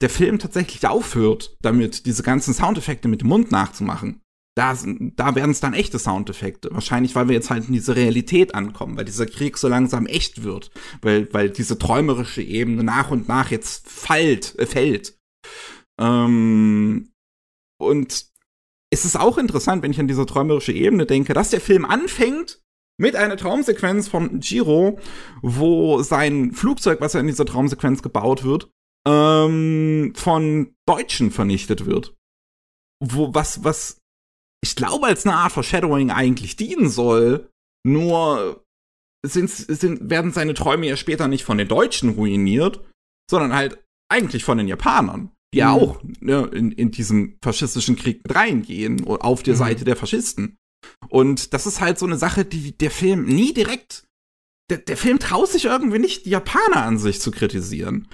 der 0.00 0.10
Film 0.10 0.40
tatsächlich 0.40 0.84
aufhört, 0.86 1.56
damit 1.62 2.04
diese 2.04 2.24
ganzen 2.24 2.52
Soundeffekte 2.52 3.06
mit 3.06 3.20
dem 3.20 3.28
Mund 3.28 3.52
nachzumachen. 3.52 4.20
Da, 4.56 4.76
da 5.16 5.34
werden 5.34 5.50
es 5.50 5.60
dann 5.60 5.74
echte 5.74 5.98
Soundeffekte. 5.98 6.70
Wahrscheinlich, 6.72 7.14
weil 7.14 7.28
wir 7.28 7.34
jetzt 7.34 7.50
halt 7.50 7.66
in 7.66 7.74
diese 7.74 7.94
Realität 7.96 8.54
ankommen, 8.54 8.96
weil 8.96 9.04
dieser 9.04 9.26
Krieg 9.26 9.56
so 9.56 9.68
langsam 9.68 10.06
echt 10.06 10.42
wird, 10.42 10.70
weil, 11.00 11.32
weil 11.32 11.50
diese 11.50 11.78
träumerische 11.78 12.42
Ebene 12.42 12.82
nach 12.84 13.10
und 13.10 13.28
nach 13.28 13.50
jetzt 13.50 13.88
fällt, 13.88 14.58
äh, 14.58 14.66
fällt. 14.66 15.14
Ähm, 16.00 17.12
und 17.80 18.26
es 18.90 19.04
ist 19.04 19.16
auch 19.18 19.38
interessant, 19.38 19.82
wenn 19.82 19.90
ich 19.90 20.00
an 20.00 20.08
diese 20.08 20.26
träumerische 20.26 20.72
Ebene 20.72 21.06
denke, 21.06 21.34
dass 21.34 21.50
der 21.50 21.60
Film 21.60 21.84
anfängt 21.84 22.62
mit 22.96 23.16
einer 23.16 23.36
Traumsequenz 23.36 24.08
von 24.08 24.40
Jiro, 24.40 24.98
wo 25.42 26.02
sein 26.02 26.52
Flugzeug, 26.52 27.00
was 27.00 27.14
ja 27.14 27.20
in 27.20 27.26
dieser 27.26 27.46
Traumsequenz 27.46 28.02
gebaut 28.02 28.44
wird, 28.44 28.70
ähm, 29.06 30.12
von 30.14 30.74
Deutschen 30.86 31.30
vernichtet 31.30 31.86
wird. 31.86 32.14
Wo, 33.02 33.34
was, 33.34 33.64
was 33.64 34.00
ich 34.62 34.76
glaube, 34.76 35.06
als 35.06 35.26
eine 35.26 35.36
Art 35.36 35.52
Foreshadowing 35.52 36.10
eigentlich 36.10 36.56
dienen 36.56 36.88
soll, 36.88 37.50
nur 37.84 38.64
sind, 39.26 39.50
sind, 39.50 40.08
werden 40.08 40.32
seine 40.32 40.54
Träume 40.54 40.86
ja 40.86 40.96
später 40.96 41.28
nicht 41.28 41.44
von 41.44 41.58
den 41.58 41.68
Deutschen 41.68 42.10
ruiniert, 42.10 42.80
sondern 43.30 43.54
halt 43.54 43.82
eigentlich 44.10 44.44
von 44.44 44.58
den 44.58 44.68
Japanern, 44.68 45.33
die 45.54 45.58
ja 45.58 45.74
mhm. 45.74 45.80
auch 45.80 46.02
ne, 46.20 46.50
in, 46.52 46.72
in 46.72 46.90
diesem 46.90 47.38
faschistischen 47.42 47.96
Krieg 47.96 48.22
mit 48.24 48.34
reingehen, 48.34 49.06
auf 49.06 49.42
der 49.42 49.54
mhm. 49.54 49.58
Seite 49.58 49.84
der 49.84 49.96
Faschisten. 49.96 50.56
Und 51.08 51.54
das 51.54 51.66
ist 51.66 51.80
halt 51.80 51.98
so 51.98 52.06
eine 52.06 52.18
Sache, 52.18 52.44
die 52.44 52.76
der 52.76 52.90
Film 52.90 53.24
nie 53.24 53.54
direkt. 53.54 54.04
Der, 54.70 54.78
der 54.78 54.96
Film 54.96 55.18
traut 55.18 55.48
sich 55.48 55.66
irgendwie 55.66 55.98
nicht, 55.98 56.26
die 56.26 56.30
Japaner 56.30 56.84
an 56.84 56.98
sich 56.98 57.20
zu 57.20 57.30
kritisieren. 57.30 58.08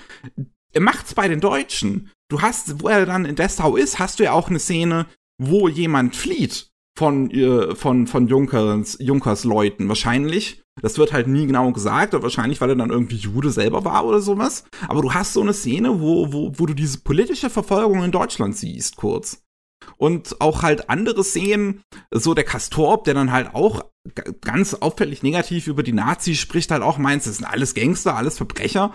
Er 0.72 0.80
macht's 0.80 1.14
bei 1.14 1.28
den 1.28 1.40
Deutschen. 1.40 2.10
Du 2.28 2.42
hast, 2.42 2.82
wo 2.82 2.88
er 2.88 3.06
dann 3.06 3.24
in 3.24 3.36
Dessau 3.36 3.76
ist, 3.76 3.98
hast 3.98 4.18
du 4.18 4.24
ja 4.24 4.32
auch 4.32 4.48
eine 4.48 4.58
Szene, 4.58 5.06
wo 5.38 5.68
jemand 5.68 6.14
flieht 6.14 6.70
von, 6.96 7.30
äh, 7.30 7.74
von, 7.74 8.06
von 8.06 8.28
Junkers, 8.28 8.98
Junkers 9.00 9.44
Leuten. 9.44 9.88
Wahrscheinlich. 9.88 10.62
Das 10.82 10.98
wird 10.98 11.12
halt 11.12 11.27
nie 11.27 11.47
genau 11.47 11.73
gesagt, 11.73 12.15
oder 12.15 12.23
wahrscheinlich, 12.23 12.61
weil 12.61 12.70
er 12.70 12.77
dann 12.77 12.90
irgendwie 12.90 13.16
Jude 13.16 13.51
selber 13.51 13.85
war 13.85 14.05
oder 14.05 14.20
sowas. 14.20 14.65
Aber 14.89 15.02
du 15.02 15.12
hast 15.12 15.32
so 15.32 15.40
eine 15.40 15.52
Szene, 15.52 16.01
wo, 16.01 16.32
wo, 16.32 16.52
wo 16.57 16.66
du 16.66 16.74
diese 16.74 16.98
politische 16.98 17.51
Verfolgung 17.51 18.02
in 18.02 18.12
Deutschland 18.12 18.57
siehst, 18.57 18.97
kurz 18.97 19.43
und 19.97 20.40
auch 20.40 20.62
halt 20.62 20.90
andere 20.90 21.24
Szenen, 21.24 21.82
so 22.11 22.35
der 22.35 22.44
Kastorp, 22.44 23.05
der 23.05 23.15
dann 23.15 23.32
halt 23.32 23.55
auch 23.55 23.85
ganz 24.40 24.74
auffällig 24.74 25.23
negativ 25.23 25.66
über 25.66 25.82
die 25.82 25.93
Nazis 25.93 26.39
spricht, 26.39 26.70
halt 26.70 26.82
auch 26.82 26.98
meint, 26.98 27.27
das 27.27 27.36
sind 27.36 27.47
alles 27.47 27.74
Gangster, 27.74 28.16
alles 28.16 28.36
Verbrecher. 28.36 28.93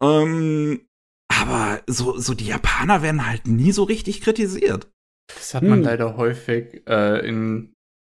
Ähm, 0.00 0.82
aber 1.28 1.82
so, 1.86 2.18
so 2.18 2.34
die 2.34 2.46
Japaner 2.46 3.02
werden 3.02 3.26
halt 3.26 3.46
nie 3.46 3.72
so 3.72 3.84
richtig 3.84 4.20
kritisiert. 4.20 4.90
Das 5.34 5.54
hat 5.54 5.62
man 5.62 5.78
hm. 5.78 5.84
leider 5.84 6.16
häufig 6.16 6.82
äh, 6.86 7.26
in 7.26 7.72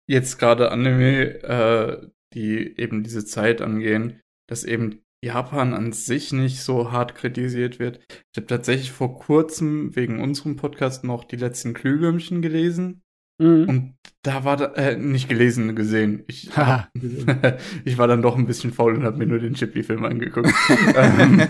jetzt 0.09 0.39
gerade 0.39 0.71
Anime, 0.71 1.43
äh, 1.43 2.07
die 2.35 2.79
eben 2.79 3.03
diese 3.03 3.25
Zeit 3.25 3.61
angehen, 3.61 4.21
dass 4.49 4.65
eben 4.65 5.03
Japan 5.25 5.75
an 5.75 5.93
sich 5.93 6.33
nicht 6.33 6.63
so 6.63 6.93
hart 6.93 7.15
kritisiert 7.15 7.79
wird. 7.79 8.01
Ich 8.33 8.37
habe 8.37 8.47
tatsächlich 8.47 8.93
vor 8.93 9.19
kurzem 9.19 9.97
wegen 9.97 10.21
unserem 10.21 10.57
Podcast 10.57 11.05
noch 11.05 11.25
die 11.25 11.37
letzten 11.37 11.75
Glühwürmchen 11.75 12.41
gelesen. 12.41 13.03
Mhm. 13.41 13.69
Und 13.69 13.95
da 14.23 14.45
war 14.45 14.57
da, 14.57 14.73
äh, 14.75 14.97
nicht 14.97 15.29
gelesen, 15.29 15.75
gesehen. 15.75 16.25
Ich, 16.29 16.51
ich 17.85 17.99
war 17.99 18.07
dann 18.07 18.23
doch 18.23 18.37
ein 18.37 18.47
bisschen 18.47 18.73
faul 18.73 18.95
und 18.95 19.05
habe 19.05 19.19
mir 19.19 19.27
nur 19.27 19.39
den 19.39 19.55
Chippy-Film 19.55 20.05
angeguckt. 20.05 20.53
Ähm, 20.95 21.43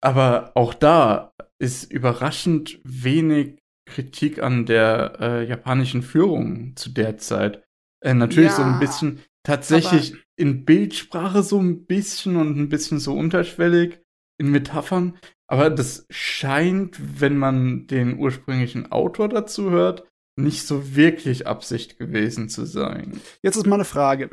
aber 0.00 0.52
auch 0.54 0.74
da 0.74 1.32
ist 1.58 1.92
überraschend 1.92 2.80
wenig 2.84 3.58
Kritik 3.86 4.42
an 4.42 4.66
der 4.66 5.16
äh, 5.20 5.48
japanischen 5.48 6.02
Führung 6.02 6.74
zu 6.76 6.90
der 6.90 7.18
Zeit. 7.18 7.62
Äh, 8.02 8.14
natürlich 8.14 8.50
ja, 8.50 8.56
so 8.56 8.62
ein 8.62 8.80
bisschen 8.80 9.20
tatsächlich 9.42 10.14
in 10.36 10.64
Bildsprache 10.64 11.42
so 11.42 11.60
ein 11.60 11.86
bisschen 11.86 12.36
und 12.36 12.56
ein 12.58 12.68
bisschen 12.68 12.98
so 12.98 13.14
unterschwellig 13.14 14.00
in 14.38 14.50
Metaphern. 14.50 15.18
Aber 15.46 15.70
das 15.70 16.06
scheint, 16.10 17.20
wenn 17.20 17.36
man 17.36 17.86
den 17.86 18.18
ursprünglichen 18.18 18.90
Autor 18.90 19.28
dazu 19.28 19.70
hört, 19.70 20.04
nicht 20.36 20.66
so 20.66 20.96
wirklich 20.96 21.46
Absicht 21.46 21.98
gewesen 21.98 22.48
zu 22.48 22.64
sein. 22.64 23.20
Jetzt 23.42 23.56
ist 23.56 23.66
mal 23.66 23.76
eine 23.76 23.84
Frage. 23.84 24.30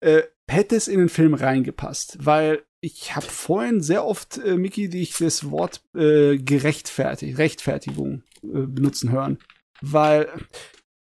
Äh, 0.00 0.22
hätte 0.48 0.76
es 0.76 0.88
in 0.88 0.98
den 0.98 1.08
Film 1.08 1.34
reingepasst? 1.34 2.18
Weil 2.20 2.62
ich 2.80 3.14
habe 3.14 3.26
vorhin 3.26 3.80
sehr 3.80 4.04
oft, 4.04 4.38
äh, 4.38 4.56
Miki, 4.56 4.88
dich 4.88 5.16
das 5.16 5.50
Wort 5.50 5.82
äh, 5.94 6.38
gerechtfertigt, 6.38 7.38
Rechtfertigung 7.38 8.22
äh, 8.42 8.66
benutzen 8.66 9.10
hören. 9.10 9.38
Weil 9.80 10.28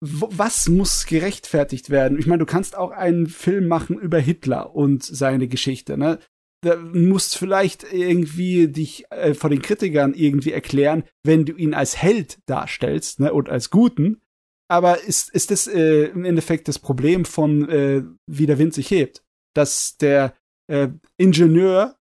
was 0.01 0.67
muss 0.67 1.05
gerechtfertigt 1.05 1.91
werden? 1.91 2.17
Ich 2.17 2.25
meine, 2.25 2.39
du 2.39 2.45
kannst 2.45 2.75
auch 2.75 2.91
einen 2.91 3.27
Film 3.27 3.67
machen 3.67 3.99
über 3.99 4.19
Hitler 4.19 4.75
und 4.75 5.03
seine 5.03 5.47
Geschichte, 5.47 5.97
ne? 5.97 6.19
Da 6.63 6.75
musst 6.75 7.37
vielleicht 7.37 7.91
irgendwie 7.91 8.67
dich 8.67 9.05
äh, 9.09 9.33
vor 9.33 9.49
den 9.49 9.63
Kritikern 9.63 10.13
irgendwie 10.13 10.51
erklären, 10.51 11.03
wenn 11.23 11.45
du 11.45 11.53
ihn 11.53 11.73
als 11.73 11.97
Held 11.97 12.39
darstellst, 12.45 13.19
ne, 13.19 13.33
und 13.33 13.49
als 13.49 13.71
Guten. 13.71 14.21
Aber 14.67 15.03
ist, 15.03 15.29
ist 15.31 15.49
das 15.49 15.67
äh, 15.67 16.05
im 16.05 16.23
Endeffekt 16.23 16.67
das 16.67 16.77
Problem 16.77 17.25
von 17.25 17.67
äh, 17.67 18.03
wie 18.27 18.45
der 18.45 18.59
Wind 18.59 18.75
sich 18.75 18.91
hebt? 18.91 19.23
Dass 19.55 19.97
der 19.97 20.35
äh, 20.67 20.89
Ingenieur 21.17 21.97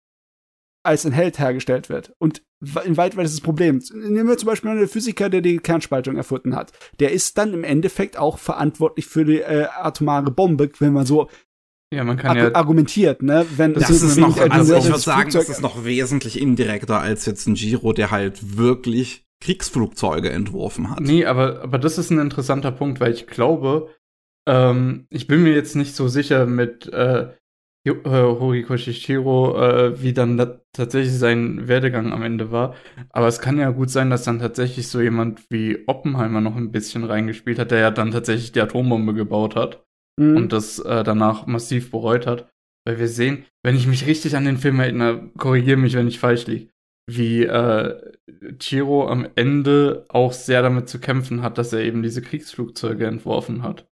als 0.83 1.07
ein 1.07 1.13
Held 1.13 1.39
hergestellt 1.39 1.89
wird. 1.89 2.15
Und 2.19 2.43
in 2.85 2.97
weit 2.97 3.17
weit 3.17 3.25
ist 3.25 3.35
das 3.35 3.41
Problem. 3.41 3.83
Nehmen 3.95 4.29
wir 4.29 4.37
zum 4.37 4.49
Beispiel 4.49 4.71
einen 4.71 4.89
Physiker, 4.89 5.31
der 5.31 5.41
die 5.41 5.59
Kernspaltung 5.59 6.17
erfunden 6.17 6.55
hat. 6.55 6.73
Der 6.99 7.13
ist 7.13 7.39
dann 7.39 7.55
im 7.55 7.65
Endeffekt 7.65 8.19
auch 8.19 8.39
verantwortlich 8.39 9.07
für 9.07 9.25
die 9.25 9.41
äh, 9.41 9.67
atomare 9.81 10.31
Bombe, 10.31 10.71
wenn 10.79 10.93
man 10.93 11.07
so 11.07 11.29
ja, 11.93 12.05
man 12.05 12.17
kann 12.17 12.37
ja 12.37 12.55
argumentiert, 12.55 13.21
ne? 13.21 13.45
Wenn 13.57 13.75
das 13.75 13.91
ist 13.91 14.17
noch, 14.17 14.39
also 14.39 14.77
ich 14.77 14.85
würde 14.85 15.01
sagen, 15.01 15.31
das 15.33 15.49
ist 15.49 15.61
noch 15.61 15.85
wesentlich 15.85 16.41
indirekter 16.41 17.01
als 17.01 17.27
jetzt 17.27 17.49
ein 17.49 17.55
Giro, 17.55 17.93
der 17.93 18.13
halt 18.13 18.57
wirklich 18.57 19.25
Kriegsflugzeuge 19.43 20.31
entworfen 20.31 20.89
hat. 20.91 21.01
Nee, 21.01 21.25
aber, 21.25 21.63
aber 21.63 21.79
das 21.79 21.99
ist 21.99 22.11
ein 22.11 22.21
interessanter 22.21 22.71
Punkt, 22.71 23.01
weil 23.01 23.13
ich 23.13 23.27
glaube, 23.27 23.89
ähm, 24.47 25.07
ich 25.11 25.27
bin 25.27 25.43
mir 25.43 25.53
jetzt 25.53 25.75
nicht 25.75 25.97
so 25.97 26.07
sicher 26.07 26.47
mit 26.47 26.87
äh, 26.93 27.31
äh, 27.85 27.95
Horikoshi 28.05 28.95
Shiro, 28.95 29.61
äh, 29.61 30.01
wie 30.01 30.13
dann 30.13 30.60
tatsächlich 30.73 31.15
sein 31.15 31.69
Werdegang 31.69 32.13
am 32.13 32.23
Ende 32.23 32.51
war. 32.51 32.75
Aber 33.11 33.27
es 33.27 33.41
kann 33.41 33.59
ja 33.59 33.71
gut 33.71 33.91
sein, 33.91 34.11
dass 34.11 34.25
dann 34.25 34.39
tatsächlich 34.39 34.89
so 34.89 35.01
jemand 35.01 35.43
wie 35.51 35.85
Oppenheimer 35.87 36.41
noch 36.41 36.57
ein 36.57 36.73
bisschen 36.73 37.05
reingespielt 37.05 37.59
hat, 37.59 37.71
der 37.71 37.81
ja 37.81 37.91
dann 37.91 38.11
tatsächlich 38.11 38.53
die 38.53 38.61
Atombombe 38.61 39.15
gebaut 39.15 39.57
hat 39.57 39.85
mhm. 40.17 40.37
und 40.37 40.53
das 40.53 40.79
äh, 40.79 41.03
danach 41.03 41.47
massiv 41.47 41.91
bereut 41.91 42.27
hat. 42.27 42.49
Weil 42.87 42.99
wir 42.99 43.09
sehen, 43.09 43.45
wenn 43.63 43.77
ich 43.77 43.87
mich 43.87 44.07
richtig 44.07 44.37
an 44.37 44.45
den 44.45 44.57
Film 44.57 44.81
erinnere, 44.81 45.31
korrigiere 45.37 45.77
mich, 45.77 45.95
wenn 45.95 46.09
ich 46.09 46.19
falsch 46.19 46.47
liege, 46.47 46.71
wie 47.07 47.45
äh, 47.45 48.01
Chiro 48.59 49.09
am 49.09 49.29
Ende 49.35 50.05
auch 50.09 50.33
sehr 50.33 50.63
damit 50.63 50.89
zu 50.89 50.99
kämpfen 50.99 51.43
hat, 51.43 51.59
dass 51.59 51.73
er 51.73 51.81
eben 51.81 52.03
diese 52.03 52.23
Kriegsflugzeuge 52.23 53.07
entworfen 53.07 53.63
hat. 53.63 53.87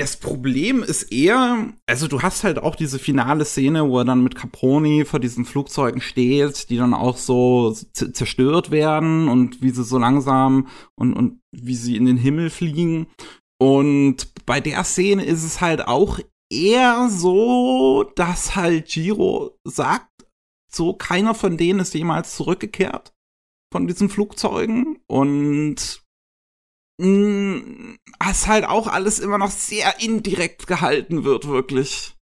Das 0.00 0.16
Problem 0.16 0.82
ist 0.82 1.12
eher, 1.12 1.74
also 1.86 2.08
du 2.08 2.22
hast 2.22 2.42
halt 2.42 2.58
auch 2.58 2.74
diese 2.74 2.98
finale 2.98 3.44
Szene, 3.44 3.86
wo 3.86 3.98
er 3.98 4.06
dann 4.06 4.22
mit 4.22 4.34
Caproni 4.34 5.04
vor 5.04 5.20
diesen 5.20 5.44
Flugzeugen 5.44 6.00
steht, 6.00 6.70
die 6.70 6.78
dann 6.78 6.94
auch 6.94 7.18
so 7.18 7.76
zerstört 7.92 8.70
werden 8.70 9.28
und 9.28 9.60
wie 9.60 9.68
sie 9.68 9.84
so 9.84 9.98
langsam 9.98 10.68
und, 10.94 11.12
und 11.12 11.42
wie 11.52 11.74
sie 11.74 11.96
in 11.96 12.06
den 12.06 12.16
Himmel 12.16 12.48
fliegen. 12.48 13.08
Und 13.60 14.32
bei 14.46 14.58
der 14.60 14.84
Szene 14.84 15.22
ist 15.22 15.44
es 15.44 15.60
halt 15.60 15.86
auch 15.86 16.18
eher 16.50 17.10
so, 17.10 18.10
dass 18.16 18.56
halt 18.56 18.86
Giro 18.88 19.58
sagt, 19.64 20.08
so 20.72 20.94
keiner 20.94 21.34
von 21.34 21.58
denen 21.58 21.80
ist 21.80 21.92
jemals 21.92 22.36
zurückgekehrt 22.36 23.12
von 23.70 23.86
diesen 23.86 24.08
Flugzeugen 24.08 24.98
und 25.08 26.02
mh, 27.00 27.96
es 28.30 28.46
halt 28.46 28.64
auch 28.64 28.86
alles 28.86 29.18
immer 29.18 29.38
noch 29.38 29.50
sehr 29.50 30.00
indirekt 30.00 30.66
gehalten 30.66 31.24
wird, 31.24 31.48
wirklich. 31.48 32.14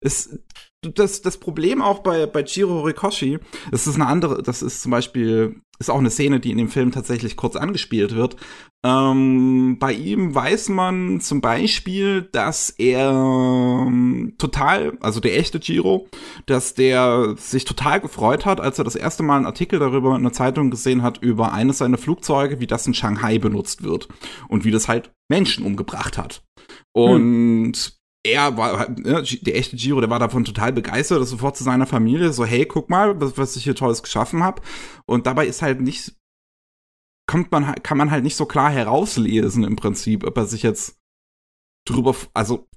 Es, 0.00 0.38
das, 0.82 1.22
das 1.22 1.36
Problem 1.38 1.80
auch 1.80 2.00
bei, 2.00 2.26
bei 2.26 2.42
Jiro 2.42 2.74
Horikoshi, 2.74 3.38
das 3.70 3.86
ist 3.86 3.94
eine 3.94 4.06
andere, 4.06 4.42
das 4.42 4.62
ist 4.62 4.82
zum 4.82 4.90
Beispiel, 4.90 5.60
ist 5.78 5.90
auch 5.90 5.98
eine 5.98 6.10
Szene, 6.10 6.40
die 6.40 6.50
in 6.50 6.58
dem 6.58 6.68
Film 6.68 6.90
tatsächlich 6.90 7.36
kurz 7.36 7.54
angespielt 7.54 8.14
wird. 8.14 8.36
Ähm, 8.84 9.78
bei 9.78 9.92
ihm 9.92 10.34
weiß 10.34 10.70
man 10.70 11.20
zum 11.20 11.40
Beispiel, 11.40 12.22
dass 12.32 12.70
er 12.70 13.10
ähm, 13.10 14.34
total, 14.38 14.98
also 15.00 15.20
der 15.20 15.38
echte 15.38 15.58
Jiro, 15.58 16.08
dass 16.46 16.74
der 16.74 17.36
sich 17.36 17.64
total 17.64 18.00
gefreut 18.00 18.44
hat, 18.44 18.60
als 18.60 18.78
er 18.78 18.84
das 18.84 18.96
erste 18.96 19.22
Mal 19.22 19.36
einen 19.36 19.46
Artikel 19.46 19.78
darüber 19.78 20.16
in 20.16 20.24
der 20.24 20.32
Zeitung 20.32 20.70
gesehen 20.70 21.02
hat, 21.02 21.18
über 21.18 21.52
eines 21.52 21.78
seiner 21.78 21.98
Flugzeuge, 21.98 22.58
wie 22.58 22.66
das 22.66 22.86
in 22.88 22.94
Shanghai 22.94 23.38
benutzt 23.38 23.84
wird 23.84 24.08
und 24.48 24.64
wie 24.64 24.72
das 24.72 24.88
halt 24.88 25.12
Menschen 25.28 25.64
umgebracht 25.64 26.18
hat. 26.18 26.42
Und 26.92 27.76
hm 27.76 28.01
er 28.24 28.56
war, 28.56 28.88
ne, 28.90 29.22
der 29.22 29.56
echte 29.56 29.76
Giro, 29.76 30.00
der 30.00 30.10
war 30.10 30.18
davon 30.18 30.44
total 30.44 30.72
begeistert, 30.72 31.20
das 31.20 31.30
sofort 31.30 31.56
zu 31.56 31.64
seiner 31.64 31.86
Familie, 31.86 32.32
so, 32.32 32.44
hey, 32.44 32.66
guck 32.66 32.88
mal, 32.88 33.20
was, 33.20 33.36
was 33.36 33.56
ich 33.56 33.64
hier 33.64 33.74
Tolles 33.74 34.02
geschaffen 34.02 34.44
habe. 34.44 34.62
Und 35.06 35.26
dabei 35.26 35.46
ist 35.46 35.62
halt 35.62 35.80
nicht, 35.80 36.14
kommt 37.26 37.50
man, 37.50 37.74
kann 37.82 37.98
man 37.98 38.10
halt 38.10 38.22
nicht 38.22 38.36
so 38.36 38.46
klar 38.46 38.70
herauslesen 38.70 39.64
im 39.64 39.76
Prinzip, 39.76 40.24
ob 40.24 40.36
er 40.36 40.46
sich 40.46 40.62
jetzt 40.62 41.00
drüber, 41.86 42.14
also, 42.34 42.68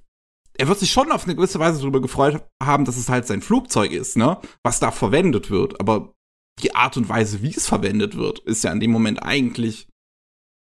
er 0.58 0.68
wird 0.68 0.78
sich 0.78 0.90
schon 0.90 1.12
auf 1.12 1.24
eine 1.24 1.36
gewisse 1.36 1.58
Weise 1.58 1.80
drüber 1.80 2.00
gefreut 2.00 2.42
haben, 2.62 2.86
dass 2.86 2.96
es 2.96 3.08
halt 3.08 3.26
sein 3.26 3.42
Flugzeug 3.42 3.92
ist, 3.92 4.16
ne, 4.16 4.40
was 4.64 4.80
da 4.80 4.90
verwendet 4.90 5.50
wird. 5.50 5.78
Aber 5.80 6.14
die 6.62 6.74
Art 6.74 6.96
und 6.96 7.08
Weise, 7.10 7.42
wie 7.42 7.54
es 7.54 7.66
verwendet 7.66 8.16
wird, 8.16 8.38
ist 8.40 8.64
ja 8.64 8.72
in 8.72 8.80
dem 8.80 8.90
Moment 8.90 9.22
eigentlich 9.22 9.88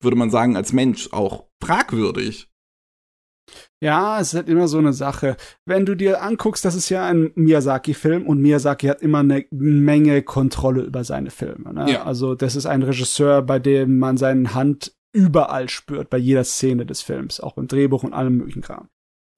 würde 0.02 0.16
man 0.16 0.30
sagen, 0.30 0.56
als 0.56 0.72
Mensch 0.72 1.12
auch 1.12 1.46
fragwürdig. 1.62 2.48
Ja, 3.82 4.20
es 4.20 4.28
ist 4.28 4.34
halt 4.34 4.48
immer 4.48 4.68
so 4.68 4.78
eine 4.78 4.92
Sache. 4.92 5.36
Wenn 5.66 5.84
du 5.84 5.94
dir 5.94 6.22
anguckst, 6.22 6.64
das 6.64 6.74
ist 6.74 6.88
ja 6.88 7.04
ein 7.04 7.32
Miyazaki-Film 7.34 8.26
und 8.26 8.40
Miyazaki 8.40 8.86
hat 8.86 9.02
immer 9.02 9.18
eine 9.18 9.44
Menge 9.50 10.22
Kontrolle 10.22 10.82
über 10.82 11.04
seine 11.04 11.30
Filme. 11.30 11.74
Ne? 11.74 11.92
Ja. 11.92 12.04
Also 12.04 12.34
das 12.34 12.56
ist 12.56 12.66
ein 12.66 12.82
Regisseur, 12.82 13.42
bei 13.42 13.58
dem 13.58 13.98
man 13.98 14.16
seine 14.16 14.54
Hand 14.54 14.96
überall 15.12 15.68
spürt, 15.68 16.10
bei 16.10 16.18
jeder 16.18 16.44
Szene 16.44 16.86
des 16.86 17.02
Films, 17.02 17.40
auch 17.40 17.56
im 17.58 17.68
Drehbuch 17.68 18.02
und 18.02 18.12
allem 18.12 18.36
möglichen 18.38 18.62
Kram. 18.62 18.88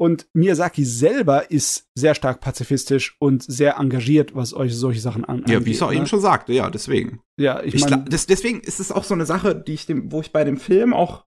Und 0.00 0.28
Miyazaki 0.32 0.84
selber 0.84 1.50
ist 1.50 1.88
sehr 1.96 2.14
stark 2.14 2.40
pazifistisch 2.40 3.16
und 3.18 3.42
sehr 3.42 3.78
engagiert, 3.78 4.32
was 4.36 4.54
euch 4.54 4.76
solche 4.76 5.00
Sachen 5.00 5.24
an 5.24 5.44
Ja, 5.48 5.64
wie 5.64 5.70
ich 5.70 5.76
es 5.76 5.82
auch 5.82 5.90
ne? 5.90 5.96
eben 5.96 6.06
schon 6.06 6.20
sagte, 6.20 6.52
ja, 6.52 6.70
deswegen. 6.70 7.20
Ja, 7.36 7.60
ich 7.64 7.74
Ich 7.74 7.88
meine, 7.88 8.04
deswegen 8.04 8.60
ist 8.60 8.78
es 8.78 8.92
auch 8.92 9.02
so 9.02 9.14
eine 9.14 9.26
Sache, 9.26 9.56
die 9.56 9.74
ich 9.74 9.86
dem, 9.86 10.12
wo 10.12 10.20
ich 10.20 10.30
bei 10.30 10.44
dem 10.44 10.56
Film 10.56 10.94
auch 10.94 11.24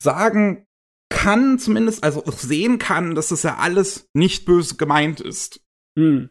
sagen 0.00 0.64
kann, 1.10 1.58
zumindest, 1.58 2.02
also 2.02 2.24
auch 2.24 2.38
sehen 2.38 2.78
kann, 2.78 3.14
dass 3.14 3.30
es 3.30 3.42
ja 3.42 3.56
alles 3.58 4.08
nicht 4.14 4.46
böse 4.46 4.76
gemeint 4.76 5.20
ist. 5.20 5.60
Hm. 5.98 6.30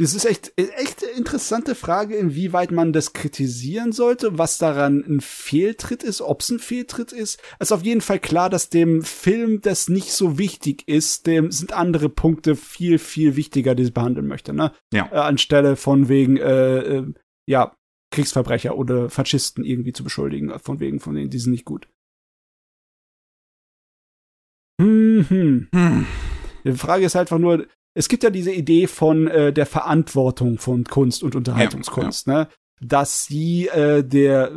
Das 0.00 0.14
ist 0.14 0.26
echt, 0.26 0.52
echt 0.56 1.02
eine 1.02 1.12
interessante 1.18 1.74
Frage, 1.74 2.14
inwieweit 2.14 2.70
man 2.70 2.92
das 2.92 3.14
kritisieren 3.14 3.90
sollte, 3.90 4.38
was 4.38 4.56
daran 4.56 5.02
ein 5.04 5.20
Fehltritt 5.20 6.04
ist, 6.04 6.20
ob 6.20 6.40
es 6.40 6.50
ein 6.50 6.60
Fehltritt 6.60 7.10
ist. 7.10 7.40
Es 7.58 7.68
ist 7.68 7.72
auf 7.72 7.82
jeden 7.82 8.00
Fall 8.00 8.20
klar, 8.20 8.48
dass 8.48 8.70
dem 8.70 9.02
Film 9.02 9.60
das 9.60 9.88
nicht 9.88 10.12
so 10.12 10.38
wichtig 10.38 10.86
ist. 10.86 11.26
Dem 11.26 11.50
sind 11.50 11.72
andere 11.72 12.08
Punkte 12.08 12.54
viel, 12.54 13.00
viel 13.00 13.34
wichtiger, 13.34 13.74
die 13.74 13.82
es 13.82 13.90
behandeln 13.90 14.28
möchte, 14.28 14.52
ne? 14.52 14.72
Ja. 14.92 15.08
Äh, 15.10 15.16
anstelle 15.16 15.74
von 15.74 16.08
wegen, 16.08 16.36
äh, 16.36 16.78
äh, 16.78 17.12
ja, 17.48 17.74
Kriegsverbrecher 18.12 18.78
oder 18.78 19.10
Faschisten 19.10 19.64
irgendwie 19.64 19.92
zu 19.92 20.04
beschuldigen, 20.04 20.56
von 20.60 20.78
wegen, 20.78 21.00
von 21.00 21.16
denen, 21.16 21.30
die 21.30 21.38
sind 21.40 21.50
nicht 21.50 21.64
gut. 21.64 21.88
Hm, 24.80 25.26
hm. 25.28 25.68
Hm. 25.74 26.06
Die 26.64 26.72
Frage 26.72 27.04
ist 27.04 27.14
halt 27.14 27.28
einfach 27.28 27.38
nur, 27.38 27.66
es 27.94 28.08
gibt 28.08 28.22
ja 28.22 28.30
diese 28.30 28.52
Idee 28.52 28.86
von 28.86 29.26
äh, 29.26 29.52
der 29.52 29.66
Verantwortung 29.66 30.58
von 30.58 30.84
Kunst 30.84 31.22
und 31.22 31.34
Unterhaltungskunst, 31.34 32.26
ne? 32.26 32.48
Dass 32.80 33.24
sie 33.24 33.66
äh, 33.68 34.04
der 34.04 34.52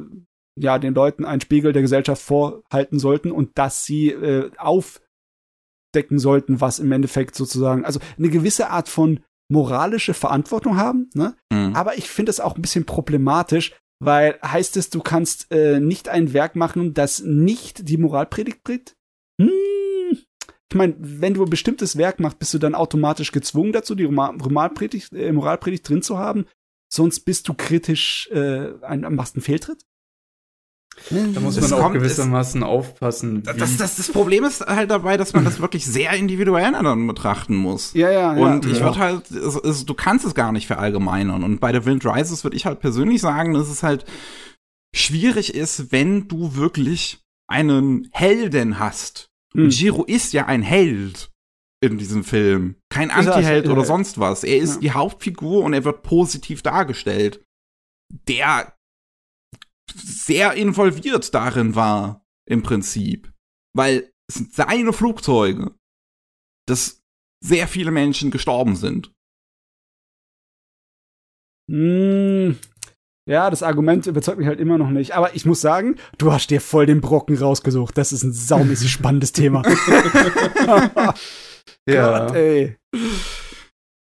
ja 0.60 0.78
den 0.78 0.94
Leuten 0.94 1.26
einen 1.26 1.42
Spiegel 1.42 1.74
der 1.74 1.82
Gesellschaft 1.82 2.22
vorhalten 2.22 3.00
sollten 3.00 3.32
und 3.32 3.58
dass 3.58 3.86
sie 3.86 4.10
äh, 4.10 4.52
aufdecken 4.58 6.20
sollten, 6.20 6.62
was 6.62 6.80
im 6.80 6.92
Endeffekt 6.92 7.36
sozusagen, 7.36 7.86
also 7.86 8.00
eine 8.18 8.30
gewisse 8.30 8.70
Art 8.70 8.90
von 8.90 9.22
moralische 9.50 10.14
Verantwortung 10.14 10.78
haben, 10.78 11.10
ne? 11.14 11.36
Hm. 11.52 11.76
Aber 11.76 11.98
ich 11.98 12.10
finde 12.10 12.30
es 12.30 12.40
auch 12.40 12.56
ein 12.56 12.62
bisschen 12.62 12.86
problematisch, 12.86 13.74
weil 14.00 14.38
heißt 14.44 14.78
es, 14.78 14.90
du 14.90 15.00
kannst 15.00 15.52
äh, 15.52 15.80
nicht 15.80 16.10
ein 16.10 16.34
Werk 16.34 16.56
machen, 16.56 16.94
das 16.94 17.24
nicht 17.24 17.90
die 17.90 17.98
Moralpredigt 17.98 18.64
bringt? 18.64 18.96
Hm. 19.42 19.50
Ich 20.72 20.76
meine, 20.78 20.96
wenn 21.00 21.34
du 21.34 21.44
ein 21.44 21.50
bestimmtes 21.50 21.98
Werk 21.98 22.22
machst, 22.22 22.40
bist 22.40 22.54
du 22.54 22.58
dann 22.58 22.76
automatisch 22.76 23.34
gezwungen 23.34 23.74
dazu, 23.74 23.94
die 23.94 24.08
Moralpredigt, 24.08 25.12
äh, 25.12 25.34
Moralpredigt 25.34 25.88
drin 25.88 26.02
zu 26.02 26.18
haben. 26.18 26.46
Sonst 26.90 27.22
bist 27.22 27.50
du 27.50 27.54
kritisch, 27.54 28.30
äh, 28.32 28.72
ein, 28.82 29.02
machst 29.14 29.36
einen 29.36 29.44
Fehltritt. 29.44 29.86
Da 31.10 31.40
muss 31.42 31.58
Es 31.58 31.70
man 31.70 31.80
auch 31.80 31.84
kommt- 31.84 31.96
gewissermaßen 31.96 32.64
aufpassen. 32.64 33.44
Das, 33.44 33.76
das, 33.78 33.96
das 33.98 34.10
Problem 34.12 34.46
ist 34.46 34.62
halt 34.62 34.92
dabei, 34.92 35.18
dass 35.18 35.34
man 35.34 35.44
das 35.44 35.60
wirklich 35.62 35.86
sehr 35.86 36.12
individuell 36.14 36.72
dann 36.72 37.08
betrachten 37.08 37.56
muss. 37.56 37.94
Ja, 37.94 38.10
ja, 38.10 38.36
ja. 38.38 38.42
Und 38.42 38.66
ich 38.66 38.80
ja. 38.80 38.86
würde 38.86 39.00
halt, 39.00 39.30
es, 39.32 39.56
es, 39.56 39.86
du 39.86 39.94
kannst 39.94 40.26
es 40.26 40.36
gar 40.36 40.54
nicht 40.54 40.68
verallgemeinern. 40.68 41.44
Und 41.44 41.60
bei 41.60 41.74
The 41.74 41.86
Wind 41.86 42.06
Rises 42.06 42.46
würde 42.46 42.56
ich 42.56 42.66
halt 42.66 42.80
persönlich 42.80 43.20
sagen, 43.20 43.54
dass 43.54 43.70
es 43.70 43.84
halt 43.84 44.06
schwierig 44.96 45.54
ist, 45.54 45.92
wenn 45.92 46.30
du 46.30 46.56
wirklich 46.56 47.20
einen 47.48 48.08
Helden 48.12 48.80
hast. 48.80 49.31
Hm. 49.54 49.66
Und 49.66 49.80
Jiro 49.80 50.04
ist 50.06 50.34
ja 50.34 50.46
ein 50.46 50.62
Held 50.62 51.32
in 51.84 51.98
diesem 51.98 52.24
Film. 52.24 52.76
Kein 52.90 53.10
Anti-Held 53.12 53.66
ja, 53.66 53.72
oder 53.72 53.86
sonst 53.86 54.20
was. 54.20 54.44
Er 54.44 54.58
ist 54.58 54.76
Ja. 54.76 54.80
die 54.82 54.92
Hauptfigur 54.92 55.64
und 55.64 55.74
er 55.74 55.84
wird 55.84 56.04
positiv 56.04 56.62
dargestellt. 56.62 57.44
Der 58.28 58.78
sehr 59.94 60.54
involviert 60.54 61.34
darin 61.34 61.76
war, 61.76 62.24
im 62.48 62.64
Prinzip. 62.64 63.34
Weil 63.76 64.12
es 64.30 64.36
sind 64.36 64.54
seine 64.54 64.94
Flugzeuge, 64.94 65.76
dass 66.68 67.02
sehr 67.44 67.68
viele 67.68 67.92
Menschen 67.92 68.32
gestorben 68.32 68.76
sind. 68.76 69.12
Hm, 71.70 72.58
ja, 73.32 73.50
das 73.50 73.64
Argument 73.64 74.06
überzeugt 74.08 74.40
mich 74.40 74.48
halt 74.48 74.60
immer 74.60 74.78
noch 74.78 74.90
nicht. 74.90 75.14
Aber 75.16 75.34
ich 75.36 75.46
muss 75.46 75.62
sagen, 75.62 75.96
du 76.18 76.34
hast 76.34 76.50
dir 76.50 76.60
voll 76.60 76.86
den 76.86 77.00
Brocken 77.00 77.38
rausgesucht. 77.38 77.98
Das 77.98 78.12
ist 78.12 78.24
ein 78.24 78.34
saumäßig 78.34 78.92
spannendes 78.92 79.32
Thema. 79.32 79.64
ja. 81.88 82.26
Gott, 82.28 82.36
ey. 82.36 82.76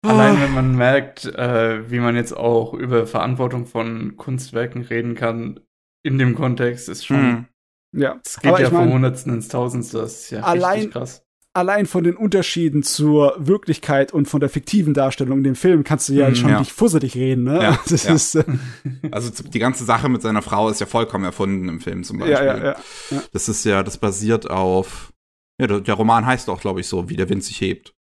Allein 0.04 0.40
wenn 0.40 0.52
man 0.52 0.74
merkt, 0.74 1.26
äh, 1.26 1.88
wie 1.88 2.00
man 2.00 2.16
jetzt 2.16 2.36
auch 2.36 2.74
über 2.74 3.06
Verantwortung 3.06 3.66
von 3.66 4.16
Kunstwerken 4.16 4.82
reden 4.82 5.14
kann, 5.14 5.60
in 6.04 6.18
dem 6.18 6.34
Kontext 6.34 6.88
ist 6.88 7.06
schon, 7.06 7.16
Hm. 7.16 7.46
Ja, 7.94 8.18
es 8.24 8.40
geht 8.40 8.48
aber 8.48 8.60
ja 8.60 8.66
ich 8.66 8.72
vom 8.72 8.84
mein, 8.86 8.92
Hundertsten 8.94 9.34
ins 9.34 9.48
Tausendste, 9.48 9.98
das 9.98 10.22
ist 10.22 10.30
ja 10.30 10.40
Allein- 10.40 10.72
richtig 10.76 10.92
krass. 10.94 11.22
Allein 11.54 11.86
von 11.86 12.02
den 12.04 12.16
Unterschieden 12.16 12.82
zur 12.82 13.34
Wirklichkeit 13.38 14.12
und 14.12 14.26
von 14.26 14.40
der 14.40 14.48
fiktiven 14.48 14.94
Darstellung 14.94 15.38
in 15.38 15.44
dem 15.44 15.54
Film 15.54 15.84
kannst 15.84 16.08
du 16.08 16.14
ja 16.14 16.28
Hm, 16.28 16.34
schon 16.34 16.50
ja. 16.50 16.58
dich 16.58 16.72
fusselig 16.72 17.14
reden, 17.14 17.44
ne? 17.44 17.62
Ja, 17.62 17.78
das 17.88 18.04
ja. 18.04 18.14
ist, 18.14 18.34
äh, 18.36 18.44
Also 19.10 19.30
die 19.42 19.58
ganze 19.58 19.84
Sache 19.84 20.08
mit 20.08 20.22
seiner 20.22 20.42
Frau 20.42 20.68
ist 20.68 20.80
ja 20.80 20.86
vollkommen 20.86 21.24
erfunden 21.24 21.68
im 21.68 21.80
Film 21.80 22.04
zum 22.04 22.18
Beispiel. 22.18 22.46
ja, 22.46 22.56
ja, 22.56 22.76
ja. 23.10 23.22
Das 23.32 23.48
ist 23.48 23.64
ja, 23.64 23.82
das 23.82 23.98
basiert 23.98 24.50
auf. 24.50 25.12
Ja, 25.60 25.66
der, 25.66 25.94
Roman 25.94 26.26
heißt 26.26 26.48
auch, 26.48 26.60
glaube 26.60 26.80
ich, 26.80 26.86
so, 26.88 27.08
wie 27.08 27.16
der 27.16 27.28
Wind 27.28 27.44
sich 27.44 27.60
hebt. 27.60 27.92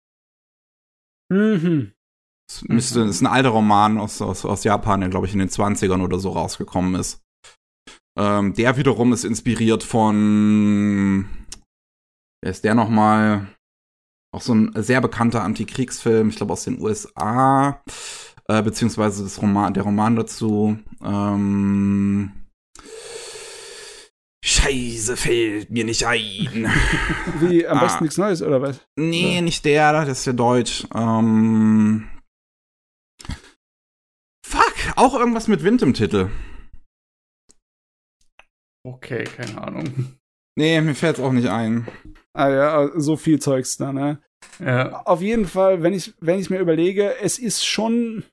Mhm. 1.32 1.92
Das 2.48 2.62
müsste, 2.64 3.00
ist 3.02 3.20
ein 3.20 3.26
alter 3.26 3.50
Roman 3.50 3.98
aus, 3.98 4.20
aus, 4.22 4.44
aus 4.44 4.64
Japan, 4.64 5.00
der, 5.00 5.10
glaube 5.10 5.26
ich, 5.26 5.32
in 5.32 5.38
den 5.38 5.50
20ern 5.50 6.02
oder 6.02 6.18
so 6.18 6.30
rausgekommen 6.30 6.94
ist. 6.94 7.20
Ähm, 8.18 8.54
der 8.54 8.76
wiederum 8.76 9.12
ist 9.12 9.24
inspiriert 9.24 9.82
von. 9.82 11.28
Wer 12.42 12.50
ist 12.52 12.64
der 12.64 12.74
nochmal? 12.74 13.48
Auch 14.32 14.40
so 14.42 14.54
ein 14.54 14.72
sehr 14.82 15.00
bekannter 15.00 15.42
Antikriegsfilm, 15.42 16.28
ich 16.28 16.36
glaube 16.36 16.52
aus 16.52 16.64
den 16.64 16.80
USA, 16.80 17.82
äh, 18.46 18.62
beziehungsweise 18.62 19.24
das 19.24 19.42
Roman, 19.42 19.74
der 19.74 19.82
Roman 19.82 20.14
dazu. 20.16 20.78
Ähm, 21.02 22.30
Scheiße, 24.44 25.16
fällt 25.16 25.70
mir 25.70 25.84
nicht 25.84 26.06
ein. 26.06 26.18
Wie 27.40 27.66
am 27.66 27.78
Ah. 27.78 27.80
besten 27.80 28.04
nichts 28.04 28.18
Neues, 28.18 28.40
oder 28.42 28.62
was? 28.62 28.80
Nee, 28.96 29.40
nicht 29.42 29.64
der, 29.64 29.92
das 29.92 30.08
ist 30.08 30.26
der 30.26 30.32
Deutsch. 30.34 30.86
Ähm. 30.94 32.08
Fuck, 34.46 34.74
auch 34.96 35.14
irgendwas 35.14 35.48
mit 35.48 35.62
Wind 35.64 35.82
im 35.82 35.92
Titel. 35.92 36.30
Okay, 38.86 39.24
keine 39.24 39.60
Ahnung. 39.60 40.16
Nee, 40.56 40.80
mir 40.80 40.94
fällt's 40.94 41.20
auch 41.20 41.32
nicht 41.32 41.48
ein. 41.48 41.86
Ah 42.32 42.48
ja, 42.48 42.90
so 42.96 43.16
viel 43.16 43.40
Zeugs 43.40 43.76
da, 43.76 43.92
ne? 43.92 44.20
Ja. 44.58 45.02
Auf 45.04 45.20
jeden 45.20 45.46
Fall, 45.46 45.82
wenn 45.82 45.92
ich 45.92 46.14
wenn 46.20 46.38
ich 46.38 46.50
mir 46.50 46.58
überlege, 46.58 47.16
es 47.20 47.38
ist 47.38 47.64
schon 47.64 48.24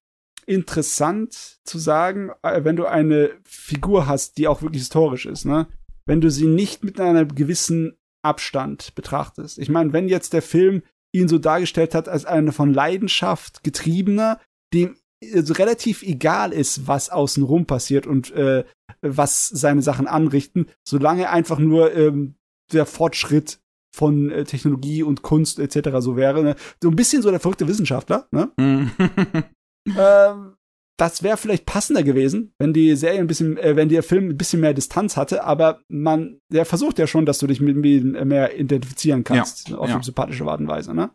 interessant 0.46 1.60
zu 1.64 1.78
sagen, 1.78 2.32
äh, 2.42 2.64
wenn 2.64 2.76
du 2.76 2.86
eine 2.86 3.32
Figur 3.44 4.08
hast, 4.08 4.38
die 4.38 4.48
auch 4.48 4.62
wirklich 4.62 4.84
historisch 4.84 5.26
ist, 5.26 5.46
ne? 5.46 5.68
Wenn 6.06 6.22
du 6.22 6.32
sie 6.32 6.48
nicht 6.48 6.84
mit 6.84 7.00
einem 7.00 7.36
gewissen 7.36 7.98
Abstand 8.24 8.96
betrachtest. 8.96 9.58
Ich 9.58 9.70
meine, 9.70 9.94
wenn 9.94 10.08
jetzt 10.08 10.34
der 10.34 10.42
Film 10.42 10.84
ihn 11.14 11.28
so 11.28 11.38
dargestellt 11.38 11.96
hat 11.96 12.08
als 12.08 12.26
eine 12.26 12.52
von 12.52 12.74
Leidenschaft 12.74 13.64
getriebener, 13.64 14.40
dem 14.74 14.98
also 15.34 15.54
relativ 15.54 16.04
egal 16.04 16.54
ist, 16.54 16.88
was 16.88 17.10
außenrum 17.10 17.66
passiert 17.66 18.06
und 18.06 18.32
äh, 18.32 18.66
was 19.02 19.48
seine 19.48 19.82
Sachen 19.82 20.08
anrichten, 20.08 20.68
solange 20.88 21.30
einfach 21.30 21.60
nur 21.60 21.94
ähm, 21.96 22.36
der 22.72 22.86
Fortschritt 22.86 23.60
von 23.98 24.32
äh, 24.32 24.44
Technologie 24.44 25.04
und 25.04 25.24
Kunst 25.24 25.60
etc. 25.60 25.90
so 26.00 26.16
wäre. 26.16 26.44
Ne? 26.44 26.56
So 26.82 26.90
ein 26.90 26.96
bisschen 26.96 27.22
so 27.22 27.32
der 27.32 27.40
verrückte 27.40 27.68
Wissenschaftler. 27.68 28.28
Ne? 28.32 28.52
Hm. 28.60 28.92
Ähm, 29.98 30.58
das 31.00 31.24
wäre 31.24 31.38
vielleicht 31.38 31.66
passender 31.66 32.04
gewesen, 32.04 32.54
wenn 32.60 32.74
die 32.74 32.94
Serie 32.98 33.20
ein 33.20 33.28
bisschen, 33.28 33.58
äh, 33.58 33.78
wenn 33.78 33.88
der 33.88 34.04
Film 34.04 34.30
ein 34.30 34.38
bisschen 34.38 34.60
mehr 34.60 34.74
Distanz 34.74 35.16
hatte, 35.16 35.46
aber 35.46 35.80
man, 35.88 36.42
der 36.52 36.66
versucht 36.66 37.00
ja 37.00 37.08
schon, 37.08 37.26
dass 37.26 37.38
du 37.38 37.48
dich 37.48 37.62
mit 37.62 37.86
ihm 37.86 38.12
mehr 38.28 38.60
identifizieren 38.60 39.24
kannst, 39.24 39.74
auf 39.74 39.88
ja. 39.88 39.96
eine 39.96 40.04
sympathische 40.04 40.44
Art 40.44 40.60
und 40.60 40.68
Weise, 40.68 40.94
ne? 40.94 41.12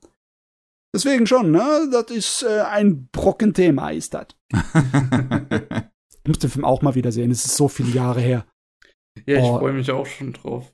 Deswegen 0.95 1.27
schon, 1.27 1.51
ne? 1.51 1.89
Das 1.93 2.11
ist 2.11 2.45
äh, 2.45 2.63
ein 2.63 3.09
Brockenthema, 3.13 3.91
ist 3.91 4.15
das. 4.15 4.29
Ich 6.25 6.29
muss 6.29 6.39
den 6.39 6.51
Film 6.51 6.65
auch 6.65 6.83
mal 6.83 6.95
wieder 6.95 7.11
sehen, 7.11 7.33
es 7.33 7.45
ist 7.45 7.57
so 7.57 7.67
viele 7.67 7.91
Jahre 7.91 8.21
her. 8.21 8.47
Ja, 9.27 9.39
ich 9.39 9.43
Boah. 9.43 9.59
freue 9.59 9.73
mich 9.73 9.91
auch 9.91 10.07
schon 10.07 10.33
drauf. 10.33 10.73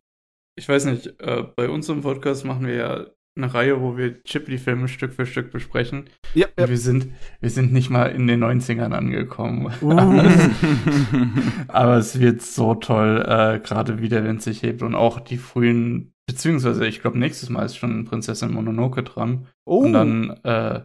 Ich 0.58 0.68
weiß 0.68 0.86
nicht, 0.86 1.20
äh, 1.20 1.44
bei 1.54 1.68
uns 1.70 1.88
im 1.88 2.00
Podcast 2.02 2.44
machen 2.44 2.66
wir 2.66 2.74
ja 2.74 3.06
eine 3.36 3.54
Reihe, 3.54 3.80
wo 3.80 3.96
wir 3.96 4.20
Ghibli-Filme 4.22 4.88
Stück 4.88 5.12
für 5.12 5.24
Stück 5.24 5.52
besprechen. 5.52 6.10
Ja. 6.34 6.48
Und 6.58 6.68
wir 6.68 6.78
sind, 6.78 7.12
wir 7.40 7.50
sind 7.50 7.72
nicht 7.72 7.90
mal 7.90 8.06
in 8.06 8.26
den 8.26 8.42
90ern 8.42 8.90
angekommen. 8.92 9.72
Uh. 9.80 9.92
Aber 11.68 11.96
es 11.96 12.18
wird 12.18 12.42
so 12.42 12.74
toll, 12.74 13.24
äh, 13.24 13.60
gerade 13.60 14.00
wie 14.02 14.08
der 14.08 14.24
Wind 14.24 14.42
sich 14.42 14.64
hebt 14.64 14.82
und 14.82 14.96
auch 14.96 15.20
die 15.20 15.38
frühen, 15.38 16.12
beziehungsweise 16.26 16.84
ich 16.88 17.00
glaube, 17.00 17.18
nächstes 17.20 17.48
Mal 17.50 17.64
ist 17.64 17.76
schon 17.76 18.04
Prinzessin 18.04 18.52
Mononoke 18.52 19.04
dran. 19.04 19.46
Oh. 19.64 19.84
Und 19.84 19.92
dann 19.92 20.30
äh, 20.42 20.84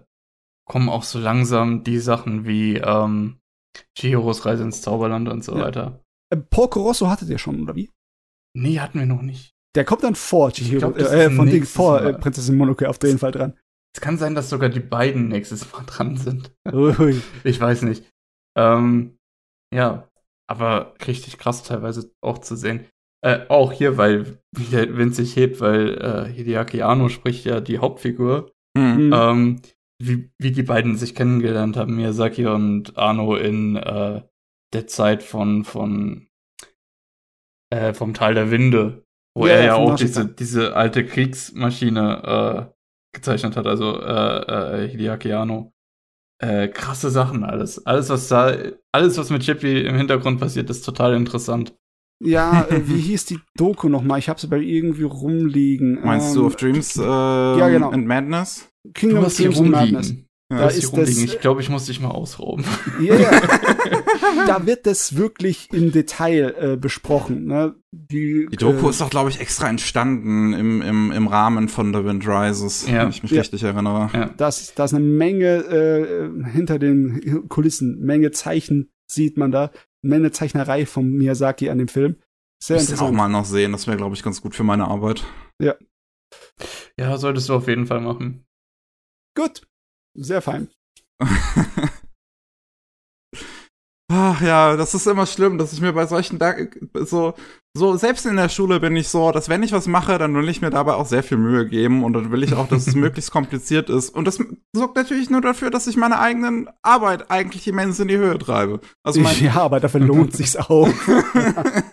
kommen 0.69 0.89
auch 0.89 1.03
so 1.03 1.17
langsam 1.17 1.83
die 1.83 1.97
Sachen 1.97 2.45
wie 2.45 2.77
ähm, 2.77 3.39
Chihiros 3.97 4.45
Reise 4.45 4.63
ins 4.63 4.83
Zauberland 4.83 5.27
und 5.29 5.43
so 5.43 5.57
Ja. 5.57 5.63
weiter. 5.65 6.03
Äh, 6.29 6.37
Porco 6.37 6.83
Rosso 6.83 7.09
hattet 7.09 7.29
ihr 7.29 7.39
schon, 7.39 7.63
oder 7.63 7.75
wie? 7.75 7.89
Nee, 8.55 8.79
hatten 8.79 8.99
wir 8.99 9.07
noch 9.07 9.23
nicht. 9.23 9.52
Der 9.75 9.85
kommt 9.85 10.03
dann 10.03 10.15
vor 10.15 10.51
Chihiro, 10.51 10.91
glaub, 10.91 10.99
äh, 10.99 11.31
von 11.31 11.49
Ding 11.49 11.65
vor 11.65 12.01
äh, 12.01 12.13
Prinzessin 12.13 12.55
Mononoke 12.55 12.87
auf 12.87 12.97
jeden 13.01 13.19
Fall 13.19 13.31
dran. 13.31 13.57
Es 13.95 14.01
kann 14.01 14.17
sein, 14.17 14.35
dass 14.35 14.49
sogar 14.49 14.69
die 14.69 14.79
beiden 14.79 15.27
nächstes 15.27 15.71
Mal 15.71 15.83
dran 15.85 16.17
sind. 16.17 16.51
Ui. 16.71 17.21
Ich 17.43 17.59
weiß 17.59 17.83
nicht. 17.83 18.05
Ähm, 18.57 19.17
ja, 19.73 20.07
aber 20.47 20.93
richtig 21.07 21.37
krass 21.37 21.63
teilweise 21.63 22.11
auch 22.21 22.39
zu 22.39 22.55
sehen. 22.55 22.85
Äh, 23.23 23.47
auch 23.49 23.71
hier, 23.71 23.97
weil 23.97 24.39
wie 24.55 24.65
der 24.65 24.97
Wind 24.97 25.15
sich 25.15 25.35
hebt, 25.35 25.61
weil 25.61 25.97
äh, 25.97 26.31
Hideaki 26.31 26.81
Anno 26.81 27.09
spricht 27.09 27.45
ja 27.45 27.61
die 27.61 27.79
Hauptfigur. 27.79 28.51
Hm. 28.77 29.07
Mhm. 29.07 29.13
Ähm, 29.13 29.61
wie, 30.01 30.31
wie 30.39 30.51
die 30.51 30.63
beiden 30.63 30.97
sich 30.97 31.15
kennengelernt 31.15 31.77
haben, 31.77 31.95
Miyazaki 31.95 32.47
und 32.47 32.97
Arno 32.97 33.35
in 33.35 33.77
äh, 33.77 34.21
der 34.73 34.87
Zeit 34.87 35.23
von, 35.23 35.63
von 35.63 36.27
äh, 37.69 37.93
vom 37.93 38.13
Tal 38.13 38.33
der 38.33 38.51
Winde, 38.51 39.05
wo 39.35 39.47
Ja, 39.47 39.53
er 39.53 39.59
ja, 39.59 39.65
ja 39.65 39.75
auch 39.75 39.95
diese, 39.95 40.27
diese 40.27 40.75
alte 40.75 41.05
Kriegsmaschine 41.05 42.69
äh, 42.71 42.73
gezeichnet 43.15 43.55
hat, 43.57 43.67
also 43.67 43.99
äh, 44.01 44.83
äh, 44.85 44.89
Hideaki 44.89 45.33
Anno. 45.33 45.71
Äh, 46.41 46.67
krasse 46.67 47.09
Sachen 47.09 47.43
alles. 47.43 47.85
Alles, 47.85 48.09
was 48.09 48.27
da, 48.27 48.55
alles, 48.91 49.17
was 49.17 49.29
mit 49.29 49.45
Ghibli 49.45 49.85
im 49.85 49.95
Hintergrund 49.95 50.39
passiert, 50.39 50.69
ist 50.69 50.83
total 50.83 51.15
interessant. 51.15 51.73
Ja, 52.21 52.63
äh, 52.69 52.81
wie 52.87 52.99
hieß 52.99 53.25
die 53.25 53.39
Doku 53.55 53.89
nochmal? 53.89 54.19
Ich 54.19 54.29
habe 54.29 54.39
sie 54.39 54.47
bei 54.47 54.59
irgendwie 54.59 55.03
rumliegen. 55.03 56.01
Meinst 56.03 56.35
du 56.35 56.41
Ähm, 56.41 56.45
auf 56.47 56.55
Dreams 56.55 56.97
äh, 56.97 57.01
genau. 57.01 57.91
and 57.91 58.07
Madness? 58.07 58.69
Kingdom 58.93 59.23
of 59.23 59.35
Dreams 59.35 59.59
and 59.59 59.69
Madness. 59.69 60.13
Ja, 60.53 60.59
Da 60.59 60.67
ist 60.67 60.95
das- 60.95 61.09
ich 61.17 61.39
glaube, 61.39 61.61
ich 61.61 61.69
muss 61.69 61.85
dich 61.85 61.99
mal 61.99 62.09
ausrauben. 62.11 62.63
Ja, 63.01 63.15
ja. 63.15 63.31
da 64.47 64.65
wird 64.65 64.85
das 64.85 65.15
wirklich 65.15 65.69
im 65.71 65.91
Detail 65.91 66.55
äh, 66.59 66.77
besprochen. 66.77 67.45
Ne? 67.45 67.75
Die, 67.91 68.47
Die 68.51 68.57
Doku 68.57 68.87
äh, 68.87 68.89
ist 68.89 69.01
doch, 69.01 69.09
glaube 69.09 69.29
ich, 69.29 69.39
extra 69.39 69.69
entstanden 69.69 70.53
im, 70.53 70.81
im, 70.81 71.11
im 71.11 71.27
Rahmen 71.27 71.69
von 71.69 71.93
The 71.93 72.03
Wind 72.03 72.27
Rises, 72.27 72.87
Ja. 72.87 73.03
wenn 73.03 73.09
ich 73.09 73.23
mich 73.23 73.31
Ja. 73.31 73.39
richtig 73.41 73.63
erinnere. 73.63 74.09
Ja. 74.13 74.29
da 74.37 74.47
ist 74.47 74.79
eine 74.79 74.99
Menge 74.99 75.47
äh, 75.65 76.49
hinter 76.51 76.79
den 76.79 77.47
Kulissen, 77.49 77.99
Menge 77.99 78.31
Zeichen 78.31 78.91
sieht 79.09 79.37
man 79.37 79.51
da, 79.51 79.71
Menge 80.01 80.31
Zeichnerei 80.31 80.85
von 80.85 81.09
Miyazaki 81.11 81.69
an 81.69 81.77
dem 81.77 81.87
Film. 81.87 82.15
Sehr 82.61 82.77
Muss 82.77 82.85
den 82.87 82.95
auch 82.99 83.09
interessant. 83.09 83.17
mal 83.17 83.27
noch 83.29 83.45
sehen, 83.45 83.71
das 83.73 83.87
wäre, 83.87 83.97
glaube 83.97 84.15
ich, 84.15 84.23
ganz 84.23 84.41
gut 84.41 84.55
für 84.55 84.63
meine 84.63 84.87
Arbeit. 84.87 85.23
Ja, 86.99 87.17
solltest 87.17 87.49
du 87.49 87.55
auf 87.55 87.67
jeden 87.67 87.85
Fall 87.87 88.01
machen. 88.01 88.45
Gut, 89.35 89.63
sehr 90.15 90.41
fein. 90.41 90.69
Ach 94.11 94.41
ja, 94.41 94.75
das 94.75 94.93
ist 94.93 95.07
immer 95.07 95.25
schlimm, 95.25 95.57
dass 95.57 95.73
ich 95.73 95.81
mir 95.81 95.93
bei 95.93 96.05
solchen 96.05 96.37
da 96.37 96.53
so 96.93 97.33
so 97.75 97.97
selbst 97.97 98.27
in 98.27 98.35
der 98.35 98.49
Schule 98.49 98.79
bin 98.79 98.95
ich 98.95 99.07
so, 99.07 99.31
dass 99.31 99.49
wenn 99.49 99.63
ich 99.63 99.71
was 99.71 99.87
mache, 99.87 100.19
dann 100.19 100.35
will 100.35 100.47
ich 100.47 100.61
mir 100.61 100.69
dabei 100.69 100.93
auch 100.93 101.07
sehr 101.07 101.23
viel 101.23 101.37
Mühe 101.37 101.67
geben 101.67 102.03
und 102.03 102.13
dann 102.13 102.31
will 102.31 102.43
ich 102.43 102.53
auch, 102.53 102.67
dass 102.67 102.85
es 102.85 102.93
möglichst 102.95 103.31
kompliziert 103.31 103.89
ist 103.89 104.11
und 104.11 104.25
das 104.25 104.37
sorgt 104.75 104.95
natürlich 104.95 105.31
nur 105.31 105.41
dafür, 105.41 105.71
dass 105.71 105.87
ich 105.87 105.97
meine 105.97 106.19
eigenen 106.19 106.69
Arbeit 106.83 107.31
eigentlich 107.31 107.67
immens 107.67 107.99
in 107.99 108.09
die 108.09 108.17
Höhe 108.17 108.37
treibe. 108.37 108.81
Also 109.03 109.19
mein, 109.21 109.39
ja, 109.43 109.55
aber 109.55 109.79
dafür 109.79 110.01
lohnt 110.01 110.35
sich's 110.35 110.55
auch. 110.55 110.87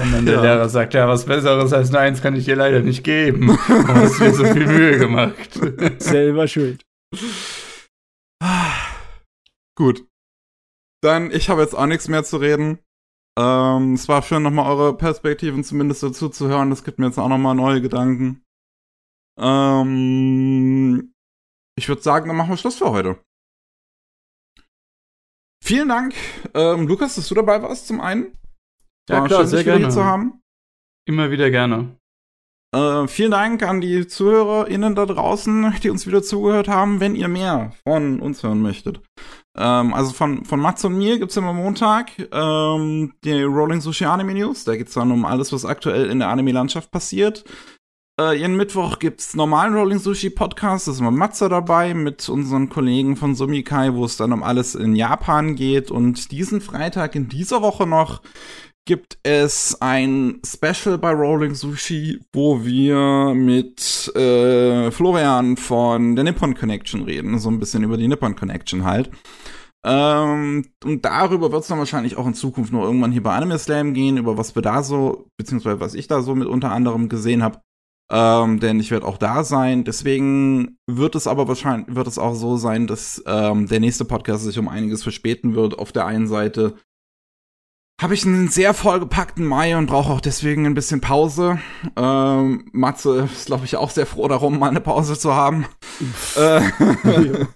Wenn 0.00 0.12
dann 0.12 0.26
der 0.26 0.34
ja. 0.36 0.42
Lehrer 0.42 0.68
sagt, 0.68 0.94
ja, 0.94 1.06
was 1.06 1.26
Besseres 1.26 1.72
als 1.72 1.90
eine 1.90 1.98
Eins 1.98 2.22
kann 2.22 2.34
ich 2.34 2.46
dir 2.46 2.56
leider 2.56 2.80
nicht 2.80 3.04
geben. 3.04 3.46
Du 3.68 3.88
hast 3.88 4.18
mir 4.18 4.32
so 4.32 4.44
viel 4.44 4.66
Mühe 4.66 4.98
gemacht. 4.98 5.60
Selber 5.98 6.48
schuld. 6.48 6.82
Gut. 9.76 10.06
Dann, 11.02 11.30
ich 11.30 11.48
habe 11.48 11.62
jetzt 11.62 11.74
auch 11.74 11.86
nichts 11.86 12.08
mehr 12.08 12.24
zu 12.24 12.38
reden. 12.38 12.78
Ähm, 13.38 13.94
es 13.94 14.08
war 14.08 14.22
schön, 14.22 14.42
nochmal 14.42 14.70
eure 14.70 14.96
Perspektiven 14.96 15.64
zumindest 15.64 16.02
dazu 16.02 16.28
zu 16.28 16.48
hören. 16.48 16.70
Das 16.70 16.84
gibt 16.84 16.98
mir 16.98 17.06
jetzt 17.06 17.18
auch 17.18 17.28
nochmal 17.28 17.54
neue 17.54 17.80
Gedanken. 17.80 18.42
Ähm, 19.38 21.14
ich 21.78 21.88
würde 21.88 22.02
sagen, 22.02 22.28
dann 22.28 22.36
machen 22.36 22.50
wir 22.50 22.56
Schluss 22.56 22.76
für 22.76 22.90
heute. 22.90 23.18
Vielen 25.62 25.88
Dank, 25.88 26.14
ähm, 26.54 26.88
Lukas, 26.88 27.14
dass 27.14 27.28
du 27.28 27.34
dabei 27.34 27.62
warst, 27.62 27.86
zum 27.86 28.00
einen. 28.00 28.36
Es 29.08 29.14
Ja, 29.14 29.20
war 29.20 29.26
klar, 29.28 29.40
schön, 29.40 29.48
sehr 29.48 29.64
gerne. 29.64 29.88
zu 29.88 30.04
haben. 30.04 30.40
Immer 31.06 31.30
wieder 31.30 31.50
gerne. 31.50 31.96
Äh, 32.72 33.08
vielen 33.08 33.32
Dank 33.32 33.64
an 33.64 33.80
die 33.80 34.06
ZuhörerInnen 34.06 34.94
da 34.94 35.04
draußen, 35.06 35.74
die 35.82 35.90
uns 35.90 36.06
wieder 36.06 36.22
zugehört 36.22 36.68
haben. 36.68 37.00
Wenn 37.00 37.16
ihr 37.16 37.26
mehr 37.28 37.72
von 37.84 38.20
uns 38.20 38.42
hören 38.44 38.62
möchtet, 38.62 39.00
ähm, 39.58 39.92
also 39.92 40.12
von, 40.12 40.44
von 40.44 40.60
Mats 40.60 40.84
und 40.84 40.96
mir 40.96 41.18
gibt's 41.18 41.36
immer 41.36 41.52
Montag 41.52 42.12
ähm, 42.32 43.12
die 43.24 43.42
Rolling 43.42 43.80
Sushi 43.80 44.04
Anime 44.04 44.34
News. 44.34 44.64
Da 44.64 44.76
geht's 44.76 44.94
dann 44.94 45.10
um 45.10 45.24
alles, 45.24 45.52
was 45.52 45.64
aktuell 45.64 46.08
in 46.10 46.20
der 46.20 46.28
Anime-Landschaft 46.28 46.92
passiert. 46.92 47.44
Äh, 48.20 48.34
jeden 48.38 48.56
Mittwoch 48.56 49.00
gibt's 49.00 49.34
normalen 49.34 49.74
Rolling 49.74 49.98
Sushi 49.98 50.30
Podcast. 50.30 50.86
Da 50.86 50.92
ist 50.92 51.00
immer 51.00 51.10
Matze 51.10 51.48
dabei 51.48 51.92
mit 51.94 52.28
unseren 52.28 52.68
Kollegen 52.68 53.16
von 53.16 53.34
Sumikai, 53.34 53.94
wo 53.94 54.04
es 54.04 54.16
dann 54.16 54.32
um 54.32 54.44
alles 54.44 54.76
in 54.76 54.94
Japan 54.94 55.56
geht. 55.56 55.90
Und 55.90 56.30
diesen 56.30 56.60
Freitag 56.60 57.16
in 57.16 57.28
dieser 57.28 57.62
Woche 57.62 57.84
noch 57.84 58.22
gibt 58.86 59.18
es 59.22 59.80
ein 59.80 60.40
Special 60.44 60.98
bei 60.98 61.12
Rolling 61.12 61.54
Sushi, 61.54 62.20
wo 62.32 62.64
wir 62.64 63.34
mit 63.34 64.14
äh, 64.16 64.90
Florian 64.90 65.56
von 65.56 66.16
der 66.16 66.24
Nippon 66.24 66.54
Connection 66.54 67.02
reden. 67.02 67.38
So 67.38 67.50
ein 67.50 67.60
bisschen 67.60 67.84
über 67.84 67.96
die 67.96 68.08
Nippon 68.08 68.36
Connection 68.36 68.84
halt. 68.84 69.10
Ähm, 69.84 70.66
und 70.84 71.04
darüber 71.04 71.52
wird 71.52 71.62
es 71.62 71.68
dann 71.68 71.78
wahrscheinlich 71.78 72.16
auch 72.16 72.26
in 72.26 72.34
Zukunft 72.34 72.72
noch 72.72 72.82
irgendwann 72.82 73.12
hier 73.12 73.22
bei 73.22 73.34
Anime 73.34 73.58
Slam 73.58 73.94
gehen, 73.94 74.18
über 74.18 74.36
was 74.36 74.54
wir 74.54 74.62
da 74.62 74.82
so, 74.82 75.26
beziehungsweise 75.38 75.80
was 75.80 75.94
ich 75.94 76.06
da 76.06 76.20
so 76.20 76.34
mit 76.34 76.48
unter 76.48 76.70
anderem 76.70 77.08
gesehen 77.08 77.42
habe. 77.42 77.60
Ähm, 78.12 78.58
denn 78.58 78.80
ich 78.80 78.90
werde 78.90 79.06
auch 79.06 79.18
da 79.18 79.44
sein. 79.44 79.84
Deswegen 79.84 80.76
wird 80.88 81.14
es 81.14 81.28
aber 81.28 81.46
wahrscheinlich, 81.46 81.94
wird 81.94 82.08
es 82.08 82.18
auch 82.18 82.34
so 82.34 82.56
sein, 82.56 82.88
dass 82.88 83.22
ähm, 83.24 83.68
der 83.68 83.78
nächste 83.78 84.04
Podcast 84.04 84.44
sich 84.44 84.58
um 84.58 84.68
einiges 84.68 85.04
verspäten 85.04 85.54
wird. 85.54 85.78
Auf 85.78 85.92
der 85.92 86.06
einen 86.06 86.26
Seite 86.26 86.74
habe 88.00 88.14
ich 88.14 88.24
einen 88.24 88.48
sehr 88.48 88.72
vollgepackten 88.72 89.44
Mai 89.44 89.76
und 89.76 89.86
brauche 89.86 90.12
auch 90.12 90.20
deswegen 90.20 90.66
ein 90.66 90.74
bisschen 90.74 91.00
Pause. 91.00 91.60
Ähm, 91.96 92.68
Matze 92.72 93.28
ist, 93.32 93.46
glaube 93.46 93.66
ich, 93.66 93.76
auch 93.76 93.90
sehr 93.90 94.06
froh 94.06 94.26
darum, 94.26 94.58
mal 94.58 94.70
eine 94.70 94.80
Pause 94.80 95.18
zu 95.18 95.34
haben. 95.34 95.66
äh, 96.36 96.62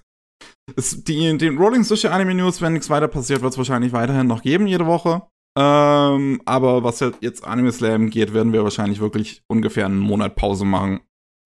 es, 0.75 1.03
die, 1.03 1.37
den 1.37 1.57
Rolling 1.57 1.83
Sushi 1.83 2.07
Anime 2.07 2.35
News, 2.35 2.61
wenn 2.61 2.73
nichts 2.73 2.89
weiter 2.89 3.07
passiert, 3.07 3.41
wird 3.41 3.53
es 3.53 3.57
wahrscheinlich 3.57 3.91
weiterhin 3.91 4.27
noch 4.27 4.43
geben, 4.43 4.67
jede 4.67 4.85
Woche. 4.85 5.23
Ähm, 5.57 6.41
aber 6.45 6.83
was 6.83 7.01
halt 7.01 7.17
jetzt 7.21 7.43
Anime 7.45 7.71
Slam 7.71 8.09
geht, 8.09 8.33
werden 8.33 8.53
wir 8.53 8.63
wahrscheinlich 8.63 8.99
wirklich 8.99 9.41
ungefähr 9.47 9.85
einen 9.85 9.99
Monat 9.99 10.35
Pause 10.35 10.65
machen. 10.65 10.99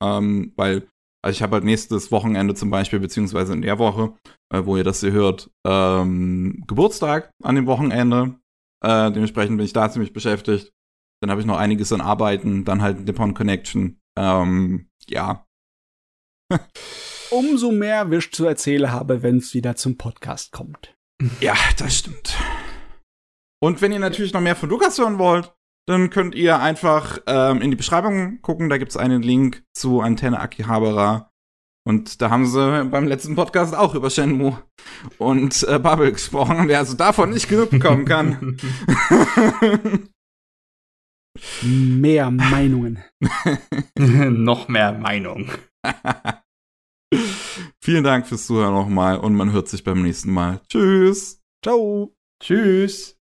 Ähm, 0.03 0.51
weil, 0.57 0.87
also 1.23 1.35
ich 1.35 1.41
habe 1.41 1.55
halt 1.55 1.63
nächstes 1.63 2.11
Wochenende 2.11 2.55
zum 2.55 2.69
Beispiel, 2.69 2.99
beziehungsweise 2.99 3.53
in 3.53 3.61
der 3.61 3.77
Woche, 3.77 4.13
äh, 4.53 4.65
wo 4.65 4.77
ihr 4.77 4.83
das 4.83 5.01
hier 5.01 5.11
hört, 5.11 5.51
ähm, 5.65 6.63
Geburtstag 6.67 7.29
an 7.43 7.55
dem 7.55 7.67
Wochenende. 7.67 8.35
Äh, 8.83 9.11
dementsprechend 9.11 9.57
bin 9.57 9.65
ich 9.65 9.73
da 9.73 9.89
ziemlich 9.91 10.13
beschäftigt. 10.13 10.73
Dann 11.21 11.31
habe 11.31 11.41
ich 11.41 11.47
noch 11.47 11.57
einiges 11.57 11.91
an 11.91 12.01
Arbeiten, 12.01 12.63
dann 12.65 12.81
halt 12.81 13.01
Nippon 13.01 13.33
Connection. 13.33 13.99
Ähm, 14.17 14.89
ja. 15.07 15.45
Umso 17.31 17.71
mehr 17.71 18.09
wirst 18.09 18.33
zu 18.33 18.45
erzählen 18.45 18.91
habe, 18.91 19.21
wenn 19.21 19.37
es 19.37 19.53
wieder 19.53 19.75
zum 19.75 19.97
Podcast 19.97 20.51
kommt. 20.51 20.95
Ja, 21.41 21.55
das 21.77 21.97
stimmt. 21.97 22.37
Und 23.61 23.81
wenn 23.81 23.91
ihr 23.91 23.99
natürlich 23.99 24.33
noch 24.33 24.41
mehr 24.41 24.55
von 24.55 24.69
Lukas 24.69 24.97
hören 24.97 25.19
wollt, 25.19 25.53
dann 25.87 26.09
könnt 26.09 26.35
ihr 26.35 26.59
einfach 26.59 27.19
ähm, 27.27 27.61
in 27.61 27.71
die 27.71 27.77
Beschreibung 27.77 28.41
gucken. 28.41 28.69
Da 28.69 28.77
gibt's 28.77 28.95
einen 28.95 29.21
Link 29.21 29.63
zu 29.73 30.01
Antenne 30.01 30.39
Akihabara. 30.39 31.28
Und 31.89 32.21
da 32.21 32.29
haben 32.29 32.45
sie 32.45 32.85
beim 32.85 33.07
letzten 33.07 33.35
Podcast 33.35 33.73
auch 33.73 33.95
über 33.95 34.11
Shenmue 34.11 34.61
und 35.17 35.63
äh, 35.67 35.79
Bubble 35.79 36.11
gesprochen. 36.11 36.67
Wer 36.67 36.77
also 36.77 36.95
davon 36.95 37.31
nicht 37.31 37.49
genug 37.49 37.71
bekommen 37.71 38.05
kann. 38.05 38.57
Mehr 41.63 42.29
Meinungen. 42.29 43.03
Noch 43.97 44.67
mehr 44.67 44.91
Meinung. 44.93 45.49
Vielen 47.81 48.03
Dank 48.03 48.27
fürs 48.27 48.45
Zuhören 48.45 48.75
nochmal 48.75 49.17
und 49.17 49.33
man 49.33 49.51
hört 49.51 49.67
sich 49.67 49.83
beim 49.83 50.03
nächsten 50.03 50.31
Mal. 50.31 50.61
Tschüss. 50.69 51.41
Ciao. 51.63 52.13
Tschüss. 52.39 53.18